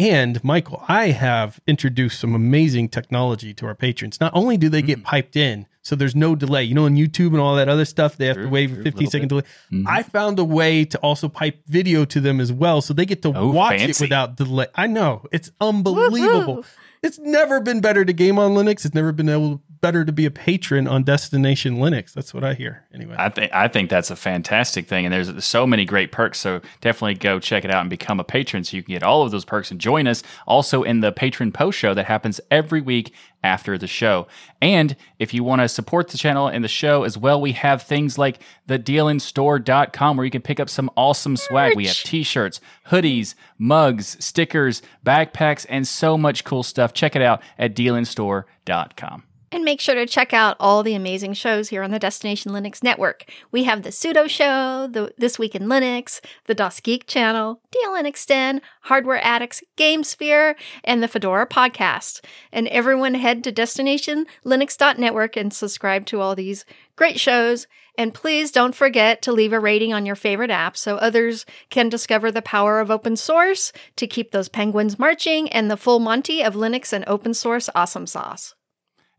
And 0.00 0.42
Michael, 0.42 0.82
I 0.88 1.08
have 1.08 1.60
introduced 1.66 2.18
some 2.20 2.34
amazing 2.34 2.88
technology 2.88 3.52
to 3.52 3.66
our 3.66 3.74
patrons. 3.74 4.18
Not 4.18 4.32
only 4.34 4.56
do 4.56 4.70
they 4.70 4.80
get 4.80 5.04
piped 5.04 5.36
in, 5.36 5.66
so 5.82 5.94
there's 5.94 6.16
no 6.16 6.34
delay. 6.34 6.64
You 6.64 6.74
know, 6.74 6.86
on 6.86 6.96
YouTube 6.96 7.28
and 7.28 7.38
all 7.38 7.54
that 7.56 7.68
other 7.68 7.84
stuff, 7.84 8.16
they 8.16 8.24
have 8.26 8.36
Sure, 8.36 8.44
to 8.44 8.48
wait 8.48 8.70
sure, 8.70 8.80
a 8.80 8.82
15 8.82 8.94
little 8.98 9.10
second 9.10 9.28
bit. 9.28 9.44
delay. 9.70 9.82
Mhm. 9.82 9.86
I 9.86 10.02
found 10.02 10.38
a 10.38 10.44
way 10.44 10.86
to 10.86 10.98
also 11.00 11.28
pipe 11.28 11.60
video 11.66 12.06
to 12.06 12.18
them 12.18 12.40
as 12.40 12.50
well, 12.50 12.80
so 12.80 12.94
they 12.94 13.04
get 13.04 13.20
to 13.22 13.32
Oh, 13.36 13.50
watch 13.50 13.76
fancy. 13.78 13.90
it 13.90 14.00
without 14.08 14.36
delay. 14.36 14.68
I 14.74 14.86
know 14.86 15.26
it's 15.32 15.50
unbelievable. 15.60 16.62
Woohoo. 16.62 16.64
It's 17.02 17.18
never 17.18 17.60
been 17.60 17.80
better 17.80 18.02
to 18.04 18.12
game 18.14 18.38
on 18.38 18.52
Linux. 18.52 18.86
It's 18.86 18.94
never 18.94 19.12
been 19.12 19.28
able 19.28 19.60
better 19.80 20.04
to 20.04 20.12
be 20.12 20.26
a 20.26 20.30
patron 20.30 20.86
on 20.86 21.02
Destination 21.02 21.76
Linux. 21.76 22.12
That's 22.12 22.34
what 22.34 22.44
I 22.44 22.54
hear. 22.54 22.84
Anyway, 22.92 23.14
I 23.18 23.28
think 23.28 23.52
I 23.52 23.68
think 23.68 23.90
that's 23.90 24.10
a 24.10 24.16
fantastic 24.16 24.86
thing, 24.86 25.06
and 25.06 25.12
there's 25.12 25.44
so 25.44 25.66
many 25.66 25.84
great 25.84 26.12
perks. 26.12 26.38
So 26.38 26.60
definitely 26.80 27.14
go 27.14 27.38
check 27.38 27.64
it 27.64 27.70
out 27.70 27.80
and 27.80 27.90
become 27.90 28.20
a 28.20 28.24
patron, 28.24 28.64
so 28.64 28.76
you 28.76 28.82
can 28.82 28.92
get 28.92 29.02
all 29.02 29.22
of 29.22 29.30
those 29.30 29.44
perks 29.44 29.70
and 29.70 29.80
join 29.80 30.06
us 30.06 30.22
also 30.46 30.82
in 30.82 31.00
the 31.00 31.12
patron 31.12 31.52
post 31.52 31.78
show 31.78 31.94
that 31.94 32.06
happens 32.06 32.40
every 32.50 32.80
week 32.80 33.12
after 33.42 33.78
the 33.78 33.86
show. 33.86 34.26
And 34.60 34.96
if 35.18 35.32
you 35.32 35.42
want 35.42 35.62
to 35.62 35.68
support 35.68 36.08
the 36.08 36.18
channel 36.18 36.46
and 36.48 36.62
the 36.62 36.68
show 36.68 37.04
as 37.04 37.16
well, 37.16 37.40
we 37.40 37.52
have 37.52 37.82
things 37.82 38.18
like 38.18 38.40
the 38.66 38.78
dlnstore.com 38.78 40.16
where 40.16 40.24
you 40.24 40.30
can 40.30 40.42
pick 40.42 40.60
up 40.60 40.68
some 40.68 40.90
awesome 40.96 41.36
swag. 41.36 41.76
We 41.76 41.86
have 41.86 41.96
t-shirts, 41.96 42.60
hoodies, 42.88 43.34
mugs, 43.58 44.22
stickers, 44.22 44.82
backpacks, 45.04 45.64
and 45.68 45.88
so 45.88 46.18
much 46.18 46.44
cool 46.44 46.62
stuff. 46.62 46.92
Check 46.92 47.16
it 47.16 47.22
out 47.22 47.42
at 47.58 47.74
dlnstore.com. 47.74 49.22
And 49.52 49.64
make 49.64 49.80
sure 49.80 49.96
to 49.96 50.06
check 50.06 50.32
out 50.32 50.56
all 50.60 50.84
the 50.84 50.94
amazing 50.94 51.32
shows 51.32 51.70
here 51.70 51.82
on 51.82 51.90
the 51.90 51.98
Destination 51.98 52.52
Linux 52.52 52.84
Network. 52.84 53.24
We 53.50 53.64
have 53.64 53.82
the 53.82 53.88
Sudo 53.88 54.28
Show, 54.28 54.86
the 54.86 55.12
This 55.18 55.40
Week 55.40 55.56
in 55.56 55.64
Linux, 55.64 56.20
the 56.46 56.54
DasGeek 56.54 57.08
Channel, 57.08 57.60
DLN 57.74 58.04
Extend, 58.04 58.60
Hardware 58.82 59.20
Addicts, 59.24 59.60
GameSphere, 59.76 60.54
and 60.84 61.02
the 61.02 61.08
Fedora 61.08 61.48
Podcast. 61.48 62.24
And 62.52 62.68
everyone 62.68 63.14
head 63.14 63.42
to 63.42 63.50
destinationlinux.network 63.50 65.36
and 65.36 65.52
subscribe 65.52 66.06
to 66.06 66.20
all 66.20 66.36
these 66.36 66.64
great 66.94 67.18
shows. 67.18 67.66
And 67.98 68.14
please 68.14 68.52
don't 68.52 68.74
forget 68.74 69.20
to 69.22 69.32
leave 69.32 69.52
a 69.52 69.58
rating 69.58 69.92
on 69.92 70.06
your 70.06 70.14
favorite 70.14 70.52
app 70.52 70.76
so 70.76 70.94
others 70.94 71.44
can 71.70 71.88
discover 71.88 72.30
the 72.30 72.40
power 72.40 72.78
of 72.78 72.88
open 72.88 73.16
source 73.16 73.72
to 73.96 74.06
keep 74.06 74.30
those 74.30 74.48
penguins 74.48 74.96
marching 74.96 75.48
and 75.48 75.68
the 75.68 75.76
full 75.76 75.98
Monty 75.98 76.40
of 76.40 76.54
Linux 76.54 76.92
and 76.92 77.04
open 77.08 77.34
source 77.34 77.68
awesome 77.74 78.06
sauce. 78.06 78.54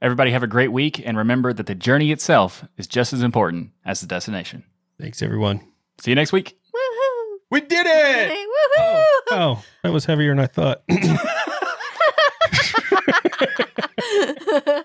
Everybody 0.01 0.31
have 0.31 0.43
a 0.43 0.47
great 0.47 0.71
week 0.71 1.01
and 1.05 1.17
remember 1.17 1.53
that 1.53 1.67
the 1.67 1.75
journey 1.75 2.11
itself 2.11 2.65
is 2.77 2.87
just 2.87 3.13
as 3.13 3.21
important 3.21 3.71
as 3.85 4.01
the 4.01 4.07
destination. 4.07 4.63
thanks 4.99 5.21
everyone. 5.21 5.61
See 5.99 6.11
you 6.11 6.15
next 6.15 6.31
week. 6.33 6.57
Woohoo! 6.73 7.37
We 7.51 7.61
did 7.61 7.85
it. 7.85 8.29
Hey, 8.31 8.45
woohoo! 8.45 9.03
Oh, 9.31 9.63
that 9.83 9.91
was 9.93 10.05
heavier 10.05 10.33
than 10.35 10.39
I 10.39 10.47
thought. 10.47 10.81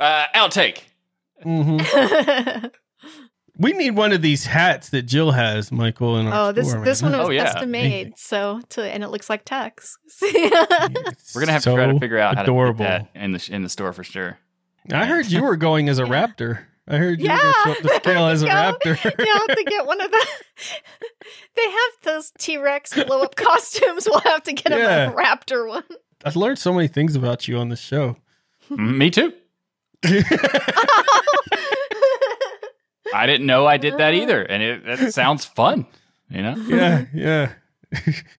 Uh, 0.00 0.24
outtake. 0.34 0.82
hmm 1.42 1.78
We 3.60 3.72
need 3.72 3.96
one 3.96 4.12
of 4.12 4.22
these 4.22 4.46
hats 4.46 4.90
that 4.90 5.02
Jill 5.02 5.32
has, 5.32 5.72
Michael. 5.72 6.14
And 6.16 6.28
oh, 6.32 6.52
this 6.52 6.70
store, 6.70 6.84
this 6.84 7.02
man. 7.02 7.10
one 7.10 7.18
was 7.20 7.28
Oh, 7.28 7.32
yeah. 7.32 7.44
custom 7.52 7.72
made, 7.72 8.16
so 8.16 8.60
to 8.68 8.82
and 8.84 9.02
it 9.02 9.08
looks 9.08 9.28
like 9.28 9.44
Tux. 9.44 9.94
It's 10.22 11.34
We're 11.34 11.40
gonna 11.40 11.50
have 11.52 11.64
to 11.64 11.74
try 11.74 11.86
to 11.92 11.98
figure 11.98 12.18
out 12.18 12.40
adorable. 12.40 12.84
how 12.84 12.90
to 12.92 12.98
get 13.02 13.14
that 13.14 13.20
in 13.24 13.32
the 13.32 13.48
in 13.50 13.62
the 13.64 13.68
store 13.68 13.92
for 13.92 14.04
sure. 14.04 14.38
I 14.92 15.04
heard 15.06 15.26
you 15.30 15.42
were 15.42 15.56
going 15.56 15.88
as 15.88 15.98
a 15.98 16.02
Yeah. 16.04 16.08
raptor. 16.26 16.64
I 16.90 16.96
heard 16.96 17.20
you 17.20 17.26
Yeah. 17.26 17.36
were 17.36 17.52
going 17.52 17.64
to 17.64 17.70
up 17.70 17.78
to 18.02 18.10
scale 18.10 18.26
as 18.28 18.42
a 18.42 18.46
raptor. 18.48 18.96
yeah, 19.18 19.32
have 19.38 19.56
to 19.56 19.64
get 19.68 19.86
one 19.86 20.00
of 20.00 20.10
the. 20.10 20.26
they 21.56 21.64
have 21.70 21.90
those 22.04 22.32
T 22.38 22.56
Rex 22.56 22.94
blow 23.04 23.22
up 23.22 23.36
costumes. 23.36 24.06
We'll 24.10 24.20
have 24.20 24.42
to 24.44 24.52
get 24.52 24.72
Yeah. 24.72 25.10
a 25.10 25.14
raptor 25.14 25.68
one. 25.68 25.84
I've 26.24 26.36
learned 26.36 26.58
so 26.58 26.72
many 26.72 26.88
things 26.88 27.14
about 27.14 27.46
you 27.46 27.58
on 27.58 27.68
this 27.68 27.80
show. 27.80 28.16
Me 28.70 29.10
too. 29.10 29.32
I 33.14 33.26
didn't 33.26 33.46
know 33.46 33.66
I 33.66 33.78
did 33.78 33.96
that 33.98 34.12
either, 34.14 34.42
and 34.42 34.62
it, 34.62 34.82
it 34.86 35.14
sounds 35.14 35.44
fun. 35.44 35.86
You 36.30 36.42
know. 36.42 36.54
yeah, 36.68 37.04
yeah. 37.14 37.52